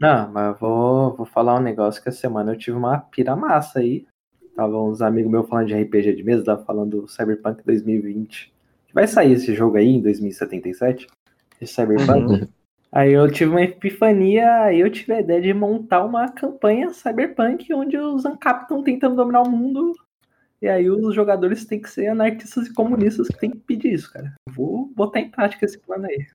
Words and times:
Não, 0.00 0.30
mas 0.30 0.58
vou, 0.58 1.14
vou 1.14 1.26
falar 1.26 1.56
um 1.56 1.62
negócio 1.62 2.02
que 2.02 2.08
essa 2.08 2.18
semana 2.18 2.52
eu 2.52 2.58
tive 2.58 2.76
uma 2.76 2.98
pira 2.98 3.36
massa 3.36 3.80
aí. 3.80 4.06
Tava 4.56 4.80
uns 4.82 5.02
amigos 5.02 5.30
meus 5.30 5.48
falando 5.48 5.68
de 5.68 5.74
RPG 5.74 6.14
de 6.14 6.24
mesa, 6.24 6.44
tava 6.44 6.64
falando 6.64 7.02
do 7.02 7.08
Cyberpunk 7.08 7.64
2020. 7.64 8.52
Vai 8.92 9.06
sair 9.06 9.32
esse 9.32 9.54
jogo 9.54 9.76
aí 9.76 9.86
em 9.86 10.00
2077? 10.00 11.06
Esse 11.60 11.74
Cyberpunk. 11.74 12.32
Uhum. 12.32 12.48
Aí 12.92 13.12
eu 13.12 13.30
tive 13.30 13.50
uma 13.50 13.62
epifania, 13.62 14.64
aí 14.64 14.80
eu 14.80 14.90
tive 14.90 15.12
a 15.12 15.20
ideia 15.20 15.40
de 15.40 15.54
montar 15.54 16.04
uma 16.04 16.28
campanha 16.28 16.92
Cyberpunk 16.92 17.72
onde 17.72 17.96
os 17.96 18.26
ANCAP 18.26 18.62
estão 18.62 18.82
tentando 18.82 19.14
dominar 19.14 19.42
o 19.42 19.50
mundo. 19.50 19.94
E 20.60 20.68
aí 20.68 20.90
os 20.90 21.14
jogadores 21.14 21.64
têm 21.64 21.80
que 21.80 21.88
ser 21.88 22.08
anarquistas 22.08 22.66
e 22.66 22.74
comunistas 22.74 23.28
que 23.28 23.38
tem 23.38 23.50
que 23.50 23.58
pedir 23.58 23.92
isso, 23.92 24.12
cara. 24.12 24.34
Vou 24.50 24.90
botar 24.94 25.20
em 25.20 25.30
prática 25.30 25.64
esse 25.64 25.78
plano 25.78 26.06
aí. 26.06 26.26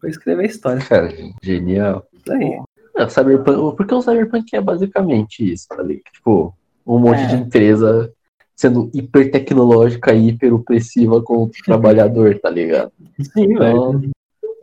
Vou 0.00 0.08
escrever 0.08 0.44
a 0.44 0.46
história. 0.46 0.84
Cara, 0.84 1.10
genial. 1.42 2.07
Isso 2.28 2.32
aí. 2.32 2.60
Não, 2.94 3.08
Cyberpunk, 3.08 3.76
porque 3.76 3.94
o 3.94 4.02
Cyberpunk 4.02 4.54
é 4.56 4.60
basicamente 4.60 5.52
isso, 5.52 5.68
tá 5.68 5.82
ligado? 5.82 6.02
Tipo, 6.12 6.54
um 6.86 6.98
monte 6.98 7.20
É. 7.20 7.26
de 7.26 7.34
empresa 7.36 8.12
sendo 8.56 8.90
hiper 8.92 9.30
tecnológica 9.30 10.12
e 10.12 10.28
hiper 10.28 10.52
opressiva 10.52 11.22
com 11.22 11.44
o 11.44 11.50
trabalhador, 11.64 12.38
tá 12.40 12.50
ligado? 12.50 12.90
Sim, 13.32 13.54
velho. 13.54 14.00
Então, 14.00 14.00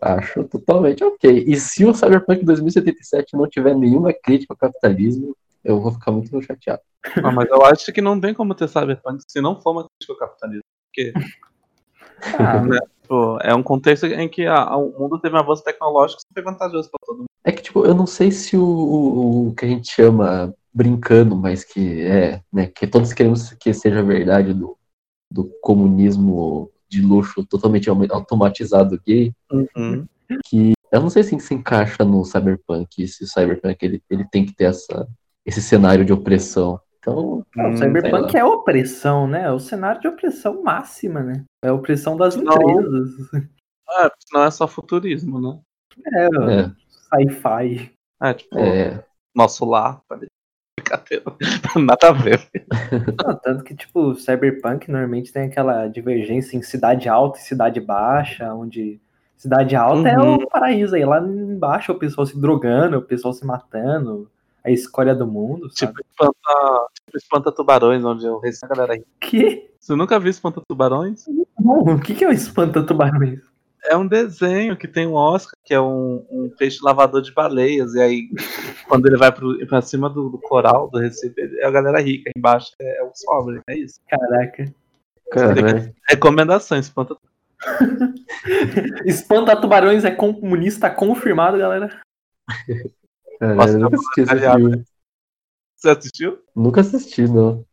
acho 0.02 0.44
totalmente 0.46 1.02
ok. 1.04 1.46
E 1.48 1.56
se 1.56 1.86
o 1.86 1.94
Cyberpunk 1.94 2.44
2077 2.44 3.36
não 3.38 3.48
tiver 3.48 3.74
nenhuma 3.76 4.12
crítica 4.14 4.54
ao 4.54 4.58
capitalismo, 4.58 5.34
eu 5.64 5.80
vou 5.80 5.92
ficar 5.94 6.12
muito 6.12 6.42
chateado. 6.42 6.82
Ah, 7.24 7.32
mas 7.32 7.50
eu 7.50 7.64
acho 7.66 7.92
que 7.94 8.02
não 8.02 8.20
tem 8.20 8.34
como 8.34 8.54
ter 8.54 8.68
Cyberpunk 8.68 9.24
se 9.28 9.40
não 9.40 9.62
for 9.62 9.72
uma 9.72 9.86
crítica 9.88 10.14
ao 10.14 10.20
capitalismo. 10.20 10.64
Porque 10.94 11.14
Ah, 12.38 12.62
né, 12.62 12.80
pô, 13.08 13.38
é 13.42 13.54
um 13.56 13.64
contexto 13.64 14.06
em 14.08 14.28
que 14.28 14.46
a- 14.46 14.64
a- 14.64 14.78
o 14.78 14.92
mundo 15.00 15.20
teve 15.20 15.36
um 15.36 15.40
avanço 15.40 15.64
tecnológico 15.64 16.22
que 16.22 16.34
foi 16.34 16.44
vantajoso 16.44 16.90
pra 16.90 17.00
todo 17.06 17.18
mundo. 17.20 17.30
É 17.46 17.52
que, 17.52 17.62
tipo, 17.62 17.86
eu 17.86 17.94
não 17.94 18.08
sei 18.08 18.32
se 18.32 18.58
o, 18.58 18.66
o, 18.66 19.48
o 19.50 19.56
que 19.56 19.66
a 19.66 19.68
gente 19.68 19.92
chama 19.92 20.54
brincando, 20.74 21.36
mas 21.36 21.64
que 21.64 22.02
é, 22.02 22.42
né, 22.52 22.66
que 22.66 22.88
todos 22.88 23.14
queremos 23.14 23.54
que 23.54 23.72
seja 23.72 24.02
verdade 24.02 24.52
do, 24.52 24.76
do 25.32 25.46
comunismo 25.62 26.72
de 26.90 27.02
luxo 27.02 27.46
totalmente 27.46 27.90
automatizado 27.90 29.00
gay, 29.06 29.32
Uhum. 29.52 30.06
eu 30.92 31.02
não 31.02 31.10
sei 31.10 31.24
se 31.24 31.40
se 31.40 31.54
encaixa 31.54 32.04
no 32.04 32.26
cyberpunk, 32.26 33.08
se 33.08 33.24
o 33.24 33.28
cyberpunk 33.28 33.78
ele, 33.86 34.04
ele 34.10 34.26
tem 34.32 34.44
que 34.44 34.56
ter 34.56 34.66
essa, 34.66 35.08
esse 35.46 35.62
cenário 35.62 36.04
de 36.04 36.12
opressão. 36.12 36.80
Então, 36.98 37.46
Não, 37.56 37.66
o 37.66 37.74
Hum, 37.74 37.78
Cyberpunk 37.78 38.36
é 38.36 38.44
opressão, 38.44 39.28
né? 39.28 39.44
É 39.44 39.52
o 39.52 39.60
cenário 39.60 40.02
de 40.02 40.08
opressão 40.08 40.64
máxima, 40.64 41.22
né? 41.22 41.44
É 41.64 41.70
a 41.70 41.74
opressão 41.74 42.18
das 42.18 42.36
Não. 42.36 42.52
empresas. 42.52 43.10
É, 44.00 44.10
não 44.34 44.44
é 44.44 44.50
só 44.50 44.68
futurismo, 44.68 45.40
né? 45.40 45.60
É, 46.14 46.26
é, 46.26 46.72
sci-fi. 47.10 47.92
É, 48.22 48.34
tipo, 48.34 48.58
é, 48.60 49.04
nosso 49.36 49.66
lar. 49.66 50.02
tá 50.08 50.16
ligado? 50.16 50.30
Brincadeira. 50.80 51.24
Nada 51.78 52.10
a 52.10 52.12
ver. 52.12 52.40
Não, 53.26 53.36
tanto 53.38 53.64
que, 53.64 53.76
tipo, 53.76 54.00
o 54.12 54.16
Cyberpunk 54.16 54.90
normalmente 54.92 55.32
tem 55.32 55.44
aquela 55.44 55.88
divergência 55.88 56.58
em 56.58 56.62
cidade 56.62 57.10
alta 57.10 57.40
e 57.40 57.42
cidade 57.42 57.80
baixa, 57.80 58.54
onde 58.54 59.00
cidade 59.38 59.76
alta 59.76 60.08
é 60.10 60.18
Uhum. 60.18 60.36
o 60.36 60.48
paraíso 60.50 60.96
aí. 60.96 61.04
Lá 61.06 61.20
embaixo 61.22 61.92
é 61.92 61.96
o 61.96 61.98
pessoal 62.00 62.26
se 62.28 62.40
drogando, 62.40 62.98
o 62.98 63.02
pessoal 63.02 63.34
se 63.34 63.46
matando, 63.46 64.30
a 64.64 64.70
escória 64.72 65.14
do 65.16 65.26
mundo, 65.28 65.70
sabe? 65.72 65.94
Tipo, 65.94 66.08
espanta, 66.12 66.88
tipo 67.06 67.18
espanta 67.18 67.52
tubarões, 67.52 68.04
onde 68.04 68.26
eu 68.26 68.40
recebo 68.40 68.74
a 68.74 68.76
galera 68.76 68.96
ri. 68.96 69.06
Que? 69.20 69.70
Você 69.80 69.96
nunca 69.96 70.20
viu 70.20 70.32
espanta 70.32 70.62
tubarões? 70.68 71.26
Bom, 71.60 71.94
o 71.96 72.00
que, 72.02 72.16
que 72.16 72.26
é 72.26 72.28
o 72.28 72.32
espanta-tubarões? 72.32 73.40
É 73.88 73.96
um 73.96 74.08
desenho 74.08 74.78
que 74.78 74.88
tem 74.88 75.08
um 75.08 75.14
Oscar, 75.14 75.54
que 75.64 75.74
é 75.74 75.80
um, 75.80 76.26
um 76.30 76.50
peixe 76.58 76.80
lavador 76.82 77.22
de 77.22 77.34
baleias, 77.34 77.94
e 77.94 78.02
aí 78.02 78.30
quando 78.88 79.06
ele 79.08 79.18
vai 79.18 79.32
pro, 79.32 79.66
pra 79.68 79.82
cima 79.82 80.10
do, 80.10 80.30
do 80.30 80.38
coral, 80.40 80.90
do 80.90 81.00
Recife, 81.00 81.36
é 81.60 81.66
a 81.66 81.72
galera 81.72 82.02
rica, 82.02 82.32
embaixo 82.36 82.72
é, 82.80 83.00
é 83.00 83.04
o 83.04 83.12
sobre, 83.14 83.62
é 83.68 83.78
isso. 83.78 84.00
Caraca. 84.08 84.74
cara, 85.32 85.94
Recomendações, 86.10 86.86
espanta 86.86 87.16
Espanta-tubarões 89.06 90.04
é 90.04 90.12
comunista 90.12 90.90
confirmado, 90.90 91.58
galera. 91.58 92.02
cara, 93.40 93.56
Nossa, 93.56 93.74
eu 93.74 93.80
nunca 93.80 93.96
assisti. 93.96 94.86
Você 95.76 95.90
assistiu? 95.90 96.40
Nunca 96.56 96.82
assisti, 96.82 97.28
não. 97.28 97.66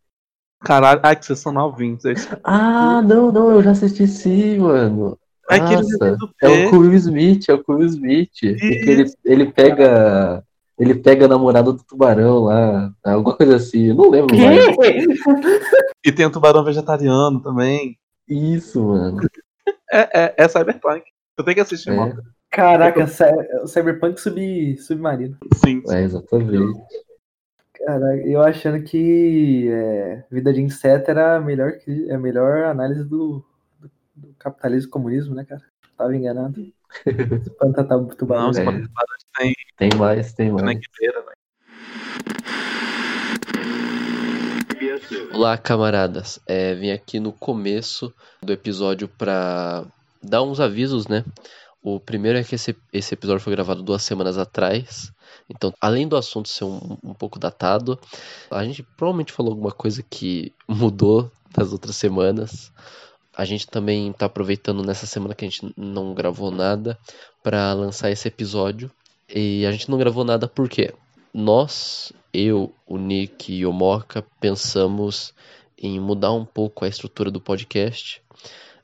Caralho, 0.59 1.01
ai 1.03 1.15
que 1.15 1.25
vocês 1.25 1.39
são 1.39 1.51
novinhos. 1.51 2.05
É. 2.05 2.13
Ah, 2.43 3.01
não, 3.01 3.31
não, 3.31 3.51
eu 3.51 3.61
já 3.61 3.71
assisti 3.71 4.07
sim, 4.07 4.59
mano. 4.59 5.17
É 5.49 5.59
Nossa, 5.59 6.17
é 6.41 6.47
o 6.67 6.79
Will 6.79 6.93
Smith, 6.93 7.49
é 7.49 7.53
o 7.53 7.63
Will 7.67 7.85
Smith. 7.87 8.43
E 8.43 8.55
que 8.55 8.89
ele, 8.89 9.11
ele 9.25 9.45
pega. 9.51 10.43
Ele 10.79 10.95
pega 10.95 11.25
a 11.25 11.27
namorada 11.27 11.71
do 11.71 11.83
tubarão 11.83 12.45
lá, 12.45 12.91
alguma 13.03 13.37
coisa 13.37 13.57
assim, 13.57 13.89
eu 13.89 13.95
não 13.95 14.09
lembro 14.09 14.35
mais. 14.35 14.75
E 16.03 16.11
tem 16.11 16.25
um 16.25 16.31
tubarão 16.31 16.63
vegetariano 16.63 17.39
também. 17.39 17.95
Isso, 18.27 18.83
mano. 18.83 19.21
É, 19.91 20.23
é, 20.23 20.33
é 20.35 20.47
Cyberpunk. 20.47 21.03
Tu 21.37 21.43
tem 21.43 21.53
que 21.53 21.61
assistir, 21.61 21.91
É. 21.91 21.95
mano. 21.95 22.21
Caraca, 22.49 23.07
o 23.63 23.67
Cyberpunk 23.67 24.19
sub, 24.19 24.77
submarino. 24.77 25.37
Sim. 25.63 25.81
É, 25.89 26.01
exatamente. 26.03 26.79
Caraca, 27.85 28.27
eu 28.27 28.41
achando 28.41 28.83
que 28.83 29.69
é, 29.69 30.23
Vida 30.31 30.51
de 30.51 30.61
Inseto 30.61 31.11
era 31.11 31.37
a 31.37 31.41
melhor, 31.41 31.73
a 32.11 32.17
melhor 32.17 32.65
análise 32.65 33.03
do, 33.03 33.43
do, 34.15 34.33
capitalismo 34.37 34.87
e 34.87 34.91
comunismo, 34.91 35.35
né, 35.35 35.43
cara? 35.45 35.61
Tava 35.97 36.15
enganado. 36.15 36.71
Espanta 37.45 37.83
Não, 37.83 38.07
tubarão. 38.07 38.49
os 38.49 38.57
É. 38.57 38.63
tubarões 38.63 39.23
tem 39.37 39.53
Tem 39.77 39.89
mais, 39.97 40.33
tem 40.33 40.51
mais. 40.51 40.63
velho. 41.21 41.33
Olá, 45.33 45.57
camaradas. 45.57 46.39
É, 46.47 46.75
vim 46.75 46.91
aqui 46.91 47.19
no 47.19 47.31
começo 47.33 48.13
do 48.41 48.53
episódio 48.53 49.07
para 49.07 49.85
dar 50.21 50.43
uns 50.43 50.59
avisos, 50.59 51.07
né? 51.07 51.23
O 51.81 51.99
primeiro 51.99 52.37
é 52.37 52.43
que 52.43 52.55
esse, 52.55 52.75
esse 52.93 53.13
episódio 53.13 53.41
foi 53.43 53.51
gravado 53.53 53.83
duas 53.83 54.03
semanas 54.03 54.37
atrás. 54.37 55.11
Então, 55.49 55.73
além 55.81 56.07
do 56.07 56.15
assunto 56.15 56.47
ser 56.47 56.63
um, 56.63 56.97
um 57.03 57.13
pouco 57.13 57.37
datado, 57.39 57.99
a 58.49 58.63
gente 58.63 58.83
provavelmente 58.83 59.33
falou 59.33 59.51
alguma 59.51 59.71
coisa 59.71 60.01
que 60.07 60.53
mudou 60.67 61.29
das 61.55 61.73
outras 61.73 61.95
semanas. 61.97 62.71
A 63.35 63.45
gente 63.45 63.67
também 63.67 64.11
está 64.11 64.27
aproveitando 64.27 64.83
nessa 64.83 65.05
semana 65.05 65.33
que 65.33 65.43
a 65.43 65.49
gente 65.49 65.73
não 65.75 66.13
gravou 66.13 66.51
nada 66.51 66.97
para 67.41 67.73
lançar 67.73 68.11
esse 68.11 68.27
episódio. 68.27 68.91
E 69.27 69.65
a 69.65 69.71
gente 69.71 69.89
não 69.89 69.97
gravou 69.97 70.23
nada 70.23 70.47
por 70.47 70.69
quê? 70.69 70.93
Nós, 71.33 72.13
eu, 72.31 72.73
o 72.85 72.97
Nick 72.97 73.51
e 73.51 73.65
o 73.65 73.73
Moca, 73.73 74.23
pensamos 74.39 75.33
em 75.77 75.99
mudar 75.99 76.31
um 76.31 76.45
pouco 76.45 76.85
a 76.85 76.87
estrutura 76.87 77.31
do 77.31 77.41
podcast. 77.41 78.21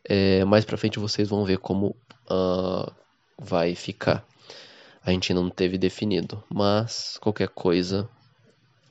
É, 0.03 0.43
mais 0.45 0.65
pra 0.65 0.77
frente 0.77 0.97
vocês 0.97 1.29
vão 1.29 1.45
ver 1.45 1.59
como 1.59 1.95
ah, 2.29 2.91
vai 3.37 3.75
ficar. 3.75 4.25
A 5.03 5.11
gente 5.11 5.31
ainda 5.31 5.43
não 5.43 5.49
teve 5.49 5.77
definido, 5.77 6.43
mas 6.49 7.17
qualquer 7.21 7.49
coisa 7.49 8.09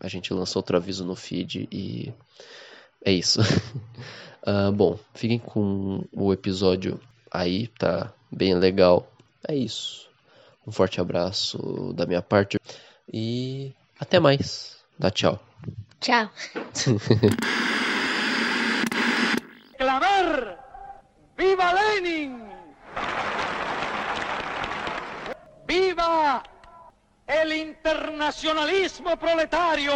a 0.00 0.08
gente 0.08 0.32
lança 0.32 0.58
outro 0.58 0.76
aviso 0.76 1.04
no 1.04 1.14
feed 1.14 1.68
e 1.70 2.12
é 3.04 3.12
isso. 3.12 3.40
Ah, 4.50 4.70
bom, 4.72 4.98
fiquem 5.12 5.38
com 5.38 6.06
o 6.10 6.32
episódio 6.32 6.98
aí, 7.30 7.66
tá 7.66 8.10
bem 8.32 8.54
legal. 8.54 9.06
É 9.46 9.54
isso. 9.54 10.08
Um 10.66 10.72
forte 10.72 11.02
abraço 11.02 11.92
da 11.92 12.06
minha 12.06 12.22
parte 12.22 12.58
e 13.12 13.74
até 14.00 14.18
mais. 14.18 14.78
Dá 14.98 15.10
tchau. 15.10 15.38
Tchau. 16.00 16.30
clamar 19.76 20.64
¡Viva 21.36 21.72
Lenin! 21.74 22.40
¡Viva 25.66 26.42
el 27.26 27.52
internacionalismo 27.52 29.14
proletario! 29.18 29.92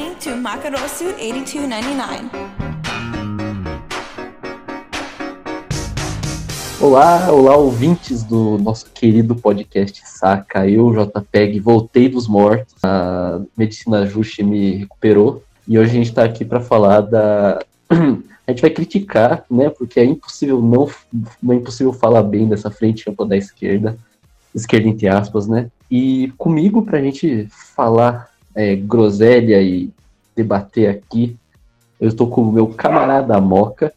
Listening 0.00 0.14
to 0.16 0.36
Makarosu 0.36 1.04
8299. 1.18 2.30
Olá, 6.80 7.30
olá, 7.30 7.56
ouvintes 7.56 8.22
do 8.22 8.56
nosso 8.56 8.90
querido 8.92 9.36
podcast 9.36 10.00
Saca. 10.06 10.66
Eu, 10.66 10.90
JPEG, 10.90 11.60
voltei 11.60 12.08
dos 12.08 12.26
mortos. 12.26 12.74
A 12.82 13.40
Medicina 13.56 14.06
Justi 14.06 14.42
me 14.42 14.76
recuperou. 14.76 15.42
E 15.68 15.78
hoje 15.78 15.90
a 15.90 15.94
gente 15.94 16.08
está 16.08 16.24
aqui 16.24 16.44
para 16.44 16.60
falar 16.60 17.02
da. 17.02 17.62
A 18.46 18.52
gente 18.52 18.62
vai 18.62 18.70
criticar, 18.70 19.44
né? 19.48 19.70
Porque 19.70 20.00
é 20.00 20.04
impossível 20.04 20.60
não, 20.60 20.90
não 21.40 21.54
é 21.54 21.56
impossível 21.56 21.92
falar 21.92 22.24
bem 22.24 22.48
dessa 22.48 22.68
frente 22.68 23.08
ampla 23.08 23.24
da 23.24 23.36
esquerda, 23.36 23.96
esquerda 24.52 24.88
entre 24.88 25.06
aspas, 25.06 25.46
né? 25.46 25.70
E 25.88 26.32
comigo 26.36 26.82
para 26.82 26.98
a 26.98 27.00
gente 27.00 27.46
falar 27.76 28.29
é, 28.54 28.76
groselha 28.76 29.60
e 29.62 29.90
debater 30.34 30.88
aqui. 30.88 31.36
Eu 32.00 32.08
estou 32.08 32.28
com 32.28 32.42
o 32.42 32.52
meu 32.52 32.68
camarada 32.68 33.40
Moca. 33.40 33.92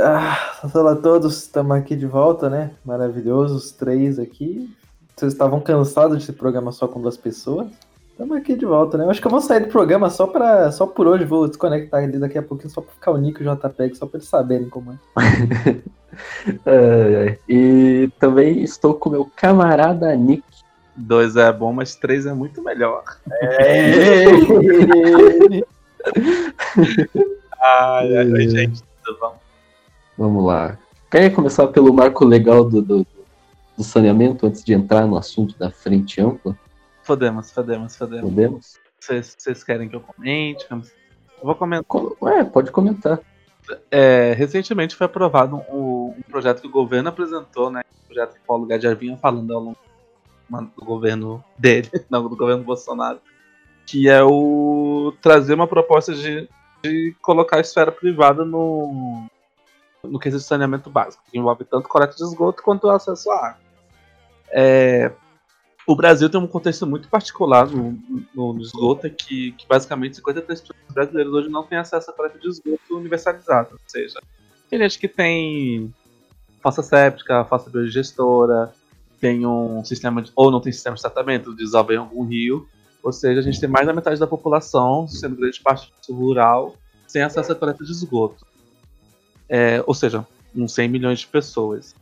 Ah, 0.00 0.58
olá 0.74 0.92
a 0.92 0.96
todos, 0.96 1.38
estamos 1.38 1.76
aqui 1.76 1.94
de 1.94 2.06
volta, 2.06 2.50
né? 2.50 2.72
Maravilhoso, 2.84 3.54
os 3.54 3.70
três 3.70 4.18
aqui. 4.18 4.68
Vocês 5.14 5.32
estavam 5.32 5.60
cansados 5.60 6.24
de 6.24 6.32
programa 6.32 6.72
só 6.72 6.88
com 6.88 7.00
duas 7.00 7.16
pessoas? 7.16 7.68
Estamos 8.10 8.36
aqui 8.36 8.56
de 8.56 8.66
volta, 8.66 8.98
né? 8.98 9.04
Eu 9.04 9.10
acho 9.10 9.20
que 9.20 9.26
eu 9.26 9.30
vou 9.30 9.40
sair 9.40 9.60
do 9.60 9.68
programa 9.68 10.10
só, 10.10 10.26
pra, 10.26 10.72
só 10.72 10.86
por 10.86 11.06
hoje, 11.06 11.24
vou 11.24 11.46
desconectar 11.46 12.02
ali 12.02 12.18
daqui 12.18 12.36
a 12.38 12.42
pouquinho, 12.42 12.70
só 12.70 12.80
pra 12.80 12.92
ficar 12.92 13.10
o 13.12 13.16
Nico 13.16 13.42
e 13.42 13.46
o 13.46 13.54
JPEG, 13.54 13.94
só 13.94 14.06
pra 14.06 14.18
eles 14.18 14.28
saberem 14.28 14.68
como 14.68 14.92
é. 14.92 14.98
Ai, 15.14 15.82
ai. 16.66 17.38
e 17.48 18.10
também 18.18 18.62
estou 18.62 18.94
com 18.94 19.10
o 19.10 19.12
meu 19.12 19.30
camarada 19.36 20.14
Nick. 20.16 20.55
Dois 20.96 21.36
é 21.36 21.52
bom, 21.52 21.72
mas 21.72 21.94
três 21.94 22.24
é 22.26 22.32
muito 22.32 22.62
melhor. 22.62 23.02
É. 23.42 24.24
Ai, 27.60 28.16
ai, 28.16 28.32
ai, 28.32 28.48
gente. 28.48 28.82
tudo 29.04 29.18
bom? 29.18 29.38
Vamos 30.16 30.44
lá. 30.44 30.78
Quer 31.10 31.30
começar 31.30 31.66
pelo 31.68 31.92
marco 31.92 32.24
legal 32.24 32.64
do, 32.64 32.80
do, 32.80 33.06
do 33.76 33.84
saneamento 33.84 34.46
antes 34.46 34.62
de 34.64 34.72
entrar 34.72 35.06
no 35.06 35.16
assunto 35.16 35.58
da 35.58 35.70
frente 35.70 36.20
ampla? 36.20 36.56
Podemos, 37.06 37.50
podemos, 37.50 37.96
podemos. 37.96 38.28
Podemos? 38.30 38.78
Vocês 39.00 39.62
querem 39.64 39.88
que 39.88 39.96
eu 39.96 40.00
comente? 40.00 40.66
Eu 40.70 40.82
vou 41.42 41.54
comentar. 41.54 41.84
Co- 41.84 42.16
Ué, 42.22 42.44
pode 42.44 42.70
comentar. 42.70 43.20
É, 43.90 44.32
recentemente 44.36 44.94
foi 44.94 45.06
aprovado 45.06 45.56
um, 45.56 46.14
um 46.16 46.22
projeto 46.30 46.60
que 46.60 46.68
o 46.68 46.72
governo 46.72 47.08
apresentou, 47.08 47.70
né? 47.70 47.82
Um 48.04 48.06
projeto 48.06 48.34
que 48.34 48.40
o 48.40 48.46
Paulo 48.46 48.68
já 48.80 48.94
vinha 48.94 49.16
falando 49.16 49.52
ao 49.52 49.60
longo 49.60 49.78
do 50.48 50.84
governo 50.84 51.42
dele, 51.58 51.90
não, 52.10 52.28
do 52.28 52.36
governo 52.36 52.62
Bolsonaro, 52.64 53.20
que 53.86 54.08
é 54.08 54.22
o 54.22 55.12
trazer 55.20 55.54
uma 55.54 55.66
proposta 55.66 56.14
de, 56.14 56.48
de 56.82 57.14
colocar 57.22 57.56
a 57.58 57.60
esfera 57.60 57.92
privada 57.92 58.44
no, 58.44 59.26
no 60.02 60.18
quesito 60.18 60.40
de 60.42 60.48
saneamento 60.48 60.90
básico, 60.90 61.22
que 61.30 61.38
envolve 61.38 61.64
tanto 61.64 61.88
coleta 61.88 62.14
de 62.16 62.22
esgoto 62.22 62.62
quanto 62.62 62.88
acesso 62.88 63.30
à 63.30 63.46
água. 63.48 63.66
É, 64.50 65.12
o 65.86 65.94
Brasil 65.94 66.28
tem 66.28 66.40
um 66.40 66.46
contexto 66.48 66.86
muito 66.86 67.08
particular 67.08 67.68
no, 67.68 67.96
no- 68.34 68.52
no 68.52 68.60
esgoto, 68.60 69.08
que, 69.10 69.52
que 69.52 69.66
basicamente 69.68 70.20
53% 70.20 70.46
dos 70.46 70.94
brasileiros 70.94 71.32
hoje 71.32 71.48
não 71.48 71.62
têm 71.64 71.78
acesso 71.78 72.10
à 72.10 72.14
coleta 72.14 72.38
de 72.38 72.48
esgoto 72.48 72.96
universalizada. 72.96 73.70
Ou 73.72 73.78
seja, 73.86 74.20
tem 74.68 74.78
gente 74.80 74.98
que 74.98 75.06
tem 75.08 75.92
fossa 76.60 76.82
séptica, 76.82 77.44
fossa 77.44 77.70
biodigestora, 77.70 78.72
tem 79.20 79.46
um 79.46 79.84
sistema 79.84 80.22
de, 80.22 80.30
ou 80.34 80.50
não 80.50 80.60
tem 80.60 80.72
sistema 80.72 80.96
de 80.96 81.02
tratamento, 81.02 81.54
desova 81.54 81.94
em 81.94 81.98
algum 81.98 82.24
rio. 82.24 82.68
Ou 83.02 83.12
seja, 83.12 83.40
a 83.40 83.42
gente 83.42 83.60
tem 83.60 83.68
mais 83.68 83.86
da 83.86 83.92
metade 83.92 84.18
da 84.18 84.26
população, 84.26 85.06
sendo 85.06 85.36
grande 85.36 85.60
parte 85.60 85.92
rural, 86.10 86.76
sem 87.06 87.22
acesso 87.22 87.52
à 87.52 87.54
coleta 87.54 87.84
de 87.84 87.92
esgoto. 87.92 88.44
É, 89.48 89.82
ou 89.86 89.94
seja, 89.94 90.26
uns 90.54 90.74
100 90.74 90.88
milhões 90.88 91.20
de 91.20 91.26
pessoas. 91.26 91.94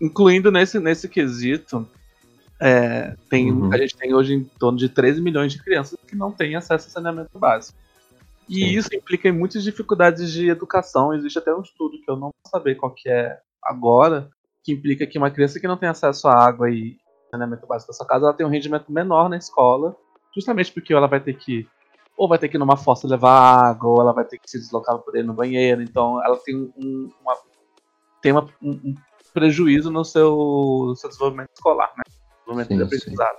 Incluindo 0.00 0.52
nesse, 0.52 0.78
nesse 0.78 1.08
quesito, 1.08 1.88
é, 2.60 3.16
tem, 3.28 3.50
Uhum. 3.50 3.72
a 3.72 3.78
gente 3.78 3.96
tem 3.96 4.14
hoje 4.14 4.34
em 4.34 4.44
torno 4.44 4.78
de 4.78 4.88
13 4.88 5.20
milhões 5.20 5.52
de 5.52 5.62
crianças 5.62 5.98
que 6.06 6.14
não 6.14 6.30
têm 6.30 6.56
acesso 6.56 6.88
a 6.88 6.90
saneamento 6.90 7.38
básico. 7.38 7.78
E 8.48 8.56
Sim. 8.56 8.66
isso 8.76 8.88
implica 8.94 9.28
em 9.28 9.32
muitas 9.32 9.62
dificuldades 9.64 10.30
de 10.30 10.50
educação. 10.50 11.14
Existe 11.14 11.38
até 11.38 11.54
um 11.54 11.62
estudo 11.62 11.98
que 11.98 12.10
eu 12.10 12.16
não 12.16 12.28
vou 12.28 12.50
saber 12.50 12.74
qual 12.74 12.92
que 12.92 13.08
é 13.08 13.38
agora, 13.62 14.28
que 14.64 14.72
implica 14.72 15.06
que 15.06 15.18
uma 15.18 15.30
criança 15.30 15.60
que 15.60 15.68
não 15.68 15.76
tem 15.76 15.88
acesso 15.88 16.26
à 16.26 16.32
água 16.34 16.70
e 16.70 16.96
saneamento 17.30 17.66
básico 17.66 17.92
da 17.92 17.96
sua 17.96 18.06
casa, 18.06 18.24
ela 18.24 18.34
tem 18.34 18.46
um 18.46 18.50
rendimento 18.50 18.90
menor 18.90 19.28
na 19.28 19.36
escola, 19.36 19.94
justamente 20.34 20.72
porque 20.72 20.94
ela 20.94 21.06
vai 21.06 21.20
ter 21.20 21.34
que 21.34 21.68
ou 22.16 22.28
vai 22.28 22.38
ter 22.38 22.48
que 22.48 22.56
ir 22.56 22.60
numa 22.60 22.76
fossa 22.76 23.08
levar 23.08 23.70
água, 23.70 23.90
ou 23.90 24.00
ela 24.00 24.12
vai 24.12 24.24
ter 24.24 24.38
que 24.38 24.48
se 24.48 24.58
deslocar 24.58 24.96
para 24.98 25.18
ir 25.18 25.24
no 25.24 25.34
banheiro. 25.34 25.82
Então, 25.82 26.24
ela 26.24 26.36
tem 26.36 26.54
um, 26.56 27.10
uma, 27.20 27.36
tem 28.22 28.30
uma- 28.30 28.48
um, 28.62 28.94
prejuízo 29.32 29.90
no 29.90 30.04
seu, 30.04 30.30
no 30.30 30.94
seu 30.94 31.08
desenvolvimento 31.08 31.50
escolar, 31.52 31.92
né? 31.96 32.04
Desenvolvimento 32.38 32.68
Sim, 32.68 32.76
de 32.76 32.82
aprendizado. 32.84 33.38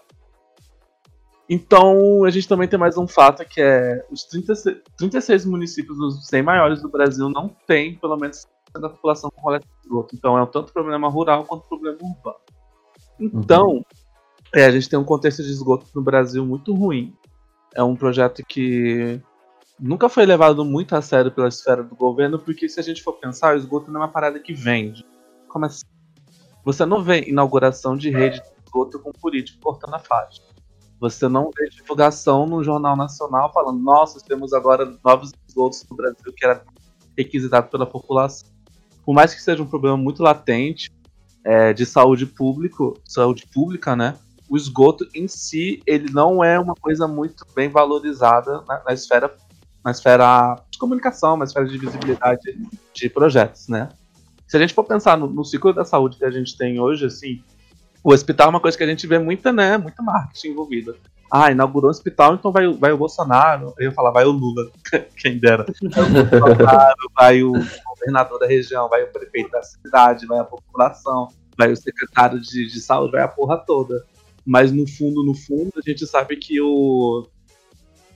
Então, 1.49 2.25
a 2.25 2.29
gente 2.29 2.47
também 2.49 2.67
tem 2.67 2.77
mais 2.77 2.97
um 2.97 3.07
fato 3.07 3.45
que 3.45 3.61
é 3.61 4.05
os 4.11 4.25
36, 4.25 4.81
36 4.97 5.45
municípios 5.45 5.97
dos 5.97 6.27
100 6.27 6.43
maiores 6.43 6.81
do 6.81 6.89
Brasil 6.89 7.29
não 7.29 7.47
têm, 7.65 7.95
pelo 7.95 8.17
menos, 8.17 8.45
50% 8.45 8.54
da 8.79 8.89
população 8.89 9.29
com 9.29 9.41
coleta 9.41 9.65
de 9.65 9.87
esgoto. 9.87 10.15
Então, 10.15 10.37
é 10.37 10.43
um 10.43 10.47
tanto 10.47 10.71
problema 10.71 11.09
rural 11.09 11.45
quanto 11.45 11.67
problema 11.67 11.97
urbano. 12.01 12.37
Então, 13.19 13.85
é, 14.53 14.65
a 14.65 14.71
gente 14.71 14.89
tem 14.89 14.99
um 14.99 15.03
contexto 15.03 15.43
de 15.43 15.49
esgoto 15.49 15.87
no 15.93 16.01
Brasil 16.01 16.45
muito 16.45 16.73
ruim. 16.73 17.13
É 17.73 17.83
um 17.83 17.95
projeto 17.95 18.43
que 18.47 19.21
nunca 19.79 20.07
foi 20.07 20.25
levado 20.25 20.63
muito 20.63 20.95
a 20.95 21.01
sério 21.01 21.31
pela 21.31 21.47
esfera 21.47 21.83
do 21.83 21.95
governo, 21.95 22.39
porque 22.39 22.69
se 22.69 22.79
a 22.79 22.83
gente 22.83 23.03
for 23.03 23.13
pensar, 23.13 23.55
o 23.55 23.57
esgoto 23.57 23.91
não 23.91 24.01
é 24.01 24.03
uma 24.05 24.11
parada 24.11 24.39
que 24.39 24.53
vende. 24.53 25.05
Como 25.47 25.65
assim? 25.65 25.85
Você 26.63 26.85
não 26.85 27.03
vê 27.03 27.21
inauguração 27.29 27.95
de 27.95 28.09
rede 28.09 28.41
de 28.41 28.47
esgoto 28.65 28.99
com 28.99 29.11
político 29.11 29.59
cortando 29.61 29.93
a 29.93 29.99
faixa. 29.99 30.41
Você 30.99 31.27
não 31.27 31.51
vê 31.55 31.69
divulgação 31.69 32.45
no 32.45 32.63
Jornal 32.63 32.95
Nacional 32.95 33.51
falando, 33.53 33.79
nossa, 33.79 34.19
temos 34.25 34.53
agora 34.53 34.97
novos 35.03 35.31
esgotos 35.47 35.85
no 35.89 35.95
Brasil 35.95 36.33
que 36.35 36.45
era 36.45 36.63
requisitado 37.17 37.69
pela 37.69 37.85
população. 37.85 38.54
Por 39.05 39.13
mais 39.13 39.33
que 39.33 39.41
seja 39.41 39.61
um 39.61 39.67
problema 39.67 39.95
muito 39.95 40.23
latente 40.23 40.91
é, 41.43 41.73
de 41.73 41.85
saúde 41.85 42.25
público, 42.25 42.99
saúde 43.05 43.45
pública, 43.53 43.95
né? 43.95 44.15
O 44.49 44.57
esgoto 44.57 45.07
em 45.13 45.27
si, 45.27 45.81
ele 45.85 46.11
não 46.11 46.43
é 46.43 46.59
uma 46.59 46.75
coisa 46.75 47.07
muito 47.07 47.45
bem 47.55 47.69
valorizada 47.69 48.61
na, 48.67 48.83
na 48.83 48.93
esfera 48.93 49.33
na 49.83 49.91
esfera 49.91 50.59
de 50.71 50.79
comunicação, 50.79 51.37
na 51.37 51.45
esfera 51.45 51.67
de 51.67 51.77
visibilidade 51.77 52.41
de 52.91 53.07
projetos, 53.07 53.67
né? 53.67 53.89
Se 54.47 54.57
a 54.57 54.59
gente 54.59 54.73
for 54.73 54.83
pensar 54.83 55.15
no, 55.15 55.27
no 55.27 55.45
ciclo 55.45 55.71
da 55.71 55.85
saúde 55.85 56.17
que 56.17 56.25
a 56.25 56.31
gente 56.31 56.57
tem 56.57 56.79
hoje, 56.79 57.05
assim, 57.05 57.43
o 58.03 58.11
hospital 58.11 58.47
é 58.47 58.49
uma 58.49 58.59
coisa 58.59 58.75
que 58.75 58.83
a 58.83 58.87
gente 58.87 59.05
vê 59.05 59.19
muita, 59.19 59.53
né, 59.53 59.77
muito 59.77 60.01
marketing 60.01 60.49
envolvida. 60.49 60.95
Ah, 61.31 61.51
inaugurou 61.51 61.89
um 61.89 61.91
hospital, 61.91 62.35
então 62.35 62.51
vai, 62.51 62.67
o- 62.67 62.77
vai 62.77 62.91
o 62.91 62.97
Bolsonaro, 62.97 63.73
eu 63.79 63.85
ia 63.89 63.91
falar, 63.91 64.11
vai 64.11 64.25
o 64.25 64.31
Lula, 64.31 64.69
quem 65.17 65.37
dera. 65.39 65.65
Vai 65.91 66.03
o 66.03 66.11
Bolsonaro, 66.39 67.11
vai 67.15 67.43
o 67.43 67.51
governador 67.87 68.39
da 68.39 68.45
região, 68.47 68.87
vai 68.87 69.03
o 69.03 69.07
prefeito 69.11 69.49
da 69.49 69.61
cidade, 69.63 70.25
vai 70.27 70.39
a 70.39 70.43
população, 70.43 71.29
vai 71.57 71.71
o 71.71 71.75
secretário 71.75 72.39
de, 72.39 72.67
de 72.67 72.79
saúde, 72.79 73.13
vai 73.13 73.21
a 73.23 73.27
porra 73.27 73.57
toda. 73.57 74.05
Mas 74.45 74.71
no 74.71 74.87
fundo, 74.87 75.23
no 75.23 75.33
fundo, 75.33 75.71
a 75.77 75.81
gente 75.89 76.05
sabe 76.05 76.35
que 76.37 76.61
o, 76.61 77.27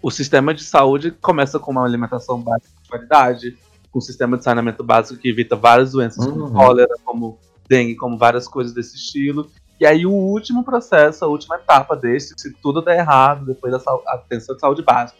o 0.01 0.11
sistema 0.11 0.53
de 0.53 0.63
saúde 0.63 1.09
começa 1.11 1.57
com 1.59 1.71
uma 1.71 1.83
alimentação 1.83 2.39
básica 2.39 2.69
de 2.83 2.89
qualidade, 2.89 3.57
com 3.91 3.97
um 3.97 4.01
sistema 4.01 4.37
de 4.37 4.43
saneamento 4.43 4.83
básico 4.83 5.19
que 5.19 5.29
evita 5.29 5.55
várias 5.55 5.91
doenças, 5.93 6.23
como 6.27 6.45
Uhum. 6.45 6.53
cólera, 6.53 6.93
como 7.03 7.39
dengue, 7.67 7.95
como 7.95 8.17
várias 8.19 8.47
coisas 8.47 8.71
desse 8.73 8.95
estilo. 8.97 9.49
E 9.79 9.85
aí 9.85 10.05
o 10.05 10.11
último 10.11 10.63
processo, 10.63 11.23
a 11.23 11.27
última 11.27 11.55
etapa 11.55 11.95
desse, 11.95 12.33
se 12.37 12.53
tudo 12.61 12.81
der 12.81 12.99
errado, 12.99 13.45
depois 13.45 13.71
da 13.71 13.79
atenção 14.07 14.55
de 14.55 14.61
saúde 14.61 14.81
básica, 14.83 15.19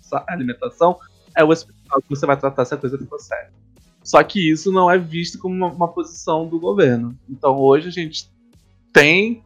sa- 0.00 0.24
alimentação, 0.28 0.96
é 1.36 1.44
o 1.44 1.48
hospital 1.48 2.00
que 2.00 2.08
você 2.08 2.26
vai 2.26 2.36
tratar 2.36 2.64
se 2.64 2.74
a 2.74 2.76
coisa 2.76 2.98
for 3.06 3.18
séria. 3.20 3.52
Só 4.02 4.22
que 4.24 4.50
isso 4.50 4.72
não 4.72 4.90
é 4.90 4.96
visto 4.98 5.38
como 5.38 5.54
uma, 5.54 5.66
uma 5.66 5.88
posição 5.88 6.46
do 6.48 6.58
governo. 6.58 7.14
Então 7.28 7.58
hoje 7.58 7.88
a 7.88 7.92
gente 7.92 8.30
tem, 8.92 9.44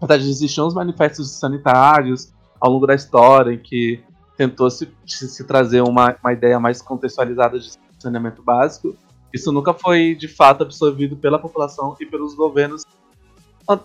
na 0.00 0.06
verdade, 0.06 0.28
existiam 0.28 0.66
os 0.66 0.74
manifestos 0.74 1.30
sanitários 1.38 2.32
ao 2.60 2.70
longo 2.72 2.86
da 2.86 2.94
história 2.94 3.52
em 3.52 3.58
que 3.58 4.02
tentou 4.36 4.70
se, 4.70 4.88
se- 5.06 5.44
trazer 5.46 5.82
uma, 5.82 6.16
uma 6.22 6.32
ideia 6.32 6.58
mais 6.58 6.80
contextualizada 6.80 7.58
de 7.58 7.72
saneamento 7.98 8.42
básico. 8.42 8.96
Isso 9.32 9.52
nunca 9.52 9.74
foi 9.74 10.14
de 10.14 10.26
fato 10.26 10.62
absorvido 10.62 11.16
pela 11.16 11.38
população 11.38 11.94
e 12.00 12.06
pelos 12.06 12.34
governos 12.34 12.82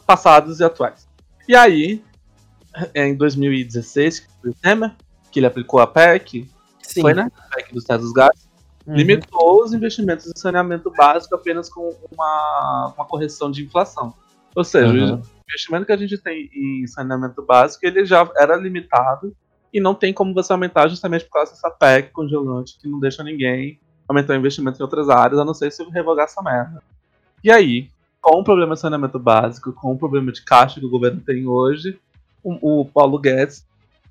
passados 0.06 0.60
e 0.60 0.64
atuais. 0.64 1.08
E 1.48 1.56
aí, 1.56 2.04
em 2.94 3.16
2016, 3.16 4.20
que 4.20 4.28
foi 4.42 4.52
o 4.52 4.54
Temer, 4.54 4.94
que 5.32 5.40
ele 5.40 5.48
aplicou 5.48 5.80
a 5.80 5.88
PEC, 5.88 6.50
Sim. 6.82 7.02
foi, 7.02 7.14
né? 7.14 7.32
A 7.38 7.56
PEC 7.56 7.74
dos 7.74 7.84
tetos 7.84 8.06
dos 8.06 8.14
gastos 8.14 8.50
Uhum. 8.88 8.96
limitou 8.96 9.64
os 9.64 9.72
investimentos 9.74 10.26
em 10.26 10.32
saneamento 10.36 10.92
básico 10.98 11.36
apenas 11.36 11.70
com 11.70 11.96
uma, 12.12 12.94
uma 12.96 13.06
correção 13.06 13.52
de 13.52 13.64
inflação. 13.64 14.14
Ou 14.56 14.64
seja, 14.64 14.88
Uhum. 14.92 15.16
o 15.18 15.24
investimento 15.48 15.86
que 15.86 15.92
a 15.92 15.98
gente 15.98 16.18
tem 16.18 16.50
em 16.56 16.88
saneamento 16.88 17.40
básico 17.46 17.86
ele 17.86 18.04
já 18.06 18.28
era 18.38 18.56
limitado 18.56 19.36
e 19.72 19.80
não 19.80 19.94
tem 19.94 20.12
como 20.12 20.34
você 20.34 20.52
aumentar 20.54 20.88
justamente 20.88 21.26
por 21.26 21.34
causa 21.34 21.52
dessa 21.52 21.70
PEC 21.70 22.12
congelante 22.12 22.80
que 22.80 22.88
não 22.88 23.00
deixa 23.00 23.24
ninguém 23.24 23.80
aumentar 24.08 24.34
o 24.34 24.38
investimento 24.38 24.80
em 24.80 24.82
outras 24.82 25.08
áreas, 25.08 25.40
a 25.40 25.46
não 25.46 25.54
ser 25.54 25.72
se 25.72 25.84
revogar 25.92 26.26
essa 26.26 26.42
merda. 26.42 26.82
E 27.44 27.52
aí, 27.52 27.92
com 28.22 28.40
o 28.40 28.44
problema 28.44 28.76
de 28.76 28.82
saneamento 28.82 29.20
básico, 29.20 29.74
com 29.74 29.94
o 29.94 29.98
problema 29.98 30.32
de 30.32 30.44
caixa 30.44 30.80
que 30.80 30.86
o 30.86 30.90
governo 30.90 31.22
tem 31.22 31.48
hoje, 31.48 32.00
o, 32.44 32.82
o 32.82 32.86
Paulo 32.86 33.18
Guedes 33.20 33.66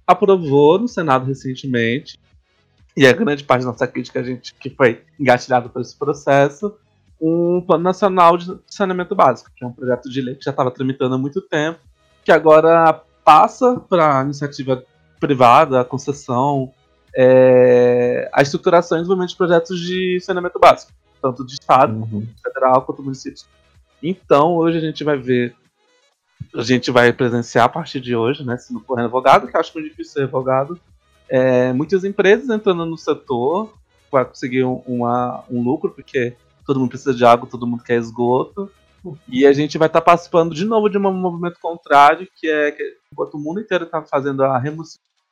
aprovou 0.06 0.78
no 0.78 0.88
Senado 0.88 1.26
recentemente 1.26 2.18
e 2.96 3.06
a 3.06 3.12
grande 3.12 3.44
parte 3.44 3.62
da 3.62 3.70
nossa 3.70 3.86
crítica 3.86 4.20
a 4.20 4.22
gente 4.22 4.54
que 4.54 4.70
foi 4.70 5.02
engatilhado 5.20 5.68
por 5.70 5.82
esse 5.82 5.96
processo, 5.96 6.74
um 7.20 7.60
plano 7.60 7.84
nacional 7.84 8.36
de 8.36 8.58
saneamento 8.66 9.14
básico, 9.14 9.50
que 9.54 9.64
é 9.64 9.66
um 9.66 9.72
projeto 9.72 10.08
de 10.08 10.20
lei 10.20 10.34
que 10.34 10.44
já 10.44 10.50
estava 10.50 10.70
tramitando 10.70 11.14
há 11.14 11.18
muito 11.18 11.40
tempo, 11.40 11.80
que 12.24 12.32
agora 12.32 13.00
passa 13.24 13.78
para 13.88 14.20
a 14.20 14.24
iniciativa 14.24 14.82
privada, 15.20 15.80
a 15.80 15.84
concessão, 15.84 16.72
é, 17.14 18.30
a 18.32 18.40
estruturação 18.42 18.98
e 18.98 19.00
desenvolvimento 19.00 19.30
de 19.30 19.36
projetos 19.36 19.80
de 19.80 20.20
saneamento 20.20 20.58
básico, 20.58 20.92
tanto 21.20 21.44
de 21.44 21.52
Estado, 21.54 21.92
Uhum. 21.92 22.26
federal 22.42 22.82
quanto 22.82 23.02
municípios. 23.02 23.46
Então, 24.02 24.55
hoje 24.57 24.78
a 24.78 24.81
gente 24.81 25.02
vai 25.02 25.17
ver, 25.17 25.55
a 26.55 26.62
gente 26.62 26.90
vai 26.90 27.12
presenciar 27.12 27.64
a 27.67 27.69
partir 27.69 28.00
de 28.00 28.14
hoje, 28.14 28.45
né, 28.45 28.57
se 28.57 28.73
não 28.73 28.81
for 28.81 28.99
revogado, 28.99 29.47
que 29.49 29.57
eu 29.57 29.61
acho 29.61 29.73
muito 29.75 29.90
difícil 29.90 30.12
ser 30.12 30.21
revogado, 30.21 30.81
é, 31.28 31.73
muitas 31.73 32.05
empresas 32.05 32.49
entrando 32.49 32.87
no 32.87 32.97
setor 32.97 33.75
para 34.11 34.25
conseguir 34.25 34.64
um, 34.64 34.83
uma- 34.87 35.45
um 35.50 35.62
lucro, 35.62 35.90
porque 35.90 36.35
todo 36.64 36.78
mundo 36.81 36.90
precisa 36.90 37.14
de 37.14 37.25
água, 37.25 37.49
todo 37.50 37.67
mundo 37.67 37.83
quer 37.83 37.97
esgoto, 37.99 38.71
e 39.28 39.47
a 39.47 39.52
gente 39.52 39.78
vai 39.78 39.87
estar 39.88 40.00
participando 40.00 40.55
de 40.55 40.64
novo 40.64 40.88
de 40.88 40.99
um 40.99 41.12
movimento 41.12 41.59
contrário, 41.61 42.28
que 42.37 42.49
é 42.49 42.71
que 42.73 42.97
enquanto 43.12 43.35
o 43.35 43.38
mundo 43.38 43.61
inteiro 43.61 43.85
está 43.85 44.02
fazendo 44.02 44.43
a 44.45 44.61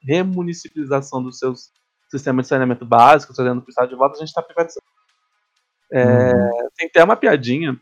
remunicipalização 0.02 1.22
dos 1.22 1.38
seus 1.38 1.70
sistemas 2.10 2.44
de 2.44 2.48
saneamento 2.48 2.84
básico, 2.84 3.34
trazendo 3.34 3.62
o 3.64 3.68
estado 3.68 3.88
de 3.88 3.96
volta, 3.96 4.16
a 4.16 4.18
gente 4.18 4.28
está 4.28 4.42
privatizando. 4.42 4.84
É, 5.92 6.32
Tem 6.76 6.88
até 6.88 7.02
uma 7.04 7.16
piadinha 7.16 7.78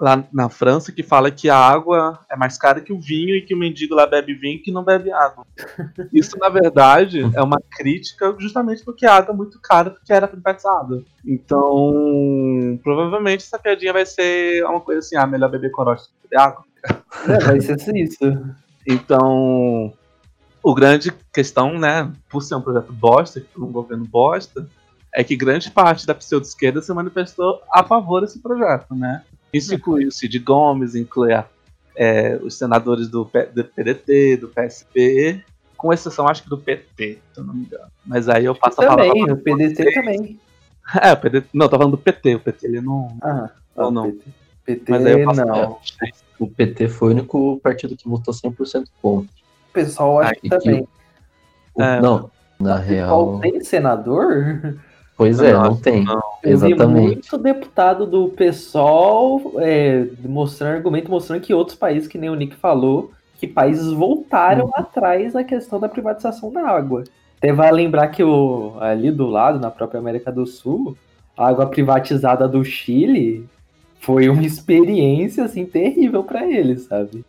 lá 0.00 0.24
na 0.32 0.48
França 0.48 0.90
que 0.90 1.02
fala 1.02 1.30
que 1.30 1.50
a 1.50 1.56
água 1.56 2.18
é 2.30 2.36
mais 2.36 2.56
cara 2.56 2.80
que 2.80 2.92
o 2.92 2.98
vinho 2.98 3.36
e 3.36 3.42
que 3.42 3.54
o 3.54 3.58
mendigo 3.58 3.94
lá 3.94 4.06
bebe 4.06 4.34
vinho 4.34 4.62
que 4.62 4.72
não 4.72 4.82
bebe 4.82 5.12
água. 5.12 5.46
Isso, 6.12 6.38
na 6.38 6.48
verdade, 6.48 7.20
é 7.34 7.42
uma 7.42 7.60
crítica 7.70 8.34
justamente 8.38 8.82
porque 8.82 9.04
a 9.04 9.14
água 9.14 9.34
é 9.34 9.36
muito 9.36 9.60
cara 9.60 9.90
porque 9.90 10.12
era 10.12 10.26
privatizada. 10.26 11.02
Então, 11.24 12.80
provavelmente 12.82 13.44
essa 13.44 13.58
piadinha 13.58 13.92
vai 13.92 14.06
ser 14.06 14.64
uma 14.64 14.80
coisa 14.80 15.00
assim, 15.00 15.16
ah, 15.16 15.26
melhor 15.26 15.50
beber 15.50 15.70
corote 15.70 16.04
do 16.04 16.08
que 16.08 16.28
beber 16.28 16.40
água. 16.40 16.64
É, 17.28 17.38
vai 17.38 17.60
ser 17.60 17.94
isso. 17.94 18.24
Então, 18.86 19.92
o 20.62 20.74
grande 20.74 21.12
questão, 21.32 21.78
né, 21.78 22.10
por 22.30 22.42
ser 22.42 22.54
um 22.54 22.62
projeto 22.62 22.92
bosta, 22.92 23.42
por 23.52 23.62
um 23.62 23.70
governo 23.70 24.06
bosta, 24.06 24.66
é 25.14 25.24
que 25.24 25.36
grande 25.36 25.70
parte 25.70 26.06
da 26.06 26.14
pseudo-esquerda 26.14 26.80
se 26.80 26.92
manifestou 26.94 27.60
a 27.72 27.82
favor 27.82 28.20
desse 28.20 28.38
projeto, 28.40 28.94
né? 28.94 29.22
Isso 29.52 29.74
inclui 29.74 30.06
o 30.06 30.12
Cid 30.12 30.38
Gomes, 30.38 30.94
inclui 30.94 31.32
a- 31.32 31.44
é, 31.96 32.36
os 32.42 32.54
senadores 32.56 33.08
do, 33.08 33.26
P- 33.26 33.46
do 33.46 33.64
PDT, 33.64 34.36
do 34.36 34.48
PSB, 34.48 35.42
com 35.76 35.92
exceção, 35.92 36.28
acho 36.28 36.42
que 36.44 36.48
do 36.50 36.58
PT, 36.58 37.18
se 37.32 37.40
eu 37.40 37.44
não 37.44 37.54
me 37.54 37.62
engano. 37.64 37.86
Mas 38.06 38.28
aí 38.28 38.44
eu 38.44 38.54
passo 38.54 38.80
a 38.82 38.86
Também, 38.88 39.12
palavra. 39.12 39.34
o 39.34 39.36
PDT 39.38 39.92
também. 39.92 40.38
É, 41.02 41.12
o 41.12 41.16
PDT, 41.16 41.48
não, 41.54 41.68
tô 41.68 41.76
falando 41.76 41.92
do 41.92 41.98
PT, 41.98 42.34
o 42.36 42.40
PT 42.40 42.66
ele 42.66 42.80
não. 42.80 43.16
Ah, 43.22 43.50
Ou 43.76 43.90
não. 43.90 44.10
PT, 44.10 44.24
PT 44.66 44.90
Mas 44.92 45.06
aí 45.06 45.12
eu 45.20 45.24
passo 45.26 45.44
não. 45.46 45.78
O 46.38 46.46
PT 46.48 46.88
foi 46.88 47.08
o 47.08 47.12
único 47.12 47.60
partido 47.62 47.96
que 47.96 48.08
votou 48.08 48.32
100% 48.34 48.84
contra. 49.02 49.30
O 49.68 49.72
pessoal 49.72 50.18
acha 50.20 50.30
Ah, 50.32 50.34
que 50.34 50.40
que 50.42 50.48
também. 50.48 50.88
O- 51.74 51.82
É. 51.82 52.00
Não, 52.00 52.30
na 52.58 52.76
real. 52.76 53.38
tem 53.40 53.60
senador? 53.62 54.78
Pois 55.16 55.38
é, 55.40 55.52
Não, 55.52 55.62
não 55.64 55.76
tem. 55.76 56.02
não. 56.04 56.20
Eu 56.42 56.58
vi 56.58 56.72
Exatamente. 56.72 57.06
muito 57.06 57.38
deputado 57.38 58.06
do 58.06 58.28
PSOL 58.28 59.54
é, 59.58 60.06
mostrando 60.24 60.76
argumento, 60.76 61.10
mostrando 61.10 61.40
que 61.42 61.52
outros 61.52 61.76
países, 61.76 62.08
que 62.08 62.16
nem 62.18 62.30
o 62.30 62.34
Nick 62.34 62.56
falou, 62.56 63.10
que 63.38 63.46
países 63.46 63.92
voltaram 63.92 64.66
Uhum. 64.66 64.72
atrás 64.74 65.32
da 65.34 65.44
questão 65.44 65.78
da 65.78 65.88
privatização 65.88 66.52
da 66.52 66.66
água. 66.66 67.04
Até 67.38 67.52
vai 67.52 67.70
lembrar 67.72 68.08
que 68.08 68.22
o, 68.22 68.74
ali 68.80 69.10
do 69.10 69.26
lado, 69.26 69.58
na 69.58 69.70
própria 69.70 69.98
América 69.98 70.30
do 70.30 70.46
Sul, 70.46 70.96
a 71.36 71.48
água 71.48 71.66
privatizada 71.66 72.46
do 72.48 72.62
Chile 72.64 73.46
foi 73.98 74.28
uma 74.28 74.42
experiência 74.44 75.44
assim 75.44 75.64
terrível 75.66 76.22
para 76.24 76.46
eles, 76.50 76.82
sabe? 76.82 77.24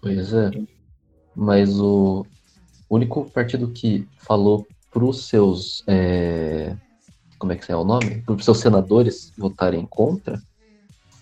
Pois 0.00 0.32
é. 0.32 0.50
Mas 1.34 1.78
o 1.78 2.24
único 2.88 3.30
partido 3.30 3.68
que 3.68 4.06
falou 4.18 4.66
pros 4.92 5.26
seus. 5.28 5.84
é, 5.86 6.74
Como 7.38 7.52
é 7.52 7.56
que 7.56 7.70
é 7.70 7.76
o 7.76 7.84
nome? 7.84 8.22
Para 8.24 8.34
os 8.34 8.44
seus 8.44 8.58
senadores 8.58 9.32
votarem 9.36 9.86
contra 9.86 10.40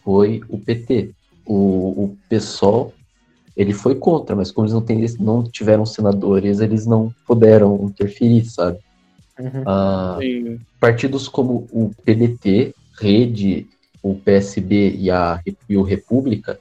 foi 0.02 0.42
o 0.48 0.58
PT. 0.58 1.12
O, 1.46 2.04
o 2.04 2.18
PSOL, 2.28 2.94
ele 3.56 3.72
foi 3.72 3.94
contra, 3.96 4.34
mas 4.34 4.50
como 4.50 4.66
eles 4.66 4.74
não, 4.74 4.80
têm, 4.80 5.04
não 5.18 5.42
tiveram 5.42 5.84
senadores, 5.84 6.60
eles 6.60 6.86
não 6.86 7.12
puderam 7.26 7.84
interferir, 7.84 8.44
sabe? 8.46 8.78
Ah, 9.66 10.18
Sim. 10.20 10.60
partidos 10.80 11.28
como 11.28 11.66
o 11.70 11.90
PDT, 12.04 12.74
Rede, 12.98 13.66
o 14.02 14.14
PSB 14.14 14.96
e, 14.96 15.10
a, 15.10 15.40
e 15.68 15.76
o 15.76 15.82
República, 15.82 16.58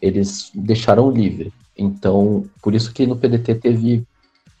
eles 0.00 0.50
deixaram 0.54 1.10
livre. 1.10 1.52
Então, 1.76 2.44
por 2.62 2.74
isso 2.74 2.92
que 2.92 3.06
no 3.06 3.16
PDT 3.16 3.56
teve, 3.56 4.04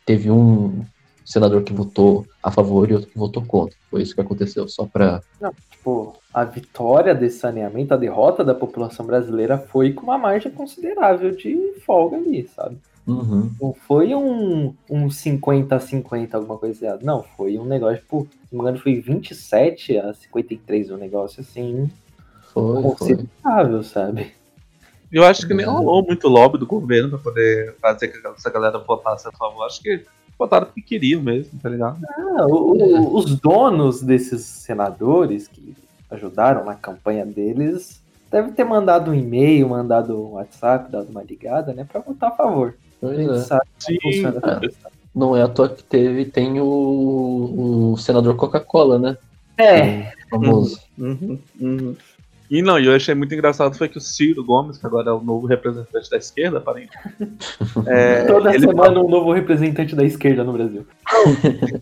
teve 0.04 0.30
um 0.30 0.84
senador 1.24 1.62
que 1.62 1.72
votou 1.72 2.26
a 2.42 2.50
favor 2.50 2.90
e 2.90 2.94
outro 2.94 3.08
que 3.10 3.18
votou 3.18 3.44
contra. 3.44 3.76
Foi 3.90 4.02
isso 4.02 4.14
que 4.14 4.20
aconteceu, 4.20 4.68
só 4.68 4.84
para 4.86 5.22
Tipo, 5.70 6.16
a 6.32 6.44
vitória 6.44 7.14
desse 7.14 7.38
saneamento, 7.40 7.92
a 7.92 7.96
derrota 7.98 8.42
da 8.42 8.54
população 8.54 9.04
brasileira 9.04 9.58
foi 9.58 9.92
com 9.92 10.02
uma 10.04 10.16
margem 10.16 10.50
considerável 10.50 11.30
de 11.30 11.74
folga 11.84 12.16
ali, 12.16 12.48
sabe? 12.54 12.78
Uhum. 13.06 13.50
Não 13.60 13.74
foi 13.86 14.14
um, 14.14 14.74
um 14.88 15.10
50 15.10 15.76
a 15.76 15.78
50, 15.80 16.36
alguma 16.38 16.56
coisa 16.56 16.94
assim. 16.94 17.04
Não, 17.04 17.22
foi 17.36 17.58
um 17.58 17.66
negócio, 17.66 17.98
tipo, 17.98 18.22
se 18.30 18.38
não 18.56 18.64
me 18.64 18.70
engano, 18.70 18.82
foi 18.82 18.98
27 18.98 19.98
a 19.98 20.14
53, 20.14 20.90
um 20.90 20.96
negócio 20.96 21.42
assim, 21.42 21.90
Foi, 22.54 22.80
foi. 22.82 22.82
considerável, 22.82 23.82
sabe? 23.82 24.32
Eu 25.12 25.22
acho 25.24 25.46
que 25.46 25.52
nem 25.52 25.66
Uhum. 25.66 25.74
rolou 25.74 26.02
muito 26.04 26.28
lobby 26.28 26.56
do 26.58 26.66
governo 26.66 27.10
pra 27.10 27.18
poder 27.18 27.76
fazer 27.80 28.08
que 28.08 28.26
essa 28.26 28.50
galera 28.50 28.78
votasse 28.78 29.28
a 29.28 29.32
favor. 29.32 29.64
Acho 29.64 29.82
que 29.82 30.02
votaram 30.38 30.66
porque 30.66 30.80
queriam 30.82 31.22
mesmo, 31.22 31.58
tá 31.62 31.68
ligado? 31.68 31.98
Ah, 32.08 32.46
o- 32.46 32.76
o- 32.76 33.16
os 33.16 33.38
donos 33.38 34.02
desses 34.02 34.42
senadores 34.42 35.48
que 35.48 35.74
ajudaram 36.10 36.64
na 36.64 36.74
campanha 36.74 37.24
deles 37.24 38.02
devem 38.30 38.52
ter 38.52 38.64
mandado 38.64 39.10
um 39.10 39.14
e-mail, 39.14 39.68
mandado 39.68 40.18
um 40.20 40.32
WhatsApp, 40.32 40.90
dado 40.90 41.08
uma 41.10 41.22
ligada, 41.22 41.72
né, 41.72 41.84
pra 41.90 42.00
votar 42.00 42.30
a 42.30 42.34
favor. 42.36 42.74
A 43.02 43.14
gente 43.14 43.30
é. 43.30 43.38
sabe 43.38 43.66
Sim. 43.78 44.22
Não 45.14 45.36
é 45.36 45.42
à 45.42 45.48
toa 45.48 45.68
que 45.68 45.82
teve, 45.84 46.24
tem 46.24 46.60
o, 46.60 47.92
o 47.92 47.96
senador 47.98 48.34
Coca-Cola, 48.34 48.98
né? 48.98 49.16
É, 49.56 50.10
famoso. 50.28 50.80
Uhum, 50.98 51.38
uhum. 51.60 51.96
E 52.54 52.62
não, 52.62 52.78
e 52.78 52.86
eu 52.86 52.94
achei 52.94 53.16
muito 53.16 53.34
engraçado 53.34 53.76
foi 53.76 53.88
que 53.88 53.98
o 53.98 54.00
Ciro 54.00 54.44
Gomes, 54.44 54.78
que 54.78 54.86
agora 54.86 55.10
é 55.10 55.12
o 55.12 55.20
novo 55.20 55.44
representante 55.44 56.08
da 56.08 56.16
esquerda, 56.16 56.58
aparentemente. 56.58 57.18
é, 57.84 58.22
toda 58.26 58.54
ele 58.54 58.60
semana 58.60 59.00
um 59.00 59.08
novo 59.08 59.32
representante 59.32 59.96
da 59.96 60.04
esquerda 60.04 60.44
no 60.44 60.52
Brasil. 60.52 60.86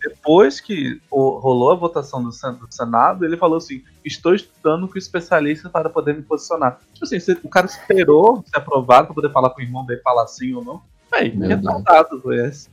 depois 0.01 0.59
que 0.59 0.99
rolou 1.11 1.73
a 1.73 1.75
votação 1.75 2.23
do, 2.23 2.31
Sen- 2.31 2.55
do 2.55 2.65
Senado, 2.71 3.23
ele 3.23 3.37
falou 3.37 3.57
assim: 3.57 3.83
estou 4.03 4.33
estudando 4.33 4.87
com 4.87 4.97
especialistas 4.97 5.71
para 5.71 5.91
poder 5.91 6.15
me 6.15 6.23
posicionar. 6.23 6.79
Tipo 6.91 7.05
assim, 7.05 7.17
o 7.43 7.49
cara 7.49 7.67
esperou 7.67 8.43
ser 8.43 8.57
aprovado 8.57 9.05
para 9.05 9.13
poder 9.13 9.31
falar 9.31 9.51
com 9.51 9.61
o 9.61 9.63
irmão 9.63 9.85
dele 9.85 10.01
falar 10.01 10.25
sim 10.25 10.55
ou 10.55 10.65
não. 10.65 10.81
Aí, 11.11 11.37
Meu 11.37 11.49
retardado 11.49 12.19
foi 12.19 12.47
esse. 12.47 12.67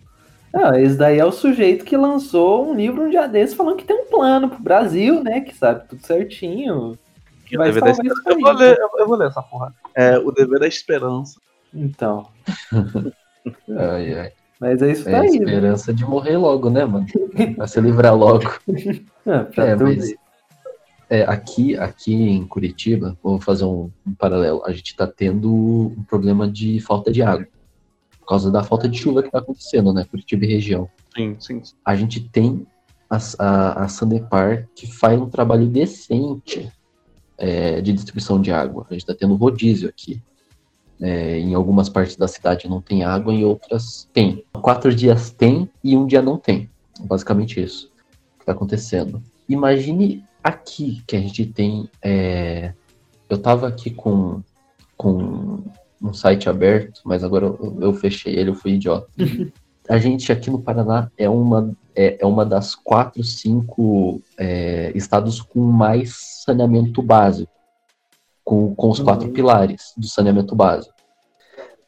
Não, 0.54 0.74
esse 0.74 0.96
daí 0.96 1.18
é 1.18 1.24
o 1.26 1.30
sujeito 1.30 1.84
que 1.84 1.98
lançou 1.98 2.70
um 2.70 2.74
livro 2.74 3.02
um 3.02 3.10
dia 3.10 3.28
desses 3.28 3.54
falando 3.54 3.76
que 3.76 3.84
tem 3.84 3.94
um 3.94 4.06
plano 4.06 4.48
pro 4.48 4.62
Brasil, 4.62 5.22
né? 5.22 5.42
Que 5.42 5.54
sabe 5.54 5.86
tudo 5.86 6.06
certinho. 6.06 6.98
Que 7.50 7.56
vai 7.58 7.70
O 7.70 7.74
dever 7.74 7.82
da 7.82 7.90
isso 8.04 8.22
Eu 8.26 8.40
vou 8.40 8.52
ler, 8.52 8.78
eu, 8.78 9.06
vou 9.08 9.16
ler 9.16 9.28
essa 9.28 9.42
porra. 9.42 9.74
É 9.94 10.16
o 10.18 10.30
dever 10.30 10.60
da 10.60 10.68
esperança. 10.68 11.40
Então. 11.74 12.28
Ai, 13.76 14.14
ai. 14.18 14.32
Mas 14.60 14.82
é 14.82 14.92
isso 14.92 15.08
É 15.08 15.14
a 15.14 15.18
daí, 15.20 15.30
né? 15.30 15.36
esperança 15.36 15.94
de 15.94 16.04
morrer 16.04 16.36
logo, 16.36 16.68
né, 16.68 16.84
mano? 16.84 17.06
Vai 17.56 17.66
se 17.66 17.80
livrar 17.80 18.14
logo. 18.14 18.44
Pra 19.54 19.64
É, 19.66 19.72
tudo. 19.72 19.84
mas 19.84 20.14
é, 21.08 21.22
aqui, 21.22 21.76
aqui 21.76 22.12
em 22.14 22.46
Curitiba, 22.46 23.16
vou 23.22 23.40
fazer 23.40 23.64
um, 23.64 23.90
um 24.06 24.14
paralelo. 24.14 24.62
A 24.64 24.72
gente 24.72 24.94
tá 24.94 25.06
tendo 25.06 25.50
um 25.50 26.04
problema 26.04 26.46
de 26.48 26.78
falta 26.80 27.10
de 27.10 27.22
água. 27.22 27.48
Por 28.20 28.26
causa 28.26 28.50
da 28.50 28.62
falta 28.62 28.88
de 28.88 28.98
chuva 28.98 29.22
que 29.22 29.30
tá 29.30 29.38
acontecendo, 29.38 29.92
né? 29.92 30.04
Curitiba 30.08 30.44
e 30.44 30.48
região. 30.48 30.88
Sim, 31.16 31.36
sim. 31.40 31.62
A 31.84 31.96
gente 31.96 32.20
tem 32.28 32.64
a, 33.08 33.16
a, 33.38 33.84
a 33.84 33.88
Sanepar 33.88 34.68
que 34.76 34.86
faz 34.86 35.18
um 35.20 35.28
trabalho 35.30 35.66
decente 35.66 36.70
é, 37.40 37.80
de 37.80 37.92
distribuição 37.92 38.40
de 38.40 38.52
água. 38.52 38.86
A 38.88 38.92
gente 38.92 39.06
tá 39.06 39.14
tendo 39.14 39.34
rodízio 39.34 39.88
aqui. 39.88 40.22
É, 41.00 41.38
em 41.38 41.54
algumas 41.54 41.88
partes 41.88 42.14
da 42.14 42.28
cidade 42.28 42.68
não 42.68 42.82
tem 42.82 43.02
água, 43.02 43.32
em 43.32 43.42
outras 43.42 44.06
tem. 44.12 44.44
Quatro 44.52 44.94
dias 44.94 45.30
tem 45.30 45.68
e 45.82 45.96
um 45.96 46.06
dia 46.06 46.20
não 46.20 46.36
tem. 46.36 46.68
Basicamente 47.00 47.60
isso 47.60 47.90
que 48.36 48.42
está 48.42 48.52
acontecendo. 48.52 49.22
Imagine 49.48 50.22
aqui 50.44 51.02
que 51.06 51.16
a 51.16 51.20
gente 51.20 51.46
tem. 51.46 51.88
é, 52.02 52.74
Eu 53.28 53.38
tava 53.38 53.66
aqui 53.66 53.90
com, 53.90 54.42
com 54.96 55.62
um 56.02 56.12
site 56.12 56.48
aberto, 56.48 57.00
mas 57.04 57.24
agora 57.24 57.46
eu, 57.46 57.78
eu 57.80 57.94
fechei 57.94 58.36
ele, 58.36 58.50
eu 58.50 58.54
fui 58.54 58.72
idiota. 58.72 59.08
a 59.88 59.98
gente 59.98 60.30
aqui 60.30 60.50
no 60.50 60.60
Paraná 60.60 61.10
é 61.16 61.28
uma, 61.28 61.76
é, 61.94 62.18
é 62.20 62.26
uma 62.26 62.44
das 62.44 62.74
quatro, 62.74 63.22
cinco 63.24 64.22
é, 64.38 64.92
estados 64.94 65.40
com 65.40 65.60
mais 65.60 66.42
saneamento 66.44 67.02
básico, 67.02 67.52
com, 68.44 68.74
com 68.74 68.90
os 68.90 69.00
quatro 69.00 69.28
Uhum. 69.28 69.32
pilares 69.32 69.92
do 69.96 70.06
saneamento 70.06 70.54
básico. 70.54 70.94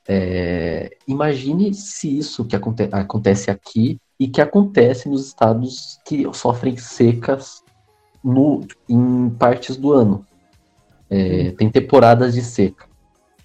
É, 0.07 0.97
imagine 1.07 1.73
se 1.75 2.19
isso 2.19 2.45
que 2.45 2.57
aconte 2.57 2.89
acontece 2.91 3.51
aqui 3.51 4.01
e 4.19 4.27
que 4.27 4.41
acontece 4.41 5.09
nos 5.09 5.27
estados 5.29 5.99
que 6.05 6.27
sofrem 6.35 6.77
secas 6.77 7.63
no, 8.23 8.67
em 8.89 9.31
partes 9.31 9.77
do 9.77 9.93
ano. 9.93 10.27
É, 11.09 11.53
tem 11.53 11.71
temporadas 11.71 12.35
de 12.35 12.43
seca. 12.43 12.87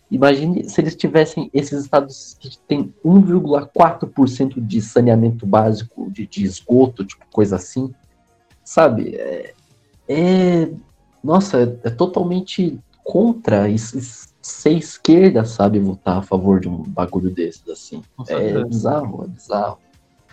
Imagine 0.09 0.63
se 0.63 0.79
eles 0.79 0.95
tivessem 0.95 1.49
esses 1.53 1.83
estados 1.83 2.37
que 2.39 2.57
têm 2.67 2.93
1,4% 3.03 4.61
de 4.61 4.81
saneamento 4.81 5.45
básico 5.45 6.09
de, 6.09 6.25
de, 6.25 6.45
esgoto, 6.45 7.03
tipo 7.03 7.25
coisa 7.31 7.57
assim, 7.57 7.93
sabe? 8.63 9.15
É, 9.15 9.53
é 10.07 10.69
nossa, 11.21 11.61
é, 11.61 11.87
é, 11.87 11.89
totalmente 11.89 12.79
contra 13.03 13.67
isso, 13.67 13.99
ser 14.41 14.71
esquerda, 14.71 15.43
sabe, 15.43 15.79
votar 15.79 16.19
a 16.19 16.21
favor 16.21 16.59
de 16.59 16.69
um 16.69 16.83
bagulho 16.83 17.29
desses, 17.29 17.67
assim. 17.67 18.01
É 18.29 18.63
bizarro, 18.63 19.25
é 19.25 19.27
bizarro. 19.27 19.79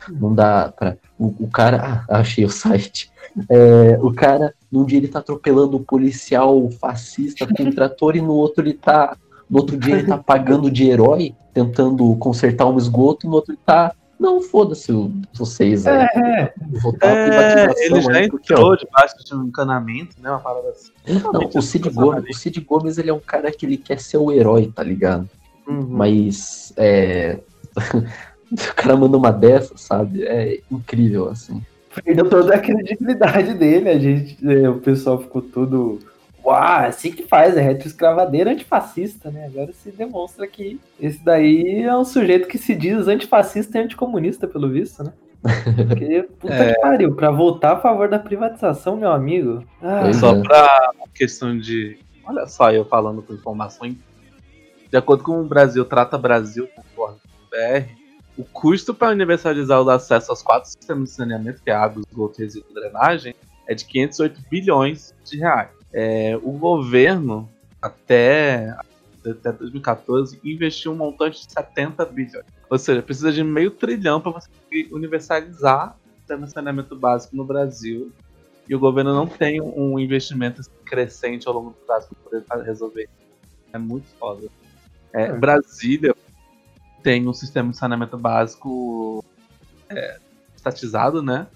Não 0.08 0.34
dá 0.34 0.70
pra. 0.70 0.96
O, 1.18 1.34
o 1.44 1.48
cara. 1.48 2.04
Ah, 2.08 2.18
achei 2.18 2.44
o 2.44 2.50
site. 2.50 3.10
É, 3.48 3.98
o 4.00 4.12
cara, 4.12 4.54
num 4.70 4.84
dia 4.84 4.98
ele 4.98 5.08
tá 5.08 5.18
atropelando 5.18 5.76
o 5.76 5.80
um 5.80 5.84
policial 5.84 6.70
fascista 6.70 7.46
com 7.46 7.62
um 7.62 7.72
trator 7.72 8.14
e 8.14 8.20
no 8.20 8.34
outro 8.34 8.62
ele 8.62 8.74
tá 8.74 9.16
no 9.48 9.58
outro 9.58 9.76
dia 9.76 9.96
ele 9.96 10.06
tá 10.06 10.18
pagando 10.18 10.70
de 10.70 10.88
herói, 10.88 11.34
tentando 11.52 12.14
consertar 12.16 12.66
um 12.66 12.78
esgoto, 12.78 13.26
e 13.26 13.28
no 13.28 13.36
outro 13.36 13.52
ele 13.52 13.60
tá. 13.64 13.92
Não, 14.18 14.40
foda-se 14.40 14.92
vocês 15.32 15.86
aí. 15.86 16.06
É, 16.14 16.52
votar 16.80 17.10
é, 17.10 17.66
ele 17.78 18.00
já 18.00 18.22
entrou 18.22 18.76
debaixo 18.76 19.16
de 19.24 19.34
um 19.34 19.44
encanamento, 19.44 20.16
né? 20.20 20.30
Uma 20.30 20.38
parada 20.38 20.68
assim. 20.70 20.92
Não, 21.06 21.50
o 21.54 21.62
Cid, 21.62 21.90
Gomes, 21.90 22.24
o 22.30 22.38
Cid 22.38 22.60
Gomes 22.60 22.96
ele 22.96 23.10
é 23.10 23.14
um 23.14 23.20
cara 23.20 23.50
que 23.50 23.66
ele 23.66 23.76
quer 23.76 24.00
ser 24.00 24.18
o 24.18 24.32
herói, 24.32 24.72
tá 24.74 24.82
ligado? 24.82 25.28
Uhum. 25.66 25.86
Mas 25.88 26.72
é. 26.76 27.40
o 28.50 28.74
cara 28.74 28.96
manda 28.96 29.16
uma 29.16 29.32
dessa, 29.32 29.76
sabe? 29.76 30.22
É 30.24 30.60
incrível, 30.70 31.28
assim. 31.28 31.60
Perdeu 32.02 32.28
toda 32.28 32.54
a 32.54 32.58
credibilidade 32.58 33.54
dele, 33.54 33.88
a 33.88 33.98
gente, 33.98 34.36
é, 34.48 34.68
o 34.68 34.80
pessoal 34.80 35.18
ficou 35.20 35.42
todo 35.42 36.00
Uau, 36.44 36.84
assim 36.84 37.10
que 37.10 37.22
faz, 37.22 37.56
é 37.56 37.62
retroescravadeira 37.62 38.50
antifascista, 38.50 39.30
né? 39.30 39.46
Agora 39.46 39.72
se 39.72 39.90
demonstra 39.90 40.46
que 40.46 40.78
esse 41.00 41.24
daí 41.24 41.82
é 41.82 41.96
um 41.96 42.04
sujeito 42.04 42.46
que 42.46 42.58
se 42.58 42.74
diz 42.74 43.08
antifascista 43.08 43.78
e 43.78 43.82
anticomunista, 43.82 44.46
pelo 44.46 44.68
visto, 44.68 45.02
né? 45.02 45.12
Porque, 45.88 46.22
puta 46.38 46.54
é... 46.54 46.74
que 46.74 46.80
pariu, 46.80 47.14
pra 47.14 47.30
votar 47.30 47.76
a 47.76 47.80
favor 47.80 48.08
da 48.08 48.18
privatização, 48.18 48.96
meu 48.96 49.10
amigo. 49.10 49.64
Ah, 49.80 50.12
só 50.12 50.36
é. 50.36 50.42
pra 50.42 50.90
questão 51.14 51.58
de. 51.58 51.98
Olha 52.26 52.46
só, 52.46 52.70
eu 52.70 52.84
falando 52.84 53.22
com 53.22 53.32
informações. 53.32 53.96
De 54.90 54.96
acordo 54.98 55.24
com 55.24 55.40
o 55.40 55.44
Brasil 55.44 55.84
Trata 55.84 56.18
Brasil, 56.18 56.68
conforme 56.76 57.16
o 57.16 57.50
BR, 57.50 57.88
o 58.36 58.44
custo 58.44 58.94
para 58.94 59.10
universalizar 59.12 59.82
o 59.82 59.88
acesso 59.90 60.30
aos 60.30 60.42
quatro 60.42 60.68
sistemas 60.68 61.10
de 61.10 61.14
saneamento, 61.16 61.62
que 61.62 61.70
é 61.70 61.74
água, 61.74 62.02
esgoto, 62.06 62.40
resíduo 62.40 62.70
e 62.70 62.74
drenagem, 62.74 63.34
é 63.66 63.74
de 63.74 63.84
508 63.84 64.40
bilhões 64.50 65.14
de 65.24 65.38
reais. 65.38 65.70
É, 65.96 66.36
o 66.42 66.50
governo, 66.50 67.48
até, 67.80 68.76
até 69.24 69.52
2014, 69.52 70.40
investiu 70.42 70.90
um 70.90 70.96
montante 70.96 71.46
de 71.46 71.52
70 71.52 72.04
bilhões. 72.06 72.44
Ou 72.68 72.76
seja, 72.76 73.00
precisa 73.00 73.32
de 73.32 73.44
meio 73.44 73.70
trilhão 73.70 74.20
para 74.20 74.32
você 74.32 74.48
universalizar 74.90 75.96
o 76.04 76.18
sistema 76.18 76.46
de 76.46 76.52
saneamento 76.52 76.96
básico 76.96 77.36
no 77.36 77.44
Brasil. 77.44 78.10
E 78.68 78.74
o 78.74 78.78
governo 78.80 79.14
não 79.14 79.28
tem 79.28 79.60
um 79.60 79.96
investimento 80.00 80.62
crescente 80.84 81.46
ao 81.46 81.54
longo 81.54 81.70
do 81.70 81.76
prazo 81.86 82.08
para 82.08 82.40
poder 82.40 82.64
resolver. 82.64 83.08
É 83.72 83.78
muito 83.78 84.06
foda. 84.18 84.48
É, 85.12 85.26
é. 85.26 85.32
Brasília 85.32 86.12
tem 87.04 87.28
um 87.28 87.32
sistema 87.32 87.70
de 87.70 87.76
saneamento 87.76 88.18
básico 88.18 89.24
é, 89.88 90.18
estatizado, 90.56 91.22
né? 91.22 91.46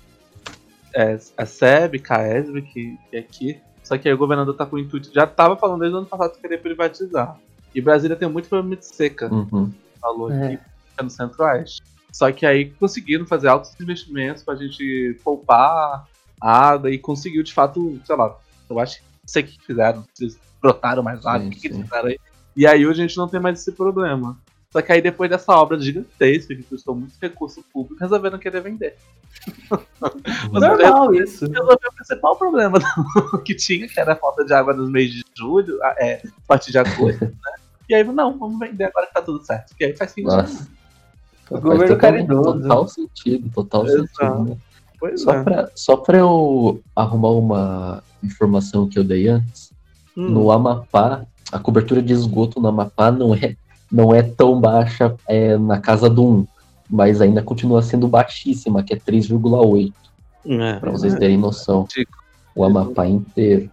É, 0.95 1.19
a 1.37 1.45
SEB, 1.45 1.99
CAESB, 1.99 2.63
que, 2.63 2.99
que 3.11 3.17
é 3.17 3.19
aqui, 3.19 3.61
só 3.89 3.97
que 3.97 4.07
aí 4.07 4.13
o 4.13 4.19
governador 4.19 4.55
tá 4.55 4.67
com 4.67 4.77
o 4.77 4.79
intuito, 4.79 5.11
já 5.15 5.27
tava 5.27 5.57
falando 5.57 5.81
desde 5.81 5.95
o 5.95 5.99
ano 6.01 6.07
passado 6.07 6.35
que 6.35 6.43
queria 6.43 6.59
privatizar. 6.59 7.41
E 7.75 7.81
Brasília 7.81 8.15
tem 8.15 8.29
muito 8.29 8.47
problema 8.47 8.77
de 8.77 8.85
seca. 8.85 9.33
Uhum. 9.33 9.73
Falou 9.99 10.31
é. 10.31 10.55
aqui 10.55 10.59
no 11.03 11.09
centro-oeste. 11.09 11.83
Só 12.13 12.31
que 12.31 12.45
aí 12.45 12.67
conseguiram 12.73 13.27
fazer 13.27 13.49
altos 13.49 13.75
investimentos 13.81 14.43
pra 14.43 14.57
gente 14.57 15.19
poupar 15.25 16.07
água 16.39 16.91
e 16.91 16.99
conseguiu 16.99 17.43
de 17.43 17.55
fato, 17.55 17.99
sei 18.05 18.15
lá, 18.15 18.37
eu 18.69 18.79
acho 18.79 18.99
que 18.99 19.05
sei 19.25 19.43
o 19.43 19.47
que 19.47 19.59
fizeram, 19.65 20.05
eles 20.21 20.39
brotaram 20.61 21.03
mais 21.03 21.25
água, 21.25 21.47
o 21.47 21.51
que, 21.51 21.59
que 21.59 21.69
eles 21.69 21.81
fizeram 21.81 22.09
aí. 22.09 22.19
E 22.55 22.67
aí 22.67 22.87
hoje 22.87 23.01
a 23.01 23.07
gente 23.07 23.17
não 23.17 23.27
tem 23.27 23.41
mais 23.41 23.59
esse 23.59 23.73
problema. 23.73 24.39
Só 24.71 24.83
que 24.83 24.93
aí 24.93 25.01
depois 25.01 25.31
dessa 25.31 25.53
obra 25.53 25.81
gigantesca 25.81 26.55
que 26.55 26.63
custou 26.63 26.95
muito 26.95 27.15
recurso 27.21 27.65
público, 27.73 28.01
resolveram 28.01 28.39
querer 28.39 28.61
vender. 28.61 28.97
Normal 30.53 31.15
isso. 31.15 31.47
Resolveu 31.47 31.89
o 31.91 31.95
principal 31.95 32.37
problema 32.37 32.79
que 33.45 33.55
tinha, 33.55 33.89
que 33.89 33.99
era 33.99 34.13
a 34.13 34.17
falta 34.17 34.45
de 34.45 34.53
água 34.53 34.75
nos 34.75 34.91
meses 34.91 35.17
de 35.17 35.25
julho, 35.35 35.79
é, 35.99 36.17
a 36.17 36.47
partir 36.47 36.71
de 36.71 36.79
agosto, 36.79 37.25
né? 37.25 37.53
E 37.89 37.95
aí, 37.95 38.05
não, 38.05 38.39
vamos 38.39 38.59
vender 38.59 38.85
agora 38.85 39.07
que 39.07 39.15
tá 39.15 39.23
tudo 39.23 39.43
certo. 39.43 39.75
E 39.81 39.85
aí 39.87 39.97
faz 39.97 40.11
sentido. 40.11 40.37
Nossa. 40.37 40.69
O 41.49 41.59
governo 41.59 41.97
caridoso. 41.97 42.61
Total 42.61 42.89
sentido, 42.89 43.51
total 43.55 43.87
Exato. 43.87 44.09
sentido. 44.09 44.45
Né? 45.03 45.17
só, 45.17 45.33
é. 45.33 45.43
pra, 45.43 45.71
só 45.75 45.97
pra 45.97 46.19
eu 46.19 46.83
arrumar 46.95 47.31
uma 47.31 48.03
informação 48.23 48.87
que 48.87 48.99
eu 48.99 49.05
dei 49.05 49.29
antes, 49.29 49.73
hum. 50.15 50.29
no 50.29 50.53
Amapá, 50.53 51.25
a 51.51 51.59
cobertura 51.59 52.03
de 52.03 52.13
esgoto 52.13 52.61
no 52.61 52.69
Amapá 52.69 53.11
não 53.11 53.35
é 53.35 53.57
não 53.91 54.15
é 54.15 54.23
tão 54.23 54.61
baixa 54.61 55.15
é, 55.27 55.57
na 55.57 55.81
casa 55.81 56.09
do 56.09 56.25
1, 56.25 56.47
mas 56.89 57.21
ainda 57.21 57.43
continua 57.43 57.83
sendo 57.83 58.09
baixíssima, 58.09 58.83
que 58.83 58.95
é 58.95 58.97
3,8. 58.97 59.93
É, 60.47 60.79
para 60.79 60.91
vocês 60.91 61.15
terem 61.15 61.37
noção. 61.37 61.87
O 62.55 62.65
Amapá 62.65 63.07
inteiro. 63.07 63.71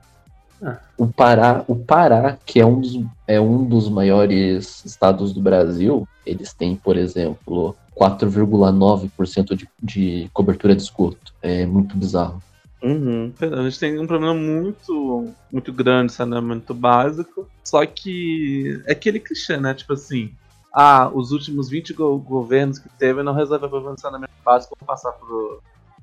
Ah. 0.62 0.80
O 0.97 1.08
Pará, 1.08 1.63
o 1.67 1.75
Pará, 1.75 2.38
que 2.45 2.60
é 2.60 2.65
um, 2.65 2.80
dos, 2.80 2.99
é 3.28 3.39
um 3.39 3.63
dos 3.63 3.89
maiores 3.89 4.84
estados 4.86 5.34
do 5.34 5.41
Brasil, 5.41 6.08
eles 6.25 6.54
têm, 6.54 6.75
por 6.75 6.97
exemplo, 6.97 7.75
4,9% 7.95 9.56
de, 9.56 9.69
de 9.82 10.30
cobertura 10.34 10.75
de 10.75 10.82
esgoto. 10.82 11.34
É 11.41 11.65
muito 11.65 11.95
bizarro. 11.95 12.41
Uhum. 12.86 13.34
A 13.41 13.63
gente 13.63 13.80
tem 13.80 14.00
um 14.00 14.06
problema 14.06 14.36
muito, 14.36 15.34
muito 15.52 15.74
grande 15.74 16.12
de 16.12 16.13
saneamento 16.13 16.71
básico. 16.71 17.50
Só 17.63 17.84
que 17.84 18.80
é 18.86 18.91
aquele 18.91 19.19
clichê, 19.19 19.58
né? 19.58 19.74
Tipo 19.74 19.93
assim, 19.93 20.32
ah, 20.71 21.10
os 21.12 21.32
últimos 21.32 21.67
20 21.67 21.93
go 21.93 22.19
governos 22.19 22.78
que 22.78 22.88
teve 22.89 23.24
não 23.24 23.34
resolveram 23.34 23.67
o 23.67 23.71
problema 23.71 23.95
de 23.95 24.02
saneamento 24.02 24.34
básico, 24.45 24.78
vão 24.80 24.86
passar 24.86 25.13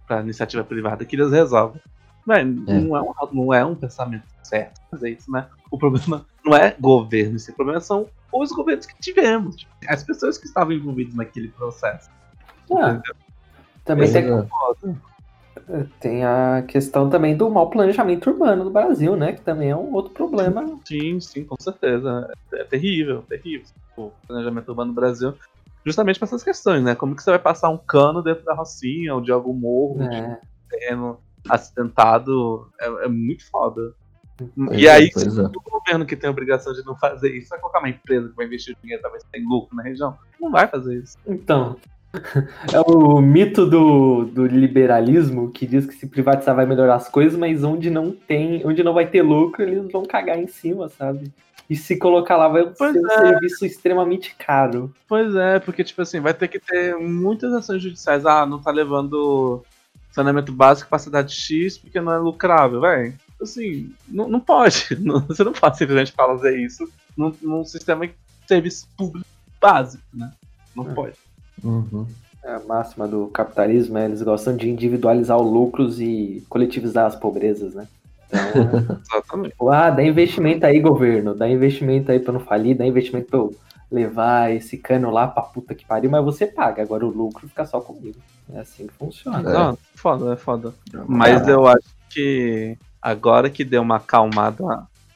para 0.09 0.23
iniciativa 0.23 0.64
privada 0.64 1.05
que 1.05 1.14
eles 1.14 1.31
resolvem. 1.31 1.81
é. 2.66 2.81
Não, 2.81 2.97
é 2.97 3.01
um, 3.01 3.12
não 3.33 3.55
é 3.55 3.64
um 3.64 3.77
pensamento 3.77 4.25
certo 4.42 4.81
fazer 4.90 5.11
isso, 5.11 5.31
né? 5.31 5.47
O 5.71 5.79
problema 5.79 6.27
não 6.45 6.57
é 6.57 6.75
governo, 6.81 7.37
esse 7.37 7.53
problema 7.53 7.81
são 7.81 8.09
os 8.33 8.51
governos 8.51 8.87
que 8.87 8.99
tivemos, 8.99 9.55
tipo, 9.57 9.71
as 9.87 10.03
pessoas 10.03 10.37
que 10.37 10.47
estavam 10.47 10.73
envolvidas 10.73 11.14
naquele 11.14 11.49
processo. 11.49 12.11
Ah, 12.73 13.01
também 13.85 14.11
tem, 14.11 14.25
tem 16.01 16.25
a 16.25 16.64
questão 16.66 17.09
também 17.09 17.37
do 17.37 17.51
mau 17.51 17.70
planejamento 17.70 18.31
urbano 18.31 18.64
do 18.64 18.70
Brasil, 18.70 19.16
né? 19.16 19.33
Que 19.33 19.40
também 19.40 19.70
é 19.70 19.77
um 19.77 19.92
outro 19.92 20.12
problema. 20.12 20.79
Sim, 20.85 21.20
sim, 21.20 21.44
com 21.44 21.57
certeza. 21.61 22.31
É 22.53 22.64
terrível, 22.64 23.22
terrível 23.29 23.66
o 23.96 24.11
planejamento 24.27 24.68
urbano 24.68 24.92
do 24.92 24.94
Brasil. 24.94 25.35
Justamente 25.85 26.18
para 26.18 26.27
essas 26.27 26.44
questões, 26.44 26.83
né? 26.83 26.94
Como 26.94 27.14
que 27.14 27.22
você 27.22 27.31
vai 27.31 27.38
passar 27.38 27.68
um 27.70 27.79
cano 27.79 28.22
dentro 28.22 28.44
da 28.44 28.55
rocinha 28.55 29.14
ou 29.14 29.20
de 29.20 29.33
algum 29.33 29.53
morro, 29.53 30.03
é. 30.03 30.09
de 30.09 30.27
um 30.27 30.37
terreno 30.68 31.20
acidentado? 31.48 32.70
É, 32.81 32.87
é 33.05 33.09
muito 33.09 33.48
foda. 33.51 33.94
Pois 34.37 34.81
e 34.81 34.87
é, 34.87 34.92
aí, 34.92 35.11
se 35.12 35.27
é. 35.27 35.42
o 35.42 35.51
governo 35.51 36.07
que 36.07 36.16
tem 36.16 36.29
a 36.29 36.31
obrigação 36.31 36.72
de 36.72 36.85
não 36.85 36.96
fazer 36.96 37.37
isso 37.37 37.51
vai 37.51 37.61
colocar 37.61 37.81
uma 37.81 37.88
empresa 37.88 38.29
que 38.29 38.37
vai 38.37 38.46
investir 38.46 38.77
dinheiro, 38.81 39.03
talvez 39.03 39.25
tem 39.31 39.44
lucro 39.44 39.77
na 39.77 39.83
região, 39.83 40.16
não 40.40 40.51
vai 40.51 40.66
fazer 40.66 40.96
isso. 40.96 41.16
Então, 41.27 41.77
é 42.72 42.81
o 42.81 43.20
mito 43.20 43.66
do, 43.66 44.25
do 44.25 44.46
liberalismo 44.46 45.51
que 45.51 45.66
diz 45.66 45.87
que 45.87 45.94
se 45.94 46.07
privatizar 46.07 46.55
vai 46.55 46.66
melhorar 46.66 46.96
as 46.96 47.09
coisas, 47.09 47.38
mas 47.38 47.64
onde 47.64 47.88
não 47.88 48.12
tem, 48.12 48.62
onde 48.66 48.83
não 48.83 48.92
vai 48.92 49.07
ter 49.07 49.22
lucro, 49.22 49.62
eles 49.62 49.90
vão 49.90 50.05
cagar 50.05 50.38
em 50.38 50.46
cima, 50.46 50.88
sabe? 50.88 51.33
E 51.70 51.77
se 51.77 51.96
colocar 51.96 52.37
lá 52.37 52.48
vai 52.48 52.66
pois 52.66 52.92
ser 52.92 53.01
um 53.01 53.11
é. 53.11 53.18
serviço 53.18 53.64
extremamente 53.64 54.35
caro. 54.37 54.92
Pois 55.09 55.35
é, 55.35 55.59
porque 55.59 55.83
tipo 55.83 56.03
assim, 56.03 56.20
vai 56.20 56.35
ter 56.35 56.48
que 56.48 56.59
ter 56.59 56.94
muitas 56.96 57.53
ações 57.55 57.83
judiciais. 57.83 58.27
Ah, 58.27 58.44
não 58.44 58.61
tá 58.61 58.70
levando 58.70 59.62
saneamento 60.11 60.53
básico 60.53 60.90
pra 60.90 60.98
cidade 60.98 61.35
X 61.35 61.79
porque 61.79 62.01
não 62.01 62.12
é 62.12 62.18
lucrável, 62.18 62.81
velho. 62.83 63.14
Assim, 63.40 63.92
não, 64.07 64.29
não 64.29 64.38
pode. 64.38 64.94
Não, 65.01 65.20
você 65.20 65.42
não 65.42 65.53
pode 65.53 65.77
simplesmente 65.77 66.12
fazer 66.12 66.57
isso 66.61 66.88
num, 67.16 67.35
num 67.42 67.64
sistema 67.64 68.07
de 68.07 68.14
serviço 68.46 68.87
público 68.96 69.27
básico, 69.61 70.05
né? 70.14 70.31
Não 70.77 70.88
é. 70.90 70.94
pode. 70.94 71.16
Uhum. 71.62 72.07
É 72.44 72.55
a 72.55 72.61
máxima 72.61 73.07
do 73.07 73.29
capitalismo, 73.29 73.96
é, 73.98 74.05
eles 74.05 74.22
gostam 74.22 74.57
de 74.57 74.68
individualizar 74.68 75.40
os 75.40 75.51
lucros 75.51 76.01
e 76.01 76.44
coletivizar 76.48 77.07
as 77.07 77.14
pobrezas, 77.14 77.75
né? 77.75 77.87
Então, 78.27 78.98
Exatamente. 79.07 79.55
ah, 79.70 79.90
dá 79.90 80.03
investimento 80.03 80.66
aí, 80.66 80.81
governo, 80.81 81.35
dá 81.35 81.48
investimento 81.48 82.11
aí 82.11 82.18
para 82.18 82.33
não 82.33 82.40
falir, 82.40 82.77
dá 82.77 82.85
investimento 82.85 83.29
para 83.29 83.48
levar 83.90 84.51
esse 84.53 84.79
cano 84.79 85.11
lá 85.11 85.29
pra 85.29 85.42
puta 85.42 85.75
que 85.75 85.85
pariu, 85.85 86.11
mas 86.11 86.25
você 86.25 86.46
paga. 86.46 86.83
Agora 86.83 87.07
o 87.07 87.11
lucro 87.11 87.46
fica 87.46 87.64
só 87.66 87.81
comigo. 87.81 88.18
É 88.53 88.61
assim 88.61 88.87
que 88.87 88.94
funciona. 88.94 89.42
Não, 89.42 89.79
foda, 89.94 90.33
é 90.33 90.37
foda. 90.37 90.75
Mas 91.07 91.46
eu 91.46 91.66
acho 91.66 91.87
que 92.09 92.77
agora 93.01 93.51
que 93.51 93.64
deu 93.64 93.83
uma 93.83 93.96
acalmada 93.96 94.64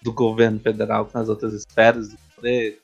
do 0.02 0.12
governo 0.12 0.60
federal 0.60 1.06
com 1.06 1.18
as 1.18 1.28
outras 1.28 1.52
esferas 1.54 2.10
do 2.10 2.18
poder, 2.36 2.80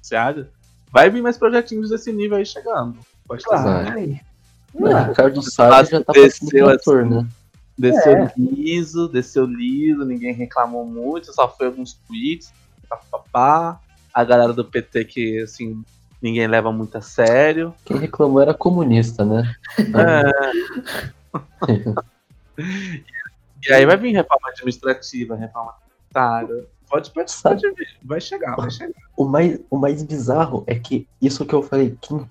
você 0.00 0.14
acha? 0.14 0.48
Vai 0.92 1.08
vir 1.10 1.22
mais 1.22 1.38
projetinhos 1.38 1.88
desse 1.90 2.12
nível 2.12 2.36
aí 2.36 2.44
chegando. 2.46 2.98
Pode 3.26 3.42
ter 3.42 3.48
Claro. 3.48 3.84
certeza. 3.86 4.20
O 4.74 4.86
Ah, 4.86 5.02
Ricardo 5.04 5.42
Salles 5.42 5.88
já 5.88 6.02
tá 6.02 6.12
Desceu 6.12 6.66
passando 6.66 6.68
ator, 6.70 7.06
né? 7.06 7.26
Desceu 7.78 8.12
É. 8.12 8.32
liso, 8.36 9.08
desceu 9.08 9.46
liso, 9.46 10.04
ninguém 10.04 10.32
reclamou 10.34 10.84
muito, 10.86 11.32
só 11.32 11.48
foi 11.48 11.66
alguns 11.66 11.94
tweets, 12.06 12.52
papapá. 12.88 13.80
A 14.14 14.24
galera 14.24 14.52
do 14.52 14.64
PT 14.64 15.04
que, 15.06 15.40
assim, 15.40 15.82
ninguém 16.20 16.46
leva 16.46 16.70
muito 16.70 16.96
a 16.98 17.00
sério. 17.00 17.74
Quem 17.84 17.96
reclamou 17.96 18.40
era 18.42 18.52
comunista, 18.54 19.24
né? 19.24 19.54
É. 19.96 21.32
E 23.64 23.72
aí 23.72 23.86
vai 23.86 23.96
vir 23.96 24.12
reforma 24.12 24.48
administrativa, 24.50 25.36
reforma 25.36 25.72
tributária. 25.88 26.64
Pode, 26.92 27.10
pode, 27.10 27.32
pode 27.42 27.62
vir, 27.70 27.88
vai 28.04 28.20
chegar, 28.20 28.54
vai 28.54 28.70
chegar. 28.70 28.92
O 29.16 29.24
mais, 29.24 29.58
o 29.70 29.78
mais 29.78 30.02
bizarro 30.02 30.62
é 30.66 30.74
que 30.74 31.08
isso 31.22 31.46
que 31.46 31.54
eu 31.54 31.62
falei, 31.62 31.96
quem, 32.02 32.26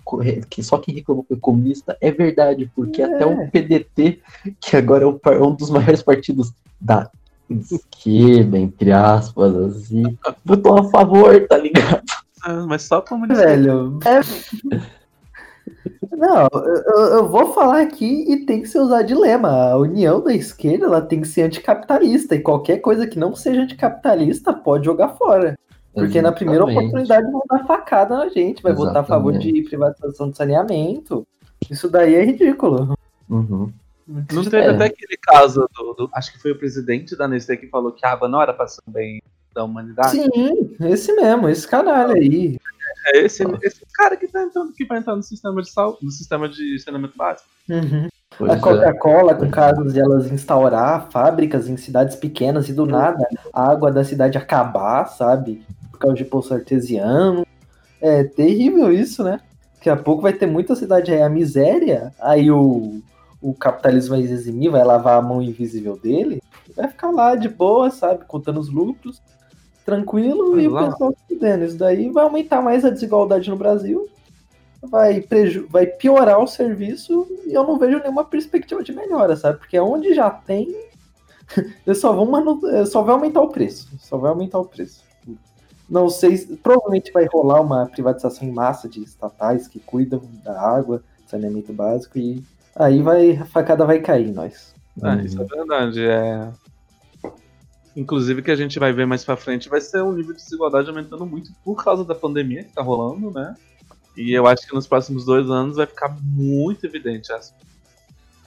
que 0.47 0.61
só 0.61 0.77
quem 0.77 0.93
reclamou 0.93 1.25
foi 1.27 1.35
comunista, 1.37 1.97
é 1.99 2.11
verdade, 2.11 2.71
porque 2.75 3.01
até 3.01 3.25
o 3.25 3.49
PDT, 3.49 4.21
que 4.59 4.77
agora 4.77 5.03
é 5.03 5.07
um, 5.07 5.47
um 5.47 5.55
dos 5.55 5.71
maiores 5.71 6.03
partidos 6.03 6.53
da 6.79 7.09
esquerda, 7.49 8.59
entre 8.59 8.91
aspas, 8.91 9.55
assim, 9.55 10.15
votou 10.45 10.77
a 10.77 10.83
favor, 10.91 11.47
tá 11.47 11.57
ligado? 11.57 12.03
Ah, 12.43 12.63
Mas 12.67 12.83
só 12.83 13.01
comunista. 13.01 13.43
Velho, 13.43 13.99
é... 14.05 14.21
Não, 16.11 16.47
eu, 16.53 16.99
eu 17.17 17.29
vou 17.29 17.53
falar 17.53 17.81
aqui 17.81 18.25
e 18.31 18.45
tem 18.45 18.61
que 18.61 18.67
ser 18.67 18.79
usar 18.79 19.01
dilema. 19.03 19.49
A 19.71 19.77
união 19.77 20.21
da 20.21 20.33
esquerda 20.33 20.85
ela 20.85 21.01
tem 21.01 21.21
que 21.21 21.27
ser 21.27 21.43
anticapitalista 21.43 22.35
e 22.35 22.41
qualquer 22.41 22.79
coisa 22.79 23.07
que 23.07 23.17
não 23.17 23.33
seja 23.35 23.61
anticapitalista 23.61 24.53
pode 24.53 24.85
jogar 24.85 25.09
fora. 25.09 25.57
Porque 25.93 26.21
na 26.21 26.31
primeira 26.31 26.63
Exatamente. 26.63 26.87
oportunidade 26.87 27.31
vão 27.31 27.41
dar 27.49 27.65
facada 27.65 28.17
na 28.17 28.29
gente, 28.29 28.61
vai 28.63 28.73
votar 28.73 28.97
a 28.97 29.03
favor 29.03 29.31
de 29.33 29.39
Exatamente. 29.39 29.67
privatização 29.69 30.29
de 30.29 30.37
saneamento. 30.37 31.25
Isso 31.69 31.89
daí 31.89 32.15
é 32.15 32.23
ridículo. 32.25 32.95
Uhum. 33.29 33.71
Não 34.07 34.43
teve 34.43 34.57
É. 34.57 34.69
até 34.69 34.85
aquele 34.85 35.17
caso 35.21 35.67
do, 35.77 35.93
do- 35.93 36.09
Acho 36.13 36.33
que 36.33 36.39
foi 36.41 36.51
o 36.51 36.57
presidente 36.57 37.15
da 37.15 37.27
Nestlé 37.27 37.55
que 37.57 37.67
falou 37.67 37.91
que 37.91 38.05
a 38.05 38.11
água 38.11 38.27
não 38.27 38.41
era 38.41 38.53
pra 38.53 38.67
ser 38.67 38.81
um 38.87 38.91
bem 38.91 39.21
da 39.53 39.63
humanidade. 39.63 40.11
Sim, 40.11 40.75
esse 40.81 41.13
mesmo, 41.13 41.47
esse 41.49 41.67
canalha 41.67 42.13
aí. 42.15 42.57
É 43.07 43.19
esse, 43.19 43.43
esse 43.63 43.85
cara 43.93 44.15
que, 44.15 44.27
tá 44.27 44.43
entrando, 44.43 44.73
que 44.73 44.85
vai 44.85 44.99
entrar 44.99 45.15
no 45.15 45.23
sistema 45.23 45.61
de 45.61 45.71
saúde, 45.71 45.99
no 46.01 46.11
sistema 46.11 46.47
de 46.47 46.79
saneamento 46.79 47.17
básico. 47.17 47.49
Uhum. 47.69 48.07
Pois 48.37 48.51
A 48.51 48.55
é. 48.55 48.59
Coca-Cola, 48.59 49.35
com 49.35 49.49
casos 49.49 49.93
de 49.93 49.99
elas 49.99 50.31
instaurar 50.31 51.09
fábricas 51.11 51.67
em 51.67 51.77
cidades 51.77 52.15
pequenas 52.15 52.69
e 52.69 52.73
do 52.73 52.85
nada 52.85 53.27
a 53.53 53.71
água 53.71 53.91
da 53.91 54.03
cidade 54.03 54.37
acabar, 54.37 55.05
sabe? 55.07 55.65
Por 55.91 55.99
causa 55.99 56.15
de 56.15 56.25
poço 56.25 56.53
artesiano. 56.53 57.45
É 57.99 58.23
terrível 58.23 58.91
isso, 58.91 59.23
né? 59.23 59.39
Daqui 59.75 59.89
a 59.89 59.97
pouco 59.97 60.21
vai 60.21 60.33
ter 60.33 60.45
muita 60.45 60.75
cidade 60.75 61.11
aí 61.11 61.21
a 61.21 61.29
miséria, 61.29 62.13
aí 62.19 62.51
o, 62.51 63.01
o 63.41 63.53
capitalismo 63.53 64.15
vai 64.15 64.23
eximir, 64.23 64.69
vai 64.69 64.83
lavar 64.83 65.17
a 65.17 65.21
mão 65.21 65.41
invisível 65.41 65.97
dele, 65.97 66.41
vai 66.75 66.87
ficar 66.87 67.09
lá 67.09 67.35
de 67.35 67.49
boa, 67.49 67.89
sabe? 67.89 68.25
Contando 68.25 68.59
os 68.59 68.69
lucros, 68.69 69.21
tranquilo, 69.85 70.59
e 70.59 70.67
o 70.67 70.71
lá. 70.71 70.89
pessoal 70.89 71.11
se 71.11 71.35
fudendo. 71.35 71.65
Isso 71.65 71.77
daí 71.77 72.09
vai 72.09 72.23
aumentar 72.23 72.61
mais 72.61 72.83
a 72.85 72.89
desigualdade 72.89 73.49
no 73.49 73.55
Brasil 73.55 74.07
vai, 74.81 75.21
preju 75.21 75.67
vai 75.69 75.85
piorar 75.85 76.39
o 76.39 76.47
serviço 76.47 77.27
e 77.45 77.53
eu 77.53 77.63
não 77.63 77.77
vejo 77.77 77.99
nenhuma 77.99 78.23
perspectiva 78.23 78.83
de 78.83 78.93
melhora, 78.93 79.35
sabe? 79.35 79.59
Porque 79.59 79.79
onde 79.79 80.13
já 80.13 80.29
tem, 80.29 80.75
eles 81.85 81.99
só 81.99 82.11
vão 82.13 82.25
manu... 82.25 82.59
só 82.85 83.01
vai 83.01 83.13
aumentar 83.13 83.41
o 83.41 83.49
preço, 83.49 83.89
só 83.99 84.17
vai 84.17 84.31
aumentar 84.31 84.59
o 84.59 84.65
preço. 84.65 85.03
Não 85.89 86.09
sei, 86.09 86.37
se- 86.37 86.55
provavelmente 86.57 87.11
vai 87.11 87.25
rolar 87.25 87.61
uma 87.61 87.85
privatização 87.85 88.47
em 88.47 88.51
massa 88.51 88.87
de 88.87 89.03
estatais 89.03 89.67
que 89.67 89.79
cuidam 89.79 90.21
da 90.43 90.59
água, 90.59 91.03
saneamento 91.27 91.73
básico 91.73 92.17
e 92.17 92.43
aí 92.75 93.01
vai 93.01 93.37
a 93.37 93.45
facada 93.45 93.85
vai 93.85 93.99
cair 93.99 94.29
em 94.29 94.33
nós. 94.33 94.73
É, 95.03 95.25
isso 95.25 95.41
é 95.41 95.45
verdade. 95.45 96.03
É... 96.03 96.49
Inclusive, 97.95 98.41
que 98.41 98.51
a 98.51 98.55
gente 98.55 98.79
vai 98.79 98.93
ver 98.93 99.05
mais 99.05 99.23
pra 99.25 99.35
frente 99.35 99.67
vai 99.69 99.81
ser 99.81 100.01
um 100.01 100.13
nível 100.13 100.33
de 100.33 100.41
desigualdade 100.41 100.89
aumentando 100.89 101.25
muito 101.25 101.51
por 101.63 101.83
causa 101.83 102.05
da 102.05 102.15
pandemia 102.15 102.63
que 102.63 102.71
tá 102.73 102.81
rolando, 102.81 103.31
né? 103.31 103.53
E 104.15 104.31
eu 104.33 104.47
acho 104.47 104.65
que 104.67 104.73
nos 104.73 104.87
próximos 104.87 105.25
dois 105.25 105.49
anos 105.49 105.75
vai 105.77 105.85
ficar 105.85 106.15
muito 106.21 106.85
evidente 106.85 107.31
essa. 107.31 107.53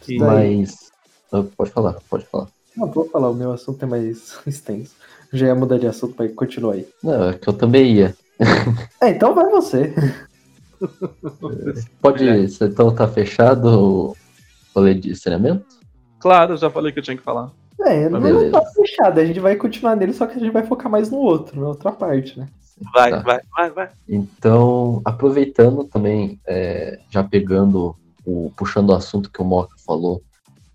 E- 0.08 0.18
Mas. 0.18 0.90
ah, 1.32 1.42
Pode 1.56 1.70
falar, 1.70 1.94
pode 2.08 2.24
falar. 2.26 2.48
Não 2.76 2.90
vou 2.90 3.08
falar, 3.08 3.30
o 3.30 3.34
meu 3.34 3.52
assunto 3.52 3.82
é 3.82 3.86
mais 3.86 4.38
extenso. 4.46 4.94
Já 5.32 5.46
ia 5.48 5.54
mudar 5.54 5.78
de 5.78 5.86
assunto 5.86 6.14
para 6.14 6.28
continuar 6.30 6.74
aí. 6.74 6.88
Não, 7.02 7.28
é 7.30 7.34
que 7.34 7.48
eu 7.48 7.52
também 7.52 7.92
ia. 7.96 8.16
É, 9.00 9.10
então 9.10 9.34
vai 9.34 9.48
você. 9.50 9.94
Pode. 12.00 12.48
você 12.48 12.64
Então 12.66 12.94
tá 12.94 13.06
fechado 13.06 13.68
o 13.68 14.16
rolê 14.74 14.94
de 14.94 15.14
saneamento? 15.14 15.64
Claro, 16.18 16.54
eu 16.54 16.56
já 16.56 16.70
falei 16.70 16.90
que 16.92 16.98
eu 16.98 17.02
tinha 17.02 17.16
que 17.16 17.22
falar. 17.22 17.50
É, 17.80 18.08
não, 18.08 18.20
não 18.20 18.50
tá 18.50 18.64
fechado, 18.66 19.20
a 19.20 19.24
gente 19.24 19.40
vai 19.40 19.56
continuar 19.56 19.96
nele, 19.96 20.12
só 20.12 20.26
que 20.26 20.36
a 20.36 20.40
gente 20.40 20.52
vai 20.52 20.64
focar 20.64 20.90
mais 20.90 21.10
no 21.10 21.18
outro, 21.18 21.60
na 21.60 21.68
outra 21.68 21.92
parte, 21.92 22.38
né? 22.38 22.48
Vai, 22.92 23.10
Tá. 23.10 23.18
vai, 23.20 23.40
vai, 23.56 23.70
vai. 23.70 23.88
Então, 24.08 25.00
aproveitando 25.04 25.84
também, 25.84 26.38
é, 26.46 26.98
já 27.10 27.22
pegando, 27.22 27.94
o, 28.24 28.52
puxando 28.56 28.90
o 28.90 28.94
assunto 28.94 29.30
que 29.30 29.40
o 29.40 29.44
Moca 29.44 29.76
falou, 29.86 30.22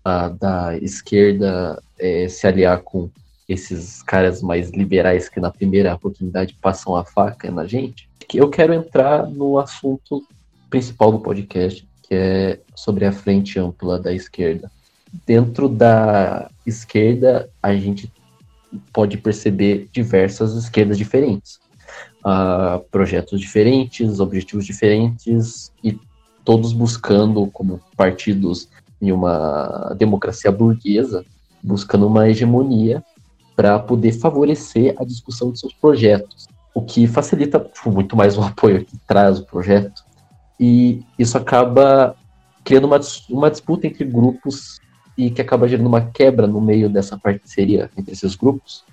a, 0.04 0.28
da 0.28 0.76
esquerda 0.78 1.80
é, 1.98 2.28
se 2.28 2.46
aliar 2.46 2.80
com 2.82 3.10
esses 3.48 4.02
caras 4.02 4.40
mais 4.40 4.70
liberais 4.70 5.28
que 5.28 5.40
na 5.40 5.50
primeira 5.50 5.94
oportunidade 5.94 6.56
passam 6.60 6.94
a 6.94 7.04
faca 7.04 7.50
na 7.50 7.66
gente, 7.66 8.08
que 8.28 8.38
eu 8.38 8.48
quero 8.48 8.72
entrar 8.72 9.26
no 9.28 9.58
assunto 9.58 10.24
principal 10.70 11.10
do 11.10 11.18
podcast, 11.18 11.86
que 12.02 12.14
é 12.14 12.60
sobre 12.74 13.04
a 13.04 13.12
frente 13.12 13.58
ampla 13.58 13.98
da 13.98 14.12
esquerda. 14.12 14.70
Dentro 15.26 15.68
da 15.68 16.50
esquerda, 16.66 17.48
a 17.62 17.74
gente 17.74 18.12
pode 18.92 19.16
perceber 19.16 19.88
diversas 19.92 20.54
esquerdas 20.54 20.96
diferentes. 20.96 21.58
A 22.24 22.80
projetos 22.90 23.40
diferentes, 23.40 24.20
objetivos 24.20 24.64
diferentes 24.64 25.72
e 25.82 25.98
todos 26.44 26.72
buscando, 26.72 27.46
como 27.48 27.80
partidos 27.96 28.68
em 29.00 29.10
uma 29.10 29.94
democracia 29.96 30.52
burguesa, 30.52 31.24
buscando 31.62 32.06
uma 32.06 32.28
hegemonia 32.28 33.02
para 33.56 33.78
poder 33.78 34.12
favorecer 34.12 34.94
a 34.98 35.04
discussão 35.04 35.50
de 35.52 35.58
seus 35.58 35.72
projetos, 35.72 36.46
o 36.74 36.82
que 36.82 37.06
facilita 37.06 37.58
tipo, 37.58 37.90
muito 37.90 38.16
mais 38.16 38.38
o 38.38 38.42
apoio 38.44 38.84
que 38.84 38.96
traz 39.06 39.38
o 39.38 39.44
projeto. 39.44 40.04
E 40.58 41.02
isso 41.18 41.36
acaba 41.36 42.14
criando 42.64 42.84
uma, 42.84 43.00
uma 43.28 43.50
disputa 43.50 43.86
entre 43.86 44.04
grupos 44.04 44.78
e 45.16 45.30
que 45.30 45.42
acaba 45.42 45.68
gerando 45.68 45.86
uma 45.86 46.00
quebra 46.00 46.46
no 46.46 46.60
meio 46.60 46.88
dessa 46.88 47.18
parceria 47.18 47.90
entre 47.96 48.12
esses 48.12 48.34
grupos. 48.34 48.84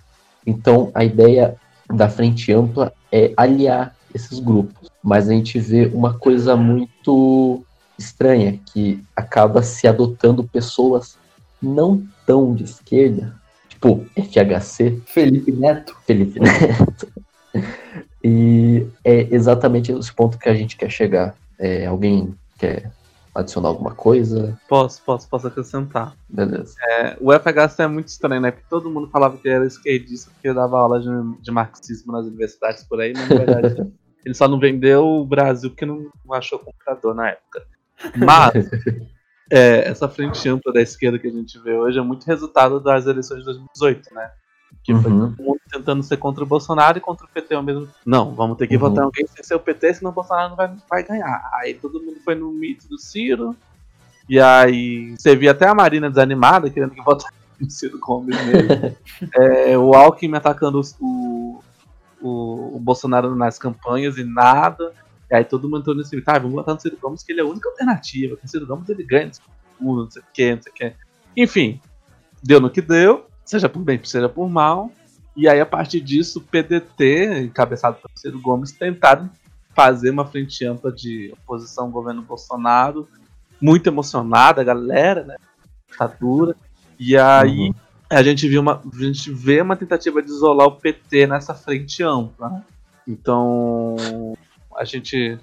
Então, 0.46 0.92
a 0.94 1.04
ideia 1.04 1.56
da 1.94 2.10
frente 2.10 2.52
ampla 2.52 2.94
é 3.12 3.32
aliar 3.36 3.96
esses 4.14 4.40
grupos. 4.40 4.90
Mas 5.04 5.30
a 5.30 5.34
gente 5.34 5.60
vê 5.60 5.86
uma 5.94 6.14
coisa 6.14 6.56
muito 6.56 7.64
estranha, 7.98 8.60
que 8.74 9.04
acaba 9.16 9.62
se 9.64 9.88
adotando 9.88 10.44
pessoas 10.44 11.18
não 11.62 12.04
tão 12.26 12.54
de 12.54 12.64
esquerda, 12.64 13.34
tipo 13.68 14.06
FHC, 14.16 15.02
Felipe 15.06 15.52
Neto. 15.52 15.96
Felipe 16.06 16.40
Neto. 16.40 17.08
E 18.24 18.86
é 19.06 19.34
exatamente 19.34 19.90
esse 19.92 20.12
ponto 20.14 20.38
que 20.38 20.50
a 20.50 20.54
gente 20.54 20.76
quer 20.76 20.90
chegar. 20.90 21.34
É, 21.58 21.86
alguém 21.86 22.36
quer 22.58 22.92
adicionar 23.38 23.70
alguma 23.70 23.94
coisa? 23.94 24.60
Posso, 24.68 25.02
posso, 25.04 25.30
posso 25.30 25.48
acrescentar. 25.48 26.16
Beleza. 26.28 26.76
É, 26.82 27.18
o 27.22 27.32
FHC 27.32 27.84
é 27.84 27.88
muito 27.88 28.08
estranho, 28.08 28.42
né? 28.42 28.52
Porque 28.52 28.66
todo 28.70 28.90
mundo 28.90 29.10
falava 29.10 29.38
que 29.38 29.48
ele 29.48 29.56
era 29.56 29.66
esquerdista 29.66 30.32
porque 30.32 30.52
dava 30.52 30.80
aula 30.80 31.00
de, 31.00 31.08
de 31.42 31.52
marxismo 31.52 32.12
nas 32.12 32.26
universidades 32.26 32.84
por 32.84 33.00
aí, 33.00 33.14
mas 33.16 33.30
na 33.30 33.36
verdade 33.36 33.94
ele 34.26 34.34
só 34.34 34.48
não 34.48 34.60
vendeu 34.60 35.06
o 35.06 35.26
Brasil 35.26 35.70
porque 35.70 35.86
não 35.86 36.10
achou 36.32 36.60
comprador 36.60 37.14
na 37.14 37.30
época. 37.30 37.64
Mas 38.16 38.70
é, 39.52 39.88
essa 39.88 40.10
frente 40.10 40.50
ampla 40.50 40.74
da 40.74 40.82
esquerda 40.82 41.20
que 41.20 41.28
a 41.28 41.32
gente 41.32 41.60
vê 41.60 41.74
hoje 41.74 42.00
é 42.00 42.02
muito 42.02 42.26
resultado 42.26 42.80
das 42.80 43.06
eleições 43.06 43.40
de 43.40 43.46
2018, 43.46 44.14
né? 44.14 44.32
Que 44.84 44.94
foi 44.96 45.12
Uhum. 45.12 45.34
todo 45.36 45.44
mundo 45.44 45.60
tentando 45.70 46.02
ser 46.04 46.18
contra 46.18 46.44
o 46.44 46.48
Bolsonaro 46.48 46.98
e 46.98 47.02
contra 47.02 47.26
o 47.26 47.30
PT 47.30 47.54
ao 47.56 47.64
mesmo 47.64 47.82
tempo. 47.88 47.98
Não, 48.06 48.34
vamos 48.34 48.58
ter 48.58 48.68
que 48.68 48.76
Uhum. 48.76 48.80
votar 48.82 49.04
alguém 49.04 49.26
sem 49.28 49.44
ser 49.44 49.56
o 49.56 49.60
PT, 49.60 49.96
senão 49.96 50.12
o 50.12 50.14
Bolsonaro 50.14 50.50
não 50.50 50.56
vai, 50.56 50.74
vai 50.90 51.04
ganhar. 51.04 51.50
Aí 51.56 51.74
todo 51.74 52.02
mundo 52.02 52.18
foi 52.24 52.36
no 52.36 52.52
mito 52.52 52.88
do 52.88 52.98
Ciro. 52.98 53.56
E 54.30 54.40
aí 54.40 55.16
você 55.18 55.36
via 55.36 55.52
até 55.52 55.68
a 55.68 55.76
Marina 55.76 56.10
desanimada, 56.10 56.70
querendo 56.70 56.92
que 56.92 57.02
votasse 57.02 57.34
no 57.60 57.70
Ciro 57.70 58.00
Gomes 58.00 58.36
mesmo. 58.46 58.96
É, 59.36 59.78
o 59.78 59.94
Alckmin 59.94 60.36
atacando 60.38 60.80
os- 60.80 60.96
o, 61.00 61.62
o, 62.22 62.76
o 62.78 62.80
Bolsonaro 62.80 63.36
nas 63.36 63.58
campanhas 63.60 64.18
e 64.18 64.24
nada. 64.24 64.94
E 65.30 65.36
aí 65.36 65.44
todo 65.44 65.68
mundo 65.68 65.80
entrou 65.82 65.96
nesse. 65.96 66.22
Tá, 66.22 66.38
vamos 66.40 66.54
votar 66.56 66.74
no 66.76 66.80
Ciro 66.82 66.98
Gomes, 67.02 67.24
que 67.24 67.32
ele 67.34 67.42
é 67.42 67.44
a 67.44 67.48
única 67.48 67.68
alternativa. 67.70 68.38
Com 68.38 68.46
o 68.46 68.50
Ciro 68.50 68.66
Gomes 68.66 68.88
ele 68.90 69.04
ganha, 69.04 69.32
não 69.82 70.10
sei 70.10 70.22
o 70.22 70.26
que, 70.34 70.56
não 70.56 70.62
sei 70.62 70.72
o 70.72 70.76
que. 70.76 70.94
Enfim, 71.36 71.82
deu 72.42 72.60
no 72.62 72.70
que 72.70 72.82
deu, 72.82 73.27
seja 73.48 73.68
por 73.70 73.80
bem, 73.80 74.00
seja 74.04 74.30
por 74.30 74.50
mal. 74.50 74.92
E 75.36 75.48
aí, 75.48 75.60
a 75.60 75.66
partir 75.66 76.02
disso, 76.02 76.40
o 76.40 76.42
PDT, 76.42 77.44
encabeçado 77.46 77.98
pelo 77.98 78.12
Ciro 78.16 78.42
Gomes, 78.42 78.72
tentaram 78.72 79.30
fazer 79.76 80.10
uma 80.10 80.26
frente 80.26 80.66
ampla 80.66 80.92
de 80.92 81.32
oposição 81.34 81.86
ao 81.86 81.92
governo 81.92 82.22
Bolsonaro, 82.24 83.08
muito 83.62 83.88
emocionada, 83.88 84.62
a 84.62 84.64
galera, 84.64 85.24
né? 85.24 85.36
Ditadura. 85.90 86.56
E 87.00 87.16
aí 87.16 87.70
Uhum. 87.70 87.76
a 88.10 88.24
gente 88.24 88.48
viu 88.48 88.62
uma. 88.62 88.82
A 88.94 89.04
gente 89.04 89.32
vê 89.32 89.62
uma 89.62 89.76
tentativa 89.76 90.22
de 90.22 90.30
isolar 90.30 90.68
o 90.68 90.76
PT 90.78 91.28
nessa 91.28 91.54
frente 91.54 92.04
ampla. 92.04 92.64
Então 93.08 93.96
a 94.76 94.84
gente 94.84 95.38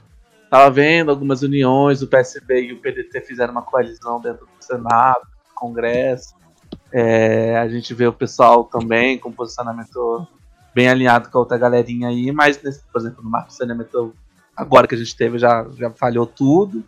tava 0.50 0.70
vendo 0.70 1.10
algumas 1.10 1.42
uniões, 1.42 2.02
o 2.02 2.06
PSB 2.08 2.66
e 2.66 2.72
o 2.72 2.80
PDT 2.80 3.20
fizeram 3.20 3.52
uma 3.52 3.62
coalizão 3.62 4.20
dentro 4.20 4.46
do 4.46 4.64
Senado, 4.64 5.20
do 5.20 5.54
Congresso. 5.54 6.34
É, 6.96 7.58
a 7.58 7.68
gente 7.68 7.92
vê 7.92 8.06
o 8.06 8.12
pessoal 8.12 8.62
também 8.62 9.18
com 9.18 9.32
posicionamento 9.32 10.28
bem 10.72 10.88
alinhado 10.88 11.28
com 11.28 11.38
a 11.38 11.40
outra 11.40 11.58
galerinha 11.58 12.06
aí, 12.06 12.30
mas, 12.30 12.62
nesse, 12.62 12.84
por 12.92 13.00
exemplo, 13.00 13.20
no 13.20 13.28
marco 13.28 13.52
saneamento 13.52 14.14
agora 14.56 14.86
que 14.86 14.94
a 14.94 14.98
gente 14.98 15.16
teve 15.16 15.36
já, 15.36 15.66
já 15.76 15.90
falhou 15.90 16.24
tudo. 16.24 16.84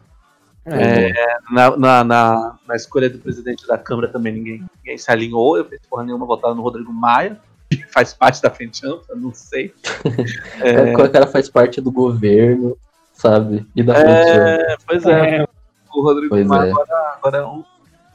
É, 0.64 1.12
Na, 1.50 1.76
na, 1.76 2.04
na, 2.04 2.58
na 2.68 2.76
escolha 2.76 3.10
do 3.10 3.18
presidente 3.18 3.66
da 3.66 3.76
Câmara 3.76 4.06
também 4.06 4.32
ninguém, 4.32 4.64
ninguém 4.76 4.96
se 4.96 5.10
alinhou. 5.10 5.56
Eu 5.56 5.64
fiz 5.64 5.80
porra 5.90 6.04
nenhuma 6.04 6.24
votaram 6.24 6.54
no 6.54 6.62
Rodrigo 6.62 6.92
Maia, 6.92 7.40
que 7.68 7.84
faz 7.86 8.14
parte 8.14 8.40
da 8.40 8.50
frente 8.50 8.86
ampla, 8.86 9.16
não 9.16 9.34
sei. 9.34 9.74
É. 10.62 10.92
O 10.92 11.10
cara 11.10 11.26
faz 11.26 11.48
parte 11.48 11.80
do 11.80 11.90
governo, 11.90 12.78
sabe? 13.12 13.66
E 13.74 13.82
da 13.82 13.94
frente. 13.94 14.30
É, 14.30 14.76
pois 14.86 15.04
é, 15.04 15.38
é, 15.38 15.48
o 15.92 16.02
Rodrigo 16.02 16.28
Pois 16.30 16.46
Maia 16.46 16.68
é. 16.68 16.70
agora, 16.70 17.14
agora 17.16 17.38
é 17.38 17.44
um, 17.44 17.64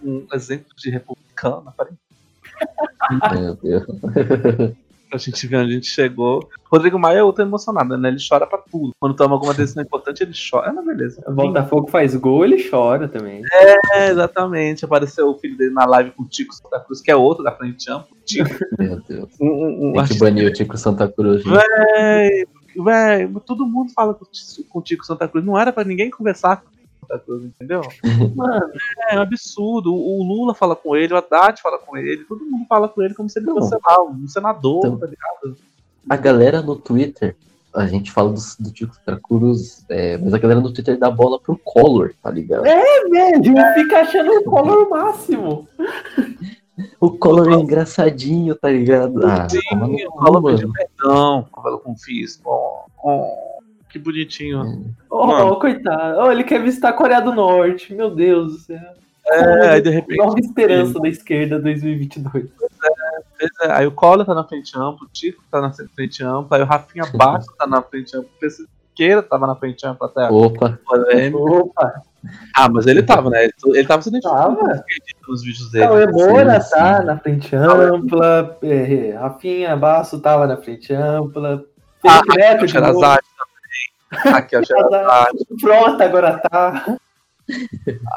um 0.03 0.25
exemplo 0.33 0.67
de 0.77 0.89
republicano, 0.89 1.63
aparentemente. 1.67 2.01
Meu 3.39 3.55
Deus. 3.55 3.85
Pra 5.11 5.17
gente 5.19 5.45
ver 5.45 5.57
onde 5.57 5.71
a 5.71 5.75
gente 5.75 5.87
chegou. 5.87 6.47
Rodrigo 6.71 6.97
Maia 6.97 7.17
é 7.17 7.23
outro 7.23 7.43
emocionado, 7.43 7.97
né? 7.97 8.07
Ele 8.07 8.17
chora 8.25 8.47
pra 8.47 8.57
tudo. 8.59 8.93
Quando 8.97 9.13
toma 9.13 9.35
alguma 9.35 9.53
decisão 9.53 9.83
importante, 9.83 10.23
ele 10.23 10.31
chora. 10.49 10.69
É, 10.69 10.71
na 10.71 10.81
beleza. 10.81 11.21
o 11.27 11.33
Botafogo 11.33 11.89
faz 11.89 12.15
gol, 12.15 12.45
ele 12.45 12.69
chora 12.69 13.09
também. 13.09 13.41
É, 13.93 14.07
exatamente. 14.07 14.85
Apareceu 14.85 15.29
o 15.29 15.37
filho 15.37 15.57
dele 15.57 15.71
na 15.73 15.83
live 15.85 16.11
com 16.11 16.23
o 16.23 16.27
Tico 16.29 16.55
Santa 16.55 16.79
Cruz, 16.79 17.01
que 17.01 17.11
é 17.11 17.15
outro 17.15 17.43
da 17.43 17.51
frente 17.51 17.91
ampla. 17.91 18.07
Tico. 18.25 18.49
Meu 18.79 19.01
Deus. 19.01 19.27
Um, 19.41 19.47
um, 19.49 19.89
um, 19.89 19.93
Tem 19.95 20.05
que 20.05 20.17
banir 20.17 20.47
o 20.47 20.53
Tico 20.53 20.77
Santa 20.77 21.09
Cruz. 21.09 21.43
gente. 21.43 21.53
Véi, 21.53 22.47
véi, 22.77 23.27
todo 23.45 23.65
mundo 23.67 23.91
fala 23.91 24.13
com 24.13 24.23
o 24.23 24.27
Ti- 24.31 24.63
com 24.69 24.79
o 24.79 24.81
Tico 24.81 25.05
Santa 25.05 25.27
Cruz. 25.27 25.43
Não 25.45 25.59
era 25.59 25.73
pra 25.73 25.83
ninguém 25.83 26.09
conversar 26.09 26.63
com 27.12 27.17
o 27.17 27.17
Santa 27.17 27.19
Cruz, 27.26 27.43
entendeu? 27.45 27.82
Mano, 28.36 28.71
É 29.10 29.17
um 29.17 29.21
absurdo. 29.21 29.93
O 29.93 30.24
Lula 30.24 30.54
fala 30.56 30.76
com 30.76 30.95
ele, 30.95 31.13
o 31.13 31.17
Haddad 31.17 31.62
fala 31.62 31.78
com 31.80 31.97
ele, 31.97 32.24
todo 32.26 32.45
mundo 32.45 32.65
fala 32.67 32.88
com 32.88 33.02
ele 33.02 33.13
como 33.13 33.30
se 33.30 33.39
ele 33.39 33.47
Não. 33.47 33.56
fosse, 33.56 33.76
lá, 33.86 34.02
um 34.04 34.28
senador, 34.28 34.80
Então. 34.86 34.97
tá 34.97 35.06
ligado? 35.08 35.58
A 36.10 36.15
galera 36.15 36.62
no 36.62 36.76
Twitter, 36.76 37.36
a 37.76 37.86
gente 37.86 38.12
fala 38.12 38.30
do, 38.34 38.39
do 38.60 38.71
Tico 38.71 38.95
Cruz, 39.24 39.86
é, 39.89 40.17
mas 40.17 40.34
a 40.34 40.38
galera 40.38 40.60
no 40.60 40.74
Twitter 40.74 40.97
dá 40.97 41.10
bola 41.12 41.39
pro 41.39 41.58
Collor, 41.63 42.13
tá 42.21 42.30
ligado? 42.32 42.63
velho, 42.63 43.74
fica 43.76 44.02
achando 44.02 44.32
o 44.32 44.43
Collor 44.43 44.88
o 44.88 44.89
máximo. 44.89 45.67
O 47.00 47.12
Collor 47.12 47.52
é 47.52 47.56
engraçadinho, 47.56 48.56
tá 48.56 48.69
ligado? 48.69 49.26
Ah, 49.26 49.47
Sim, 49.47 49.60
Collor 50.10 50.41
mano. 50.41 50.74
perdão, 50.74 51.47
com 51.52 51.91
o 51.91 51.95
Fisco. 51.95 52.50
Oh, 52.50 52.86
oh, 53.04 53.50
que 53.91 53.99
bonitinho. 53.99 54.93
Oh, 55.10 55.27
Mano. 55.27 55.60
coitado. 55.60 56.19
Oh, 56.21 56.32
ele 56.32 56.43
quer 56.43 56.62
visitar 56.63 56.89
a 56.89 56.93
Coreia 56.93 57.21
do 57.21 57.34
Norte. 57.34 57.93
Meu 57.93 58.10
Deus 58.13 58.54
do 58.54 58.60
céu. 58.60 58.80
É, 59.27 59.69
aí 59.69 59.82
de 59.82 59.89
repente. 59.89 60.17
Nova 60.17 60.39
esperança 60.39 60.99
da 60.99 61.08
esquerda 61.08 61.60
2022. 61.60 62.49
Pois 62.58 63.51
é, 63.63 63.71
aí 63.71 63.86
o 63.88 63.91
Collor 63.91 64.25
tá 64.25 64.34
na 64.34 64.43
frente 64.43 64.71
ampla, 64.75 65.06
o 65.06 65.10
Tico 65.12 65.43
tá 65.51 65.62
na 65.62 65.71
frente 65.71 66.23
ampla, 66.23 66.58
aí 66.58 66.63
o 66.63 66.65
Rafinha 66.65 67.06
Bastos 67.13 67.56
tá 67.58 67.67
na 67.67 67.82
frente 67.82 68.15
ampla, 68.15 68.30
o 68.36 68.39
Pesqueira 68.39 69.21
tava 69.23 69.47
na 69.47 69.56
frente 69.56 69.86
ampla 69.86 70.08
até 70.08 70.25
a 70.25 70.30
Opa. 70.32 70.80
Opa, 71.34 72.01
Ah, 72.56 72.69
mas 72.69 72.86
ele 72.88 73.01
tava, 73.04 73.30
né? 73.30 73.49
Ele, 73.65 73.88
tava 73.88 74.01
sendo 74.01 74.19
Tava. 74.21 74.54
identificado 74.54 75.27
nos 75.27 75.43
vídeos 75.43 75.71
dele. 75.71 75.86
Não, 75.86 75.93
o 75.95 75.99
Emora 76.01 76.62
sim, 76.62 76.69
tá 76.71 76.99
sim. 76.99 77.06
na 77.06 77.17
frente 77.19 77.56
ampla, 77.56 78.58
é, 78.63 79.15
Rafinha 79.19 79.75
Basso 79.75 80.19
tava 80.19 80.45
na 80.47 80.58
frente 80.58 80.93
ampla, 80.93 81.63
Ah, 82.06 82.21
Felipe 82.23 82.41
é 82.41 82.54
Neto 82.54 82.65
o 82.65 83.01
Aqui 84.12 84.56
é 84.56 84.60
o 84.60 84.65
Sherazade. 84.65 85.38
Frota 85.60 86.04
agora 86.04 86.38
tá. 86.39 86.97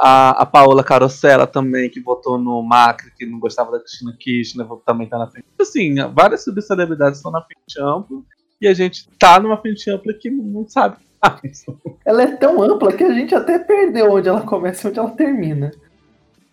A, 0.00 0.42
a 0.42 0.46
Paola 0.46 0.85
Carosella 0.85 1.46
também, 1.46 1.88
que 1.88 2.00
votou 2.00 2.38
no 2.38 2.62
Macri, 2.62 3.11
que 3.16 3.26
não 3.26 3.38
gostava 3.38 3.72
da 3.72 3.80
Cristina 3.80 4.14
Kirchner, 4.18 4.66
também 4.85 5.09
tá 5.09 5.18
na 5.18 5.26
frente. 5.26 5.46
Assim, 5.61 5.94
várias 6.12 6.44
subcelebridades 6.44 7.18
estão 7.18 7.33
na 7.33 7.42
frente 7.42 7.80
ampla 7.80 8.18
e 8.61 8.68
a 8.68 8.74
gente 8.74 9.09
tá 9.18 9.40
numa 9.40 9.57
frente 9.57 9.90
ampla 9.90 10.12
que 10.12 10.30
não 10.30 10.68
sabe. 10.68 10.96
Ela 12.04 12.22
é 12.22 12.37
tão 12.37 12.62
ampla 12.62 12.92
que 12.92 13.02
a 13.02 13.12
gente 13.12 13.35
até 13.35 13.59
perdeu 13.59 14.12
onde 14.12 14.28
ela 14.28 14.42
começa 14.42 14.87
e 14.87 14.90
onde 14.90 14.98
ela 14.98 15.11
termina. 15.11 15.70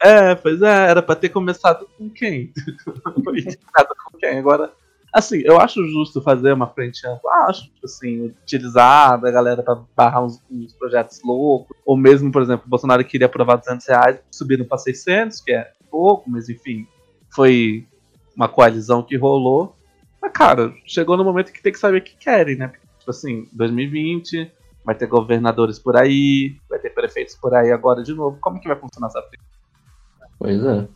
É, 0.01 0.33
pois 0.33 0.61
é, 0.61 0.89
era 0.89 1.01
pra 1.01 1.15
ter 1.15 1.29
começado 1.29 1.87
com 1.97 2.09
quem? 2.09 2.51
Terminado 2.55 3.95
com 4.03 4.17
quem? 4.17 4.39
Agora, 4.39 4.73
assim, 5.11 5.41
eu 5.43 5.59
acho 5.59 5.85
justo 5.87 6.21
fazer 6.21 6.53
uma 6.53 6.67
frente 6.67 7.05
ampla. 7.05 7.31
Ah, 7.31 7.45
acho, 7.49 7.69
assim, 7.83 8.33
utilizar 8.43 9.13
a 9.13 9.31
galera 9.31 9.61
pra 9.61 9.81
barrar 9.95 10.23
uns, 10.23 10.41
uns 10.49 10.73
projetos 10.73 11.21
loucos. 11.23 11.75
Ou 11.85 11.97
mesmo, 11.97 12.31
por 12.31 12.41
exemplo, 12.41 12.65
o 12.65 12.69
Bolsonaro 12.69 13.03
queria 13.03 13.27
aprovar 13.27 13.57
200 13.57 13.87
reais, 13.87 14.19
subiram 14.31 14.65
pra 14.65 14.77
600, 14.77 15.41
que 15.41 15.51
é 15.51 15.71
pouco, 15.89 16.29
mas 16.29 16.49
enfim, 16.49 16.87
foi 17.33 17.85
uma 18.35 18.47
coalizão 18.47 19.03
que 19.03 19.17
rolou. 19.17 19.75
Mas, 20.21 20.31
cara, 20.31 20.73
chegou 20.85 21.17
no 21.17 21.23
momento 21.23 21.51
que 21.51 21.61
tem 21.61 21.71
que 21.71 21.79
saber 21.79 21.97
o 21.97 22.03
que 22.03 22.15
querem, 22.15 22.55
né? 22.55 22.71
Tipo 22.99 23.11
assim, 23.11 23.47
2020, 23.51 24.51
vai 24.85 24.95
ter 24.95 25.07
governadores 25.07 25.79
por 25.79 25.97
aí, 25.97 26.55
vai 26.69 26.79
ter 26.79 26.91
prefeitos 26.91 27.35
por 27.35 27.53
aí 27.53 27.71
agora 27.71 28.03
de 28.03 28.13
novo. 28.13 28.37
Como 28.39 28.59
que 28.59 28.67
vai 28.67 28.77
funcionar 28.77 29.07
essa 29.07 29.21
frente? 29.21 29.43
pois 30.37 30.63
é. 30.63 30.87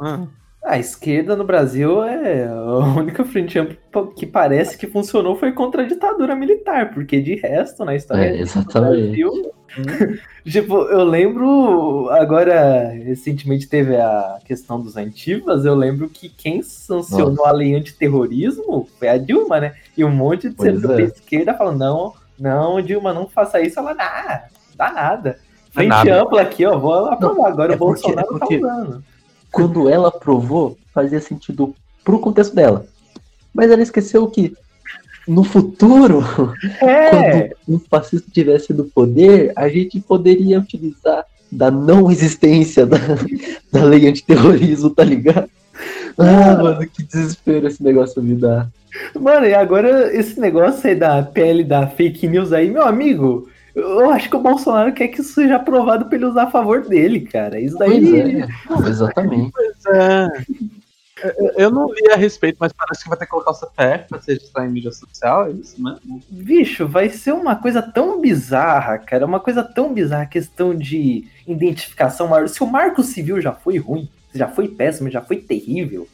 Ah. 0.00 0.26
A 0.64 0.78
esquerda 0.78 1.36
no 1.36 1.44
Brasil 1.44 2.02
é 2.04 2.46
a 2.46 2.54
única 2.96 3.22
frente 3.24 3.58
ampla 3.58 4.08
que 4.16 4.24
parece 4.26 4.78
que 4.78 4.86
funcionou 4.86 5.36
foi 5.36 5.52
contra 5.52 5.82
a 5.82 5.86
ditadura 5.86 6.34
militar, 6.34 6.92
porque 6.94 7.20
de 7.20 7.34
resto, 7.34 7.84
na 7.84 7.94
história 7.94 8.24
É, 8.24 8.32
do 8.32 8.42
exatamente. 8.42 9.06
Brasil, 9.22 9.52
tipo, 10.44 10.74
eu 10.84 11.04
lembro 11.04 12.08
agora 12.10 12.88
recentemente 12.88 13.68
teve 13.68 13.94
a 13.96 14.38
questão 14.44 14.80
dos 14.80 14.96
antivas, 14.96 15.64
eu 15.66 15.74
lembro 15.74 16.08
que 16.08 16.28
quem 16.30 16.62
sancionou 16.62 17.34
Nossa. 17.34 17.48
a 17.50 17.52
lei 17.52 17.74
antiterrorismo 17.74 18.88
foi 18.98 19.08
a 19.08 19.18
Dilma, 19.18 19.60
né? 19.60 19.74
E 19.96 20.02
um 20.04 20.10
monte 20.10 20.48
de 20.48 20.60
centro 20.62 20.92
é. 20.98 21.02
esquerda 21.02 21.52
falando, 21.54 21.78
não, 21.78 22.12
não, 22.38 22.80
Dilma, 22.80 23.12
não 23.12 23.28
faça 23.28 23.60
isso, 23.60 23.78
ela, 23.78 23.94
ah, 23.98 24.44
dá 24.76 24.90
nada. 24.92 25.38
Frente 25.72 25.88
nada. 25.88 26.22
ampla 26.22 26.40
aqui, 26.40 26.64
ó, 26.64 26.78
vou 26.78 27.06
aprovar. 27.06 27.48
Agora 27.48 27.72
é 27.72 27.76
o 27.76 27.78
porque- 27.78 28.00
Bolsonaro 28.02 28.28
é 28.36 28.38
porque- 28.38 28.58
tá 28.60 28.66
usando. 28.66 29.04
Quando 29.54 29.88
ela 29.88 30.08
aprovou, 30.08 30.76
fazia 30.92 31.20
sentido 31.20 31.74
pro 32.04 32.18
contexto 32.18 32.54
dela. 32.54 32.86
Mas 33.54 33.70
ela 33.70 33.82
esqueceu 33.82 34.26
que 34.26 34.52
no 35.26 35.44
futuro, 35.44 36.22
É, 36.82 37.48
quando 37.64 37.76
um 37.76 37.78
fascista 37.78 38.30
tivesse 38.30 38.72
no 38.72 38.84
poder, 38.84 39.52
a 39.56 39.68
gente 39.68 40.00
poderia 40.00 40.58
utilizar 40.58 41.24
da 41.50 41.70
não 41.70 42.10
existência 42.10 42.84
da, 42.84 42.98
da 43.72 43.84
lei 43.84 44.08
antiterrorismo, 44.08 44.90
tá 44.90 45.04
ligado? 45.04 45.48
Ah, 46.18 46.56
mano, 46.62 46.86
que 46.86 47.02
desespero 47.02 47.66
esse 47.66 47.82
negócio 47.82 48.22
me 48.22 48.34
dá. 48.34 48.68
Mano, 49.18 49.46
e 49.46 49.54
agora 49.54 50.14
esse 50.16 50.38
negócio 50.38 50.88
aí 50.88 50.94
da 50.94 51.22
pele 51.22 51.64
da 51.64 51.86
fake 51.86 52.28
news 52.28 52.52
aí, 52.52 52.70
meu 52.70 52.82
amigo, 52.82 53.48
eu 53.74 54.10
acho 54.10 54.28
que 54.30 54.36
o 54.36 54.40
Bolsonaro 54.40 54.92
quer 54.92 55.08
que 55.08 55.20
isso 55.20 55.32
seja 55.34 55.56
aprovado 55.56 56.06
pra 56.06 56.16
ele 56.16 56.26
usar 56.26 56.44
a 56.44 56.50
favor 56.50 56.82
dele, 56.86 57.20
cara. 57.22 57.58
Isso 57.60 57.76
daí. 57.78 58.00
Pois 58.00 58.14
é, 58.14 58.48
não, 58.70 58.88
exatamente. 58.88 59.52
É. 59.94 60.28
Eu- 61.56 61.70
não 61.70 61.86
li 61.92 62.10
a 62.12 62.16
respeito, 62.16 62.56
mas 62.60 62.72
parece 62.72 63.04
que 63.04 63.08
vai 63.08 63.16
ter 63.16 63.24
que 63.24 63.30
colocar 63.30 63.52
o 63.52 63.54
CPF 63.54 64.08
pra 64.08 64.20
se 64.20 64.32
registrar 64.32 64.66
em 64.66 64.70
mídia 64.70 64.90
social, 64.90 65.46
é 65.46 65.52
isso 65.52 65.82
mesmo? 65.82 66.20
Bicho, 66.28 66.86
vai 66.88 67.08
ser 67.08 67.32
uma 67.32 67.56
coisa 67.56 67.80
tão 67.80 68.20
bizarra, 68.20 68.98
cara. 68.98 69.24
Uma 69.24 69.40
coisa 69.40 69.62
tão 69.62 69.94
bizarra, 69.94 70.24
a 70.24 70.26
questão 70.26 70.74
de 70.74 71.24
identificação 71.46 72.26
maior. 72.28 72.48
Se 72.48 72.62
o 72.62 72.66
marco 72.66 73.02
civil 73.02 73.40
já 73.40 73.52
foi 73.52 73.78
ruim, 73.78 74.08
já 74.34 74.48
foi 74.48 74.68
péssimo, 74.68 75.08
já 75.08 75.22
foi 75.22 75.36
terrível. 75.36 76.06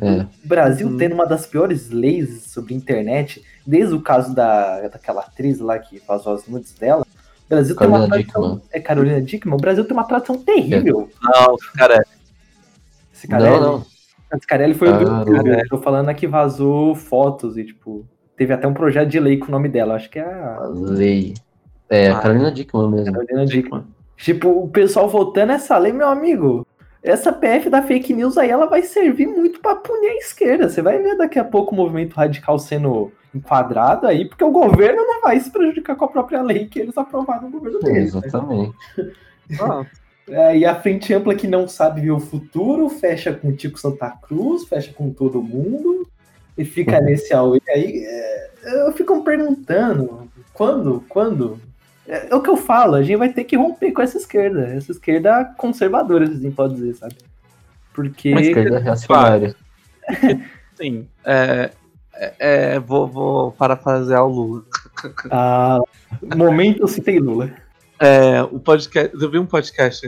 É, 0.00 0.22
O 0.44 0.48
Brasil 0.48 0.88
Uhum. 0.88 0.96
tendo 0.96 1.14
uma 1.14 1.26
das 1.26 1.46
piores 1.46 1.90
leis 1.90 2.42
sobre 2.46 2.74
internet, 2.74 3.42
desde 3.68 3.94
o 3.94 4.00
caso 4.00 4.34
da, 4.34 4.88
daquela 4.88 5.20
atriz 5.20 5.60
lá 5.60 5.78
que 5.78 6.00
vazou 6.08 6.32
as 6.34 6.46
nudes 6.46 6.72
dela. 6.72 7.02
O 7.02 7.48
Brasil 7.48 7.76
tem 7.76 7.86
uma 7.86 7.98
Carolina 7.98 8.16
tradição. 8.16 8.42
Dickman. 8.54 8.68
É 8.72 8.80
Carolina 8.80 9.22
Dickman? 9.22 9.54
O 9.54 9.60
Brasil 9.60 9.84
tem 9.84 9.92
uma 9.96 10.04
tradição 10.04 10.38
terrível. 10.38 11.10
Não, 11.22 11.56
cara, 11.76 12.04
Esse 13.12 13.28
Carelli, 13.28 13.60
não, 13.60 13.72
não. 13.72 13.86
esse 14.34 14.46
Carelli 14.46 14.74
foi 14.74 14.88
o 14.88 14.92
Caramba. 14.92 15.30
youtuber. 15.30 15.68
Tô 15.68 15.78
falando 15.78 16.08
aqui 16.08 16.26
vazou 16.26 16.94
fotos 16.94 17.56
e, 17.58 17.64
tipo, 17.64 18.06
Teve 18.36 18.52
até 18.52 18.68
um 18.68 18.72
projeto 18.74 19.08
de 19.08 19.18
lei 19.18 19.36
com 19.36 19.48
o 19.48 19.50
nome 19.50 19.68
dela, 19.68 19.96
acho 19.96 20.08
que 20.08 20.18
é 20.18 20.22
a 20.22 20.58
A 20.60 20.68
lei. 20.68 21.34
É, 21.90 22.08
Ah. 22.10 22.20
Carolina 22.20 22.52
Dickman 22.52 22.88
mesmo. 22.88 23.12
Carolina 23.12 23.44
Dickman. 23.44 23.84
Tipo, 24.16 24.48
o 24.62 24.68
pessoal 24.68 25.08
votando 25.08 25.52
essa 25.52 25.76
lei, 25.76 25.92
meu 25.92 26.08
amigo. 26.08 26.64
Essa 27.02 27.32
PF 27.32 27.68
da 27.68 27.82
fake 27.82 28.12
news 28.14 28.38
aí, 28.38 28.48
ela 28.50 28.66
vai 28.66 28.82
servir 28.82 29.26
muito 29.26 29.60
pra 29.60 29.74
punir 29.76 30.08
a 30.08 30.16
esquerda. 30.18 30.68
Você 30.68 30.80
vai 30.82 30.98
ver 31.02 31.16
daqui 31.16 31.38
a 31.38 31.44
pouco 31.44 31.72
o 31.74 31.76
movimento 31.76 32.14
radical 32.14 32.58
sendo 32.58 33.10
enquadrado 33.34 34.06
aí, 34.06 34.24
porque 34.24 34.44
o 34.44 34.50
governo 34.50 35.04
não 35.06 35.20
vai 35.20 35.38
se 35.38 35.50
prejudicar 35.50 35.96
com 35.96 36.04
a 36.04 36.08
própria 36.08 36.42
lei 36.42 36.66
que 36.66 36.78
eles 36.78 36.96
aprovaram 36.96 37.50
no 37.50 37.58
governo 37.58 37.80
deles. 37.80 38.14
né? 38.14 38.22
Exatamente. 38.24 38.74
Ah, 39.60 39.86
É, 40.30 40.58
e 40.58 40.64
a 40.64 40.74
frente 40.74 41.12
ampla 41.14 41.34
que 41.34 41.46
não 41.46 41.66
sabe 41.66 42.02
ver 42.02 42.10
o 42.10 42.20
futuro, 42.20 42.88
fecha 42.88 43.32
com 43.32 43.48
o 43.48 43.56
Tico 43.56 43.78
Santa 43.78 44.10
Cruz, 44.10 44.64
fecha 44.68 44.92
com 44.92 45.10
todo 45.10 45.42
mundo 45.42 46.06
e 46.56 46.64
fica 46.64 47.00
nesse 47.00 47.32
auê 47.32 47.60
aí. 47.68 48.04
é, 48.04 48.50
eu 48.86 48.92
fico 48.92 49.14
me 49.16 49.22
perguntando, 49.22 50.28
quando, 50.52 51.02
quando? 51.08 51.58
É, 52.06 52.28
é 52.30 52.34
o 52.34 52.42
que 52.42 52.50
eu 52.50 52.56
falo, 52.56 52.94
a 52.94 53.02
gente 53.02 53.16
vai 53.16 53.32
ter 53.32 53.44
que 53.44 53.56
romper 53.56 53.92
com 53.92 54.02
essa 54.02 54.18
esquerda, 54.18 54.66
essa 54.66 54.92
esquerda 54.92 55.44
conservadora, 55.56 56.26
se 56.26 56.34
assim 56.34 56.50
pode 56.50 56.74
dizer, 56.74 56.94
sabe? 56.94 57.16
Porque... 57.92 58.32
Uma 58.32 58.40
esquerda 58.42 58.78
reacionária. 58.78 59.54
sim. 60.76 61.06
É, 61.24 61.70
é, 62.18 62.34
é, 62.74 62.78
vou, 62.80 63.06
vou 63.08 63.52
parafrasear 63.52 64.24
o 64.24 64.28
Lula. 64.28 64.64
Ah, 65.30 65.78
momento 66.36 66.88
citei 66.88 67.20
Lula. 67.20 67.54
É, 68.00 68.42
o 68.42 68.58
podcast, 68.58 69.16
eu 69.20 69.30
vi 69.30 69.38
um 69.38 69.46
podcast 69.46 70.00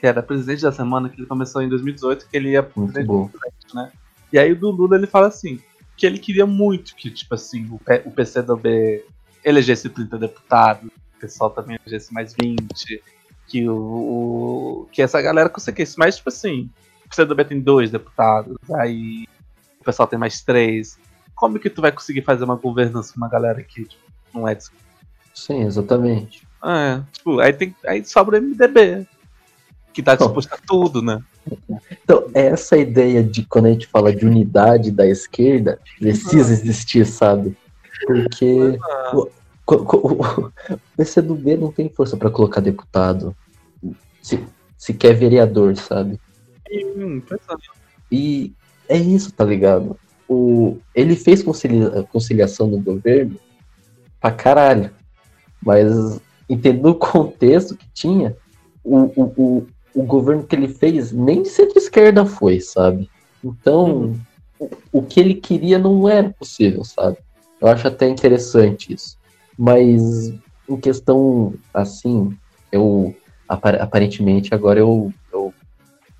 que 0.00 0.06
era 0.06 0.22
Presidente 0.22 0.62
da 0.62 0.72
Semana, 0.72 1.08
que 1.10 1.20
ele 1.20 1.26
começou 1.26 1.60
em 1.62 1.68
2018, 1.68 2.26
que 2.28 2.36
ele 2.36 2.50
ia 2.52 2.62
pro 2.62 2.80
Muito 2.80 2.92
presidente 2.94 3.06
bom. 3.14 3.28
Presidente, 3.28 3.74
né? 3.74 3.92
E 4.32 4.38
aí 4.38 4.52
o 4.52 4.56
do 4.58 4.70
Lula 4.70 4.96
ele 4.96 5.06
fala 5.06 5.26
assim, 5.28 5.60
que 5.96 6.06
ele 6.06 6.18
queria 6.18 6.46
muito 6.46 6.96
que, 6.96 7.10
tipo 7.10 7.34
assim, 7.34 7.68
o, 7.70 7.78
P- 7.78 8.02
o 8.06 8.10
PCdoB 8.10 9.04
elegesse 9.44 9.88
30 9.90 10.16
deputados, 10.18 10.86
o 11.16 11.20
pessoal 11.20 11.50
também 11.50 11.78
elegesse 11.84 12.12
mais 12.12 12.34
20, 12.34 13.02
que 13.46 13.68
o, 13.68 13.76
o- 13.76 14.88
que 14.90 15.02
essa 15.02 15.20
galera 15.20 15.48
conseguisse, 15.50 15.98
mas 15.98 16.16
tipo 16.16 16.30
assim, 16.30 16.70
o 17.04 17.08
PCdoB 17.10 17.44
tem 17.44 17.60
dois 17.60 17.90
deputados, 17.90 18.56
aí 18.76 19.28
o 19.80 19.84
pessoal 19.84 20.08
tem 20.08 20.18
mais 20.18 20.40
três. 20.40 20.98
Como 21.42 21.58
que 21.58 21.68
tu 21.68 21.82
vai 21.82 21.90
conseguir 21.90 22.22
fazer 22.22 22.44
uma 22.44 22.54
governança 22.54 23.12
com 23.12 23.16
uma 23.16 23.28
galera 23.28 23.60
que 23.64 23.84
tipo, 23.84 24.00
não 24.32 24.46
é 24.46 24.54
de 24.54 24.62
Sim, 25.34 25.64
exatamente. 25.64 26.46
é, 26.64 27.02
tipo, 27.12 27.40
aí, 27.40 27.52
tem, 27.52 27.74
aí 27.84 28.04
sobra 28.04 28.38
o 28.38 28.40
MDB. 28.40 29.04
Que 29.92 30.04
tá 30.04 30.14
disposto 30.14 30.52
a 30.52 30.58
tudo, 30.64 31.02
né? 31.02 31.20
Então, 31.90 32.30
essa 32.32 32.76
ideia 32.78 33.24
de 33.24 33.44
quando 33.44 33.66
a 33.66 33.70
gente 33.70 33.88
fala 33.88 34.14
de 34.14 34.24
unidade 34.24 34.92
da 34.92 35.04
esquerda, 35.04 35.80
precisa 35.98 36.52
existir, 36.52 37.04
sabe? 37.04 37.56
Porque 38.06 38.78
o, 39.12 39.28
co- 39.64 39.98
o 40.46 40.52
PCdoB 40.96 41.56
não 41.56 41.72
tem 41.72 41.88
força 41.88 42.16
pra 42.16 42.30
colocar 42.30 42.60
deputado. 42.60 43.34
Se, 44.22 44.38
se 44.78 44.94
quer 44.94 45.14
vereador, 45.14 45.76
sabe? 45.76 46.20
É. 46.70 46.80
E 48.12 48.52
é 48.88 48.96
isso, 48.96 49.32
tá 49.32 49.44
ligado? 49.44 49.98
O, 50.28 50.78
ele 50.94 51.16
fez 51.16 51.42
concilia- 51.42 52.02
conciliação 52.04 52.66
no 52.66 52.78
governo 52.80 53.36
pra 54.20 54.30
caralho. 54.30 54.90
Mas 55.64 56.20
entendendo 56.48 56.90
o 56.90 56.94
contexto 56.94 57.76
que 57.76 57.86
tinha, 57.92 58.36
o, 58.84 58.98
o, 58.98 59.22
o, 59.36 59.66
o 59.94 60.02
governo 60.02 60.44
que 60.44 60.56
ele 60.56 60.68
fez 60.68 61.12
nem 61.12 61.42
de 61.42 61.48
centro-esquerda 61.48 62.24
foi, 62.26 62.60
sabe? 62.60 63.08
Então, 63.44 64.14
o, 64.58 64.70
o 64.92 65.02
que 65.02 65.20
ele 65.20 65.34
queria 65.34 65.78
não 65.78 66.08
era 66.08 66.30
possível, 66.30 66.84
sabe? 66.84 67.18
Eu 67.60 67.68
acho 67.68 67.86
até 67.86 68.08
interessante 68.08 68.92
isso. 68.92 69.16
Mas 69.58 70.32
em 70.68 70.76
questão 70.80 71.54
assim, 71.72 72.36
eu 72.70 73.14
apar- 73.48 73.80
aparentemente 73.80 74.54
agora 74.54 74.80
eu 74.80 75.12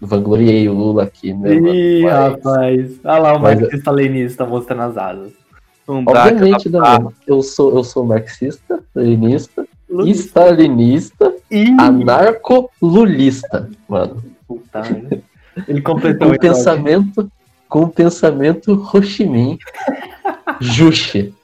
vangloriei 0.07 0.69
o 0.69 0.73
Lula 0.75 1.05
aqui, 1.05 1.33
né? 1.33 1.55
mano? 1.55 1.75
Ih, 1.75 2.03
Mas- 2.03 2.13
rapaz. 2.13 3.01
Olha 3.05 3.19
lá 3.19 3.37
o 3.37 3.41
Mas- 3.41 3.61
marxista 3.61 3.91
leninista 3.91 4.45
mostrando 4.47 4.83
as 4.83 4.97
asas. 4.97 5.33
Um 5.89 6.05
Obviamente, 6.07 6.69
né, 6.69 6.79
da- 6.81 6.99
mano? 7.01 7.13
Eu 7.27 7.43
sou, 7.43 7.75
eu 7.77 7.83
sou 7.85 8.05
marxista, 8.05 8.81
leninista, 8.95 9.67
Lulista. 9.89 10.41
stalinista, 10.41 11.35
Ih, 11.51 11.75
anarco-lulista, 11.79 13.69
mano. 13.89 14.23
puta, 14.47 14.81
né? 14.83 15.21
Ele 15.69 15.81
completou 15.83 16.29
Com 16.31 16.35
o 16.35 16.39
pensamento, 16.39 17.31
com 17.69 17.89
pensamento 17.89 18.73
Ho 18.95 19.03
Chi 19.03 19.27
Minh, 19.27 19.59
Juche, 20.61 21.35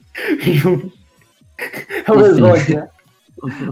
É 2.07 2.13
o 2.13 2.21
exódio, 2.27 2.77
né? 2.77 2.89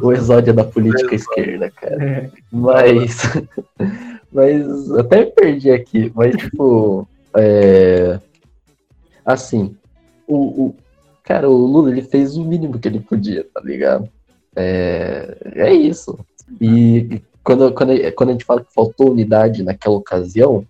o 0.03 0.13
exódio 0.13 0.53
da 0.53 0.65
política 0.65 1.15
esquerda, 1.15 1.71
cara. 1.71 2.05
É. 2.05 2.31
Mas, 2.53 3.23
mas 4.33 4.91
até 4.93 5.25
me 5.25 5.31
perdi 5.31 5.71
aqui, 5.71 6.13
mas 6.15 6.37
tipo, 6.37 7.09
é, 7.37 8.19
assim, 9.25 9.77
o, 10.27 10.67
o, 10.67 10.75
cara, 11.23 11.49
o 11.49 11.57
Lula 11.57 11.91
ele 11.91 12.03
fez 12.03 12.37
o 12.37 12.45
mínimo 12.45 12.79
que 12.79 12.89
ele 12.89 13.01
podia, 13.01 13.47
tá 13.53 13.61
ligado? 13.61 14.09
É, 14.55 15.37
é 15.55 15.73
isso. 15.73 16.19
E 16.61 17.21
quando, 17.43 17.73
quando, 17.73 18.13
quando 18.15 18.29
a 18.31 18.33
gente 18.33 18.45
fala 18.45 18.65
que 18.65 18.73
faltou 18.73 19.11
unidade 19.11 19.63
naquela 19.63 19.97
ocasião, 19.97 20.67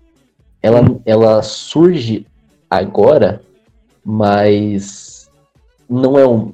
ela, 0.62 0.80
ela 1.04 1.42
surge 1.42 2.26
agora, 2.68 3.42
mas 4.04 5.30
não 5.88 6.18
é, 6.18 6.26
um, 6.26 6.52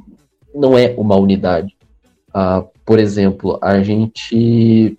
não 0.55 0.77
é 0.77 0.95
uma 0.97 1.17
unidade. 1.17 1.77
Ah, 2.35 2.65
por 2.85 2.99
exemplo, 2.99 3.59
a 3.63 3.83
gente 3.83 4.99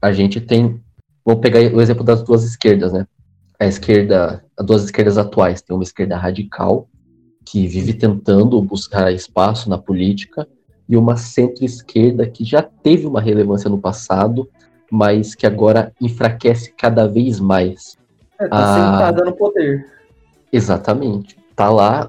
a 0.00 0.12
gente 0.12 0.40
tem. 0.40 0.80
Vou 1.26 1.36
pegar 1.36 1.58
o 1.74 1.80
exemplo 1.82 2.04
das 2.04 2.22
duas 2.22 2.44
esquerdas, 2.44 2.92
né? 2.92 3.04
A 3.58 3.66
esquerda, 3.66 4.44
as 4.56 4.64
duas 4.64 4.84
esquerdas 4.84 5.18
atuais. 5.18 5.60
Tem 5.60 5.74
uma 5.74 5.82
esquerda 5.82 6.16
radical, 6.16 6.86
que 7.44 7.66
vive 7.66 7.92
tentando 7.94 8.62
buscar 8.62 9.12
espaço 9.12 9.68
na 9.68 9.76
política, 9.76 10.46
e 10.88 10.96
uma 10.96 11.16
centro-esquerda 11.16 12.28
que 12.28 12.44
já 12.44 12.62
teve 12.62 13.08
uma 13.08 13.20
relevância 13.20 13.68
no 13.68 13.76
passado, 13.76 14.48
mas 14.88 15.34
que 15.34 15.44
agora 15.44 15.92
enfraquece 16.00 16.72
cada 16.78 17.08
vez 17.08 17.40
mais. 17.40 17.98
É, 18.38 18.46
tá 18.46 18.56
Ah. 18.58 18.74
sentada 18.92 19.24
no 19.24 19.32
poder. 19.32 19.84
Exatamente. 20.52 21.36
Tá 21.56 21.70
lá, 21.70 22.08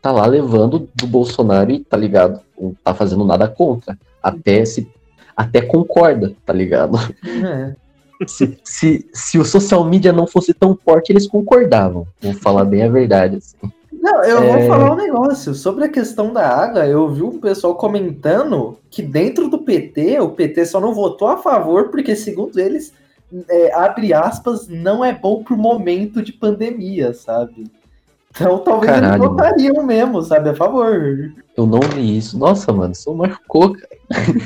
tá 0.00 0.10
lá 0.10 0.24
levando 0.24 0.88
do 0.94 1.06
Bolsonaro 1.06 1.70
e 1.70 1.80
tá 1.84 1.98
ligado? 1.98 2.40
Não 2.58 2.74
tá 2.82 2.94
fazendo 2.94 3.24
nada 3.26 3.46
contra. 3.46 3.98
Até 4.22 4.64
se 4.64 4.88
até 5.36 5.60
concorda, 5.60 6.32
tá 6.46 6.52
ligado? 6.52 6.96
É. 7.26 7.74
Se, 8.26 8.58
se, 8.64 9.08
se 9.12 9.38
o 9.38 9.44
social 9.44 9.84
media 9.84 10.12
não 10.12 10.26
fosse 10.26 10.54
tão 10.54 10.76
forte, 10.76 11.10
eles 11.10 11.26
concordavam. 11.26 12.06
Vou 12.20 12.32
falar 12.34 12.64
bem 12.64 12.82
a 12.82 12.88
verdade. 12.88 13.36
Assim. 13.36 13.56
Não, 13.92 14.22
eu 14.24 14.38
É. 14.42 14.58
vou 14.58 14.66
falar 14.68 14.92
um 14.92 14.96
negócio. 14.96 15.54
Sobre 15.54 15.84
a 15.84 15.88
questão 15.88 16.32
da 16.32 16.46
água, 16.46 16.86
eu 16.86 17.08
vi 17.08 17.22
um 17.22 17.38
pessoal 17.40 17.74
comentando 17.74 18.78
que 18.90 19.02
dentro 19.02 19.48
do 19.48 19.58
PT, 19.58 20.20
o 20.20 20.30
PT 20.30 20.66
só 20.66 20.80
não 20.80 20.94
votou 20.94 21.28
a 21.28 21.38
favor 21.38 21.88
porque, 21.88 22.14
segundo 22.14 22.58
eles, 22.58 22.92
é, 23.48 23.72
abre 23.74 24.12
aspas, 24.12 24.68
não 24.68 25.04
é 25.04 25.12
bom 25.12 25.42
pro 25.42 25.56
momento 25.56 26.22
de 26.22 26.32
pandemia, 26.32 27.12
sabe? 27.14 27.64
Então 28.30 28.58
talvez 28.58 28.92
Caralho, 28.92 29.22
eles 29.22 29.28
votariam 29.30 29.86
mesmo, 29.86 30.20
sabe, 30.22 30.50
a 30.50 30.54
favor. 30.54 31.32
Eu 31.56 31.66
não 31.66 31.78
li 31.94 32.18
isso. 32.18 32.36
Nossa, 32.38 32.72
mano, 32.72 32.92
isso 32.92 33.12
machucou, 33.14 33.72
cara. 33.72 33.96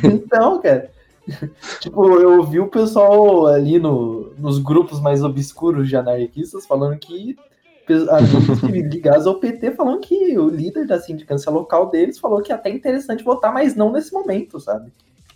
Então, 0.04 0.60
cara. 0.60 0.90
Tipo, 1.80 2.20
eu 2.20 2.42
vi 2.44 2.60
o 2.60 2.68
pessoal 2.68 3.46
ali 3.46 3.78
no, 3.78 4.32
nos 4.38 4.58
grupos 4.58 5.00
mais 5.00 5.22
obscuros 5.22 5.88
de 5.88 5.96
anarquistas 5.96 6.66
falando 6.66 6.98
que 6.98 7.36
amigos 8.10 8.62
ligados 8.92 9.26
ao 9.26 9.38
PT 9.38 9.72
falando 9.72 10.00
que 10.00 10.38
o 10.38 10.48
líder 10.48 10.86
da 10.86 11.00
sindicância 11.00 11.50
local 11.50 11.90
deles 11.90 12.18
falou 12.18 12.42
que 12.42 12.52
é 12.52 12.54
até 12.54 12.70
interessante 12.70 13.24
votar, 13.24 13.52
mas 13.52 13.74
não 13.74 13.92
nesse 13.92 14.12
momento, 14.12 14.60
sabe? 14.60 14.92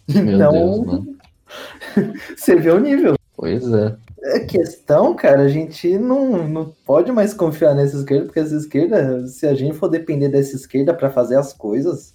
Meu 0.09 0.35
Então, 0.35 0.85
Deus, 0.85 2.17
você 2.37 2.57
vê 2.57 2.71
o 2.71 2.81
nível. 2.81 3.15
Pois 3.37 3.73
é. 3.73 3.97
A 4.37 4.41
questão, 4.41 5.15
cara, 5.15 5.43
a 5.43 5.49
gente 5.49 5.99
não, 5.99 6.47
não 6.47 6.73
pode 6.87 7.11
mais 7.11 7.35
confiar 7.35 7.75
nessa 7.75 7.97
esquerda, 7.97 8.27
porque 8.27 8.39
essa 8.39 8.55
esquerda, 8.55 9.27
se 9.27 9.47
a 9.47 9.55
gente 9.55 9.77
for 9.77 9.89
depender 9.89 10.29
dessa 10.29 10.55
esquerda 10.55 10.95
pra 10.95 11.11
fazer 11.11 11.37
as 11.37 11.53
coisas, 11.53 12.15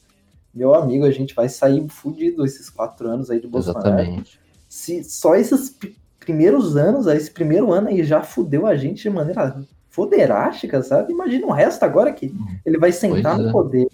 meu 0.58 0.74
amigo, 0.74 1.06
a 1.06 1.12
gente 1.12 1.36
vai 1.36 1.48
sair 1.48 1.86
fudido 1.90 2.44
esses 2.44 2.70
quatro 2.70 3.08
anos 3.08 3.30
aí 3.30 3.40
de 3.40 3.48
Bolsonaro. 3.48 3.88
Exatamente. 3.88 4.40
Se 4.68 5.04
só 5.04 5.36
esses 5.36 5.78
primeiros 6.20 6.76
anos, 6.76 7.08
esse 7.08 7.32
primeiro 7.32 7.72
ano 7.72 7.88
aí 7.90 8.04
já 8.04 8.22
fudeu 8.24 8.66
a 8.66 8.76
gente 8.76 9.04
de 9.04 9.10
maneira 9.10 9.62
foderástica, 9.90 10.82
sabe? 10.84 11.14
Imagina 11.14 11.48
o 11.48 11.52
resto 11.52 11.84
agora 11.84 12.12
que 12.12 12.34
ele 12.66 12.78
vai 12.78 12.92
sentar 12.92 13.36
Pois 13.36 13.44
no 13.44 13.50
é. 13.50 13.52
poder. 13.52 13.88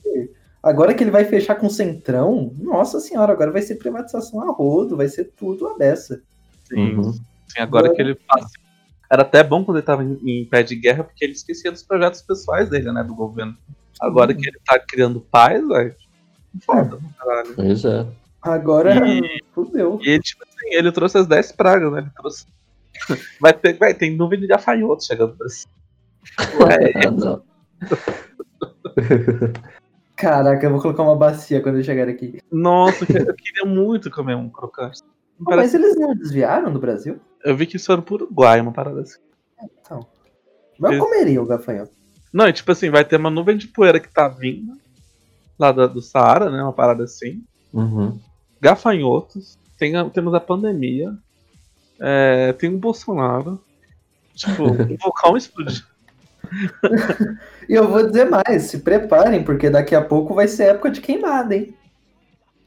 Agora 0.61 0.93
que 0.93 1.03
ele 1.03 1.11
vai 1.11 1.25
fechar 1.25 1.55
com 1.55 1.67
o 1.67 1.69
Centrão, 1.69 2.53
nossa 2.57 2.99
senhora, 2.99 3.33
agora 3.33 3.51
vai 3.51 3.61
ser 3.61 3.75
privatização 3.75 4.41
a 4.41 4.51
rodo, 4.53 4.95
vai 4.95 5.09
ser 5.09 5.31
tudo 5.35 5.67
a 5.67 5.77
beça. 5.77 6.21
Sim, 6.63 6.95
Uhum. 6.95 7.11
sim, 7.13 7.59
agora 7.59 7.93
que 7.93 8.01
ele 8.01 8.17
faz. 8.27 8.45
Era 9.11 9.21
até 9.21 9.43
bom 9.43 9.63
quando 9.63 9.77
ele 9.77 9.85
tava 9.85 10.03
em, 10.03 10.45
pé 10.45 10.63
de 10.63 10.75
guerra, 10.75 11.03
porque 11.03 11.23
ele 11.23 11.33
esquecia 11.33 11.71
dos 11.71 11.83
projetos 11.83 12.21
pessoais 12.21 12.69
dele, 12.69 12.91
né? 12.91 13.03
Do 13.03 13.13
governo. 13.13 13.55
Agora 14.01 14.33
que 14.33 14.47
ele 14.47 14.57
tá 14.65 14.79
criando 14.79 15.21
paz, 15.21 15.65
velho. 15.67 15.95
Foda, 16.61 16.99
caralho. 17.17 17.53
Pois 17.55 17.83
é. 17.85 18.05
Agora, 18.41 19.07
E- 19.07 19.39
fudeu. 19.53 19.99
E 20.01 20.09
ele, 20.09 20.21
tipo 20.23 20.43
assim, 20.43 20.75
ele 20.75 20.91
trouxe 20.91 21.17
as 21.17 21.27
10 21.27 21.51
pragas, 21.53 21.91
né? 21.91 21.99
Ele 21.99 22.09
trouxe. 22.15 22.45
Vai 23.41 23.53
ter, 23.53 23.73
vai, 23.77 23.93
tem 23.93 24.15
nuvem 24.15 24.39
de 24.39 24.45
gafanhoto 24.47 25.03
chegando 25.03 25.35
pra 25.35 25.49
cima. 25.49 25.73
Ué, 26.61 26.91
Ah, 26.95 27.09
não. 27.11 27.43
Caraca, 30.15 30.65
eu 30.65 30.71
vou 30.71 30.81
colocar 30.81 31.03
uma 31.03 31.15
bacia 31.15 31.59
quando 31.61 31.77
eu 31.79 31.83
chegar 31.83 32.07
aqui. 32.07 32.37
Nossa, 32.51 33.03
eu 33.03 33.33
queria 33.35 33.65
muito 33.65 34.11
comer 34.11 34.35
um 34.35 34.47
crocante. 34.49 35.01
Ah, 35.49 35.55
mas 35.55 35.73
eles 35.73 35.95
não 35.97 36.15
desviaram 36.15 36.71
do 36.71 36.79
Brasil? 36.79 37.19
Eu 37.43 37.57
vi 37.57 37.65
que 37.65 37.77
isso 37.77 37.91
era 37.91 38.01
pro 38.01 38.15
Uruguai, 38.15 38.61
uma 38.61 38.71
parada 38.71 39.01
assim. 39.01 39.19
Então. 39.81 40.05
Mas 40.79 40.93
eu 40.93 40.99
comeria 40.99 41.41
o 41.41 41.45
gafanhoto. 41.45 41.91
Não, 42.31 42.47
e 42.47 42.53
tipo 42.53 42.71
assim, 42.71 42.89
vai 42.89 43.03
ter 43.03 43.17
uma 43.17 43.29
nuvem 43.29 43.57
de 43.57 43.67
poeira 43.67 43.99
que 43.99 44.07
tá 44.07 44.27
vindo 44.27 44.77
lá 45.57 45.71
do, 45.71 45.87
do 45.87 46.01
Saara, 46.01 46.49
né? 46.49 46.61
Uma 46.63 46.73
parada 46.73 47.03
assim. 47.03 47.43
Uhum. 47.73 48.19
Gafanhotos. 48.61 49.57
Tem 49.77 49.95
a- 49.95 50.09
temos 50.09 50.33
a 50.33 50.39
pandemia. 50.39 51.13
é, 51.99 52.51
tem 52.53 52.73
o 52.73 52.77
Bolsonaro. 52.77 53.61
Tipo, 54.35 54.63
um 54.93 54.97
vulcão 54.97 55.37
explodiu. 55.37 55.83
E 57.69 57.73
eu 57.73 57.87
vou 57.87 58.05
dizer 58.05 58.29
mais, 58.29 58.63
se 58.63 58.79
preparem, 58.79 59.41
porque 59.43 59.69
daqui 59.69 59.95
a 59.95 60.01
pouco 60.03 60.33
vai 60.33 60.47
ser 60.47 60.63
época 60.65 60.91
de 60.91 60.99
queimada, 60.99 61.55
hein? 61.55 61.73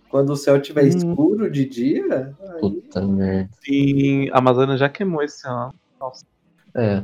Quando 0.09 0.31
o 0.31 0.37
céu 0.37 0.57
estiver 0.57 0.85
Hum. 0.85 0.89
escuro 0.89 1.51
de 1.51 1.67
dia, 1.67 2.35
aí- 2.55 2.61
Puta 2.61 3.03
merda. 3.07 3.51
E 3.69 4.31
a 4.33 4.39
Amazônia 4.39 4.77
já 4.79 4.89
queimou 4.89 5.23
esse 5.23 5.47
ano. 5.47 5.75
É. 6.75 7.03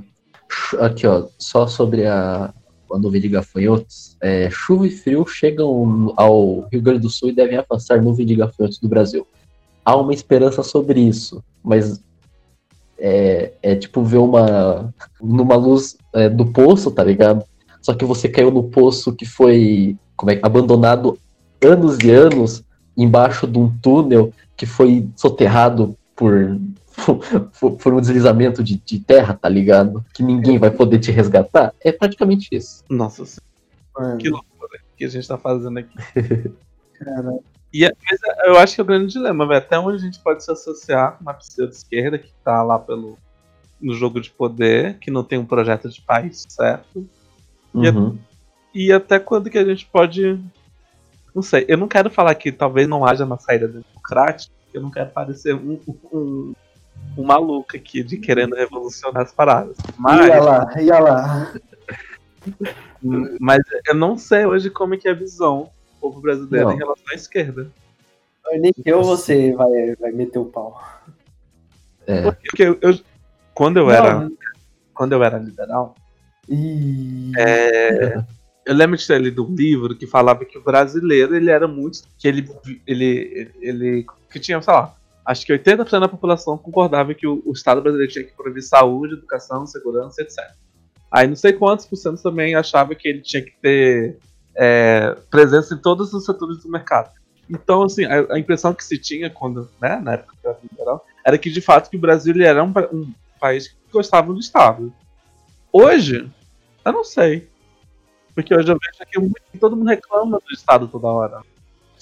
Chu- 0.49 0.80
Aqui, 0.80 1.07
ó, 1.07 1.28
só 1.39 1.66
sobre 1.66 2.07
a, 2.07 2.53
a 2.93 2.99
nuvem 2.99 3.20
de 3.20 3.28
gafanhotos. 3.28 4.16
É, 4.20 4.49
chuva 4.51 4.86
e 4.86 4.90
frio 4.90 5.26
chegam 5.26 6.12
ao 6.16 6.68
Rio 6.72 6.82
Grande 6.82 7.01
do 7.01 7.11
Sul 7.11 7.30
e 7.30 7.34
devem 7.34 7.57
afastar 7.57 8.03
nuvem 8.03 8.26
de 8.26 8.36
gafanhotos 8.36 8.78
do 8.78 8.88
Brasil. 8.88 9.26
Há 9.84 9.97
uma 9.97 10.14
esperança 10.14 10.62
sobre 10.62 11.01
isso, 11.01 11.43
mas 11.62 12.01
é, 12.99 13.53
é 13.62 13.74
tipo 13.74 14.03
ver 14.05 14.18
uma 14.18 14.95
numa 15.20 15.57
luz 15.57 15.97
é, 16.14 16.28
do 16.28 16.47
poço, 16.47 16.90
tá 16.90 17.03
ligado? 17.03 17.45
Só 17.80 17.95
que 17.95 18.05
você 18.05 18.28
caiu 18.28 18.51
no 18.51 18.64
poço 18.64 19.12
que 19.12 19.26
foi 19.26 19.97
como 20.16 20.30
é, 20.30 20.38
abandonado 20.43 21.18
anos 21.61 21.99
e 21.99 22.11
anos 22.11 22.62
embaixo 22.97 23.47
de 23.47 23.59
um 23.59 23.68
túnel 23.82 24.32
que 24.57 24.66
foi 24.66 25.09
soterrado 25.16 25.97
por 26.22 26.60
for, 27.52 27.78
for 27.80 27.94
um 27.94 28.00
deslizamento 28.00 28.62
de, 28.62 28.76
de 28.76 29.00
terra, 29.00 29.34
tá 29.34 29.48
ligado? 29.48 30.04
Que 30.14 30.22
ninguém 30.22 30.56
vai 30.58 30.70
poder 30.70 30.98
te 31.00 31.10
resgatar. 31.10 31.74
É 31.80 31.90
praticamente 31.90 32.48
isso. 32.52 32.84
Nossa 32.88 33.24
senhora, 33.24 33.42
mano, 33.96 34.18
que 34.18 34.28
loucura 34.28 34.78
que 34.96 35.04
a 35.04 35.08
gente 35.08 35.26
tá 35.26 35.36
fazendo 35.36 35.78
aqui. 35.78 35.94
cara, 36.98 37.38
E 37.72 37.84
é- 37.84 37.92
mas 38.08 38.20
é- 38.22 38.48
eu 38.50 38.58
acho 38.58 38.74
que 38.74 38.80
é 38.80 38.84
o 38.84 38.86
grande 38.86 39.12
dilema, 39.12 39.46
velho. 39.46 39.58
Até 39.58 39.78
onde 39.78 39.96
a 39.96 40.00
gente 40.00 40.20
pode 40.20 40.44
se 40.44 40.52
associar 40.52 41.16
com 41.16 41.22
uma 41.22 41.34
pseudo-esquerda 41.34 42.18
que 42.18 42.30
tá 42.44 42.62
lá 42.62 42.78
pelo, 42.78 43.18
no 43.80 43.94
jogo 43.94 44.20
de 44.20 44.30
poder, 44.30 44.98
que 44.98 45.10
não 45.10 45.24
tem 45.24 45.38
um 45.38 45.46
projeto 45.46 45.88
de 45.88 46.00
país 46.02 46.44
certo. 46.48 47.08
E 47.74 47.88
Uhum. 47.88 48.18
E 48.74 48.92
até 48.92 49.18
quando 49.18 49.50
que 49.50 49.58
a 49.58 49.64
gente 49.64 49.86
pode. 49.86 50.38
Não 51.34 51.42
sei, 51.42 51.64
eu 51.66 51.78
não 51.78 51.88
quero 51.88 52.10
falar 52.10 52.34
que 52.34 52.52
talvez 52.52 52.86
não 52.86 53.04
haja 53.04 53.24
uma 53.24 53.38
saída 53.38 53.66
democrática, 53.66 54.52
eu 54.72 54.80
não 54.82 54.90
quero 54.90 55.10
parecer 55.10 55.54
um, 55.54 55.78
um, 56.12 56.54
um 57.16 57.22
maluco 57.24 57.76
aqui 57.76 58.02
de 58.02 58.16
querendo 58.16 58.54
revolucionar 58.54 59.22
as 59.22 59.32
paradas. 59.32 59.76
Mas, 59.98 60.26
ia 60.26 60.40
lá, 60.40 60.80
ia 60.80 60.98
lá. 60.98 61.52
mas 63.40 63.60
eu 63.86 63.94
não 63.94 64.16
sei 64.16 64.44
hoje 64.46 64.70
como 64.70 64.94
é 64.94 64.96
que 64.96 65.08
é 65.08 65.10
a 65.12 65.14
visão 65.14 65.70
do 65.94 66.00
povo 66.00 66.20
brasileiro 66.20 66.68
Não. 66.68 66.74
em 66.74 66.78
relação 66.78 67.04
à 67.10 67.14
esquerda. 67.14 67.70
Nem 68.52 68.72
eu 68.84 69.02
você 69.02 69.52
vai, 69.54 69.94
vai 69.96 70.12
meter 70.12 70.38
o 70.38 70.44
pau. 70.44 70.82
É. 72.06 72.22
Porque 72.32 72.62
eu, 72.64 72.78
eu- 72.82 72.98
quando 73.54 73.78
eu 73.78 73.86
Não. 73.86 73.92
era. 73.92 74.28
Quando 74.94 75.12
eu 75.12 75.22
era 75.24 75.38
liberal, 75.38 75.94
Ih, 76.48 77.32
É, 77.38 78.16
eu 78.66 78.74
lembro 78.74 78.96
de 78.96 79.06
ter 79.06 79.20
lido 79.20 79.46
um 79.46 79.54
livro 79.54 79.96
que 79.96 80.06
falava 80.06 80.44
que 80.44 80.58
o 80.58 80.62
brasileiro 80.62 81.34
ele 81.36 81.50
era 81.50 81.66
muito. 81.68 82.00
que 82.18 82.26
ele. 82.28 82.48
ele, 82.86 83.50
ele 83.60 84.06
que 84.33 84.41
tinha, 84.41 84.61
sei 84.62 84.72
lá, 84.72 84.95
acho 85.24 85.47
que 85.47 85.53
80% 85.53 86.01
da 86.01 86.09
população 86.09 86.59
concordava 86.59 87.14
que 87.14 87.26
o, 87.26 87.43
o 87.45 87.53
Estado 87.53 87.80
brasileiro 87.80 88.12
tinha 88.12 88.24
que 88.24 88.33
prover 88.33 88.62
saúde, 88.62 89.14
educação, 89.14 89.66
segurança, 89.66 90.22
etc. 90.22 90.39
Aí 91.11 91.26
não 91.26 91.37
sei 91.37 91.53
quantos 91.53 91.87
por 91.87 91.97
cento 91.97 92.22
também 92.22 92.55
achava 92.55 92.95
que 92.95 93.07
ele 93.07 93.20
tinha 93.20 93.43
que 93.43 93.53
ter 93.61 94.18
é, 94.57 95.16
presença 95.30 95.74
em 95.74 95.78
todos 95.78 96.12
os 96.14 96.24
setores 96.24 96.62
do 96.62 96.70
mercado. 96.70 97.11
Então, 97.49 97.83
assim, 97.83 98.05
a, 98.05 98.35
a 98.35 98.39
impressão 98.39 98.72
que 98.72 98.85
se 98.85 98.97
tinha 98.97 99.28
quando, 99.28 99.68
né, 99.80 100.01
na 100.03 100.14
época 100.14 100.35
era 100.43 100.59
liberal, 100.62 101.07
era 101.24 101.37
que 101.37 101.51
de 101.51 101.61
fato 101.61 101.91
que 101.91 101.97
o 101.97 102.01
Brasil 102.01 102.35
era 102.43 102.64
um, 102.64 102.72
um 102.93 103.12
país 103.39 103.68
que 103.68 103.76
gostava 103.93 104.33
do 104.33 104.41
Estado. 104.41 104.93
Hoje, 105.70 106.30
eu 106.85 106.93
não 106.93 107.05
sei. 107.05 107.49
Porque 108.35 108.55
hoje 108.55 108.72
eu 108.72 108.78
vejo 108.78 109.33
que 109.53 109.59
todo 109.59 109.76
mundo 109.76 109.89
reclama 109.89 110.39
do 110.39 110.55
Estado 110.55 110.89
toda 110.89 111.07
hora. 111.07 111.43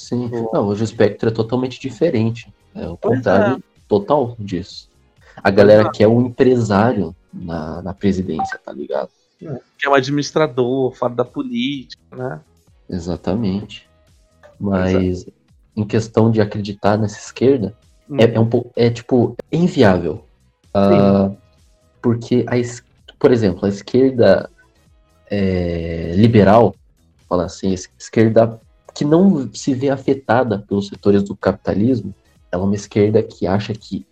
Sim. 0.01 0.31
Não, 0.53 0.67
hoje 0.67 0.83
o 0.83 0.85
espectro 0.85 1.29
é 1.29 1.33
totalmente 1.33 1.79
diferente. 1.81 2.53
É 2.75 2.89
o 2.89 2.97
contrário 2.97 3.63
total 3.89 4.35
disso. 4.39 4.89
A 5.37 5.51
galera 5.51 5.91
quer 5.91 6.07
um 6.09 6.21
empresário 6.27 7.15
na, 7.33 7.83
na 7.83 7.95
presidência, 7.95 8.59
tá 8.65 8.73
ligado? 8.73 9.11
Que 9.39 9.87
é 9.87 9.89
um 9.91 9.95
administrador, 9.95 10.93
fora 10.93 11.15
da 11.15 11.25
política, 11.25 12.03
né? 12.17 12.41
Exatamente. 12.89 13.89
Mas 14.59 15.27
em 15.77 15.85
questão 15.85 16.31
de 16.31 16.41
acreditar 16.41 16.97
nessa 16.99 17.19
esquerda, 17.19 17.75
Hum. 18.09 18.17
é, 18.19 18.25
é 18.35 18.41
um. 18.41 18.49
É 18.75 18.91
tipo, 18.91 19.37
é 19.53 19.57
inviável. 19.57 20.25
Ah, 20.75 21.31
porque, 22.03 22.45
a, 22.49 22.59
es- 22.59 22.83
por 23.19 23.31
exemplo, 23.31 23.65
a 23.67 23.69
esquerda 23.69 24.51
é, 25.31 26.13
liberal, 26.17 26.75
fala 27.29 27.45
assim, 27.45 27.73
es- 27.73 27.89
esquerda 27.99 28.61
que 29.01 29.05
não 29.07 29.49
se 29.55 29.73
vê 29.73 29.89
afetada 29.89 30.59
pelos 30.69 30.89
setores 30.89 31.23
do 31.23 31.35
capitalismo, 31.35 32.15
ela 32.53 32.65
é 32.65 32.67
uma 32.67 32.75
esquerda 32.75 33.23
que 33.23 33.47
acha 33.47 33.73
que 33.73 34.05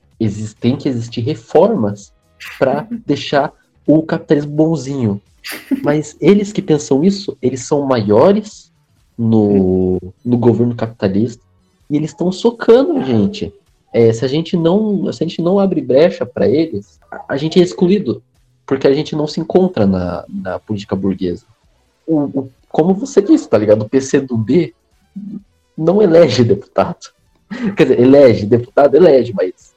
tem 0.58 0.78
que 0.78 0.88
existir 0.88 1.20
reformas 1.20 2.10
para 2.58 2.88
deixar 3.04 3.52
o 3.86 4.02
capitalismo 4.02 4.52
bonzinho. 4.52 5.20
Mas 5.84 6.16
eles 6.18 6.52
que 6.52 6.62
pensam 6.62 7.04
isso, 7.04 7.36
eles 7.42 7.66
são 7.66 7.82
maiores 7.82 8.72
no, 9.18 9.98
no 10.24 10.38
governo 10.38 10.74
capitalista 10.74 11.42
e 11.90 11.96
eles 11.96 12.08
estão 12.08 12.32
socando 12.32 12.96
a 12.96 13.02
gente. 13.02 13.52
É, 13.92 14.10
se 14.10 14.24
a 14.24 14.28
gente 14.28 14.56
não 14.56 15.12
se 15.12 15.22
a 15.22 15.26
gente 15.26 15.42
não 15.42 15.58
abre 15.58 15.82
brecha 15.82 16.24
para 16.24 16.48
eles, 16.48 16.98
a, 17.28 17.36
gente 17.36 17.60
é 17.60 17.62
excluído 17.62 18.22
porque 18.64 18.86
a 18.86 18.94
gente 18.94 19.14
não 19.14 19.26
se 19.26 19.38
encontra 19.38 19.86
na, 19.86 20.24
na 20.28 20.58
política 20.58 20.96
burguesa. 20.96 21.44
O, 22.06 22.20
o- 22.20 22.50
como 22.70 22.94
você 22.94 23.20
disse, 23.20 23.48
tá 23.48 23.58
ligado? 23.58 23.82
O 23.82 23.88
PCdoB 23.88 24.74
não 25.76 26.02
elege 26.02 26.42
deputado. 26.44 27.10
Quer 27.76 27.84
dizer, 27.84 28.00
elege 28.00 28.46
deputado, 28.46 28.94
elege, 28.94 29.32
mas 29.34 29.72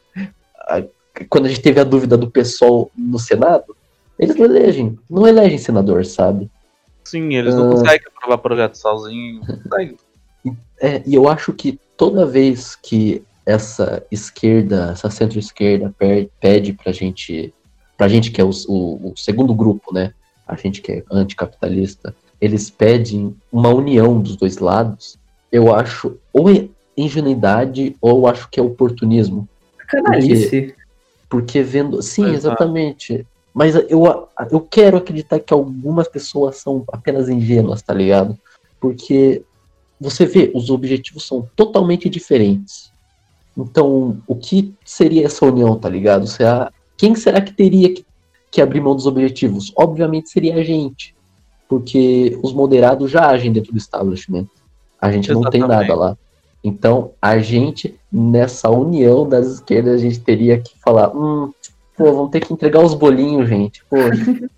a- 0.68 0.84
quando 1.30 1.46
a 1.46 1.50
gente 1.50 1.62
teve 1.62 1.80
a 1.80 1.84
dúvida 1.84 2.18
do 2.18 2.30
PSOL 2.30 2.92
no 2.98 3.18
Senado, 3.20 3.76
eles 4.20 4.36
não 4.36 4.46
elegem, 4.46 5.00
não 5.10 5.28
elegem 5.28 5.58
senador, 5.58 6.06
sabe? 6.06 6.50
Sim, 7.04 7.34
eles 7.34 7.56
não 7.56 7.68
Ah. 7.70 7.72
conseguem 7.72 8.08
aprovar 8.16 8.38
projeto 8.38 8.76
conseguem. 8.76 9.98
É, 10.80 11.02
e 11.06 11.14
eu 11.14 11.28
acho 11.30 11.54
que 11.54 11.80
toda 11.96 12.26
vez 12.26 12.76
que 12.76 13.24
essa 13.46 14.04
esquerda, 14.12 14.92
essa 14.92 15.10
centro-esquerda 15.10 15.94
pede 16.40 16.74
pra 16.74 16.92
gente, 16.92 17.54
pra 17.98 18.08
gente 18.08 18.32
que 18.32 18.42
é 18.42 18.44
o, 18.44 18.50
o- 18.68 19.12
o 19.12 19.14
segundo 19.16 19.54
grupo, 19.54 19.94
né? 19.94 20.14
A 20.48 20.56
gente 20.56 20.82
que 20.82 20.92
é 20.92 21.04
anticapitalista, 21.12 22.14
eles 22.40 22.70
pedem 22.70 23.36
uma 23.52 23.70
união 23.70 24.20
dos 24.20 24.36
dois 24.36 24.58
lados. 24.58 25.18
Eu 25.52 25.74
acho 25.74 26.18
ou 26.32 26.50
é 26.50 26.68
ingenuidade 26.96 27.96
ou 28.02 28.20
eu 28.20 28.28
acho 28.28 28.50
que 28.50 28.60
é 28.60 28.64
oportunismo. 28.64 29.48
canalice. 29.88 30.76
Porque 31.30 31.62
vendo. 31.62 32.02
Sim, 32.02 32.24
Exato. 32.24 32.36
exatamente. 32.36 33.26
Mas 33.54 33.76
eu, 33.76 34.28
eu 34.50 34.62
quero 34.62 34.98
acreditar 34.98 35.40
que 35.40 35.54
algumas 35.54 36.08
pessoas 36.08 36.58
são 36.58 36.84
apenas 36.92 37.28
ingênuas, 37.28 37.82
tá 37.82 37.94
ligado? 37.94 38.38
Porque 38.80 39.44
você 40.00 40.26
vê, 40.26 40.52
os 40.56 40.70
objetivos 40.70 41.28
são 41.28 41.48
totalmente 41.56 42.10
diferentes. 42.10 42.92
Então, 43.58 44.22
o 44.26 44.36
que 44.36 44.74
seria 44.86 45.26
essa 45.26 45.46
união, 45.46 45.78
tá 45.78 45.90
ligado? 45.90 46.26
Será, 46.28 46.72
quem 46.98 47.14
será 47.14 47.42
que 47.42 47.54
teria 47.54 47.94
que, 47.94 48.06
que 48.50 48.62
abrir 48.62 48.82
mão 48.82 48.96
dos 48.96 49.06
objetivos? 49.06 49.72
Obviamente 49.76 50.30
seria 50.30 50.56
a 50.56 50.64
gente. 50.64 51.14
Porque 51.68 52.38
os 52.42 52.54
moderados 52.54 53.12
já 53.12 53.28
agem 53.28 53.52
dentro 53.52 53.72
do 53.72 53.78
establishment. 53.78 54.48
A 55.02 55.12
gente 55.12 55.32
não 55.34 55.42
tem 55.42 55.62
Exatamente. 55.62 55.88
nada 55.90 56.00
lá. 56.00 56.18
Então, 56.64 57.14
a 57.22 57.40
gente, 57.40 58.00
nessa 58.12 58.70
união 58.70 59.28
das 59.28 59.48
esquerdas, 59.48 59.96
a 59.96 59.98
gente 59.98 60.20
teria 60.20 60.60
que 60.62 60.78
falar: 60.80 61.10
hum, 61.16 61.52
pô, 61.98 62.14
vamos 62.14 62.30
ter 62.32 62.46
que 62.46 62.54
entregar 62.54 62.84
os 62.84 62.94
bolinhos, 62.94 63.50
gente. 63.50 63.84
Pô, 63.86 63.98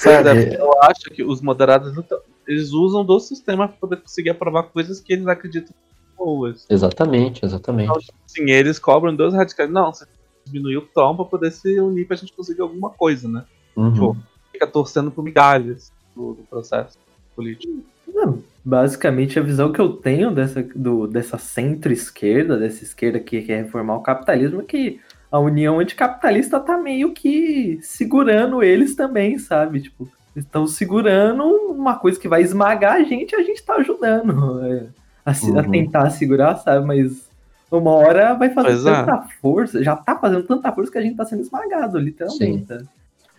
Pois 0.00 0.14
sabe? 0.14 0.28
é, 0.28 0.60
eu 0.60 0.70
acho 0.82 1.10
que 1.10 1.24
os 1.24 1.40
moderados. 1.40 1.94
não 1.94 2.02
tão- 2.02 2.20
eles 2.46 2.72
usam 2.72 3.04
do 3.04 3.18
sistema 3.20 3.66
para 3.68 3.76
poder 3.78 3.96
conseguir 4.00 4.30
aprovar 4.30 4.62
coisas 4.64 5.00
que 5.00 5.12
eles 5.12 5.26
acreditam 5.26 5.74
boas. 6.16 6.64
Exatamente, 6.70 7.44
exatamente. 7.44 7.90
Então, 7.90 8.00
sim, 8.26 8.50
eles 8.50 8.78
cobram 8.78 9.14
dois 9.14 9.34
radicais. 9.34 9.70
Não, 9.70 9.92
você 9.92 10.06
diminuir 10.46 10.78
o 10.78 10.82
tom 10.82 11.14
para 11.16 11.24
poder 11.26 11.50
se 11.50 11.78
unir 11.80 12.06
pra 12.06 12.16
gente 12.16 12.32
conseguir 12.32 12.62
alguma 12.62 12.88
coisa, 12.90 13.28
né? 13.28 13.44
Uhum. 13.76 13.92
Tipo, 13.92 14.16
fica 14.52 14.66
torcendo 14.66 15.10
por 15.10 15.22
migalhas 15.22 15.92
do, 16.16 16.32
do 16.34 16.42
processo 16.44 16.96
político. 17.36 17.72
Não, 18.06 18.38
basicamente 18.68 19.38
a 19.38 19.42
visão 19.42 19.72
que 19.72 19.80
eu 19.80 19.94
tenho 19.94 20.30
dessa, 20.30 20.62
do, 20.74 21.06
dessa 21.06 21.38
centro-esquerda, 21.38 22.58
dessa 22.58 22.84
esquerda 22.84 23.18
que 23.18 23.40
quer 23.42 23.62
reformar 23.64 23.96
o 23.96 24.02
capitalismo, 24.02 24.60
é 24.60 24.64
que 24.64 25.00
a 25.30 25.38
União 25.38 25.78
Anticapitalista 25.80 26.60
tá 26.60 26.76
meio 26.76 27.12
que 27.12 27.78
segurando 27.82 28.62
eles 28.62 28.94
também, 28.94 29.38
sabe? 29.38 29.80
Tipo, 29.82 30.08
estão 30.36 30.66
segurando 30.66 31.44
uma 31.44 31.96
coisa 31.98 32.20
que 32.20 32.28
vai 32.28 32.42
esmagar 32.42 32.94
a 32.96 33.02
gente 33.02 33.32
e 33.32 33.36
a 33.36 33.42
gente 33.42 33.62
tá 33.62 33.74
ajudando 33.76 34.60
é, 34.64 34.86
a, 35.24 35.32
se- 35.34 35.50
a 35.56 35.62
Uhum. 35.62 35.70
tentar 35.70 36.10
segurar, 36.10 36.56
sabe? 36.56 36.86
Mas 36.86 37.26
uma 37.70 37.90
hora 37.92 38.34
vai 38.34 38.50
fazer 38.50 38.68
Pois 38.68 38.86
é. 38.86 38.94
tanta 38.94 39.22
força, 39.40 39.82
já 39.82 39.96
tá 39.96 40.16
fazendo 40.18 40.42
tanta 40.44 40.70
força 40.72 40.92
que 40.92 40.98
a 40.98 41.02
gente 41.02 41.16
tá 41.16 41.24
sendo 41.24 41.40
esmagado, 41.42 41.98
literalmente. 41.98 42.66
tá? 42.66 42.78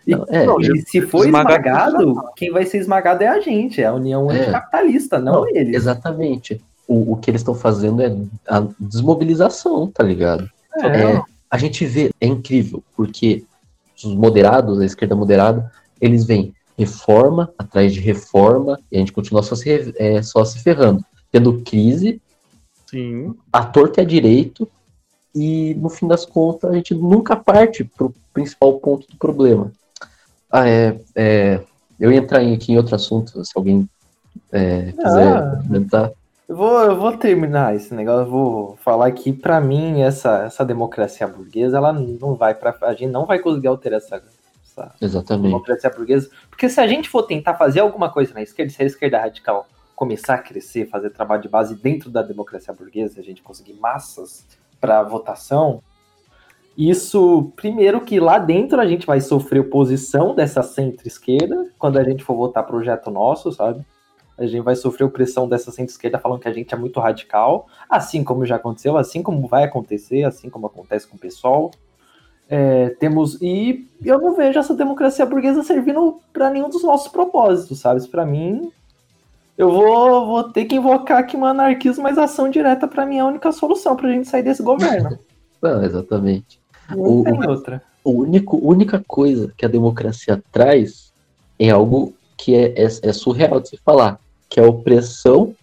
E, 0.10 0.16
Não, 0.16 0.26
é, 0.28 0.43
não, 0.43 0.60
e 0.60 0.82
se 0.82 1.01
for 1.01 1.24
esmagado, 1.24 2.01
esmagado, 2.01 2.32
quem 2.36 2.51
vai 2.51 2.66
ser 2.66 2.80
esmagado 2.80 3.24
é 3.24 3.28
a 3.28 3.39
gente, 3.39 3.80
é 3.80 3.86
a 3.86 3.93
União 3.93 4.32
É. 4.32 4.39
Anticapitalista, 4.39 5.20
não, 5.20 5.47
eles. 5.47 5.76
Exatamente. 5.76 6.60
O, 6.88 7.14
o 7.14 7.18
que 7.18 7.30
eles 7.30 7.41
estão 7.41 7.53
fazendo 7.53 8.01
é 8.01 8.16
a 8.47 8.66
desmobilização, 8.80 9.86
tá 9.86 10.03
ligado? 10.03 10.49
É, 10.78 10.88
É, 10.88 11.22
a 11.47 11.57
gente 11.60 11.86
vê, 11.86 12.10
é 12.20 12.26
incrível, 12.26 12.84
porque 12.95 13.43
os 13.95 14.16
moderados, 14.16 14.80
a 14.80 14.86
esquerda 14.86 15.16
moderada, 15.16 15.72
eles 16.01 16.26
vêm 16.26 16.55
reforma 16.76 17.53
atrás 17.55 17.93
de 17.93 17.99
reforma 17.99 18.80
e 18.91 18.95
a 18.95 18.99
gente 18.99 19.14
continua 19.14 19.43
só 19.43 19.53
se, 19.53 19.93
é, 19.99 20.24
só 20.24 20.43
se 20.43 20.60
ferrando, 20.64 21.05
tendo 21.32 21.62
crise, 21.62 22.20
Sim. 22.88 23.36
a 23.53 23.64
torta 23.64 24.01
é 24.01 24.05
direito 24.05 24.68
e 25.36 25.76
no 25.76 25.89
fim 25.89 26.07
das 26.07 26.26
contas 26.26 26.72
a 26.72 26.74
gente 26.74 26.95
nunca 26.95 27.36
parte 27.36 27.84
pro 27.84 28.12
principal 28.34 28.80
ponto 28.80 29.07
do 29.07 29.18
problema. 29.18 29.72
Ah, 30.52 30.68
é, 30.68 31.00
é, 31.16 31.62
eu 32.00 32.12
ia 32.12 32.18
entrar 32.20 32.41
em- 32.43 32.54
aqui 32.56 32.72
em 32.74 32.78
outro 32.78 32.95
assunto, 32.95 33.43
se 33.45 33.52
alguém 33.56 33.88
é, 34.52 34.91
quiser 34.93 35.38
Ah. 35.38 35.62
comentar. 35.68 36.12
Eu 36.47 36.56
vou, 36.56 36.80
eu 36.82 36.95
vou 37.00 37.16
terminar 37.18 37.76
esse 37.76 37.93
negócio, 37.93 38.22
eu 38.26 38.30
vou 38.30 38.78
falar 38.84 39.12
que 39.12 39.32
pra 39.32 39.62
mim 39.62 40.02
essa, 40.02 40.43
essa 40.45 40.66
democracia 40.66 41.28
burguesa, 41.28 41.78
ela 41.78 41.93
não 41.93 42.34
vai 42.34 42.56
para 42.56 42.76
a 42.82 42.93
gente 42.93 43.12
não 43.12 43.26
vai 43.28 43.38
conseguir 43.38 43.68
alterar 43.68 43.97
essa, 43.97 44.24
essa 44.66 44.91
Exatamente. 45.00 45.43
democracia 45.45 45.89
burguesa, 45.91 46.30
porque 46.50 46.68
se 46.68 46.80
a 46.82 46.88
gente 46.88 47.08
for 47.08 47.22
tentar 47.24 47.54
fazer 47.54 47.82
alguma 47.82 48.10
coisa 48.12 48.34
na 48.34 48.41
esquerda, 48.41 48.72
se 48.74 48.82
a 48.82 48.86
esquerda 48.86 49.20
radical 49.20 49.68
começar 49.95 50.36
a 50.36 50.39
crescer, 50.39 50.88
fazer 50.89 51.12
trabalho 51.12 51.41
de 51.43 51.50
base 51.50 51.76
dentro 51.76 52.10
da 52.10 52.24
democracia 52.24 52.74
burguesa, 52.74 53.20
a 53.20 53.24
gente 53.24 53.43
conseguir 53.43 53.74
massas 53.74 54.43
para 54.82 55.04
votação, 55.04 55.84
isso, 56.80 57.51
primeiro 57.57 57.99
que 57.99 58.21
lá 58.21 58.39
dentro 58.39 58.80
a 58.80 58.88
gente 58.88 59.05
vai 59.05 59.19
sofrer 59.19 59.59
oposição 59.59 60.34
dessa 60.34 60.63
centro-esquerda, 60.63 61.69
quando 61.77 61.97
a 61.97 62.03
gente 62.05 62.23
for 62.23 62.38
votar 62.38 62.65
projeto 62.65 63.11
nosso, 63.11 63.51
sabe? 63.51 63.86
A 64.38 64.45
gente 64.45 64.63
vai 64.63 64.77
sofrer 64.77 65.03
opressão 65.03 65.45
dessa 65.45 65.71
centro-esquerda 65.71 66.17
falando 66.17 66.39
que 66.39 66.47
a 66.47 66.53
gente 66.53 66.73
é 66.73 66.77
muito 66.77 67.01
radical, 67.01 67.67
assim 67.89 68.23
como 68.23 68.45
já 68.45 68.55
aconteceu, 68.55 68.95
assim 68.95 69.21
como 69.21 69.45
vai 69.45 69.65
acontecer, 69.65 70.23
assim 70.23 70.49
como 70.49 70.67
acontece 70.67 71.05
com 71.05 71.17
o 71.17 71.19
pessoal. 71.19 71.69
É, 72.47 72.91
temos 72.91 73.38
e 73.41 73.86
eu 74.03 74.17
não 74.17 74.34
vejo 74.34 74.57
essa 74.57 74.73
democracia 74.73 75.25
burguesa 75.25 75.61
servindo 75.63 76.21
para 76.32 76.49
nenhum 76.49 76.69
dos 76.69 76.84
nossos 76.84 77.11
propósitos, 77.11 77.77
sabe? 77.82 78.07
Para 78.07 78.25
mim, 78.25 78.71
eu 79.57 79.69
vou, 79.69 80.27
vou 80.27 80.43
ter 80.45 80.63
que 80.63 80.77
invocar 80.77 81.19
aqui 81.19 81.36
um 81.36 81.43
anarquismo, 81.43 82.03
mas 82.03 82.17
ação 82.17 82.49
direta 82.49 82.88
para 82.88 83.05
mim 83.05 83.17
é 83.17 83.19
a 83.19 83.25
única 83.25 83.51
solução 83.51 83.97
pra 83.97 84.09
gente 84.09 84.30
sair 84.30 84.43
desse 84.43 84.63
governo. 84.63 85.19
Não, 85.61 85.84
exatamente. 85.84 86.59
Não 86.96 87.20
O- 87.20 87.24
tem 87.24 87.48
outra. 87.48 87.84
A 88.06 88.10
único, 88.10 88.58
única 88.58 89.04
coisa 89.08 89.54
que 89.58 89.66
a 89.66 89.70
democracia 89.70 90.42
traz 90.52 91.12
é 91.60 91.70
algo 91.70 92.14
que 92.38 92.56
é, 92.56 92.74
é, 92.82 92.84
é 93.04 93.14
surreal 93.14 93.60
de 93.60 93.70
se 93.70 93.78
falar, 93.78 94.20
que 94.50 94.60
é 94.60 94.64
a 94.64 94.68
opressão 94.68 95.54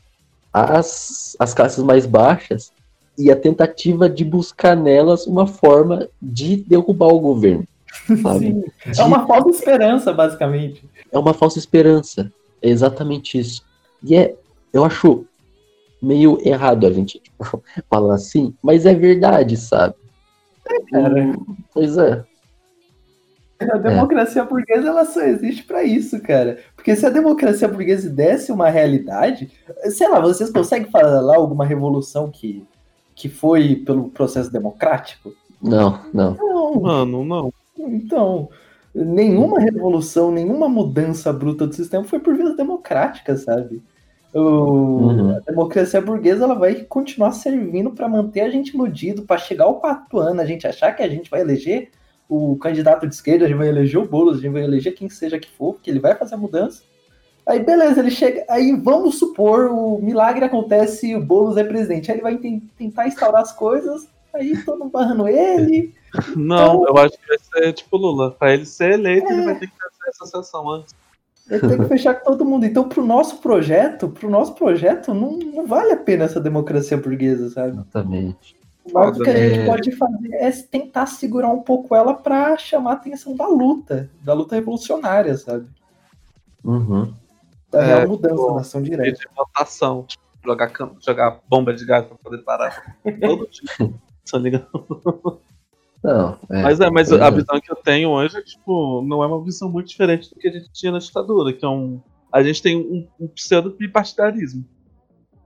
às, 0.52 1.34
às 1.38 1.54
classes 1.54 1.82
mais 1.82 2.04
baixas 2.06 2.70
e 3.18 3.30
a 3.30 3.36
tentativa 3.36 4.08
de 4.08 4.24
buscar 4.24 4.76
nelas 4.76 5.26
uma 5.26 5.46
forma 5.46 6.08
de 6.20 6.56
derrubar 6.56 7.08
o 7.08 7.20
governo. 7.20 7.64
De- 8.38 8.64
É 8.98 9.02
uma 9.02 9.26
falsa 9.26 9.48
esperança, 9.50 10.12
basicamente. 10.12 10.84
é 11.10 11.18
uma 11.18 11.32
falsa 11.32 11.58
esperança. 11.58 12.30
É 12.60 12.68
exatamente 12.68 13.38
isso. 13.38 13.62
E 14.02 14.14
é, 14.14 14.34
eu 14.72 14.84
acho 14.84 15.24
meio 16.02 16.38
errado 16.46 16.86
a 16.86 16.92
gente 16.92 17.18
tipo, 17.18 17.62
falar 17.88 18.14
assim, 18.14 18.54
mas 18.62 18.84
é 18.84 18.94
verdade, 18.94 19.56
sabe? 19.56 19.94
Cara. 20.90 21.32
Pois 21.72 21.96
é. 21.98 22.24
A 23.58 23.78
democracia 23.78 24.44
burguesa 24.44 24.88
ela 24.88 25.04
só 25.06 25.22
existe 25.22 25.64
pra 25.64 25.82
isso, 25.82 26.20
cara. 26.20 26.58
Porque 26.74 26.94
se 26.94 27.06
a 27.06 27.10
democracia 27.10 27.66
burguesa 27.66 28.10
desse 28.10 28.52
uma 28.52 28.68
realidade, 28.68 29.50
sei 29.90 30.08
lá, 30.08 30.20
vocês 30.20 30.50
conseguem 30.50 30.90
falar 30.90 31.36
alguma 31.36 31.64
revolução 31.64 32.30
que, 32.30 32.66
que 33.14 33.28
foi 33.28 33.76
pelo 33.76 34.10
processo 34.10 34.52
democrático? 34.52 35.32
Não, 35.62 36.00
não. 36.12 36.34
Não. 36.34 36.80
Mano, 36.80 37.24
não. 37.24 37.52
Então, 37.78 38.50
nenhuma 38.94 39.58
revolução, 39.58 40.30
nenhuma 40.30 40.68
mudança 40.68 41.32
bruta 41.32 41.66
do 41.66 41.74
sistema 41.74 42.04
foi 42.04 42.18
por 42.18 42.36
vias 42.36 42.56
democráticas, 42.56 43.44
sabe? 43.44 43.82
O- 44.38 44.98
Uhum. 45.08 45.36
A 45.36 45.40
democracia 45.40 46.00
burguesa 46.00 46.44
ela 46.44 46.54
vai 46.54 46.74
continuar 46.76 47.32
servindo 47.32 47.90
para 47.90 48.08
manter 48.08 48.40
a 48.42 48.50
gente 48.50 48.74
iludido, 48.74 49.22
para 49.22 49.38
chegar 49.38 49.64
ao 49.64 49.80
quarto 49.80 50.18
ano, 50.18 50.40
a 50.40 50.44
gente 50.46 50.66
achar 50.66 50.92
que 50.92 51.02
a 51.02 51.08
gente 51.08 51.30
vai 51.30 51.40
eleger 51.40 51.90
o 52.28 52.56
candidato 52.56 53.06
de 53.06 53.14
esquerda, 53.14 53.44
a 53.44 53.48
gente 53.48 53.56
vai 53.56 53.68
eleger 53.68 54.00
o 54.00 54.06
Boulos, 54.08 54.38
a 54.38 54.40
gente 54.40 54.52
vai 54.52 54.62
eleger 54.64 54.94
quem 54.94 55.08
seja 55.08 55.38
que 55.38 55.48
for, 55.48 55.78
que 55.82 55.90
ele 55.90 56.00
vai 56.00 56.14
fazer 56.14 56.34
a 56.34 56.38
mudança. 56.38 56.82
Aí 57.46 57.60
beleza, 57.62 58.00
ele 58.00 58.10
chega, 58.10 58.44
aí 58.48 58.72
vamos 58.74 59.18
supor 59.18 59.66
o 59.70 60.00
milagre 60.02 60.44
acontece 60.44 61.08
e 61.10 61.14
o 61.16 61.20
Boulos 61.24 61.56
é 61.56 61.62
presidente. 61.62 62.10
Aí 62.10 62.16
ele 62.16 62.22
vai 62.24 62.36
ten- 62.36 62.60
tentar 62.76 63.06
instaurar 63.06 63.42
as 63.42 63.52
coisas, 63.52 64.08
aí 64.34 64.56
todo 64.64 64.80
mundo 64.80 64.90
barrando 64.90 65.28
ele. 65.28 65.94
Não, 66.36 66.82
Então- 66.82 66.86
eu 66.88 66.96
acho 66.98 67.16
que 67.16 67.28
vai 67.28 67.38
ser 67.38 67.72
tipo 67.74 67.96
Lula. 67.96 68.32
Pra 68.32 68.52
ele 68.52 68.66
ser 68.66 68.92
eleito, 68.94 69.30
ele 69.32 69.44
vai 69.44 69.54
ter 69.58 69.68
que 69.68 69.74
fazer 69.78 70.08
essa 70.10 70.26
sessão 70.26 70.68
antes. 70.68 70.92
Ele 71.48 71.60
tem 71.68 71.78
que 71.78 71.84
fechar 71.86 72.14
com 72.14 72.24
todo 72.24 72.44
mundo. 72.44 72.66
Então, 72.66 72.88
pro 72.88 73.04
nosso 73.04 73.38
projeto, 73.38 74.08
pro 74.08 74.28
nosso 74.28 74.54
projeto, 74.54 75.14
não, 75.14 75.38
não 75.38 75.66
vale 75.66 75.92
a 75.92 75.96
pena 75.96 76.24
essa 76.24 76.40
democracia 76.40 76.96
burguesa, 76.96 77.50
sabe? 77.50 77.68
Exatamente. 77.72 78.56
O 78.84 79.12
que 79.22 79.30
a 79.30 79.36
gente 79.36 79.60
É. 79.60 79.66
pode 79.66 79.92
fazer 79.96 80.32
é 80.34 80.50
tentar 80.50 81.06
segurar 81.06 81.48
um 81.50 81.60
pouco 81.62 81.94
ela 81.94 82.14
pra 82.14 82.56
chamar 82.56 82.90
a 82.90 82.94
atenção 82.94 83.34
da 83.36 83.46
luta, 83.46 84.08
da 84.22 84.32
luta 84.32 84.54
revolucionária, 84.54 85.36
sabe? 85.36 85.66
Uhum. 86.64 87.12
Da 87.70 87.82
É, 87.82 87.86
real 87.96 88.08
mudança 88.08 88.34
pô, 88.36 88.52
da 88.54 88.60
ação 88.60 88.82
direta. 88.82 89.18
de 89.18 89.26
votação. 89.36 90.04
Tipo, 90.04 90.22
jogar, 90.44 90.72
jogar 91.04 91.40
bomba 91.48 91.74
de 91.74 91.84
gás 91.84 92.04
pra 92.06 92.16
poder 92.16 92.38
parar. 92.44 92.96
Todo 93.20 93.48
dia. 93.50 93.92
Tá 94.30 94.38
ligado? 94.38 95.40
Não, 96.06 96.38
é, 96.48 96.62
Mas 96.62 96.78
é, 96.78 96.88
mas 96.88 97.12
a 97.12 97.26
é. 97.26 97.30
visão 97.32 97.60
que 97.60 97.70
eu 97.70 97.74
tenho 97.74 98.10
hoje 98.10 98.36
é 98.38 98.42
tipo, 98.42 99.02
não 99.02 99.24
é 99.24 99.26
uma 99.26 99.42
visão 99.42 99.68
muito 99.68 99.88
diferente 99.88 100.30
do 100.30 100.36
que 100.38 100.46
a 100.46 100.52
gente 100.52 100.70
tinha 100.72 100.92
na 100.92 100.98
ditadura, 100.98 101.52
que 101.52 101.64
é 101.64 101.68
um. 101.68 102.00
A 102.32 102.44
gente 102.44 102.62
tem 102.62 102.76
um, 102.76 103.08
um 103.18 103.26
pseudo 103.26 103.70
bipartidarismo. 103.76 104.64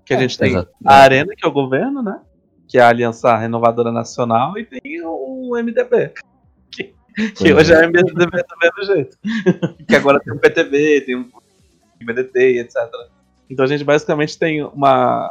Que 0.05 0.13
a 0.13 0.19
É, 0.19 0.21
gente 0.21 0.37
tem 0.37 0.51
Exato. 0.51 0.71
a 0.85 0.95
Arena, 0.97 1.33
que 1.35 1.47
é 1.47 1.49
o 1.49 1.53
governo, 1.53 2.03
né? 2.03 2.21
Que 2.69 2.77
é 2.77 2.83
a 2.83 2.89
Aliança 2.89 3.35
Renovadora 3.39 3.91
Nacional, 3.91 4.59
e 4.59 4.67
tem 4.67 5.01
o 5.03 5.53
MDB. 5.57 6.13
Que, 6.71 6.95
que 7.35 7.53
hoje 7.55 7.73
é. 7.73 7.77
é 7.77 7.87
MDB 7.87 8.13
do 8.13 8.29
mesmo 8.31 8.95
jeito. 8.95 9.17
que 9.89 9.97
agora 9.97 10.21
tem 10.21 10.35
o 10.35 10.39
PTB, 10.39 11.01
tem 11.07 11.17
o 11.17 11.31
MDT, 12.03 12.61
etc. 12.61 12.77
Então 13.49 13.65
a 13.65 13.69
gente 13.69 13.83
basicamente 13.83 14.39
tem 14.39 14.63
uma. 14.63 15.31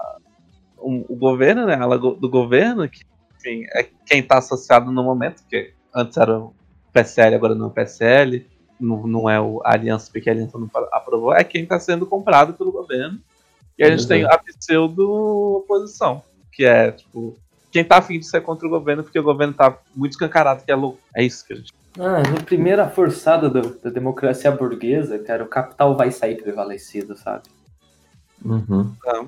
Um, 0.82 1.06
o 1.08 1.16
governo, 1.16 1.68
né? 1.68 1.76
A 1.76 1.84
ala 1.84 2.00
do 2.00 2.30
governo, 2.30 2.90
que 2.90 3.04
enfim, 3.40 3.66
é 3.74 3.88
quem 4.06 4.20
está 4.20 4.38
associado 4.38 4.92
no 4.92 5.04
momento, 5.04 5.44
que 5.50 5.74
antes 5.96 6.18
era 6.18 6.38
o 6.38 6.54
PSL, 6.94 7.36
agora 7.36 7.56
não 7.56 7.66
é 7.66 7.70
o 7.70 7.72
PSL, 7.72 8.46
não, 8.80 9.08
não 9.08 9.30
é 9.30 9.40
o 9.40 9.62
Aliança, 9.64 10.10
porque 10.12 10.30
a 10.30 10.34
Aliança 10.34 10.58
não 10.58 10.70
aprovou, 10.92 11.34
é 11.34 11.44
quem 11.44 11.64
está 11.64 11.80
sendo 11.80 12.06
comprado 12.06 12.54
pelo 12.54 12.72
governo. 12.72 13.20
E 13.78 13.84
a 13.84 13.90
gente 13.90 14.08
tem 14.08 14.26
a 14.26 14.38
pseudo-oposição, 14.38 16.22
que 16.52 16.66
é, 16.66 16.92
tipo, 16.92 17.38
quem 17.72 17.84
tá 17.84 17.98
afim 17.98 18.20
de 18.20 18.26
ser 18.26 18.42
contra 18.42 18.68
o 18.68 18.70
governo, 18.70 19.04
porque 19.04 19.20
o 19.20 19.24
governo 19.24 19.54
tá 19.54 19.78
muito 19.96 20.12
escancarado, 20.14 20.64
que 20.64 20.72
é 20.72 20.76
louco. 20.76 21.00
É 21.16 21.24
isso 21.24 21.46
que 21.46 21.54
a 21.54 21.56
gente. 21.56 21.74
Ah, 21.98 22.22
na 22.22 22.42
primeira 22.46 22.90
forçada 22.90 23.50
do- 23.50 23.80
da 23.80 23.90
democracia 23.90 24.52
burguesa, 24.52 25.18
cara, 25.20 25.44
o 25.44 25.48
capital 25.48 25.96
vai 25.96 26.12
sair 26.12 26.42
prevalecido, 26.42 27.18
sabe? 27.18 27.44
Uhum. 28.44 28.94
O- 29.06 29.28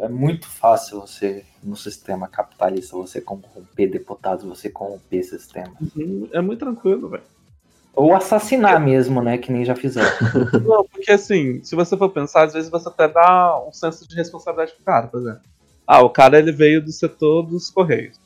É 0.00 0.08
muito 0.08 0.48
fácil 0.48 1.00
você, 1.00 1.44
no 1.62 1.76
sistema 1.76 2.26
capitalista, 2.26 2.96
você 2.96 3.20
corromper 3.20 3.90
deputados, 3.90 4.44
você 4.44 4.70
corromper 4.70 5.22
sistema. 5.22 5.72
É 6.32 6.40
muito 6.40 6.60
tranquilo, 6.60 7.08
velho. 7.08 7.22
Ou 7.94 8.14
assassinar 8.14 8.80
mesmo, 8.80 9.20
né? 9.20 9.36
Que 9.36 9.52
nem 9.52 9.64
já 9.64 9.74
fizeram. 9.74 10.10
Não, 10.64 10.84
porque 10.84 11.12
assim, 11.12 11.62
se 11.62 11.74
você 11.74 11.96
for 11.96 12.08
pensar, 12.08 12.44
às 12.44 12.54
vezes 12.54 12.70
você 12.70 12.88
até 12.88 13.08
dá 13.08 13.62
um 13.66 13.72
senso 13.72 14.08
de 14.08 14.16
responsabilidade 14.16 14.74
pro 14.74 14.84
cara, 14.84 15.06
por 15.08 15.20
exemplo. 15.20 15.42
Ah, 15.86 16.02
o 16.02 16.10
cara 16.10 16.38
ele 16.38 16.52
veio 16.52 16.82
do 16.82 16.92
setor 16.92 17.42
dos 17.42 17.68
Correios. 17.68 18.18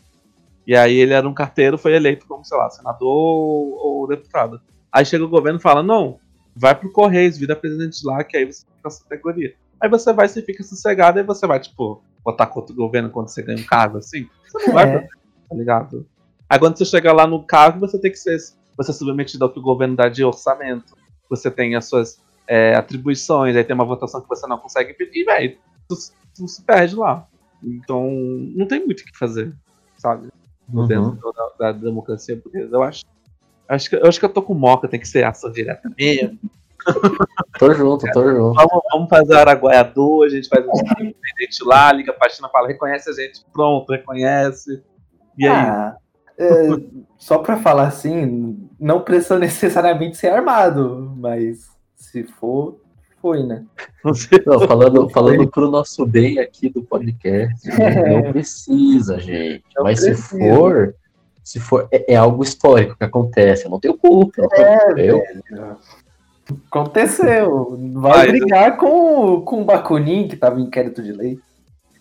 E 0.66 0.76
aí 0.76 0.96
ele 0.96 1.12
era 1.12 1.28
um 1.28 1.34
carteiro, 1.34 1.78
foi 1.78 1.94
eleito 1.94 2.26
como, 2.26 2.44
sei 2.44 2.56
lá, 2.56 2.70
senador 2.70 3.08
ou, 3.08 3.74
ou 3.74 4.06
deputado. 4.06 4.60
Aí 4.92 5.04
chega 5.04 5.24
o 5.24 5.28
governo 5.28 5.58
e 5.58 5.62
fala, 5.62 5.82
não, 5.82 6.18
vai 6.54 6.74
pro 6.74 6.92
Correios, 6.92 7.36
vira 7.36 7.56
presidente 7.56 8.06
lá, 8.06 8.22
que 8.22 8.36
aí 8.36 8.44
você 8.44 8.60
fica 8.60 8.78
nessa 8.84 9.02
categoria. 9.02 9.54
Aí 9.84 9.90
você 9.90 10.14
vai, 10.14 10.26
você 10.26 10.40
fica 10.40 10.62
sossegado, 10.62 11.18
aí 11.18 11.24
você 11.26 11.46
vai, 11.46 11.60
tipo, 11.60 12.02
botar 12.24 12.46
contra 12.46 12.72
o 12.72 12.76
governo 12.76 13.10
quando 13.10 13.28
você 13.28 13.42
ganha 13.42 13.60
um 13.60 13.66
cargo, 13.66 13.98
assim. 13.98 14.26
Você 14.46 14.66
não 14.66 14.72
vai 14.72 14.88
É. 14.88 14.92
fazer, 14.94 15.08
tá 15.50 15.56
ligado? 15.56 16.06
Aí 16.48 16.58
quando 16.58 16.78
você 16.78 16.86
chega 16.86 17.12
lá 17.12 17.26
no 17.26 17.44
cargo, 17.44 17.80
você 17.80 17.98
tem 17.98 18.10
que 18.10 18.16
ser 18.16 18.38
você 18.78 18.90
é 18.92 18.94
submetido 18.94 19.44
ao 19.44 19.52
que 19.52 19.58
o 19.58 19.62
governo 19.62 19.94
dá 19.94 20.08
de 20.08 20.24
orçamento. 20.24 20.96
Você 21.28 21.50
tem 21.50 21.76
as 21.76 21.84
suas 21.84 22.18
é, 22.48 22.74
atribuições, 22.74 23.54
aí 23.54 23.62
tem 23.62 23.74
uma 23.74 23.84
votação 23.84 24.22
que 24.22 24.28
você 24.28 24.46
não 24.46 24.56
consegue 24.56 24.94
pedir, 24.94 25.20
e, 25.20 25.24
velho, 25.24 25.58
tu, 25.86 25.94
tu 26.34 26.48
se 26.48 26.62
perde 26.62 26.96
lá. 26.96 27.28
Então, 27.62 28.10
não 28.56 28.66
tem 28.66 28.86
muito 28.86 29.02
o 29.02 29.04
que 29.04 29.18
fazer, 29.18 29.54
sabe? 29.98 30.28
Uhum. 30.72 30.86
Dentro 30.86 31.32
da, 31.32 31.72
da 31.72 31.78
democracia 31.78 32.40
burguesa. 32.42 32.74
Eu 32.74 32.82
acho, 32.82 33.04
acho 33.68 33.90
que, 33.90 33.96
eu 33.96 34.06
acho 34.06 34.18
que 34.18 34.24
eu 34.24 34.32
tô 34.32 34.40
com 34.40 34.54
moca, 34.54 34.88
tem 34.88 34.98
que 34.98 35.06
ser 35.06 35.24
ação 35.24 35.52
direta 35.52 35.92
mesmo. 35.94 36.38
Tô 37.58 37.72
junto, 37.72 38.04
tô 38.12 38.22
junto. 38.30 38.54
Vamos, 38.54 38.82
vamos 38.92 39.08
fazer 39.08 39.34
a 39.34 39.40
Araguaia 39.40 39.82
2, 39.82 40.32
a 40.32 40.36
gente 40.36 40.48
faz 40.48 40.66
um 40.66 40.72
independente 41.00 41.64
lá, 41.64 41.92
liga 41.92 42.12
pra 42.12 42.28
China, 42.28 42.48
fala, 42.48 42.68
reconhece 42.68 43.08
a 43.10 43.12
gente, 43.12 43.44
pronto, 43.52 43.90
reconhece. 43.90 44.82
E 45.38 45.46
aí? 45.46 45.54
Ah, 45.54 45.96
é, 46.38 46.68
só 47.16 47.38
pra 47.38 47.56
falar 47.56 47.88
assim, 47.88 48.68
não 48.78 49.00
precisa 49.00 49.38
necessariamente 49.38 50.16
ser 50.16 50.28
armado, 50.28 51.14
mas 51.16 51.68
se 51.96 52.24
for, 52.24 52.80
foi, 53.24 53.42
né? 53.42 53.64
Não 54.04 54.12
sei. 54.14 54.42
Não, 54.44 54.60
falando, 54.60 55.08
falando 55.08 55.48
pro 55.48 55.70
nosso 55.70 56.04
bem 56.04 56.38
aqui 56.38 56.68
do 56.68 56.82
podcast, 56.82 57.66
né, 57.68 58.20
não 58.20 58.32
precisa, 58.32 59.18
gente. 59.18 59.64
Não 59.74 59.84
Mas 59.84 60.00
precisa. 60.00 60.28
se 60.28 60.38
for, 60.38 60.94
se 61.42 61.60
for, 61.60 61.88
é, 61.90 62.12
é 62.12 62.16
algo 62.16 62.42
histórico 62.42 62.96
que 62.98 63.04
acontece. 63.04 63.64
Eu 63.64 63.70
não 63.70 63.80
tenho 63.80 63.96
culpa. 63.96 64.46
É, 64.52 65.10
eu, 65.10 65.22
Aconteceu. 66.66 67.76
Vai 67.94 68.28
Mas- 68.28 68.30
brigar 68.40 68.76
com, 68.76 69.40
com 69.42 69.62
o 69.62 69.64
Bakunin, 69.64 70.28
que 70.28 70.36
tava 70.36 70.60
em 70.60 70.64
inquérito 70.64 71.02
de 71.02 71.12
lei. 71.12 71.38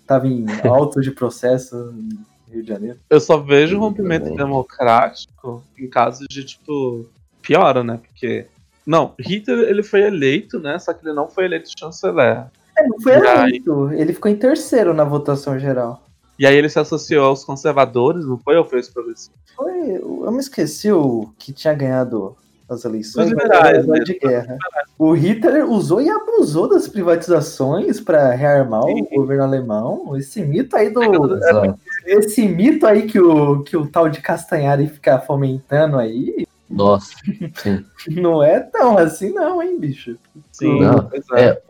Tava 0.05 0.27
em 0.27 0.45
auto 0.67 0.99
de 1.01 1.11
processo 1.11 1.75
no 1.75 2.25
Rio 2.51 2.61
de 2.61 2.67
Janeiro. 2.67 2.99
Eu 3.09 3.19
só 3.21 3.37
vejo 3.37 3.79
rompimento 3.79 4.33
democrático 4.35 5.63
em 5.79 5.87
casos 5.89 6.25
de, 6.29 6.43
tipo, 6.43 7.05
piora, 7.41 7.83
né? 7.83 7.99
Porque. 8.05 8.47
Não, 8.85 9.13
Hitler 9.17 9.69
ele 9.69 9.81
foi 9.81 10.01
eleito, 10.01 10.59
né? 10.59 10.77
Só 10.77 10.93
que 10.93 11.05
ele 11.07 11.15
não 11.15 11.29
foi 11.29 11.45
eleito 11.45 11.69
chanceler. 11.79 12.45
É, 12.77 12.85
não 12.87 12.99
foi 12.99 13.13
E 13.13 13.15
aí? 13.27 13.47
eleito. 13.49 13.91
Ele 13.93 14.13
ficou 14.13 14.29
em 14.29 14.35
terceiro 14.35 14.93
na 14.93 15.05
votação 15.05 15.57
geral. 15.57 16.03
E 16.37 16.45
aí 16.45 16.55
ele 16.57 16.67
se 16.67 16.79
associou 16.79 17.25
aos 17.27 17.45
conservadores, 17.45 18.25
não 18.25 18.37
foi? 18.37 18.57
Ou 18.57 18.65
foi 18.65 18.79
os 18.81 18.89
progressistas? 18.89 19.37
Foi, 19.55 19.91
eu 19.91 20.31
me 20.31 20.39
esqueci 20.39 20.91
o 20.91 21.31
que 21.39 21.53
tinha 21.53 21.73
ganhado 21.73 22.35
as 22.73 22.85
eleições. 22.85 23.29
Liberais, 23.29 23.77
era 23.77 23.87
né? 23.87 23.99
de 23.99 24.19
guerra. 24.19 24.57
O 24.97 25.13
Hitler 25.13 25.69
usou 25.69 26.01
e 26.01 26.09
abusou 26.09 26.67
das 26.67 26.87
privatizações 26.87 27.99
para 27.99 28.31
rearmar 28.31 28.83
Sim. 28.83 29.07
o 29.11 29.15
governo 29.15 29.43
alemão. 29.43 30.17
Esse 30.17 30.43
mito 30.43 30.75
aí 30.75 30.89
do. 30.89 31.35
exato. 31.35 31.79
Esse 32.05 32.47
mito 32.47 32.85
aí 32.85 33.03
que 33.03 33.19
o, 33.19 33.63
que 33.63 33.77
o 33.77 33.87
tal 33.87 34.09
de 34.09 34.21
Castanhari 34.21 34.87
fica 34.87 35.19
fomentando 35.19 35.97
aí 35.97 36.45
Nossa, 36.69 37.13
sim. 37.55 37.83
não 38.09 38.43
é 38.43 38.59
tão 38.59 38.97
assim, 38.97 39.31
não, 39.31 39.61
hein, 39.61 39.79
bicho? 39.79 40.17
Sim, 40.51 40.81
Não, 40.81 41.09
é. 41.33 41.45
é. 41.45 41.61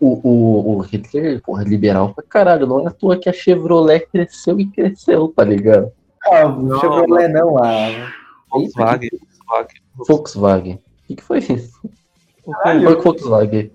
O, 0.00 0.18
o, 0.28 0.76
o 0.76 0.80
Hitler, 0.80 1.40
porra, 1.42 1.62
liberal 1.62 2.12
pra 2.12 2.24
caralho. 2.24 2.66
Não 2.66 2.80
é 2.80 2.88
à 2.88 2.90
toa 2.90 3.16
que 3.16 3.28
a 3.28 3.32
Chevrolet 3.32 4.06
cresceu 4.10 4.58
e 4.58 4.66
cresceu, 4.66 5.28
tá 5.28 5.44
ligado? 5.44 5.92
Ah, 6.24 6.46
o 6.46 6.62
Não, 6.62 6.80
Chevrolet 6.80 7.28
não, 7.28 7.56
a. 7.62 8.12
Volkswagen. 8.50 9.10
Volkswagen. 9.52 9.82
Volkswagen. 9.94 10.78
O 11.08 11.16
que, 11.16 11.22
foi 11.22 11.38
isso? 11.38 11.90
Caralho. 12.44 12.84
Foi 12.84 13.02
Volkswagen. 13.02 13.70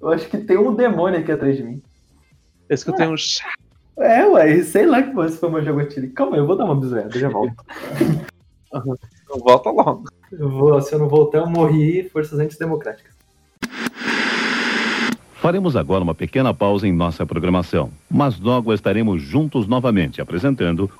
Eu 0.00 0.08
acho 0.10 0.28
que 0.28 0.38
tem 0.38 0.58
um 0.58 0.74
demônio 0.74 1.20
aqui 1.20 1.32
atrás 1.32 1.56
de 1.56 1.62
mim. 1.62 1.82
Esse 2.68 2.84
que 2.84 2.90
eu 2.90 2.94
tenho 2.94 3.12
um 3.12 3.16
chá. 3.16 3.48
É, 3.98 4.26
ué, 4.26 4.62
sei 4.62 4.84
lá 4.86 5.02
que 5.02 5.12
foi- 5.14 5.28
se 5.30 5.38
foi 5.38 5.48
uma 5.48 5.62
jogatina. 5.62 6.06
Calma 6.14 6.36
aí, 6.36 6.40
eu 6.40 6.46
vou 6.46 6.56
dar 6.56 6.64
uma 6.66 6.76
bisoiada, 6.76 7.18
já 7.18 7.28
volto. 7.28 7.54
Volta 9.42 9.70
logo. 9.70 10.04
Eu 10.30 10.50
vou, 10.50 10.80
se 10.82 10.94
eu 10.94 10.98
não 10.98 11.08
voltar, 11.08 11.38
eu 11.38 11.46
morri 11.46 12.08
forças 12.10 12.38
antidemocráticas. 12.38 13.14
Faremos 15.34 15.76
agora 15.76 16.02
uma 16.04 16.14
pequena 16.14 16.52
pausa 16.52 16.86
em 16.86 16.92
nossa 16.92 17.24
programação, 17.24 17.90
mas 18.10 18.38
logo 18.38 18.72
estaremos 18.74 19.22
juntos 19.22 19.66
novamente 19.66 20.20
apresentando 20.20 20.90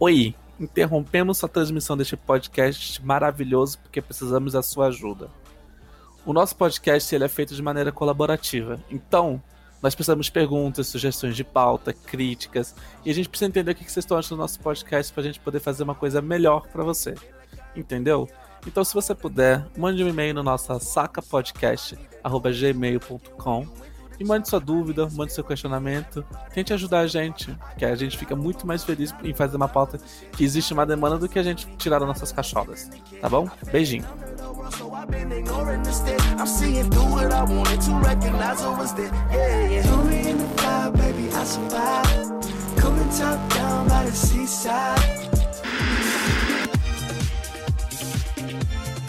Oi, 0.00 0.32
interrompemos 0.60 1.42
a 1.42 1.48
transmissão 1.48 1.96
deste 1.96 2.16
podcast 2.16 3.04
maravilhoso 3.04 3.80
porque 3.80 4.00
precisamos 4.00 4.52
da 4.52 4.62
sua 4.62 4.86
ajuda. 4.86 5.28
O 6.24 6.32
nosso 6.32 6.54
podcast 6.54 7.12
ele 7.12 7.24
é 7.24 7.28
feito 7.28 7.52
de 7.52 7.60
maneira 7.60 7.90
colaborativa, 7.90 8.78
então 8.88 9.42
nós 9.82 9.96
precisamos 9.96 10.26
de 10.26 10.32
perguntas, 10.32 10.86
sugestões 10.86 11.34
de 11.34 11.42
pauta, 11.42 11.92
críticas 11.92 12.76
e 13.04 13.10
a 13.10 13.14
gente 13.14 13.28
precisa 13.28 13.48
entender 13.48 13.72
o 13.72 13.74
que 13.74 13.82
vocês 13.82 14.04
estão 14.04 14.16
achando 14.16 14.36
do 14.36 14.42
nosso 14.42 14.60
podcast 14.60 15.12
para 15.12 15.22
a 15.22 15.26
gente 15.26 15.40
poder 15.40 15.58
fazer 15.58 15.82
uma 15.82 15.96
coisa 15.96 16.22
melhor 16.22 16.68
para 16.68 16.84
você, 16.84 17.16
entendeu? 17.74 18.28
Então, 18.68 18.84
se 18.84 18.94
você 18.94 19.16
puder, 19.16 19.66
mande 19.76 20.04
um 20.04 20.08
e-mail 20.08 20.32
no 20.32 20.44
nosso 20.44 20.78
sacapodcast@gmail.com 20.78 23.66
e 24.18 24.24
mande 24.24 24.48
sua 24.48 24.60
dúvida, 24.60 25.08
mande 25.12 25.32
seu 25.32 25.44
questionamento. 25.44 26.24
Tente 26.52 26.72
ajudar 26.72 27.00
a 27.00 27.06
gente, 27.06 27.56
que 27.76 27.84
a 27.84 27.94
gente 27.94 28.18
fica 28.18 28.34
muito 28.34 28.66
mais 28.66 28.84
feliz 28.84 29.14
em 29.22 29.32
fazer 29.32 29.56
uma 29.56 29.68
pauta 29.68 29.98
que 30.32 30.44
existe 30.44 30.72
uma 30.72 30.84
demanda 30.84 31.18
do 31.18 31.28
que 31.28 31.38
a 31.38 31.42
gente 31.42 31.66
tirar 31.76 31.98
das 31.98 32.08
nossas 32.08 32.32
cacholas. 32.32 32.90
Tá 33.20 33.28
bom? 33.28 33.48
Beijinho. 33.70 34.04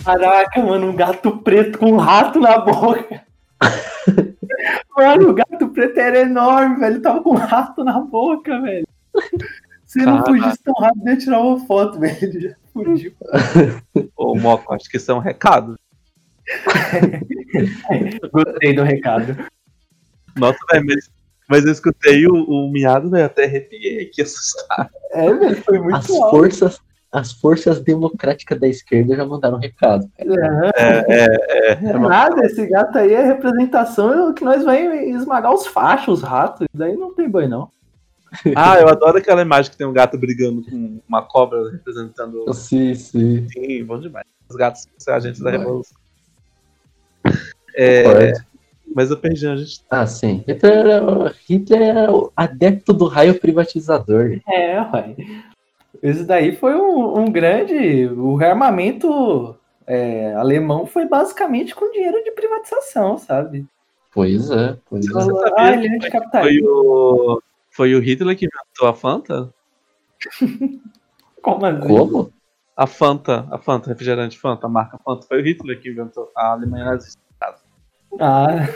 Caraca, 0.03 0.63
mano, 0.63 0.89
um 0.89 0.95
gato 0.95 1.37
preto 1.37 1.77
com 1.77 1.93
um 1.93 1.97
rato 1.97 2.39
na 2.39 2.57
boca. 2.57 3.28
mano, 4.95 5.29
o 5.29 5.33
gato 5.33 5.69
preto 5.69 5.97
era 5.99 6.19
enorme, 6.19 6.79
velho. 6.79 6.95
Ele 6.95 7.01
tava 7.01 7.21
com 7.21 7.31
um 7.31 7.37
rato 7.37 7.83
na 7.83 7.99
boca, 7.99 8.61
velho. 8.61 8.87
Se 9.85 9.99
não 9.99 10.21
Caraca. 10.21 10.31
fugisse 10.31 10.63
tão 10.63 10.73
rápido, 10.75 11.07
eu 11.07 11.13
ia 11.13 11.19
tirar 11.19 11.39
uma 11.41 11.59
foto, 11.65 11.99
velho. 11.99 12.17
Ele 12.21 12.41
já 12.41 12.55
fugiu. 12.73 13.13
Ô, 14.15 14.35
Moco, 14.35 14.73
acho 14.73 14.89
que 14.89 14.97
isso 14.97 15.11
é 15.11 15.15
um 15.15 15.19
recado. 15.19 15.77
Gostei 18.31 18.73
do 18.73 18.83
recado. 18.83 19.37
Nossa, 20.37 20.59
velho, 20.71 20.85
mas, 20.85 21.11
mas 21.47 21.65
eu 21.65 21.71
escutei 21.71 22.27
o, 22.27 22.33
o 22.33 22.71
miado, 22.71 23.09
velho, 23.09 23.25
até 23.25 23.45
arrepiei 23.45 24.03
aqui, 24.03 24.21
assustado. 24.21 24.89
É, 25.11 25.33
velho, 25.33 25.63
foi 25.63 25.79
muito 25.79 25.95
As 25.95 26.09
alto. 26.09 26.29
forças, 26.29 26.79
as 27.11 27.31
forças 27.31 27.79
democráticas 27.81 28.59
da 28.59 28.67
esquerda 28.67 29.15
já 29.15 29.25
mandaram 29.25 29.57
um 29.57 29.59
recado. 29.59 30.07
cara. 30.17 30.71
É, 30.75 31.71
É 31.73 31.93
nada, 31.97 32.45
esse 32.45 32.65
gato 32.67 32.97
aí 32.97 33.13
é 33.13 33.23
representação 33.23 34.33
que 34.33 34.43
nós 34.43 34.63
vamos 34.63 34.93
esmagar 35.15 35.53
os 35.53 35.65
fachos, 35.65 36.19
os 36.19 36.23
ratos. 36.23 36.67
Daí 36.73 36.95
não 36.95 37.13
tem 37.13 37.29
banho, 37.29 37.49
não. 37.49 37.71
Ah, 38.55 38.79
eu 38.79 38.87
adoro 38.87 39.17
aquela 39.17 39.41
imagem 39.41 39.71
que 39.71 39.77
tem 39.77 39.87
um 39.87 39.93
gato 39.93 40.15
brigando 40.17 40.63
com 40.63 40.99
uma 41.07 41.23
cobra 41.23 41.71
representando. 41.71 42.53
Sim, 42.53 42.93
sim. 42.93 43.47
Sim, 43.49 43.83
bom 43.83 43.99
demais. 43.99 44.25
Os 44.47 44.55
gatos 44.55 44.87
são 44.99 45.15
agentes 45.15 45.41
da 45.41 45.49
revolução. 45.49 45.97
É, 47.75 48.33
mas 48.95 49.09
eu 49.09 49.17
perdi 49.17 49.47
a 49.47 49.55
gente. 49.55 49.83
Ah, 49.89 50.05
sim. 50.05 50.43
Hitler 50.47 50.77
era, 50.77 51.35
Hitler 51.47 51.81
era 51.81 52.11
o 52.11 52.31
adepto 52.35 52.93
do 52.93 53.05
raio 53.05 53.39
privatizador. 53.39 54.39
É, 54.47 54.79
ué. 54.79 55.15
Esse 56.01 56.23
daí 56.23 56.55
foi 56.55 56.75
um, 56.75 57.19
um 57.19 57.31
grande. 57.31 58.07
O 58.07 58.35
rearmamento 58.35 59.55
é, 59.87 60.33
alemão 60.35 60.85
foi 60.85 61.05
basicamente 61.05 61.73
com 61.73 61.91
dinheiro 61.91 62.23
de 62.23 62.31
privatização, 62.31 63.17
sabe? 63.17 63.65
Pois 64.13 64.49
é, 64.51 64.77
pois 64.89 65.05
é. 65.05 65.11
Você 65.11 65.33
sabia 65.33 65.53
Ah, 65.57 65.73
ele 65.73 65.87
é 65.87 65.95
anticapitalista. 65.95 66.61
Foi 66.63 66.69
o, 66.69 67.41
foi 67.71 67.95
o 67.95 67.99
Hitler 67.99 68.37
que 68.37 68.45
inventou 68.45 68.87
a 68.87 68.93
Fanta? 68.93 69.53
Como 71.41 71.65
assim? 71.65 71.87
Como? 71.87 72.33
A 72.75 72.87
Fanta, 72.87 73.47
a 73.51 73.57
Fanta, 73.57 73.89
refrigerante 73.89 74.39
Fanta, 74.39 74.67
a 74.67 74.69
marca 74.69 74.97
Fanta, 75.03 75.25
foi 75.27 75.41
o 75.41 75.45
Hitler 75.45 75.79
que 75.81 75.89
inventou. 75.89 76.31
A 76.35 76.51
Alemanha 76.51 76.85
nazista. 76.85 77.19
Ah, 78.19 78.67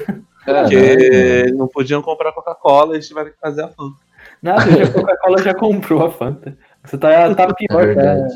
Porque 0.46 1.52
não 1.56 1.68
podiam 1.68 2.02
comprar 2.02 2.32
Coca-Cola 2.34 2.94
e 2.94 2.96
eles 2.98 3.08
tiveram 3.08 3.32
que 3.32 3.40
fazer 3.40 3.64
a 3.64 3.70
Fanta. 3.70 3.98
Nada, 4.42 4.62
a 4.62 4.94
Coca-Cola 4.94 5.42
já 5.42 5.54
comprou 5.54 6.06
a 6.06 6.12
Fanta. 6.12 6.58
Você 6.86 6.98
tá, 6.98 7.34
tá 7.36 7.54
pior, 7.54 7.84
É 7.98 8.28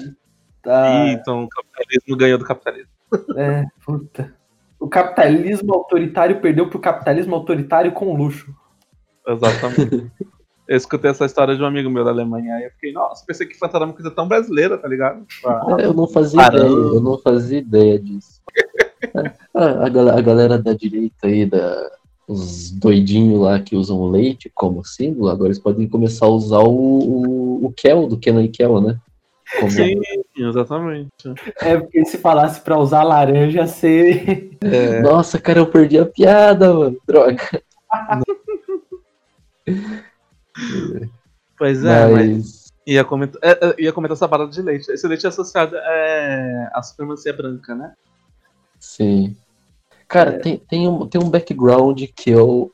tá? 0.63 1.05
Ih, 1.05 1.11
então 1.13 1.43
o 1.43 1.49
capitalismo 1.49 2.17
ganhou 2.17 2.37
do 2.39 2.45
capitalismo. 2.45 2.91
é, 3.37 3.63
puta. 3.85 4.35
O 4.79 4.87
capitalismo 4.87 5.73
autoritário 5.73 6.39
perdeu 6.39 6.69
pro 6.69 6.79
capitalismo 6.79 7.35
autoritário 7.35 7.91
com 7.91 8.15
luxo. 8.15 8.53
Exatamente. 9.27 10.11
Eu 10.67 10.75
escutei 10.75 11.09
essa 11.09 11.25
história 11.25 11.55
de 11.55 11.63
um 11.63 11.65
amigo 11.65 11.89
meu 11.89 12.03
da 12.03 12.11
Alemanha 12.11 12.59
e 12.59 12.65
eu 12.65 12.71
fiquei, 12.71 12.91
nossa, 12.91 13.23
pensei 13.25 13.47
que 13.47 13.57
Fanta 13.57 13.77
era 13.77 13.85
uma 13.85 13.93
coisa 13.93 14.11
tão 14.11 14.27
brasileira, 14.27 14.77
tá 14.77 14.85
ligado? 14.85 15.25
Ah, 15.45 15.77
É, 15.79 15.85
Eu 15.85 15.93
não 15.93 16.05
fazia 16.09 16.41
Caramba. 16.41 16.67
ideia, 16.67 16.93
eu 16.93 16.99
não 16.99 17.17
fazia 17.19 17.59
ideia 17.59 17.97
disso. 17.97 18.41
Ah, 19.55 19.85
a, 19.85 19.87
gal- 19.87 20.09
a 20.09 20.19
galera 20.19 20.57
da 20.57 20.73
direita 20.73 21.25
aí, 21.25 21.45
da, 21.45 21.89
os 22.27 22.71
doidinhos 22.71 23.39
lá 23.39 23.59
que 23.59 23.75
usam 23.75 24.09
leite 24.09 24.51
como 24.53 24.83
símbolo, 24.83 25.29
agora 25.29 25.47
eles 25.47 25.59
podem 25.59 25.87
começar 25.87 26.25
a 26.25 26.29
usar 26.29 26.59
o, 26.59 26.69
o, 26.69 27.65
o 27.65 27.71
Kel, 27.71 28.07
do 28.07 28.17
Kenan 28.17 28.43
e 28.43 28.49
Kel, 28.49 28.81
né? 28.81 28.99
Como- 29.59 29.71
Sim, 29.71 30.01
exatamente. 30.35 31.07
É 31.61 31.77
porque 31.77 32.03
se 32.05 32.17
falasse 32.17 32.59
pra 32.59 32.77
usar 32.77 33.03
laranja, 33.03 33.65
ser. 33.65 34.51
É, 34.59 35.01
Nossa, 35.01 35.39
cara, 35.39 35.59
eu 35.59 35.67
perdi 35.67 35.99
a 35.99 36.05
piada, 36.05 36.73
mano. 36.73 36.97
Droga. 37.07 37.37
pois 41.57 41.85
é, 41.85 42.07
mas 42.07 42.27
Mas, 42.27 42.65
ia 42.85 43.05
comentar, 43.05 43.39
é, 43.43 43.51
é, 43.51 43.75
ia 43.83 43.93
comentar 43.93 44.15
essa 44.15 44.27
parada 44.27 44.49
de 44.49 44.61
leite. 44.61 44.91
Esse 44.91 45.07
leite 45.07 45.25
é 45.25 45.29
associado 45.29 45.75
é, 45.75 46.69
à 46.73 46.81
supremacia 46.81 47.31
branca, 47.31 47.75
né? 47.75 47.93
sim. 48.79 49.35
Cara, 50.07 50.39
tem, 50.39 50.57
tem, 50.57 50.87
um, 50.87 51.05
tem 51.05 51.21
um 51.21 51.29
background 51.29 52.01
que 52.15 52.29
eu, 52.29 52.71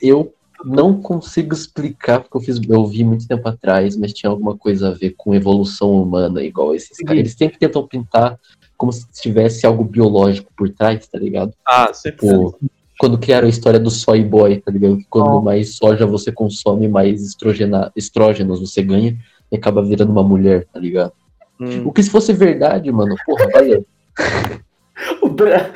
eu 0.00 0.34
não 0.64 1.00
consigo 1.00 1.54
explicar, 1.54 2.20
porque 2.20 2.36
eu, 2.36 2.40
fiz, 2.40 2.60
eu 2.68 2.86
vi 2.86 3.04
muito 3.04 3.26
tempo 3.26 3.48
atrás, 3.48 3.96
mas 3.96 4.12
tinha 4.12 4.30
alguma 4.30 4.56
coisa 4.56 4.88
a 4.88 4.94
ver 4.94 5.14
com 5.16 5.34
evolução 5.34 6.02
humana, 6.02 6.42
igual 6.42 6.74
esses 6.74 6.96
caras. 6.98 7.18
Eles 7.18 7.32
sempre 7.34 7.58
tentam 7.58 7.86
pintar 7.86 8.38
como 8.76 8.92
se 8.92 9.06
tivesse 9.12 9.64
algo 9.64 9.84
biológico 9.84 10.52
por 10.56 10.68
trás, 10.70 11.06
tá 11.06 11.18
ligado? 11.18 11.52
Ah, 11.66 11.92
sempre. 11.92 12.26
Tipo, 12.26 12.58
quando 12.98 13.18
criaram 13.18 13.46
a 13.46 13.50
história 13.50 13.78
do 13.78 13.90
soy 13.90 14.24
boy, 14.24 14.60
tá 14.60 14.70
ligado? 14.72 14.98
Que 14.98 15.06
quando 15.08 15.36
Oh. 15.36 15.40
mais 15.40 15.76
soja 15.76 16.06
você 16.06 16.32
consome, 16.32 16.88
mais 16.88 17.22
estrogena, 17.22 17.92
estrógenos 17.94 18.60
você 18.60 18.82
ganha 18.82 19.16
e 19.50 19.56
acaba 19.56 19.82
virando 19.82 20.10
uma 20.10 20.22
mulher, 20.22 20.66
tá 20.72 20.80
ligado? 20.80 21.12
Hum. 21.60 21.86
O 21.86 21.92
que 21.92 22.02
se 22.02 22.10
fosse 22.10 22.32
verdade, 22.32 22.90
mano, 22.90 23.14
porra, 23.24 23.48
valeu. 23.52 23.86
O 25.20 25.28
Bra- 25.28 25.70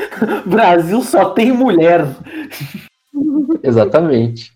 Brasil 0.47 1.03
só 1.03 1.31
tem 1.31 1.53
mulher. 1.53 2.03
Exatamente. 3.62 4.53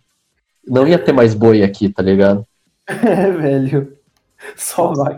Não 0.67 0.87
ia 0.87 0.99
ter 0.99 1.13
mais 1.13 1.35
boi 1.35 1.63
aqui, 1.63 1.89
tá 1.89 2.03
ligado? 2.03 2.47
É, 2.87 3.31
velho. 3.31 3.97
Só 4.57 4.93
vai. 4.93 5.17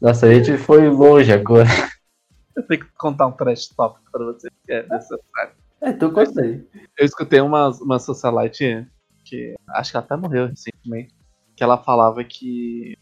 Nossa, 0.00 0.26
a 0.26 0.34
gente 0.34 0.56
foi 0.58 0.88
longe 0.88 1.32
agora. 1.32 1.68
Eu 2.56 2.62
tenho 2.66 2.80
que 2.84 2.90
contar 2.96 3.26
um 3.26 3.32
trash 3.32 3.68
top 3.68 3.98
pra 4.10 4.24
você 4.24 4.48
que 4.66 4.72
é 4.72 4.82
necessário. 4.88 5.52
É, 5.80 5.90
então 5.90 6.10
gostei. 6.10 6.66
Eu 6.98 7.06
escutei 7.06 7.40
uma, 7.40 7.68
uma 7.80 7.98
socialite 7.98 8.86
que 9.24 9.54
acho 9.70 9.90
que 9.90 9.96
ela 9.96 10.04
até 10.04 10.16
morreu 10.16 10.46
recentemente, 10.48 11.14
que 11.54 11.62
ela 11.62 11.78
falava 11.78 12.24
que 12.24 12.96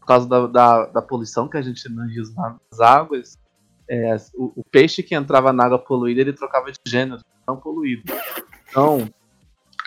por 0.00 0.06
causa 0.06 0.28
da, 0.28 0.46
da, 0.46 0.86
da 0.86 1.02
poluição 1.02 1.48
que 1.48 1.56
a 1.56 1.62
gente 1.62 1.88
não 1.88 2.04
usa 2.20 2.34
nas 2.36 2.80
águas, 2.80 3.38
é, 3.88 4.16
o, 4.34 4.52
o 4.56 4.64
peixe 4.64 5.02
que 5.02 5.14
entrava 5.14 5.52
na 5.52 5.64
água 5.64 5.78
poluída 5.78 6.20
ele 6.20 6.32
trocava 6.32 6.70
de 6.70 6.78
gênero, 6.86 7.22
não 7.46 7.56
poluído. 7.56 8.02
Então, 8.68 9.08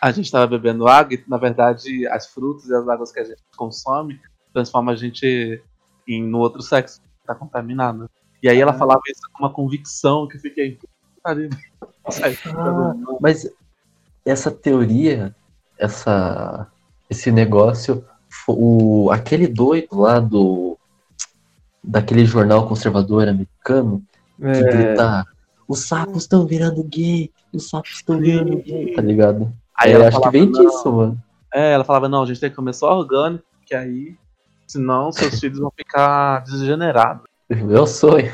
a 0.02 0.12
gente 0.12 0.26
estava 0.26 0.48
bebendo 0.48 0.88
água 0.88 1.14
e, 1.14 1.24
na 1.28 1.38
verdade, 1.38 2.08
as 2.08 2.28
frutas 2.28 2.68
e 2.68 2.76
as 2.76 2.88
águas 2.88 3.12
que 3.12 3.20
a 3.20 3.24
gente 3.24 3.42
consome 3.56 4.20
transformam 4.54 4.94
a 4.94 4.98
gente 4.98 5.62
em, 6.08 6.24
no 6.24 6.40
outro 6.40 6.62
sexo, 6.62 7.00
que 7.00 7.28
tá 7.28 7.36
contaminado. 7.36 8.10
E 8.42 8.50
aí 8.50 8.60
ela 8.60 8.74
falava 8.74 9.02
isso 9.08 9.22
com 9.32 9.44
uma 9.44 9.54
convicção 9.54 10.28
que 10.28 10.38
eu 10.38 10.42
fiquei. 10.42 10.80
Sai, 12.10 12.36
Ah, 12.56 12.94
mas 13.20 13.48
essa 14.26 14.50
teoria, 14.50 15.36
essa, 15.78 16.68
esse 17.10 17.32
negócio, 17.32 18.04
o, 18.48 19.12
aquele 19.12 19.48
doido 19.48 20.00
lá 20.00 20.20
do 20.20 20.71
daquele 21.84 22.26
jornal 22.26 22.68
conservador 22.68 23.28
americano 23.28 24.04
que 24.38 24.46
É, 24.48 24.64
grita 24.64 25.26
os 25.68 25.88
sapos 25.88 26.24
estão 26.24 26.46
virando 26.46 26.84
gay, 26.84 27.32
os 27.54 27.70
sapos 27.70 27.92
estão 27.92 28.20
virando 28.20 28.58
gay, 28.58 28.94
tá 28.94 29.02
ligado? 29.02 29.52
Aí 29.78 29.92
É, 29.92 29.96
ela 29.96 30.08
acho 30.10 30.20
que 30.22 30.30
vem 30.30 30.46
"Não." 30.50 30.52
disso, 30.52 30.92
mano. 30.92 31.18
É, 31.54 31.74
ela 31.74 31.84
falava, 31.84 32.08
não, 32.10 32.24
a 32.24 32.26
gente 32.26 32.40
tem 32.40 32.50
que 32.50 32.56
comer 32.56 32.74
só 32.74 32.98
orgânico, 32.98 33.44
que 33.66 33.74
aí, 33.76 34.16
senão 34.68 35.12
seus 35.12 35.40
filhos 35.40 35.60
vão 35.60 35.72
ficar 35.76 36.44
degenerados. 36.44 37.24
Meu 37.50 37.86
sonho. 37.88 38.32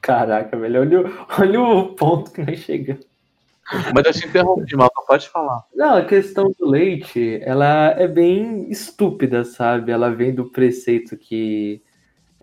Caraca, 0.00 0.56
velho. 0.56 0.80
Olha, 0.80 1.00
o- 1.00 1.26
olha 1.40 1.60
o 1.60 1.94
ponto 1.94 2.30
que 2.30 2.42
nós 2.42 2.58
chegamos. 2.60 3.06
Mas 3.94 4.04
eu 4.04 4.12
te 4.12 4.26
interrompi, 4.28 4.76
Malta, 4.76 5.00
pode 5.06 5.28
falar. 5.30 5.64
Não, 5.74 5.96
a 5.96 6.04
questão 6.04 6.52
do 6.58 6.68
leite, 6.68 7.40
ela 7.42 7.92
é 7.92 8.06
bem 8.06 8.70
estúpida, 8.70 9.42
sabe? 9.44 9.90
Ela 9.90 10.10
vem 10.10 10.34
do 10.34 10.50
preceito 10.50 11.16
que 11.16 11.80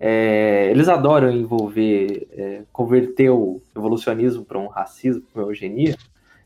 é, 0.04 0.72
eles 0.72 0.90
adoram 0.90 1.32
envolver, 1.32 2.28
é, 2.32 2.62
converter 2.74 3.30
o 3.30 3.62
evolucionismo 3.76 4.44
para 4.44 4.58
um 4.58 4.66
racismo, 4.66 5.22
para 5.32 5.44
uma 5.44 5.52
eugenia. 5.52 5.96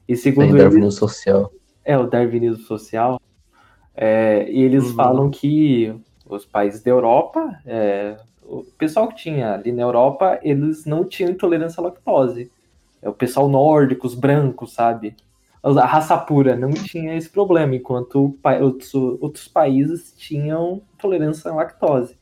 E 0.08 0.18
segundo 0.18 0.48
Tem 0.48 0.50
eles, 0.50 0.64
darwinismo 0.64 0.92
social. 0.92 1.52
é 1.86 1.98
o 1.98 2.06
darwinismo 2.06 2.64
social. 2.66 3.20
É, 3.96 4.46
e 4.52 4.62
eles 4.62 4.84
Uhum. 4.90 4.96
falam 4.96 5.30
que 5.32 5.96
os 6.28 6.46
países 6.46 6.84
da 6.84 6.92
Europa, 6.92 7.58
é, 7.66 8.18
o 8.44 8.62
pessoal 8.78 9.08
que 9.08 9.16
tinha 9.16 9.54
ali 9.54 9.72
na 9.72 9.84
Europa, 9.84 10.38
eles 10.44 10.86
não 10.86 11.06
tinham 11.06 11.32
intolerância 11.32 11.80
à 11.80 11.84
lactose. 11.86 12.52
É 13.02 13.08
o 13.08 13.14
pessoal 13.14 13.48
nórdico, 13.48 14.06
os 14.06 14.16
brancos, 14.16 14.74
sabe? 14.74 15.16
A 15.64 15.86
raça 15.86 16.18
pura 16.18 16.58
não 16.58 16.72
tinha 16.72 17.16
esse 17.16 17.30
problema, 17.30 17.74
enquanto 17.74 18.38
outros, 18.62 18.94
outros 18.94 19.48
países 19.48 20.14
tinham 20.18 20.82
intolerância 20.96 21.50
à 21.50 21.56
lactose. 21.56 22.15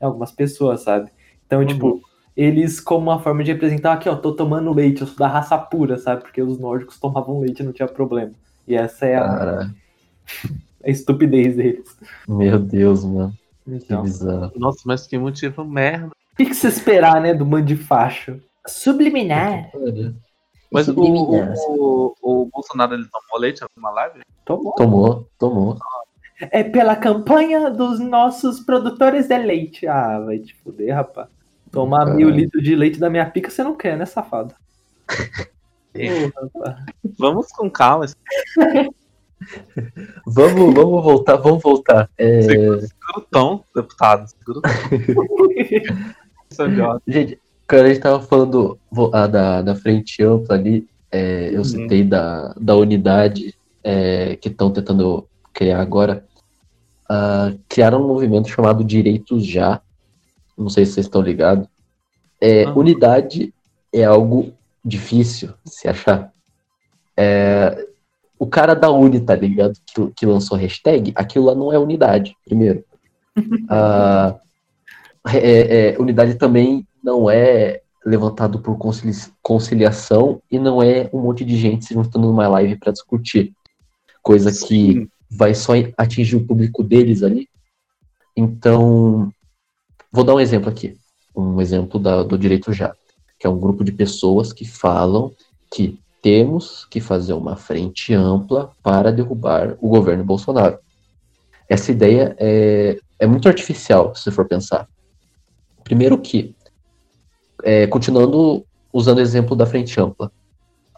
Algumas 0.00 0.32
pessoas, 0.32 0.82
sabe? 0.82 1.10
Então, 1.46 1.64
tipo, 1.66 2.00
eles, 2.36 2.80
como 2.80 3.10
uma 3.10 3.20
forma 3.20 3.44
de 3.44 3.52
representar, 3.52 3.92
aqui, 3.92 4.08
ó, 4.08 4.16
tô 4.16 4.32
tomando 4.32 4.72
leite, 4.72 5.02
eu 5.02 5.06
sou 5.06 5.16
da 5.16 5.28
raça 5.28 5.58
pura, 5.58 5.98
sabe? 5.98 6.22
Porque 6.22 6.40
os 6.40 6.58
nórdicos 6.58 6.98
tomavam 6.98 7.40
leite 7.40 7.60
e 7.60 7.62
não 7.64 7.72
tinha 7.72 7.88
problema. 7.88 8.32
E 8.66 8.74
essa 8.74 9.04
é 9.04 9.16
a, 9.16 9.68
a 10.84 10.88
estupidez 10.88 11.56
deles. 11.56 11.96
meu 12.28 12.58
Deus, 12.58 13.04
mano. 13.04 13.34
Que 13.64 13.74
Então, 13.74 14.00
o 14.00 14.02
bizarro. 14.04 14.52
Nossa, 14.56 14.80
mas 14.86 15.06
que 15.06 15.18
motivo 15.18 15.64
merda. 15.64 16.10
que, 16.36 16.46
que 16.46 16.54
você 16.54 16.68
esperar, 16.68 17.20
né, 17.20 17.34
do 17.34 17.44
mano 17.44 17.64
de 17.64 17.76
facho? 17.76 18.40
Subliminar. 18.66 19.70
Mas 20.72 20.88
o, 20.88 20.94
subliminar. 20.94 21.54
o, 21.56 22.14
o 22.22 22.46
Bolsonaro, 22.46 22.94
ele 22.94 23.06
tomou 23.08 23.40
leite 23.40 23.64
numa 23.76 23.90
live? 23.90 24.20
Tomou. 24.44 24.74
Tomou, 24.74 25.28
tomou. 25.38 25.78
É 26.40 26.62
pela 26.62 26.96
campanha 26.96 27.70
dos 27.70 28.00
nossos 28.00 28.60
produtores 28.60 29.28
de 29.28 29.36
leite. 29.38 29.86
Ah, 29.86 30.20
vai 30.20 30.38
te 30.38 30.54
fuder, 30.56 30.94
rapaz. 30.94 31.28
Tomar 31.70 32.06
mil 32.14 32.30
litros 32.30 32.62
de 32.62 32.74
leite 32.74 32.98
da 32.98 33.10
minha 33.10 33.28
pica 33.30 33.50
você 33.50 33.62
não 33.62 33.76
quer, 33.76 33.96
né, 33.96 34.06
safado? 34.06 34.54
Vamos 37.18 37.48
com 37.48 37.68
calma. 37.68 38.06
Vamos, 40.26 40.74
vamos 40.74 41.02
voltar, 41.02 41.36
vamos 41.36 41.62
voltar. 41.62 42.10
É, 42.18 42.42
Segura, 42.42 42.80
segura 42.82 43.16
o 43.16 43.20
tom, 43.22 43.64
deputado. 43.74 44.28
Segura 44.28 44.58
o 44.58 44.62
tom. 44.62 44.68
Gente, 47.06 47.40
quando 47.66 47.84
a 47.84 47.88
gente 47.88 48.00
tava 48.00 48.20
falando 48.20 48.78
ah, 49.12 49.26
da, 49.26 49.62
da 49.62 49.74
frente 49.74 50.22
ampla 50.22 50.56
ali, 50.56 50.86
é, 51.10 51.48
eu 51.50 51.58
Uhum. 51.58 51.64
citei 51.64 52.04
da, 52.04 52.54
da 52.60 52.76
unidade 52.76 53.54
é, 53.82 54.36
que 54.36 54.48
estão 54.48 54.70
tentando 54.70 55.26
criar 55.54 55.80
agora. 55.80 56.22
Ah, 57.12 57.52
criaram 57.68 58.04
um 58.04 58.06
movimento 58.06 58.48
chamado 58.48 58.84
Direitos 58.84 59.44
Já. 59.44 59.80
Não 60.56 60.68
sei 60.68 60.86
se 60.86 60.92
vocês 60.92 61.06
estão 61.06 61.20
ligados. 61.20 61.66
É, 62.40 62.62
Aham. 62.62 62.78
Unidade 62.78 63.52
é 63.92 64.04
algo 64.04 64.52
difícil 64.84 65.52
se 65.64 65.88
achar. 65.88 66.32
É, 67.16 67.84
o 68.38 68.46
cara 68.46 68.74
da 68.74 68.90
Uni, 68.90 69.18
tá 69.18 69.34
ligado? 69.34 69.76
Que, 69.92 70.06
que 70.12 70.24
lançou 70.24 70.56
a 70.56 70.60
hashtag, 70.60 71.12
aquilo 71.16 71.46
lá 71.46 71.54
não 71.54 71.72
é 71.72 71.78
unidade, 71.78 72.36
primeiro. 72.44 72.84
Ah, 73.68 74.36
é, 75.34 75.94
é, 75.94 75.98
unidade 75.98 76.34
também 76.36 76.86
não 77.02 77.28
é 77.28 77.80
levantado 78.04 78.58
por 78.60 78.76
concili- 78.78 79.32
conciliação 79.42 80.40
e 80.50 80.58
não 80.58 80.82
é 80.82 81.10
um 81.12 81.20
monte 81.20 81.44
de 81.44 81.56
gente 81.56 81.84
se 81.84 81.94
juntando 81.94 82.26
numa 82.26 82.48
live 82.48 82.76
para 82.76 82.92
discutir. 82.92 83.52
Coisa 84.22 84.50
que 84.50 84.92
Sim. 84.92 85.08
Vai 85.30 85.54
só 85.54 85.72
atingir 85.96 86.36
o 86.36 86.46
público 86.46 86.82
deles 86.82 87.22
ali. 87.22 87.48
Então, 88.36 89.32
vou 90.10 90.24
dar 90.24 90.34
um 90.34 90.40
exemplo 90.40 90.68
aqui. 90.68 90.96
Um 91.34 91.60
exemplo 91.60 92.00
da- 92.00 92.22
do 92.22 92.36
Direito 92.36 92.72
Já, 92.72 92.94
que 93.38 93.46
é 93.46 93.50
um 93.50 93.58
grupo 93.58 93.84
de 93.84 93.92
pessoas 93.92 94.52
que 94.52 94.64
falam 94.64 95.32
que 95.72 96.00
temos 96.20 96.84
que 96.86 97.00
fazer 97.00 97.32
uma 97.32 97.56
frente 97.56 98.12
ampla 98.12 98.72
para 98.82 99.12
derrubar 99.12 99.76
o 99.80 99.88
governo 99.88 100.24
Bolsonaro. 100.24 100.78
Essa 101.68 101.92
ideia 101.92 102.34
é, 102.38 102.98
é 103.18 103.26
muito 103.26 103.48
artificial, 103.48 104.14
se 104.14 104.30
for 104.30 104.46
pensar. 104.46 104.88
Primeiro 105.84 106.18
que, 106.18 106.54
é, 107.62 107.86
continuando 107.86 108.64
usando 108.92 109.18
o 109.18 109.22
exemplo 109.22 109.54
da 109.54 109.64
frente 109.64 109.98
ampla, 110.00 110.30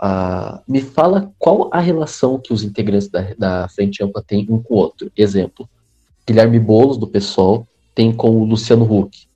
ah, 0.05 0.61
me 0.67 0.81
fala 0.81 1.33
qual 1.39 1.71
a 1.73 1.79
relação 1.79 2.37
que 2.37 2.53
os 2.53 2.65
integrantes 2.65 3.07
da, 3.07 3.21
da 3.39 3.69
frente 3.69 4.03
ampla 4.03 4.21
têm 4.21 4.45
um 4.51 4.61
com 4.61 4.75
o 4.75 4.77
outro. 4.77 5.13
Exemplo, 5.17 5.69
Guilherme 6.27 6.59
Boulos, 6.59 6.99
do 6.99 7.07
PSOL, 7.07 7.69
tem 7.95 8.13
com 8.13 8.31
o 8.31 8.45
Luciano 8.45 8.85
Huck. 8.85 9.29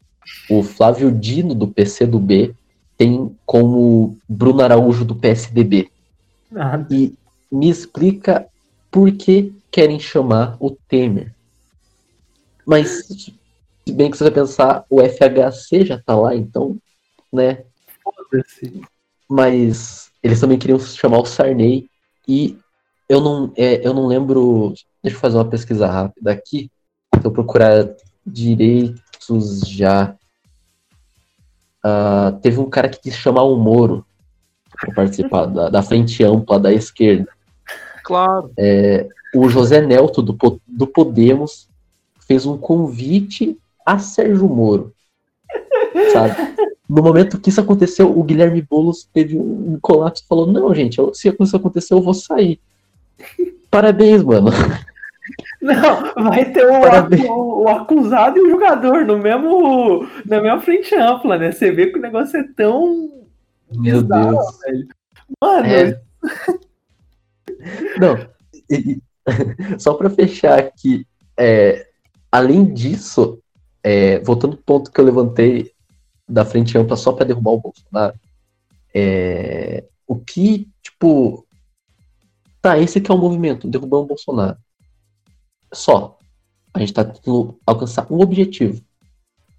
O 0.50 0.64
Flávio 0.64 1.12
Dino, 1.12 1.54
do 1.54 1.68
PCdoB, 1.68 2.52
tem 2.98 3.32
como 3.46 4.18
Bruno 4.28 4.60
Araújo, 4.60 5.04
do 5.04 5.14
PSDB. 5.14 5.88
Nada. 6.50 6.92
E 6.92 7.14
me 7.48 7.70
explica 7.70 8.44
por 8.90 9.12
que 9.12 9.52
querem 9.70 10.00
chamar 10.00 10.56
o 10.58 10.72
Temer. 10.88 11.32
Mas, 12.66 13.06
se 13.06 13.92
bem 13.92 14.10
que 14.10 14.16
você 14.16 14.24
vai 14.24 14.32
pensar, 14.32 14.84
o 14.90 15.00
FHC 15.00 15.84
já 15.84 16.02
tá 16.04 16.16
lá, 16.16 16.34
então, 16.34 16.76
né? 17.32 17.62
Mas 19.28 20.05
eles 20.22 20.40
também 20.40 20.58
queriam 20.58 20.78
chamar 20.78 21.18
o 21.18 21.26
Sarney. 21.26 21.88
E 22.26 22.58
eu 23.08 23.20
não, 23.20 23.52
é, 23.56 23.86
eu 23.86 23.94
não 23.94 24.06
lembro. 24.06 24.74
Deixa 25.02 25.16
eu 25.16 25.20
fazer 25.20 25.36
uma 25.36 25.48
pesquisa 25.48 25.86
rápida 25.86 26.32
aqui. 26.32 26.70
Eu 27.22 27.30
procurar 27.30 27.88
direitos 28.26 29.60
já. 29.60 30.14
Ah, 31.82 32.36
teve 32.42 32.58
um 32.58 32.68
cara 32.68 32.88
que 32.88 33.00
quis 33.00 33.14
chamar 33.14 33.44
o 33.44 33.56
Moro 33.56 34.04
para 34.78 34.92
participar 34.92 35.46
da, 35.46 35.68
da 35.68 35.82
frente 35.82 36.24
ampla 36.24 36.58
da 36.58 36.72
esquerda. 36.72 37.28
Claro. 38.02 38.52
o 39.34 39.48
José 39.48 39.80
Nelto 39.80 40.22
do, 40.22 40.36
do 40.66 40.86
Podemos 40.86 41.68
fez 42.26 42.46
um 42.46 42.58
convite 42.58 43.56
a 43.84 43.98
Sérgio 43.98 44.48
Moro. 44.48 44.92
Sabe? 46.12 46.34
No 46.88 47.02
momento 47.02 47.40
que 47.40 47.48
isso 47.50 47.60
aconteceu, 47.60 48.16
o 48.16 48.22
Guilherme 48.22 48.62
Boulos 48.62 49.08
teve 49.12 49.36
um 49.38 49.78
colapso 49.82 50.22
e 50.22 50.26
falou: 50.28 50.46
Não, 50.46 50.72
gente, 50.74 50.96
se 51.14 51.34
isso 51.40 51.56
acontecer, 51.56 51.94
eu 51.94 52.00
vou 52.02 52.14
sair. 52.14 52.60
Parabéns, 53.70 54.22
mano. 54.22 54.50
Não, 55.60 56.14
vai 56.30 56.52
ter 56.52 56.64
o, 56.64 56.84
acu- 56.84 57.62
o 57.64 57.68
acusado 57.68 58.38
e 58.38 58.42
o 58.42 58.50
jogador 58.50 59.04
no 59.04 59.18
mesmo, 59.18 60.06
na 60.24 60.40
mesma 60.40 60.60
frente 60.60 60.94
ampla, 60.94 61.36
né? 61.36 61.50
Você 61.50 61.72
vê 61.72 61.88
que 61.88 61.98
o 61.98 62.02
negócio 62.02 62.38
é 62.38 62.44
tão. 62.56 63.10
Meu 63.74 64.00
bizarro, 64.02 64.30
Deus. 64.36 64.58
velho. 64.60 64.88
Mano, 65.42 65.66
É. 65.66 66.00
Não, 67.98 68.16
e- 68.70 69.00
só 69.78 69.94
para 69.94 70.08
fechar 70.10 70.58
aqui, 70.58 71.04
é, 71.36 71.86
além 72.30 72.72
disso, 72.72 73.40
é, 73.82 74.20
voltando 74.20 74.52
ao 74.52 74.62
ponto 74.62 74.90
que 74.92 75.00
eu 75.00 75.04
levantei 75.04 75.72
da 76.28 76.44
frente 76.44 76.76
ampla 76.76 76.96
só 76.96 77.12
para 77.12 77.26
derrubar 77.26 77.52
o 77.52 77.60
Bolsonaro, 77.60 78.18
é, 78.94 79.84
o 80.06 80.16
que, 80.16 80.68
tipo, 80.82 81.46
tá, 82.60 82.78
esse 82.78 83.00
que 83.00 83.10
é 83.10 83.14
o 83.14 83.18
movimento, 83.18 83.68
derrubar 83.68 83.98
o 83.98 84.06
Bolsonaro. 84.06 84.56
Só. 85.72 86.18
A 86.72 86.78
gente 86.78 86.92
tá 86.92 87.04
tentando 87.04 87.58
alcançar 87.66 88.06
um 88.10 88.20
objetivo. 88.20 88.82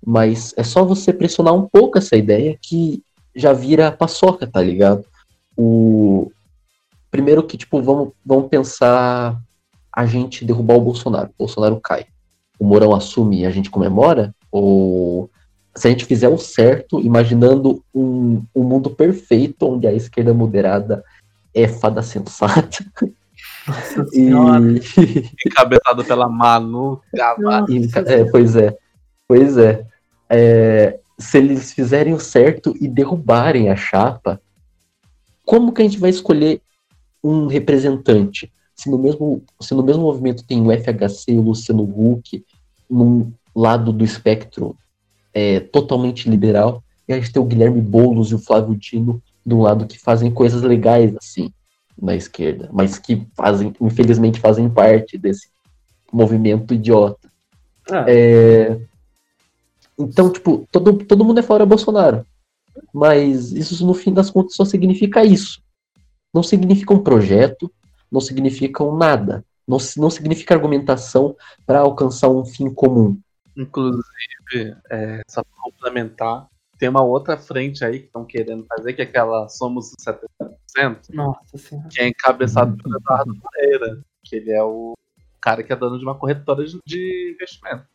Mas 0.05 0.53
é 0.55 0.63
só 0.63 0.83
você 0.85 1.11
pressionar 1.11 1.53
um 1.53 1.67
pouco 1.67 1.97
essa 1.97 2.15
ideia 2.15 2.57
que 2.61 3.03
já 3.35 3.53
vira 3.53 3.91
paçoca, 3.91 4.45
tá 4.45 4.61
ligado? 4.61 5.05
O, 5.55 6.31
primeiro 7.09 7.43
que, 7.43 7.57
tipo, 7.57 7.81
vamos, 7.81 8.13
vamos 8.25 8.47
pensar 8.49 9.41
a 9.91 10.05
gente 10.05 10.45
derrubar 10.45 10.75
o 10.75 10.81
Bolsonaro. 10.81 11.29
O 11.29 11.39
Bolsonaro 11.39 11.79
cai. 11.81 12.05
O 12.59 12.65
Mourão 12.65 12.93
assume 12.93 13.41
e 13.41 13.45
a 13.45 13.51
gente 13.51 13.69
comemora? 13.69 14.33
Ou 14.51 15.29
se 15.77 15.87
a 15.87 15.91
gente 15.91 16.05
fizer 16.05 16.27
o 16.27 16.37
certo, 16.37 16.99
imaginando 16.99 17.83
um, 17.93 18.43
um 18.55 18.63
mundo 18.63 18.89
perfeito 18.89 19.67
onde 19.67 19.85
a 19.85 19.93
esquerda 19.93 20.33
moderada 20.33 21.03
é 21.53 21.67
fada 21.67 22.01
sensata 22.01 22.83
nossa 23.67 24.01
e, 24.11 24.15
senhora. 24.15 24.63
Encabeçado 25.45 26.03
pela 26.03 26.27
Manu 26.27 26.99
Gavassi. 27.13 27.77
e- 27.77 27.89
é, 28.07 28.25
pois 28.25 28.55
é, 28.55 28.75
pois 29.27 29.57
é. 29.57 29.85
É, 30.29 30.99
se 31.17 31.37
eles 31.37 31.73
fizerem 31.73 32.13
o 32.13 32.19
certo 32.19 32.75
e 32.81 32.87
derrubarem 32.87 33.69
a 33.69 33.75
chapa, 33.75 34.41
como 35.45 35.71
que 35.71 35.81
a 35.81 35.85
gente 35.85 35.99
vai 35.99 36.09
escolher 36.09 36.59
um 37.23 37.45
representante? 37.45 38.51
Se 38.75 38.89
no 38.89 38.97
mesmo, 38.97 39.43
se 39.61 39.75
no 39.75 39.83
mesmo 39.83 40.01
movimento 40.01 40.43
tem 40.43 40.61
o 40.61 40.71
FHC 40.71 41.31
e 41.33 41.37
o 41.37 41.41
Luciano 41.41 41.83
Huck, 41.83 42.43
num 42.89 43.31
lado 43.55 43.91
do 43.93 44.03
espectro 44.03 44.75
é, 45.37 45.59
totalmente 45.59 46.27
liberal, 46.27 46.83
e 47.07 47.13
a 47.13 47.15
gente 47.15 47.31
tem 47.31 47.39
o 47.39 47.45
Guilherme 47.45 47.79
Boulos 47.79 48.31
e 48.31 48.35
o 48.35 48.39
Flávio 48.39 48.75
Dino 48.75 49.21
um 49.45 49.61
lado 49.61 49.85
que 49.85 49.99
fazem 49.99 50.31
coisas 50.31 50.63
legais 50.63 51.15
assim 51.15 51.53
na 52.01 52.15
esquerda, 52.15 52.69
mas 52.73 52.97
que 52.97 53.25
fazem, 53.35 53.71
infelizmente, 53.79 54.39
fazem 54.39 54.67
parte 54.67 55.15
desse 55.17 55.47
movimento 56.11 56.73
idiota. 56.73 57.31
Ah, 57.89 58.05
É, 58.07 58.79
Então, 59.97 60.31
tipo, 60.31 60.67
todo, 60.71 61.05
todo 61.05 61.23
mundo 61.23 61.39
é 61.39 61.43
fora 61.43 61.65
Bolsonaro. 61.65 62.25
Mas 62.93 63.51
isso, 63.51 63.85
no 63.85 63.93
fim 63.93 64.13
das 64.13 64.29
contas, 64.29 64.55
só 64.55 64.65
significa 64.65 65.23
isso. 65.23 65.61
Não 66.33 66.43
significa 66.43 66.93
um 66.93 67.03
projeto, 67.03 67.71
não 68.11 68.21
significa 68.21 68.83
um 68.83 68.95
nada. 68.95 69.45
Não, 69.67 69.77
não 69.97 70.09
significa 70.09 70.55
argumentação 70.55 71.35
para 71.65 71.79
alcançar 71.79 72.29
um 72.29 72.43
fim 72.45 72.69
comum. 72.69 73.17
Inclusive, 73.57 74.75
é, 74.89 75.21
só 75.27 75.43
pra 75.43 75.53
complementar, 75.63 76.47
tem 76.77 76.87
uma 76.89 77.01
outra 77.03 77.37
frente 77.37 77.83
aí 77.83 77.99
que 77.99 78.05
estão 78.05 78.23
querendo 78.25 78.65
fazer, 78.67 78.93
que 78.93 79.01
é 79.01 79.05
aquela 79.05 79.49
Somos 79.49 79.93
os 79.97 80.05
70%, 80.05 81.09
Nossa 81.13 81.57
senhora. 81.57 81.89
que 81.89 81.99
é 82.01 82.07
encabeçado 82.07 82.77
pelo 82.77 82.97
Eduardo 82.97 83.33
Moreira, 83.35 83.99
que 84.23 84.35
ele 84.35 84.51
é 84.51 84.61
o 84.63 84.93
cara 85.41 85.63
que 85.63 85.73
é 85.73 85.75
dono 85.75 85.97
de 85.97 86.03
uma 86.05 86.15
corretora 86.15 86.63
de- 86.65 86.79
de 86.85 87.31
investimento. 87.33 87.85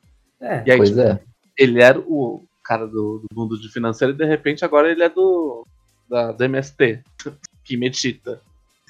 É. 0.40 0.64
E 0.66 0.70
aí, 0.72 0.76
Pois 0.78 0.88
tipo, 0.90 1.00
é. 1.00 1.22
ele 1.56 1.80
era 1.80 1.98
o 2.00 2.44
cara 2.64 2.86
do, 2.86 3.20
do 3.20 3.26
mundo 3.34 3.60
de 3.60 3.68
financeiro 3.68 4.12
e 4.14 4.16
de 4.16 4.24
repente 4.24 4.64
agora 4.64 4.90
ele 4.90 5.02
é 5.02 5.08
do, 5.08 5.64
da, 6.08 6.32
do 6.32 6.42
MST, 6.44 7.02
que 7.64 7.76
medita. 7.76 8.40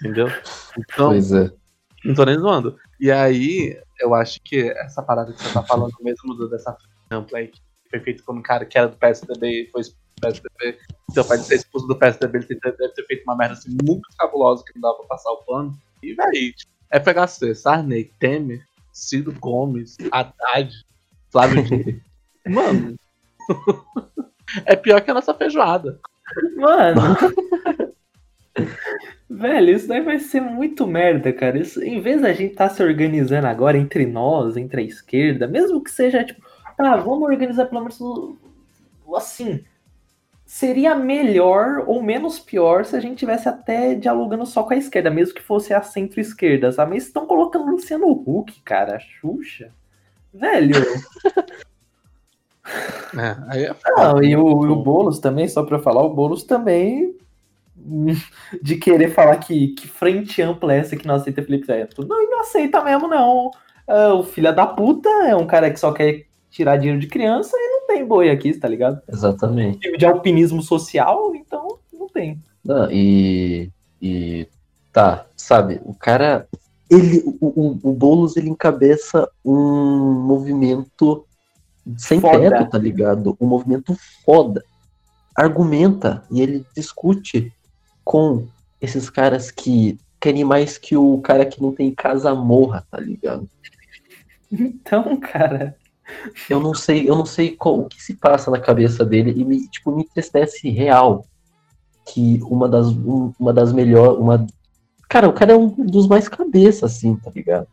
Entendeu? 0.00 0.28
Então, 0.78 1.10
Pois 1.10 1.30
é. 1.32 1.50
não 2.04 2.14
tô 2.14 2.24
nem 2.24 2.38
zoando. 2.38 2.76
E 2.98 3.10
aí, 3.10 3.78
eu 4.02 4.14
acho 4.14 4.40
que 4.44 4.70
essa 4.70 5.02
parada 5.02 5.32
que 5.32 5.42
você 5.42 5.52
tá 5.54 5.62
falando 5.62 5.92
mesmo 6.02 6.34
do- 6.34 6.48
dessa 6.48 6.76
ampla 7.10 7.38
aí, 7.38 7.48
que 7.48 7.60
foi 7.90 8.00
feito 8.00 8.24
por 8.24 8.34
um 8.34 8.42
cara 8.42 8.64
que 8.64 8.76
era 8.76 8.88
do 8.88 8.96
PSDB 8.96 9.62
e 9.64 9.70
foi 9.70 9.80
expulso 9.82 10.02
do 10.16 10.20
PSDB. 10.20 10.78
Seu 11.12 11.24
pai 11.24 11.38
de 11.38 11.44
ser 11.44 11.54
expulso 11.56 11.86
do 11.86 11.96
PSDB, 11.98 12.38
ele 12.38 12.60
deve 12.60 12.88
ter 12.94 13.06
feito 13.06 13.22
uma 13.24 13.36
merda 13.36 13.54
assim 13.54 13.76
muito 13.84 14.02
cabulosa 14.18 14.64
que 14.64 14.72
não 14.74 14.82
dava 14.82 14.98
pra 14.98 15.06
passar 15.08 15.30
o 15.30 15.38
pano. 15.44 15.72
E, 16.02 16.14
véi, 16.14 16.52
tipo, 16.52 16.72
FHC, 16.90 17.54
Sarney, 17.54 18.04
Temer, 18.18 18.62
Ciro 18.92 19.32
Gomes, 19.38 19.96
Haddad, 20.10 20.72
Flávio 21.30 21.62
Dino. 21.64 22.00
Mano, 22.48 22.96
é 24.66 24.74
pior 24.76 25.00
que 25.00 25.10
a 25.10 25.14
nossa 25.14 25.32
feijoada. 25.34 26.00
Mano. 26.56 27.00
Velho, 29.28 29.70
isso 29.70 29.88
daí 29.88 30.02
vai 30.02 30.18
ser 30.18 30.40
muito 30.40 30.86
merda, 30.86 31.32
cara. 31.32 31.58
Isso, 31.58 31.82
em 31.82 32.00
vez 32.00 32.20
da 32.20 32.32
gente 32.32 32.52
estar 32.52 32.68
se 32.68 32.82
organizando 32.82 33.46
agora 33.46 33.78
entre 33.78 34.06
nós, 34.06 34.56
entre 34.56 34.82
a 34.82 34.84
esquerda, 34.84 35.46
mesmo 35.46 35.82
que 35.82 35.90
seja 35.90 36.22
tipo, 36.22 36.42
ah, 36.78 36.96
vamos 36.96 37.22
organizar 37.22 37.66
pelo 37.66 37.80
menos 37.80 37.98
assim. 39.16 39.64
Seria 40.44 40.94
melhor 40.94 41.84
ou 41.86 42.02
menos 42.02 42.38
pior 42.38 42.84
se 42.84 42.94
a 42.94 43.00
gente 43.00 43.16
tivesse 43.16 43.48
até 43.48 43.94
dialogando 43.94 44.44
só 44.44 44.62
com 44.64 44.74
a 44.74 44.76
esquerda, 44.76 45.10
mesmo 45.10 45.34
que 45.34 45.42
fosse 45.42 45.72
a 45.72 45.80
centro-esquerda, 45.80 46.70
sabe? 46.70 46.92
Mas 46.92 47.06
estão 47.06 47.26
colocando 47.26 47.70
Luciano 47.70 48.10
Huck, 48.10 48.60
cara, 48.62 48.98
Xuxa. 48.98 49.72
Velho. 50.32 50.74
É, 53.14 53.36
aí 53.48 53.64
é 53.64 53.74
Não, 53.96 54.22
e 54.22 54.36
o, 54.36 54.66
e 54.66 54.68
o 54.68 54.76
Boulos 54.76 55.18
também, 55.18 55.48
só 55.48 55.64
pra 55.64 55.80
falar, 55.80 56.04
o 56.04 56.14
Boulos 56.14 56.44
também 56.44 57.11
de 58.62 58.76
querer 58.76 59.10
falar 59.10 59.36
que, 59.36 59.68
que 59.68 59.88
frente 59.88 60.40
ampla 60.40 60.74
é 60.74 60.78
essa 60.78 60.96
que 60.96 61.06
não 61.06 61.14
aceita 61.14 61.42
Felipe 61.42 61.68
Neto. 61.68 62.06
Não, 62.06 62.20
ele 62.20 62.30
não 62.30 62.40
aceita 62.40 62.82
mesmo, 62.82 63.08
não. 63.08 63.50
Ah, 63.88 64.14
o 64.14 64.22
filho 64.22 64.54
da 64.54 64.66
puta 64.66 65.08
é 65.26 65.34
um 65.34 65.46
cara 65.46 65.70
que 65.70 65.80
só 65.80 65.92
quer 65.92 66.24
tirar 66.50 66.76
dinheiro 66.76 67.00
de 67.00 67.06
criança 67.06 67.56
e 67.56 67.68
não 67.70 67.86
tem 67.86 68.04
boi 68.04 68.30
aqui, 68.30 68.52
tá 68.54 68.68
ligado? 68.68 69.00
Exatamente. 69.08 69.78
Tipo 69.78 69.98
De 69.98 70.06
alpinismo 70.06 70.62
social, 70.62 71.34
então 71.34 71.78
não 71.92 72.08
tem. 72.08 72.38
Não, 72.64 72.90
e, 72.90 73.70
e 74.00 74.46
tá, 74.92 75.26
sabe, 75.36 75.80
o 75.84 75.94
cara, 75.94 76.46
ele, 76.90 77.22
o, 77.40 77.46
o, 77.48 77.90
o 77.90 77.92
Boulos, 77.92 78.36
ele 78.36 78.50
encabeça 78.50 79.28
um 79.44 80.12
movimento 80.26 81.24
sem 81.96 82.20
Foda. 82.20 82.38
teto, 82.38 82.70
tá 82.70 82.78
ligado? 82.78 83.36
Um 83.40 83.46
movimento 83.46 83.96
foda. 84.24 84.62
Argumenta 85.34 86.22
e 86.30 86.40
ele 86.40 86.64
discute 86.76 87.52
com 88.04 88.46
esses 88.80 89.08
caras 89.10 89.50
que 89.50 89.98
querem 90.20 90.44
mais 90.44 90.78
que 90.78 90.96
o 90.96 91.18
cara 91.18 91.44
que 91.46 91.60
não 91.60 91.72
tem 91.72 91.94
casa 91.94 92.34
morra, 92.34 92.84
tá 92.90 92.98
ligado? 92.98 93.48
Então, 94.50 95.16
cara. 95.18 95.76
Eu 96.50 96.60
não 96.60 96.74
sei, 96.74 97.08
eu 97.08 97.14
não 97.16 97.24
sei 97.24 97.56
qual- 97.56 97.80
o 97.80 97.88
que 97.88 98.02
se 98.02 98.14
passa 98.14 98.50
na 98.50 98.58
cabeça 98.60 99.04
dele 99.04 99.32
e 99.36 99.44
me, 99.44 99.66
tipo, 99.68 99.92
me 99.94 100.02
entristece 100.02 100.68
real 100.68 101.24
que 102.06 102.40
uma 102.42 102.68
das, 102.68 102.88
um- 102.88 103.32
uma 103.38 103.52
das 103.52 103.72
melhores, 103.72 104.18
uma... 104.18 104.44
Cara, 105.08 105.28
o 105.28 105.32
cara 105.32 105.52
é 105.52 105.56
um 105.56 105.68
dos 105.68 106.08
mais 106.08 106.28
cabeça, 106.28 106.86
assim, 106.86 107.14
tá 107.16 107.30
ligado? 107.34 107.66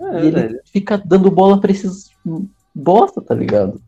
É, 0.00 0.22
e 0.22 0.26
ele 0.26 0.30
velho. 0.32 0.60
fica 0.72 0.98
dando 0.98 1.30
bola 1.30 1.60
pra 1.60 1.70
esses 1.70 2.10
bosta, 2.74 3.20
tá 3.22 3.34
ligado? 3.34 3.80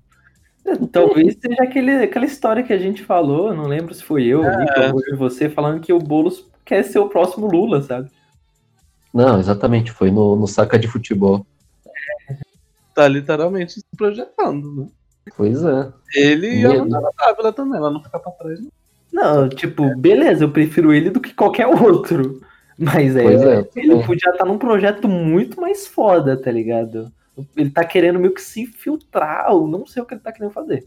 Talvez 0.93 1.37
seja 1.41 1.63
aquele, 1.63 1.93
aquela 1.93 2.25
história 2.25 2.63
que 2.63 2.73
a 2.73 2.79
gente 2.79 3.03
falou, 3.03 3.55
não 3.55 3.67
lembro 3.67 3.95
se 3.95 4.03
foi 4.03 4.25
eu, 4.27 4.43
Nico, 4.43 4.81
ou 5.11 5.17
você, 5.19 5.49
falando 5.49 5.81
que 5.81 5.93
o 5.93 5.99
Boulos 5.99 6.49
quer 6.65 6.83
ser 6.83 6.99
o 6.99 7.09
próximo 7.09 7.47
Lula, 7.47 7.83
sabe? 7.83 8.11
Não, 9.13 9.39
exatamente, 9.39 9.91
foi 9.91 10.11
no, 10.11 10.37
no 10.37 10.47
saca 10.47 10.79
de 10.79 10.87
futebol. 10.87 11.45
Tá 12.95 13.09
literalmente 13.09 13.73
se 13.73 13.85
projetando, 13.97 14.75
né? 14.75 14.89
Pois 15.37 15.63
é. 15.65 15.93
Ele 16.15 16.61
e 16.61 16.67
a 16.67 16.85
Dávila 17.19 17.53
também, 17.53 17.79
ela 17.79 17.91
não 17.91 18.03
fica 18.03 18.19
pra 18.19 18.33
trás. 18.33 18.61
Não. 18.61 18.71
Não, 19.13 19.49
tipo, 19.49 19.95
beleza, 19.97 20.45
eu 20.45 20.51
prefiro 20.51 20.93
ele 20.93 21.11
do 21.11 21.21
que 21.21 21.35
qualquer 21.35 21.67
outro. 21.83 22.41
Mas 22.79 23.15
é, 23.15 23.23
Pois 23.23 23.43
é, 23.43 23.69
ele 23.77 23.95
é. 23.95 24.07
podia 24.07 24.31
estar 24.31 24.45
num 24.47 24.57
projeto 24.57 25.07
muito 25.07 25.61
mais 25.61 25.87
foda, 25.87 26.37
tá 26.37 26.51
ligado? 26.51 27.13
Ele 27.57 27.71
tá 27.71 27.85
querendo 27.85 28.19
meio 28.19 28.35
que 28.35 28.43
se 28.43 28.67
filtrar, 28.67 29.51
ou 29.53 29.67
não 29.67 29.87
sei 29.87 30.03
o 30.03 30.07
que 30.07 30.15
ele 30.15 30.21
tá 30.21 30.33
querendo 30.33 30.53
fazer. 30.53 30.85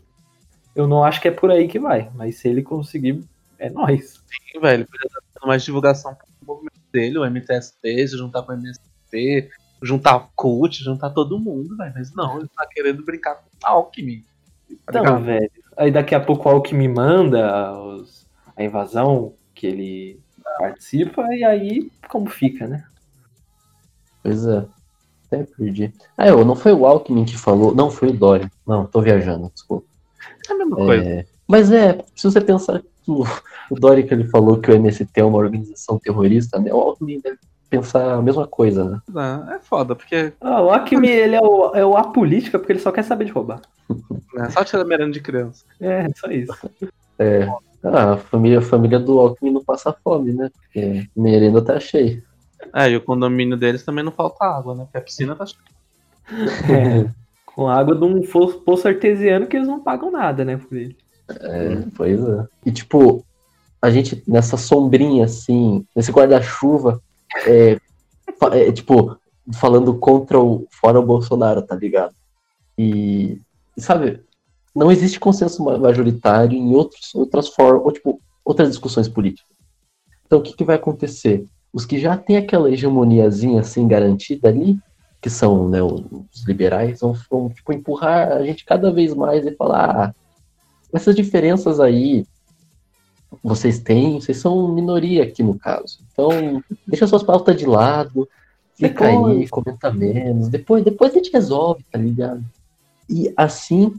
Eu 0.75 0.87
não 0.87 1.03
acho 1.03 1.21
que 1.21 1.27
é 1.27 1.31
por 1.31 1.51
aí 1.51 1.67
que 1.67 1.79
vai, 1.79 2.11
mas 2.15 2.37
se 2.37 2.47
ele 2.47 2.61
conseguir, 2.63 3.23
é 3.59 3.69
nóis. 3.69 4.23
Sim, 4.27 4.59
velho, 4.59 4.81
ele 4.81 4.85
podia 4.85 5.07
estar 5.07 5.19
dando 5.35 5.47
mais 5.47 5.63
divulgação 5.63 6.15
pro 6.15 6.27
movimento 6.55 6.79
dele, 6.91 7.17
o 7.17 7.25
MTST, 7.25 8.07
se 8.07 8.17
juntar 8.17 8.43
com 8.43 8.51
o 8.51 8.55
MST, 8.55 9.49
juntar 9.81 10.17
o 10.17 10.29
CUT, 10.35 10.83
juntar 10.83 11.09
todo 11.11 11.39
mundo, 11.39 11.75
velho. 11.77 11.93
Mas 11.95 12.13
não, 12.13 12.39
ele 12.39 12.47
tá 12.55 12.65
querendo 12.67 13.03
brincar 13.03 13.35
com 13.35 13.43
a 13.63 13.69
Alckmin. 13.69 14.23
Tá 14.85 14.99
Então, 14.99 15.21
velho. 15.21 15.51
Aí 15.77 15.91
daqui 15.91 16.15
a 16.15 16.19
pouco 16.19 16.47
o 16.47 16.51
Alckmin 16.51 16.87
manda 16.87 17.71
os- 17.79 18.25
a 18.55 18.63
invasão 18.63 19.35
que 19.53 19.67
ele 19.67 20.19
participa, 20.57 21.23
e 21.35 21.43
aí 21.43 21.91
como 22.09 22.29
fica, 22.29 22.67
né? 22.67 22.85
Pois 24.21 24.45
é. 24.45 24.65
Até 25.33 25.43
perdi. 25.57 25.93
Ah, 26.17 26.27
eu, 26.27 26.45
não 26.45 26.55
foi 26.55 26.71
o 26.73 26.85
Alckmin 26.85 27.25
que 27.25 27.37
falou. 27.37 27.73
Não, 27.73 27.89
foi 27.89 28.09
o 28.09 28.13
Dória. 28.13 28.51
Não, 28.67 28.85
tô 28.85 29.01
viajando, 29.01 29.51
desculpa. 29.53 29.87
É 30.47 30.53
a 30.53 30.57
mesma 30.57 30.75
coisa. 30.75 31.03
É, 31.03 31.25
mas 31.47 31.71
é, 31.71 32.03
se 32.15 32.29
você 32.29 32.39
pensar 32.39 32.79
que 32.79 33.11
o, 33.11 33.23
o 33.71 33.75
Dória 33.75 34.03
que 34.03 34.13
ele 34.13 34.25
falou 34.25 34.57
que 34.57 34.69
o 34.69 34.75
MST 34.75 35.09
é 35.15 35.23
uma 35.23 35.37
organização 35.37 35.97
terrorista, 35.97 36.59
né? 36.59 36.71
O 36.73 36.79
Alckmin 36.79 37.19
deve 37.19 37.37
pensar 37.69 38.13
a 38.13 38.21
mesma 38.21 38.45
coisa, 38.45 38.83
né? 38.83 39.01
Não, 39.09 39.51
é 39.51 39.59
foda, 39.59 39.95
porque 39.95 40.31
Ah, 40.39 40.61
o 40.61 40.69
Alckmin, 40.69 41.07
ele 41.07 41.35
é 41.35 41.41
o, 41.41 41.75
é 41.75 41.85
o 41.85 41.97
apolítica 41.97 42.59
porque 42.59 42.73
ele 42.73 42.79
só 42.79 42.91
quer 42.91 43.03
saber 43.03 43.25
de 43.25 43.31
roubar. 43.31 43.61
né, 44.33 44.49
só 44.51 44.63
tira 44.63 44.85
merenda 44.85 45.11
de 45.11 45.21
criança. 45.21 45.65
É, 45.81 46.07
só 46.15 46.27
isso. 46.29 46.53
É. 47.17 47.47
Ah, 47.83 48.13
a 48.13 48.17
família, 48.17 48.59
a 48.59 48.61
família 48.61 48.99
do 48.99 49.19
Alckmin 49.19 49.51
não 49.51 49.63
passa 49.63 49.93
fome, 50.03 50.31
né? 50.31 50.49
Porque 50.55 51.07
merenda 51.15 51.61
tá 51.61 51.79
cheia. 51.79 52.23
É, 52.73 52.89
e 52.89 52.95
o 52.95 53.01
condomínio 53.01 53.57
deles 53.57 53.83
também 53.83 54.03
não 54.03 54.11
falta 54.11 54.45
água, 54.45 54.75
né? 54.75 54.83
Porque 54.83 54.97
a 54.97 55.01
piscina 55.01 55.35
tá 55.35 55.45
cheia. 55.45 55.61
É, 56.69 57.09
com 57.45 57.67
água 57.67 57.95
de 57.95 58.03
um 58.03 58.21
poço 58.65 58.87
artesiano 58.87 59.47
que 59.47 59.57
eles 59.57 59.67
não 59.67 59.79
pagam 59.79 60.11
nada, 60.11 60.43
né, 60.43 60.57
por 60.57 60.75
ele. 60.75 60.97
É, 61.29 61.83
pois 61.95 62.19
é. 62.19 62.47
E 62.65 62.71
tipo, 62.71 63.25
a 63.81 63.89
gente 63.89 64.23
nessa 64.27 64.57
sombrinha 64.57 65.25
assim, 65.25 65.85
nesse 65.95 66.11
guarda-chuva, 66.11 67.01
é, 67.45 67.77
é, 68.51 68.71
tipo, 68.71 69.17
falando 69.53 69.93
contra 69.95 70.39
o 70.39 70.67
fora 70.71 70.99
o 70.99 71.05
Bolsonaro, 71.05 71.61
tá 71.61 71.75
ligado? 71.75 72.13
E 72.77 73.39
sabe, 73.77 74.21
não 74.75 74.91
existe 74.91 75.19
consenso 75.19 75.63
ma- 75.63 75.77
majoritário 75.77 76.57
em 76.57 76.73
outros, 76.73 77.13
outras 77.13 77.49
formas, 77.49 77.83
ou 77.85 77.91
tipo, 77.91 78.21
outras 78.43 78.69
discussões 78.69 79.07
políticas. 79.07 79.51
Então 80.25 80.39
o 80.39 80.41
que, 80.41 80.53
que 80.53 80.63
vai 80.63 80.75
acontecer? 80.75 81.45
Os 81.73 81.85
que 81.85 81.99
já 81.99 82.15
têm 82.15 82.37
aquela 82.37 82.71
hegemoniazinha 82.71 83.61
assim 83.61 83.87
garantida 83.87 84.49
ali, 84.49 84.79
que 85.19 85.29
são 85.29 85.67
né, 85.67 85.81
os 85.81 86.45
liberais, 86.45 86.99
vão, 86.99 87.15
vão 87.29 87.49
tipo, 87.49 87.73
empurrar 87.73 88.33
a 88.33 88.43
gente 88.43 88.63
cada 88.63 88.91
vez 88.91 89.13
mais 89.13 89.45
e 89.45 89.55
falar, 89.55 89.89
ah, 89.89 90.15
essas 90.93 91.15
diferenças 91.15 91.79
aí 91.79 92.25
vocês 93.41 93.79
têm, 93.79 94.19
vocês 94.19 94.37
são 94.37 94.67
minoria 94.71 95.23
aqui 95.23 95.41
no 95.41 95.57
caso. 95.57 95.99
Então, 96.11 96.61
deixa 96.85 97.07
suas 97.07 97.23
pautas 97.23 97.55
de 97.55 97.65
lado, 97.65 98.29
fica 98.75 99.07
aí, 99.07 99.15
Depois. 99.15 99.49
comenta 99.49 99.91
menos, 99.91 100.49
depois, 100.49 100.83
depois 100.83 101.11
a 101.11 101.15
gente 101.15 101.31
resolve, 101.31 101.83
tá 101.91 101.97
ligado? 101.97 102.43
E 103.09 103.33
assim 103.35 103.93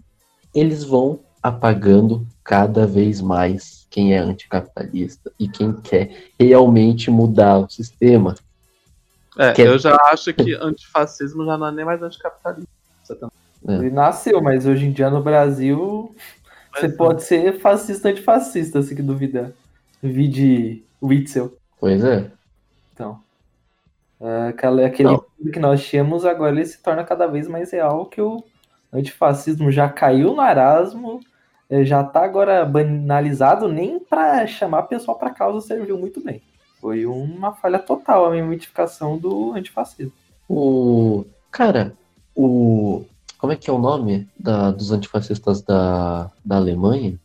eles 0.55 0.85
vão 0.85 1.19
apagando 1.43 2.27
cada 2.45 2.87
vez 2.87 3.21
mais 3.21 3.84
quem 3.95 4.13
é 4.13 4.19
anticapitalista 4.19 5.31
e 5.39 5.47
quem 5.49 5.73
quer 5.73 6.11
realmente 6.37 7.13
mudar 7.13 7.59
o 7.59 7.71
sistema. 7.71 8.35
É, 9.39 9.53
Que 9.53 9.63
é- 9.63 9.69
eu 9.69 9.79
já 9.79 9.97
acho 10.07 10.35
que 10.35 10.53
antifascismo 10.53 11.45
já 11.45 11.57
não 11.57 11.69
é 11.69 11.71
nem 11.71 11.85
mais 11.85 12.03
anticapitalista. 12.03 12.67
Tá- 13.21 13.29
Ele 13.69 13.91
nasceu, 13.91 14.43
mas 14.43 14.67
hoje 14.67 14.87
em 14.87 14.91
dia 14.91 15.09
no 15.11 15.23
Brasil 15.23 16.13
você 16.75 16.89
pode 16.89 17.23
ser 17.23 17.61
fascista 17.61 18.09
antifascista, 18.09 18.83
se 18.83 18.97
que 18.97 19.03
duvidar. 19.03 19.53
Vide 20.03 20.83
Witzel. 21.01 21.57
Pois 21.79 22.03
é. 22.05 22.33
Então. 22.93 23.21
é, 24.21 24.49
aquele 24.85 25.09
Não. 25.09 25.25
que 25.53 25.61
nós 25.61 25.87
tínhamos, 25.87 26.25
agora 26.25 26.51
ele 26.53 26.65
se 26.67 26.83
torna 26.83 27.05
cada 27.05 27.29
vez 27.29 27.47
mais 27.47 27.71
real, 27.71 28.07
que 28.07 28.21
o 28.21 28.43
antifascismo 28.93 29.71
já 29.71 29.89
caiu 29.89 30.35
no 30.35 30.43
Erasmo, 30.43 31.21
é, 31.21 31.34
já 31.71 32.05
tá 32.05 32.25
agora 32.25 32.65
banalizado, 32.65 33.69
nem 33.69 33.99
para 33.99 34.47
chamar 34.47 34.85
pessoal 34.85 35.19
para 35.19 35.31
causa 35.31 35.67
serviu 35.67 35.99
muito 35.99 36.23
bem. 36.23 36.43
Foi 36.81 37.07
uma 37.07 37.53
falha 37.53 37.79
total 37.79 38.27
a 38.27 38.43
mitificação 38.43 39.17
do 39.17 39.53
antifascismo. 39.55 40.13
O. 40.49 41.25
Cara, 41.51 41.95
o. 42.35 43.05
Como 43.39 43.53
é 43.53 43.57
que 43.57 43.69
é 43.69 43.73
o 43.73 43.79
nome 43.79 44.29
da, 44.39 44.71
dos 44.71 44.91
antifascistas 44.91 45.63
da, 45.63 46.31
da 46.45 46.57
Alemanha? 46.57 47.19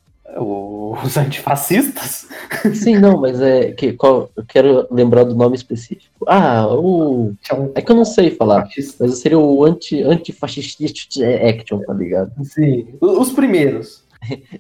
Os 1.03 1.17
antifascistas? 1.17 2.27
Sim, 2.73 2.99
não, 2.99 3.19
mas 3.19 3.41
é. 3.41 3.71
Que, 3.71 3.93
qual, 3.93 4.29
eu 4.35 4.45
quero 4.45 4.87
lembrar 4.91 5.23
do 5.23 5.35
nome 5.35 5.55
específico. 5.55 6.25
Ah, 6.27 6.67
o. 6.67 7.33
É 7.75 7.81
que 7.81 7.91
eu 7.91 7.95
não 7.95 8.05
sei 8.05 8.31
falar. 8.31 8.67
Mas 8.99 9.19
seria 9.19 9.39
o 9.39 9.63
anti, 9.65 10.01
antifascista 10.01 10.83
action, 11.47 11.79
tá 11.79 11.93
ligado? 11.93 12.31
Sim, 12.43 12.87
os 13.01 13.31
primeiros. 13.31 14.07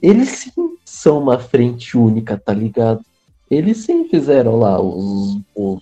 Eles 0.01 0.29
sim 0.29 0.51
são 0.85 1.19
uma 1.19 1.39
frente 1.39 1.97
única, 1.97 2.37
tá 2.37 2.53
ligado? 2.53 3.01
Eles 3.49 3.77
sim 3.77 4.07
fizeram 4.07 4.57
lá, 4.57 4.79
os, 4.81 5.37
os 5.55 5.81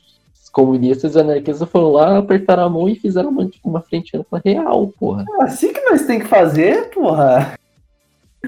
comunistas 0.51 1.15
e 1.15 1.19
anarquistas 1.19 1.69
foram 1.69 1.91
lá, 1.91 2.17
apertaram 2.17 2.63
a 2.63 2.69
mão 2.69 2.87
e 2.89 2.95
fizeram 2.95 3.29
uma, 3.29 3.45
tipo, 3.45 3.69
uma 3.69 3.81
frente 3.81 4.15
única 4.15 4.41
real, 4.43 4.87
porra. 4.99 5.25
Assim 5.41 5.73
que 5.73 5.81
nós 5.81 6.05
tem 6.05 6.19
que 6.19 6.25
fazer, 6.25 6.89
porra. 6.89 7.57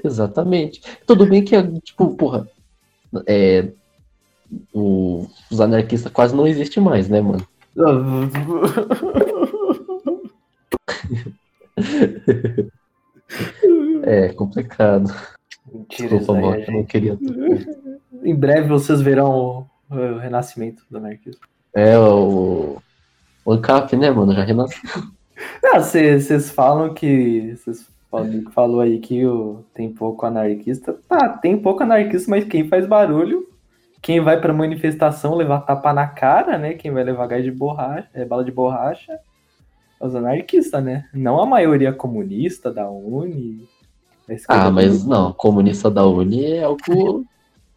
Exatamente. 0.02 0.80
Tudo 1.06 1.26
bem 1.26 1.44
que, 1.44 1.60
tipo, 1.80 2.14
porra, 2.14 2.48
é, 3.26 3.68
o- 4.72 5.26
os 5.50 5.60
anarquistas 5.60 6.10
quase 6.12 6.34
não 6.34 6.46
existem 6.46 6.82
mais, 6.82 7.08
né, 7.08 7.20
mano? 7.20 7.46
É 14.02 14.28
complicado. 14.32 15.14
Mentira, 15.72 16.18
Desculpa, 16.18 16.58
eu 16.58 16.72
não 16.72 16.84
queria. 16.84 17.18
Em 18.22 18.34
breve 18.34 18.68
vocês 18.68 19.00
verão 19.00 19.68
o, 19.90 19.94
o 19.94 20.18
renascimento 20.18 20.82
do 20.90 20.98
anarquismo. 20.98 21.40
É 21.74 21.98
o. 21.98 22.78
O 23.44 23.52
ANCAP, 23.52 23.96
né, 23.96 24.10
mano? 24.10 24.34
Já 24.34 24.44
renasceu. 24.44 24.80
Vocês 26.20 26.50
falam 26.50 26.92
que. 26.92 27.56
Vocês 27.56 27.88
falou 28.52 28.80
aí 28.80 28.98
que 28.98 29.24
o, 29.24 29.64
tem 29.72 29.92
pouco 29.92 30.26
anarquista. 30.26 30.98
Tá, 31.08 31.28
tem 31.28 31.56
pouco 31.56 31.82
anarquista, 31.82 32.30
mas 32.30 32.44
quem 32.44 32.68
faz 32.68 32.86
barulho, 32.86 33.46
quem 34.02 34.20
vai 34.20 34.40
pra 34.40 34.52
manifestação 34.52 35.34
levar 35.34 35.60
tapa 35.60 35.92
na 35.92 36.08
cara, 36.08 36.58
né? 36.58 36.74
Quem 36.74 36.90
vai 36.90 37.04
levar 37.04 37.28
gás 37.28 37.44
de 37.44 37.52
borracha, 37.52 38.08
é, 38.12 38.24
bala 38.24 38.44
de 38.44 38.50
borracha, 38.50 39.18
os 40.00 40.14
anarquistas, 40.14 40.82
né? 40.82 41.04
Não 41.12 41.40
a 41.40 41.46
maioria 41.46 41.92
comunista 41.92 42.72
da 42.72 42.90
Uni. 42.90 43.68
da 44.26 44.34
esquerda 44.34 44.68
Ah, 44.68 44.70
mas 44.70 45.04
não, 45.04 45.32
comunista 45.32 45.90
da 45.90 46.06
Uni 46.06 46.44
é 46.44 46.64
algo. 46.64 47.26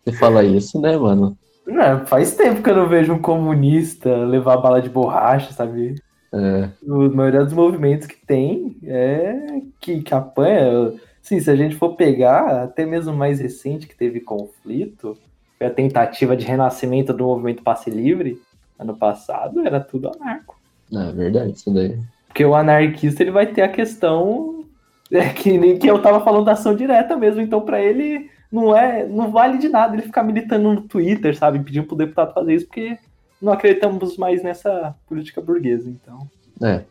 Você 0.05 0.13
fala 0.17 0.43
isso, 0.43 0.79
né, 0.81 0.97
mano? 0.97 1.37
Não, 1.65 2.05
faz 2.05 2.35
tempo 2.35 2.61
que 2.61 2.69
eu 2.69 2.75
não 2.75 2.89
vejo 2.89 3.13
um 3.13 3.21
comunista 3.21 4.15
levar 4.25 4.57
bala 4.57 4.81
de 4.81 4.89
borracha, 4.89 5.53
sabe? 5.53 5.95
É, 6.33 6.69
A 6.87 7.09
maioria 7.09 7.43
dos 7.43 7.53
movimentos 7.53 8.07
que 8.07 8.17
tem 8.25 8.77
é 8.83 9.61
que, 9.79 10.01
que 10.01 10.13
apanha. 10.13 10.93
Sim, 11.21 11.39
se 11.39 11.49
a 11.49 11.55
gente 11.55 11.75
for 11.75 11.95
pegar, 11.95 12.63
até 12.63 12.85
mesmo 12.85 13.13
mais 13.13 13.39
recente 13.39 13.87
que 13.87 13.95
teve 13.95 14.19
conflito, 14.19 15.17
foi 15.57 15.67
a 15.67 15.73
tentativa 15.73 16.35
de 16.35 16.45
renascimento 16.45 17.13
do 17.13 17.23
movimento 17.23 17.63
passe 17.63 17.89
livre, 17.89 18.41
ano 18.77 18.97
passado 18.97 19.65
era 19.65 19.79
tudo 19.79 20.09
anarco. 20.09 20.59
É 20.91 21.11
verdade, 21.11 21.53
isso 21.53 21.71
daí. 21.73 21.97
Porque 22.33 22.43
o 22.43 22.55
anarquista 22.55 23.21
ele 23.21 23.29
vai 23.29 23.45
ter 23.45 23.61
a 23.61 23.69
questão 23.69 24.65
é, 25.13 25.29
que, 25.29 25.55
nem- 25.55 25.77
que 25.77 25.87
eu 25.87 26.01
tava 26.01 26.19
falando 26.21 26.45
da 26.45 26.53
ação 26.53 26.75
direta 26.75 27.15
mesmo, 27.15 27.39
então 27.39 27.61
pra 27.61 27.79
ele 27.79 28.27
não 28.51 28.75
é, 28.75 29.05
não 29.05 29.31
vale 29.31 29.59
de 29.59 29.69
nada 29.69 29.95
ele 29.95 30.01
ficar 30.01 30.23
militando 30.23 30.73
no 30.73 30.81
Twitter, 30.81 31.37
sabe, 31.37 31.59
pedindo 31.59 31.85
pro 31.85 31.95
deputado 31.95 32.33
fazer 32.33 32.55
isso, 32.55 32.65
porque 32.65 32.97
não 33.39 33.53
acreditamos 33.53 34.17
mais 34.17 34.41
nessa 34.41 34.95
política 35.07 35.41
burguesa, 35.41 35.87
então. 35.87 36.27
É. 36.61 36.81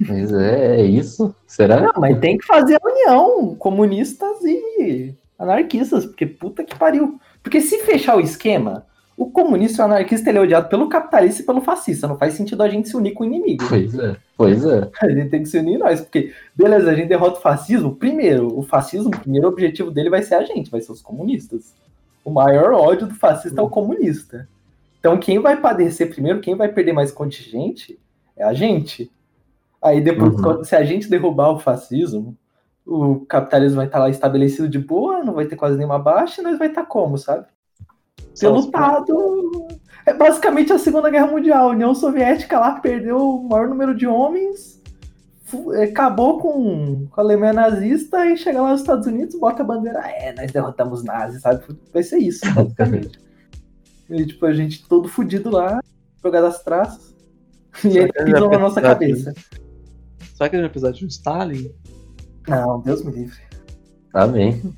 Mas 0.00 0.32
é, 0.32 0.80
é 0.80 0.82
isso? 0.84 1.32
Será? 1.46 1.80
Não, 1.80 1.92
mas 1.96 2.18
tem 2.18 2.36
que 2.36 2.44
fazer 2.44 2.76
a 2.76 2.88
união, 2.88 3.54
comunistas 3.54 4.42
e 4.44 5.14
anarquistas, 5.38 6.04
porque 6.04 6.26
puta 6.26 6.64
que 6.64 6.76
pariu. 6.76 7.20
Porque 7.42 7.60
se 7.60 7.78
fechar 7.78 8.16
o 8.16 8.20
esquema, 8.20 8.84
o 9.20 9.30
comunista 9.30 9.82
e 9.82 9.82
o 9.82 9.84
anarquista 9.84 10.30
ele 10.30 10.38
é 10.38 10.40
odiado 10.40 10.70
pelo 10.70 10.88
capitalista 10.88 11.42
e 11.42 11.44
pelo 11.44 11.60
fascista. 11.60 12.08
Não 12.08 12.16
faz 12.16 12.32
sentido 12.32 12.62
a 12.62 12.68
gente 12.70 12.88
se 12.88 12.96
unir 12.96 13.12
com 13.12 13.22
o 13.22 13.26
inimigo. 13.26 13.62
Pois 13.68 13.98
é, 13.98 14.16
pois 14.34 14.64
é. 14.64 14.90
A 15.02 15.10
gente 15.10 15.28
tem 15.28 15.42
que 15.42 15.48
se 15.50 15.58
unir 15.58 15.78
nós, 15.78 16.00
porque, 16.00 16.32
beleza, 16.56 16.90
a 16.90 16.94
gente 16.94 17.08
derrota 17.08 17.38
o 17.38 17.42
fascismo. 17.42 17.94
Primeiro, 17.94 18.58
o 18.58 18.62
fascismo, 18.62 19.08
o 19.08 19.18
primeiro 19.20 19.46
objetivo 19.46 19.90
dele 19.90 20.08
vai 20.08 20.22
ser 20.22 20.36
a 20.36 20.42
gente, 20.42 20.70
vai 20.70 20.80
ser 20.80 20.92
os 20.92 21.02
comunistas. 21.02 21.74
O 22.24 22.30
maior 22.30 22.72
ódio 22.72 23.08
do 23.08 23.14
fascista 23.14 23.60
é 23.60 23.62
o 23.64 23.68
comunista. 23.68 24.48
Então, 24.98 25.18
quem 25.18 25.38
vai 25.38 25.60
padecer 25.60 26.08
primeiro, 26.08 26.40
quem 26.40 26.54
vai 26.54 26.68
perder 26.68 26.94
mais 26.94 27.12
contingente, 27.12 27.98
é 28.34 28.42
a 28.42 28.54
gente. 28.54 29.10
Aí 29.82 30.00
depois, 30.00 30.32
Uhum. 30.32 30.64
se 30.64 30.74
a 30.74 30.82
gente 30.82 31.10
derrubar 31.10 31.50
o 31.50 31.58
fascismo, 31.58 32.34
o 32.86 33.20
capitalismo 33.26 33.76
vai 33.76 33.86
estar 33.86 33.98
lá 33.98 34.08
estabelecido 34.08 34.66
de 34.66 34.78
boa, 34.78 35.22
não 35.22 35.34
vai 35.34 35.44
ter 35.44 35.56
quase 35.56 35.76
nenhuma 35.76 35.98
baixa, 35.98 36.40
e 36.40 36.44
nós 36.44 36.58
vai 36.58 36.68
estar 36.68 36.86
como, 36.86 37.18
sabe? 37.18 37.46
Ter 38.38 38.48
lutado. 38.48 39.68
É 40.06 40.14
basicamente 40.14 40.72
a 40.72 40.78
Segunda 40.78 41.10
Guerra 41.10 41.26
Mundial. 41.26 41.68
A 41.68 41.72
União 41.72 41.94
Soviética 41.94 42.58
lá 42.58 42.80
perdeu 42.80 43.18
o 43.18 43.48
maior 43.48 43.68
número 43.68 43.94
de 43.94 44.06
homens, 44.06 44.80
é, 45.74 45.84
acabou 45.84 46.38
com, 46.38 47.06
com 47.10 47.20
a 47.20 47.24
Alemanha 47.24 47.52
nazista 47.52 48.24
e 48.26 48.36
chega 48.36 48.62
lá 48.62 48.70
nos 48.70 48.80
Estados 48.80 49.06
Unidos, 49.06 49.38
bota 49.38 49.62
a 49.62 49.66
bandeira, 49.66 50.00
é, 50.00 50.32
nós 50.32 50.50
derrotamos 50.50 51.00
os 51.00 51.04
nazis, 51.04 51.42
sabe? 51.42 51.62
Vai 51.92 52.02
ser 52.02 52.18
isso, 52.18 52.40
basicamente. 52.54 53.18
e 54.08 54.26
tipo, 54.26 54.46
a 54.46 54.52
gente 54.52 54.86
todo 54.88 55.08
fudido 55.08 55.50
lá, 55.50 55.80
jogado 56.22 56.46
as 56.46 56.62
traças, 56.62 57.14
e 57.84 57.98
aí 57.98 58.12
pisam 58.12 58.48
vai 58.48 58.58
na 58.58 58.64
nossa 58.64 58.80
cabeça. 58.80 59.34
Será 60.34 60.48
que 60.48 60.56
ele 60.56 60.62
vai 60.62 60.70
precisar 60.70 60.92
de 60.92 61.04
um 61.04 61.08
Stalin? 61.08 61.70
Não, 62.48 62.80
Deus 62.80 63.04
me 63.04 63.12
livre. 63.12 63.38
Amém. 64.14 64.74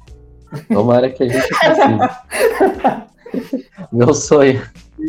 Tomara 0.69 1.11
que 1.11 1.23
a 1.23 1.29
gente 1.29 1.49
consiga. 1.49 3.07
Meu 3.93 4.15
sonho. 4.15 4.63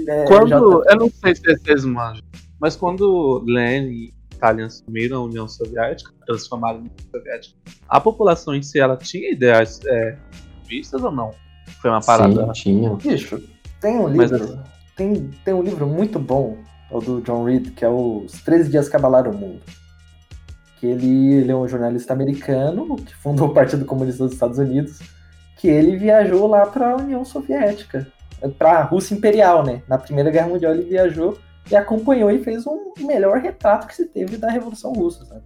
É, 0.08 0.26
Quando, 0.26 0.84
eu 0.88 0.96
não 0.98 1.10
sei 1.10 1.36
se 1.36 1.42
vocês 1.44 1.86
manjam, 1.86 2.24
mas 2.60 2.76
quando 2.76 3.44
Lenin 3.46 3.90
e 3.90 4.14
Stalin 4.32 4.64
assumiram 4.64 5.18
a 5.18 5.24
União 5.24 5.48
Soviética, 5.48 6.12
transformaram 6.26 6.78
a 6.78 6.80
União 6.80 6.96
Soviética, 7.12 7.56
a 7.88 8.00
população 8.00 8.54
em 8.54 8.62
si, 8.62 8.80
ela 8.80 8.98
tinha 8.98 9.32
ideais 9.32 9.80
é, 9.86 10.18
vistas 10.68 11.04
ou 11.04 11.12
não? 11.12 11.32
Foi 11.82 11.90
uma 11.90 12.02
parada. 12.02 12.46
Sim, 12.48 12.52
tinha. 12.54 12.94
Bicho, 12.96 13.42
tem 13.80 13.98
um 13.98 14.14
Mas 14.16 14.32
livro. 14.32 14.60
Tem, 14.96 15.30
tem 15.44 15.54
um 15.54 15.62
livro 15.62 15.88
muito 15.88 16.20
bom, 16.20 16.58
é 16.92 16.96
o 16.96 17.00
do 17.00 17.22
John 17.22 17.46
Reed, 17.46 17.74
que 17.74 17.84
é 17.84 17.90
Os 17.90 18.34
13 18.44 18.70
Dias 18.70 18.90
que 18.90 18.96
Abalaram 18.96 19.32
o 19.32 19.38
Mundo. 19.38 19.62
Que 20.80 20.88
ele, 20.88 21.34
ele 21.36 21.52
é 21.52 21.56
um 21.56 21.68
jornalista 21.68 22.14
americano 22.14 22.96
que 22.98 23.16
fundou 23.16 23.48
o 23.48 23.54
Partido 23.54 23.86
Comunista 23.86 24.24
dos 24.24 24.34
Estados 24.34 24.60
Unidos, 24.60 25.00
que 25.58 25.68
ele 25.68 25.98
viajou 25.98 26.46
lá 26.48 26.66
para 26.66 26.92
a 26.92 26.96
União 26.98 27.24
Soviética, 27.26 28.08
para 28.50 28.80
a 28.80 28.84
Rússia 28.84 29.16
Imperial, 29.16 29.64
né? 29.64 29.82
Na 29.88 29.98
Primeira 29.98 30.30
Guerra 30.30 30.48
Mundial 30.48 30.74
ele 30.74 30.84
viajou 30.84 31.38
e 31.72 31.76
acompanhou 31.76 32.30
e 32.32 32.44
fez 32.44 32.66
um 32.68 32.94
melhor 33.00 33.38
retrato 33.40 33.88
que 33.88 33.96
se 33.96 34.06
teve 34.06 34.38
da 34.38 34.50
Revolução 34.50 34.92
Russa, 34.94 35.26
sabe? 35.26 35.42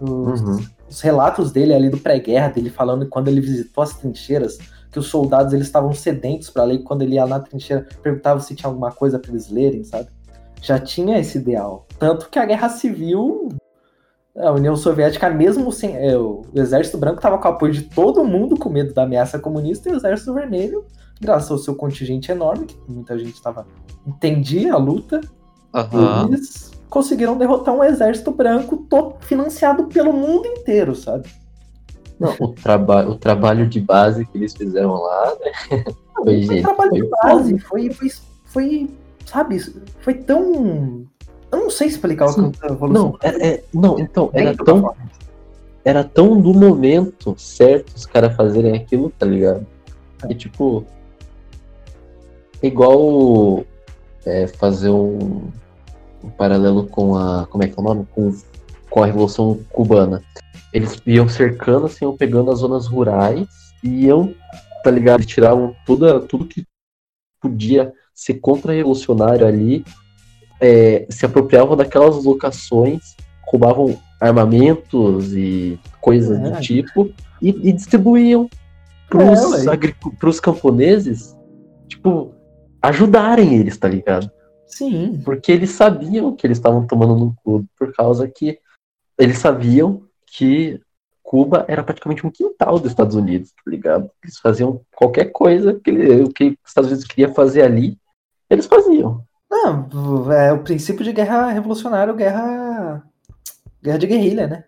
Os, 0.00 0.40
Uhum. 0.42 0.64
os 0.88 1.00
relatos 1.00 1.50
dele 1.50 1.72
ali 1.74 1.88
do 1.88 1.98
pré-guerra, 1.98 2.48
dele 2.48 2.68
falando 2.70 3.08
quando 3.08 3.28
ele 3.28 3.40
visitou 3.40 3.82
as 3.82 3.96
trincheiras, 3.96 4.58
que 4.90 4.98
os 4.98 5.08
soldados 5.08 5.52
eles 5.52 5.66
estavam 5.66 5.92
sedentos 5.92 6.50
para 6.50 6.64
ler, 6.64 6.78
quando 6.82 7.02
ele 7.02 7.14
ia 7.14 7.26
na 7.26 7.40
trincheira, 7.40 7.86
perguntava 8.02 8.40
se 8.40 8.54
tinha 8.54 8.68
alguma 8.68 8.92
coisa 8.92 9.18
para 9.18 9.30
eles 9.30 9.50
lerem, 9.50 9.84
sabe? 9.84 10.08
Já 10.62 10.78
tinha 10.78 11.18
esse 11.18 11.38
ideal. 11.38 11.86
Tanto 11.98 12.28
que 12.30 12.38
a 12.38 12.44
guerra 12.44 12.68
civil, 12.68 13.48
a 14.36 14.52
União 14.52 14.76
Soviética, 14.76 15.28
mesmo 15.30 15.72
sem. 15.72 15.96
é, 15.96 16.16
o 16.16 16.44
Exército 16.54 16.98
Branco 16.98 17.16
estava 17.16 17.38
com 17.38 17.48
o 17.48 17.50
apoio 17.52 17.72
de 17.72 17.82
todo 17.82 18.24
mundo 18.24 18.56
com 18.56 18.68
medo 18.68 18.92
da 18.94 19.02
ameaça 19.02 19.38
comunista, 19.38 19.88
e 19.88 19.92
o 19.92 19.96
Exército 19.96 20.34
Vermelho, 20.34 20.84
graças 21.20 21.50
ao 21.50 21.58
seu 21.58 21.74
contingente 21.74 22.30
enorme, 22.30 22.66
que 22.66 22.78
muita 22.88 23.18
gente 23.18 23.40
tava, 23.40 23.66
entendia 24.06 24.74
a 24.74 24.78
luta, 24.78 25.20
Aham. 25.74 26.28
eles 26.28 26.70
conseguiram 26.88 27.36
derrotar 27.36 27.74
um 27.74 27.84
exército 27.84 28.30
branco 28.30 28.86
todo 28.88 29.16
financiado 29.20 29.86
pelo 29.86 30.12
mundo 30.12 30.46
inteiro, 30.46 30.94
sabe? 30.94 31.28
Não, 32.18 32.34
o, 32.40 32.48
traba 32.48 33.06
o 33.06 33.14
trabalho 33.16 33.68
de 33.68 33.80
base 33.80 34.24
que 34.24 34.38
eles 34.38 34.54
fizeram 34.54 34.94
lá, 34.94 35.36
né? 35.40 35.84
Foi, 36.16 36.24
Foi 36.24 36.42
gente. 36.42 36.62
trabalho 36.62 36.90
Foi 36.90 37.00
de 37.00 37.08
base, 37.10 37.58
foi, 37.58 37.90
foi, 37.90 38.08
foi, 38.46 38.90
sabe, 39.26 39.58
foi 40.00 40.14
tão. 40.14 41.04
Eu 41.52 41.58
não 41.58 41.70
sei 41.70 41.88
explicar 41.88 42.28
Sim. 42.28 42.46
o 42.46 42.50
que 42.52 42.66
a 42.66 42.70
evolução. 42.70 43.10
Não, 43.10 43.18
é, 43.22 43.48
é- 43.48 43.64
não, 43.72 43.98
então, 43.98 44.30
era 44.32 44.56
tão, 44.56 44.80
forma. 44.80 44.96
era 45.84 46.02
tão 46.04 46.40
do 46.40 46.54
momento 46.54 47.34
certo 47.36 47.94
os 47.94 48.06
caras 48.06 48.34
fazerem 48.34 48.74
aquilo, 48.74 49.10
tá 49.10 49.26
ligado? 49.26 49.66
E 50.28 50.34
tipo, 50.34 50.86
é 52.66 52.68
igual 52.68 53.64
é, 54.24 54.46
fazer 54.46 54.90
um, 54.90 55.50
um 56.22 56.30
paralelo 56.36 56.86
com 56.86 57.16
a. 57.16 57.46
Como 57.46 57.64
é 57.64 57.68
que 57.68 57.78
é 57.78 57.80
o 57.80 57.84
nome? 57.84 58.06
Com, 58.14 58.34
com 58.90 59.02
a 59.02 59.06
Revolução 59.06 59.60
Cubana. 59.70 60.22
Eles 60.72 61.00
iam 61.06 61.28
cercando, 61.28 61.86
assim, 61.86 62.04
iam 62.04 62.16
pegando 62.16 62.50
as 62.50 62.58
zonas 62.58 62.86
rurais 62.86 63.46
e 63.82 64.06
iam, 64.06 64.34
tá 64.82 64.90
ligado? 64.90 65.20
Eles 65.20 65.26
tiravam 65.26 65.74
tudo, 65.86 66.20
tudo 66.20 66.44
que 66.44 66.66
podia 67.40 67.92
ser 68.14 68.34
contra-revolucionário 68.34 69.46
ali, 69.46 69.84
é, 70.60 71.06
se 71.08 71.24
apropriavam 71.24 71.76
daquelas 71.76 72.24
locações, 72.24 73.14
roubavam 73.46 73.98
armamentos 74.20 75.34
e 75.34 75.78
coisas 76.00 76.38
É. 76.38 76.50
do 76.50 76.60
tipo 76.60 77.10
e, 77.40 77.50
e 77.50 77.72
distribuíam 77.72 78.48
É, 79.14 80.10
para 80.18 80.28
os 80.28 80.40
camponeses, 80.40 81.36
tipo, 81.88 82.34
ajudarem 82.88 83.54
eles, 83.54 83.76
tá 83.76 83.88
ligado? 83.88 84.30
Sim. 84.66 85.20
Porque 85.24 85.52
eles 85.52 85.70
sabiam 85.70 86.34
que 86.34 86.46
eles 86.46 86.58
estavam 86.58 86.86
tomando 86.86 87.14
no 87.16 87.36
cu, 87.42 87.64
por 87.78 87.92
causa 87.92 88.28
que 88.28 88.58
eles 89.18 89.38
sabiam 89.38 90.02
que 90.26 90.80
Cuba 91.22 91.64
era 91.66 91.82
praticamente 91.82 92.26
um 92.26 92.30
quintal 92.30 92.78
dos 92.78 92.90
Estados 92.90 93.16
Unidos, 93.16 93.50
tá 93.52 93.70
ligado? 93.70 94.10
Eles 94.22 94.38
faziam 94.38 94.80
qualquer 94.94 95.26
coisa 95.26 95.74
que 95.74 95.90
ele- 95.90 96.22
o 96.22 96.32
que 96.32 96.50
os 96.50 96.68
Estados 96.68 96.90
Unidos 96.90 97.06
queria 97.06 97.32
fazer 97.32 97.62
ali, 97.62 97.98
eles 98.48 98.66
faziam. 98.66 99.24
Não, 99.50 100.32
é 100.32 100.52
o 100.52 100.62
princípio 100.62 101.04
de 101.04 101.12
guerra 101.12 101.50
revolucionária, 101.50 102.12
guerra. 102.12 103.02
Guerra 103.82 103.98
de 103.98 104.06
guerrilha, 104.06 104.46
né? 104.46 104.64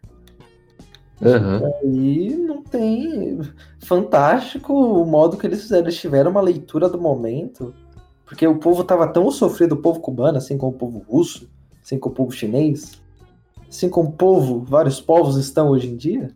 Aham. 1.20 1.62
E 1.85 2.36
não 2.36 2.62
tem. 2.62 3.40
Fantástico 3.81 4.73
o 4.73 5.05
modo 5.05 5.36
que 5.36 5.47
eles 5.47 5.62
fizeram. 5.62 5.85
Eles 5.85 6.01
tiveram 6.01 6.31
uma 6.31 6.40
leitura 6.40 6.89
do 6.89 7.01
momento. 7.01 7.74
Porque 8.29 8.47
o 8.47 8.59
povo 8.59 8.85
tava 8.85 9.07
tão 9.09 9.31
sofrido, 9.31 9.73
o 9.73 9.81
povo 9.81 10.01
cubano, 10.01 10.37
assim 10.37 10.59
como 10.59 10.73
o 10.73 10.79
povo 10.79 10.99
russo, 11.09 11.49
assim 11.83 11.99
como 11.99 12.13
o 12.13 12.17
povo 12.17 12.31
chinês, 12.31 13.01
assim 13.67 13.89
como 13.89 14.11
o 14.11 14.13
povo, 14.13 14.61
vários 14.61 15.01
povos 15.01 15.37
estão 15.37 15.71
hoje 15.71 15.89
em 15.89 15.97
dia. 15.97 16.31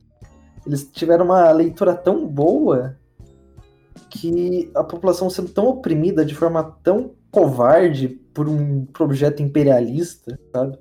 Eles 0.67 0.91
tiveram 0.91 1.27
uma 1.27 1.51
leitura 1.53 1.95
tão 1.95 2.27
boa 2.27 2.97
que 4.09 4.71
a 4.75 4.83
população 4.83 5.29
sendo 5.29 5.51
tão 5.51 5.67
oprimida 5.67 6.25
de 6.25 6.35
forma 6.35 6.63
tão 6.83 7.13
covarde 7.31 8.09
por 8.09 8.49
um 8.49 8.87
projeto 8.87 9.43
imperialista, 9.43 10.39
sabe? 10.51 10.79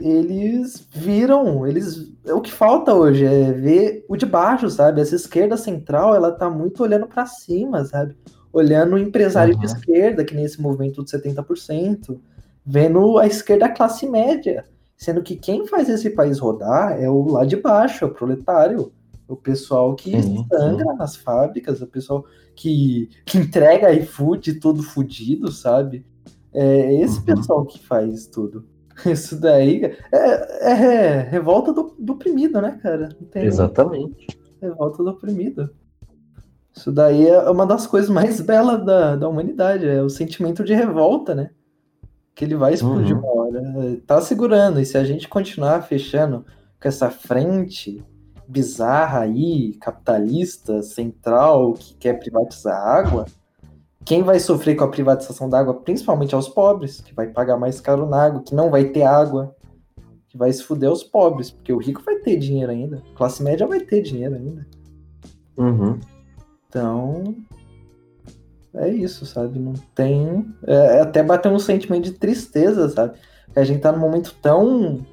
Eles 0.00 0.84
viram, 0.90 1.64
eles 1.64 2.12
o 2.26 2.40
que 2.40 2.50
falta 2.50 2.92
hoje 2.92 3.24
é 3.24 3.52
ver 3.52 4.04
o 4.08 4.16
de 4.16 4.26
baixo, 4.26 4.68
sabe? 4.68 5.00
Essa 5.00 5.14
esquerda 5.14 5.56
central, 5.56 6.14
ela 6.14 6.32
tá 6.32 6.50
muito 6.50 6.82
olhando 6.82 7.06
para 7.06 7.26
cima, 7.26 7.84
sabe? 7.84 8.16
Olhando 8.52 8.94
o 8.94 8.98
empresário 8.98 9.54
de 9.56 9.66
Uhum. 9.66 9.72
esquerda, 9.72 10.24
que 10.24 10.34
nesse 10.34 10.60
movimento 10.60 11.04
de 11.04 11.10
70%, 11.10 12.20
vendo 12.64 13.18
a 13.18 13.26
esquerda 13.26 13.68
classe 13.68 14.08
média, 14.08 14.64
sendo 14.96 15.22
que 15.22 15.36
quem 15.36 15.66
faz 15.66 15.88
esse 15.88 16.10
país 16.10 16.38
rodar 16.38 17.00
é 17.00 17.08
o 17.08 17.22
lá 17.32 17.44
de 17.44 17.56
baixo, 17.56 18.04
é 18.04 18.08
o 18.08 18.12
proletário, 18.14 18.92
o 19.28 19.36
pessoal 19.36 19.94
que 19.94 20.20
Sim, 20.22 20.44
sangra 20.52 20.92
nas 20.94 21.16
fábricas, 21.16 21.80
o 21.80 21.86
pessoal 21.86 22.24
que, 22.56 23.08
que 23.24 23.38
entrega 23.38 23.92
iFood 23.92 24.54
todo 24.54 24.82
fudido, 24.82 25.52
sabe? 25.52 26.04
É 26.52 26.94
esse 27.00 27.18
Uhum. 27.20 27.24
pessoal 27.24 27.64
que 27.64 27.78
faz 27.86 28.26
tudo. 28.26 28.64
Isso 29.06 29.40
daí 29.40 29.82
é, 30.12 30.70
é 30.72 31.20
revolta 31.30 31.72
do, 31.72 31.94
do 31.98 32.12
oprimido, 32.14 32.60
né, 32.60 32.78
cara? 32.82 33.08
Exatamente. 33.36 34.26
revolta 34.60 35.02
do 35.02 35.10
oprimido. 35.10 35.70
Isso 36.74 36.90
daí 36.92 37.26
é 37.26 37.50
uma 37.50 37.66
das 37.66 37.86
coisas 37.86 38.08
mais 38.10 38.40
belas 38.42 38.84
da, 38.84 39.16
da 39.16 39.28
humanidade, 39.28 39.86
é 39.86 40.02
o 40.02 40.08
sentimento 40.08 40.64
de 40.64 40.74
revolta, 40.74 41.34
né? 41.34 41.50
Que 42.34 42.44
ele 42.44 42.54
vai 42.54 42.74
explodir 42.74 43.16
Uhum. 43.16 43.22
uma 43.22 43.42
hora. 43.42 44.00
Tá 44.06 44.20
segurando, 44.20 44.80
e 44.80 44.86
se 44.86 44.96
a 44.96 45.04
gente 45.04 45.28
continuar 45.28 45.82
fechando 45.82 46.44
com 46.80 46.88
essa 46.88 47.10
frente 47.10 48.02
bizarra 48.48 49.20
aí, 49.20 49.74
capitalista, 49.80 50.82
central, 50.82 51.74
que 51.74 51.94
quer 51.94 52.14
privatizar 52.18 52.74
a 52.74 52.94
água, 52.98 53.26
quem 54.04 54.22
vai 54.22 54.40
sofrer 54.40 54.74
com 54.74 54.84
a 54.84 54.88
privatização 54.88 55.48
da 55.48 55.58
água, 55.60 55.74
principalmente 55.74 56.34
aos 56.34 56.48
pobres, 56.48 57.00
que 57.00 57.14
vai 57.14 57.28
pagar 57.28 57.56
mais 57.58 57.80
caro 57.80 58.08
na 58.08 58.24
água, 58.24 58.42
que 58.42 58.54
não 58.54 58.70
vai 58.70 58.84
ter 58.86 59.02
água, 59.02 59.54
que 60.28 60.36
vai 60.38 60.52
se 60.52 60.62
fuder 60.64 60.90
os 60.90 61.04
pobres, 61.04 61.50
porque 61.50 61.72
o 61.72 61.78
rico 61.78 62.02
vai 62.04 62.16
ter 62.16 62.36
dinheiro 62.38 62.72
ainda, 62.72 63.02
a 63.12 63.16
classe 63.16 63.42
média 63.42 63.66
vai 63.66 63.80
ter 63.80 64.00
dinheiro 64.02 64.34
ainda. 64.36 64.66
Uhum. 65.58 65.98
Então, 66.70 67.34
é 68.72 68.88
isso, 68.88 69.26
sabe? 69.26 69.58
Não 69.58 69.72
tem. 69.92 70.54
É, 70.64 70.98
é 70.98 71.00
até 71.00 71.20
bater 71.20 71.50
um 71.50 71.58
sentimento 71.58 72.04
de 72.04 72.12
tristeza, 72.12 72.88
sabe? 72.88 73.18
A 73.56 73.64
gente 73.64 73.80
tá 73.80 73.90
num 73.90 73.98
momento 73.98 74.36
tão. 74.40 75.04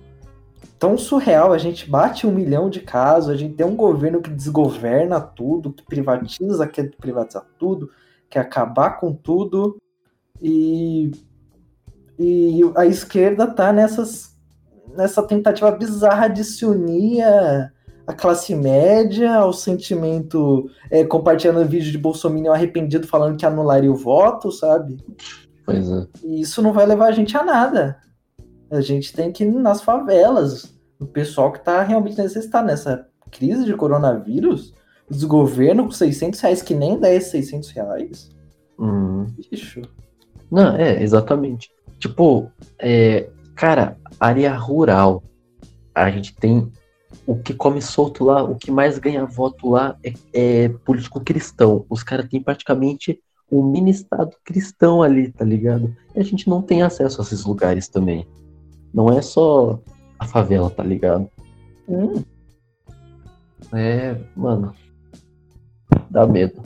tão 0.78 0.96
surreal. 0.96 1.52
A 1.52 1.58
gente 1.58 1.90
bate 1.90 2.28
um 2.28 2.32
milhão 2.32 2.70
de 2.70 2.82
casos, 2.82 3.32
a 3.32 3.36
gente 3.36 3.56
tem 3.56 3.66
um 3.66 3.76
governo 3.76 4.22
que 4.22 4.30
desgoverna 4.30 5.20
tudo, 5.20 5.74
que 5.74 5.84
privatiza, 5.84 6.68
quer 6.68 6.92
privatizar 6.96 7.44
tudo, 7.58 7.90
quer 8.30 8.42
acabar 8.42 9.00
com 9.00 9.12
tudo. 9.12 9.82
E. 10.40 11.12
E 12.20 12.62
a 12.76 12.86
esquerda 12.86 13.48
tá 13.48 13.74
nessas. 13.74 14.38
nessa 14.96 15.24
tentativa 15.24 15.72
bizarra 15.72 16.28
de 16.28 16.44
se 16.44 16.66
unir 16.66 17.24
a 17.24 17.72
a 18.08 18.14
classe 18.14 18.56
média, 18.56 19.36
ao 19.36 19.52
sentimento, 19.52 20.72
é, 20.90 21.04
compartilhando 21.04 21.68
vídeo 21.68 21.92
de 21.92 21.98
Bolsonaro 21.98 22.54
arrependido 22.54 23.06
falando 23.06 23.38
que 23.38 23.46
anularia 23.46 23.92
o 23.92 23.98
voto, 23.98 24.50
sabe? 24.50 24.98
Pois 25.66 25.90
é. 25.90 26.08
E 26.24 26.40
isso 26.40 26.62
não 26.62 26.72
vai 26.72 26.86
levar 26.86 27.08
a 27.08 27.12
gente 27.12 27.36
a 27.36 27.44
nada. 27.44 27.98
A 28.72 28.80
gente 28.80 29.12
tem 29.12 29.30
que 29.30 29.44
ir 29.44 29.52
nas 29.52 29.82
favelas, 29.82 30.74
o 30.98 31.06
pessoal 31.06 31.52
que 31.52 31.60
tá 31.60 31.84
realmente 31.84 32.18
necessitado 32.18 32.68
nessa 32.68 33.06
crise 33.30 33.66
de 33.66 33.74
coronavírus, 33.74 34.74
os 35.10 35.26
governos 35.26 35.86
com 35.88 35.92
600 35.92 36.40
reais, 36.40 36.62
que 36.62 36.74
nem 36.74 36.98
10, 36.98 37.24
600 37.26 37.70
reais. 37.72 38.30
Uhum. 38.80 39.26
Bicho. 39.52 39.82
Não, 40.50 40.76
é, 40.78 41.04
exatamente. 41.04 41.70
Tipo, 42.00 42.50
é, 42.80 43.30
cara, 43.54 43.98
área 44.18 44.56
rural. 44.56 45.22
A 45.94 46.10
gente 46.10 46.36
tem 46.36 46.72
o 47.28 47.36
que 47.36 47.54
come 47.54 47.82
solto 47.82 48.24
lá, 48.24 48.42
o 48.42 48.56
que 48.56 48.72
mais 48.72 48.98
ganha 48.98 49.26
voto 49.26 49.70
lá 49.70 49.98
é, 50.02 50.14
é 50.34 50.70
político 50.70 51.20
cristão. 51.20 51.86
Os 51.90 52.02
caras 52.02 52.30
têm 52.30 52.42
praticamente 52.42 53.20
um 53.52 53.62
mini 53.64 53.92
estado 53.92 54.32
cristão 54.46 55.04
ali, 55.04 55.30
tá 55.34 55.44
ligado? 55.44 55.94
E 56.16 56.22
a 56.22 56.24
gente 56.24 56.50
não 56.50 56.62
tem 56.62 56.82
acesso 56.82 57.20
a 57.20 57.26
esses 57.26 57.44
lugares 57.44 57.90
também. 57.90 58.26
Não 58.94 59.12
é 59.12 59.22
só 59.22 59.78
a 60.18 60.26
favela, 60.26 60.70
tá 60.70 60.82
ligado? 60.82 61.30
Hum, 61.88 62.24
É, 63.74 64.16
mano, 64.34 64.74
dá 66.10 66.26
medo. 66.26 66.62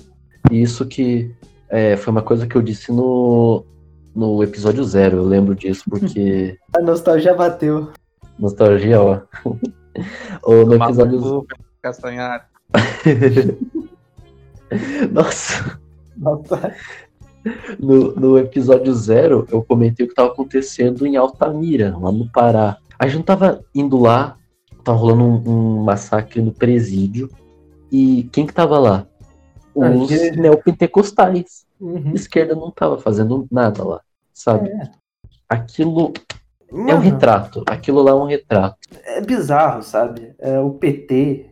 E 0.51 0.61
isso 0.61 0.85
que 0.85 1.33
é, 1.69 1.97
foi 1.97 2.11
uma 2.11 2.21
coisa 2.21 2.45
que 2.45 2.55
eu 2.55 2.61
disse 2.61 2.91
no, 2.91 3.65
no 4.13 4.43
episódio 4.43 4.83
zero, 4.83 5.17
eu 5.17 5.23
lembro 5.25 5.55
disso, 5.55 5.85
porque 5.89 6.55
a 6.77 6.81
nostalgia 6.81 7.33
bateu. 7.33 7.91
nostalgia, 8.37 9.01
ó. 9.01 9.21
Ou 10.43 10.65
no 10.65 10.75
episódio. 10.75 11.19
Maluco, 11.19 11.47
Castanhari. 11.81 12.43
Nossa, 15.11 15.79
Nossa. 16.15 16.73
no, 17.77 18.15
no 18.15 18.37
episódio 18.37 18.93
zero 18.93 19.45
eu 19.51 19.61
comentei 19.63 20.05
o 20.05 20.09
que 20.09 20.15
tava 20.15 20.29
acontecendo 20.29 21.05
em 21.05 21.17
Altamira, 21.17 21.95
lá 21.97 22.11
no 22.11 22.29
Pará. 22.31 22.77
A 22.97 23.07
gente 23.07 23.25
tava 23.25 23.63
indo 23.75 23.99
lá, 23.99 24.37
tava 24.83 24.97
rolando 24.97 25.23
um, 25.23 25.49
um 25.49 25.83
massacre 25.83 26.41
no 26.41 26.51
presídio, 26.51 27.29
e 27.91 28.29
quem 28.31 28.47
que 28.47 28.53
tava 28.53 28.79
lá? 28.79 29.05
Os 29.75 30.07
que- 30.07 30.31
neopentecostais. 30.31 31.65
Uhum. 31.79 32.11
A 32.11 32.13
esquerda 32.13 32.53
não 32.53 32.69
tava 32.69 32.99
fazendo 32.99 33.47
nada 33.51 33.83
lá, 33.83 34.01
sabe? 34.31 34.69
Aquilo 35.49 36.13
é 36.71 36.75
um 36.75 36.83
Mano, 36.83 36.99
retrato. 36.99 37.63
Aquilo 37.67 38.01
lá 38.01 38.11
é 38.11 38.15
um 38.15 38.25
retrato. 38.25 38.77
é 39.03 39.21
bizarro, 39.21 39.83
sabe? 39.83 40.33
É, 40.39 40.59
o 40.59 40.71
PT. 40.71 41.47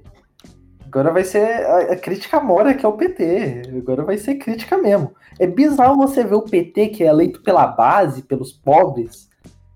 Agora 0.85 1.11
vai 1.11 1.23
ser 1.23 1.43
a, 1.65 1.93
a 1.93 1.95
crítica 1.95 2.39
mora 2.39 2.73
que 2.73 2.85
é 2.85 2.89
o 2.89 2.93
PT. 2.93 3.61
Agora 3.77 4.03
vai 4.03 4.17
ser 4.17 4.35
crítica 4.35 4.77
mesmo. 4.77 5.11
É 5.39 5.45
bizarro 5.45 5.97
você 5.97 6.23
ver 6.23 6.35
o 6.35 6.41
PT, 6.41 6.87
que 6.89 7.03
é 7.03 7.07
eleito 7.07 7.41
pela 7.43 7.67
base, 7.67 8.23
pelos 8.23 8.51
pobres, 8.51 9.29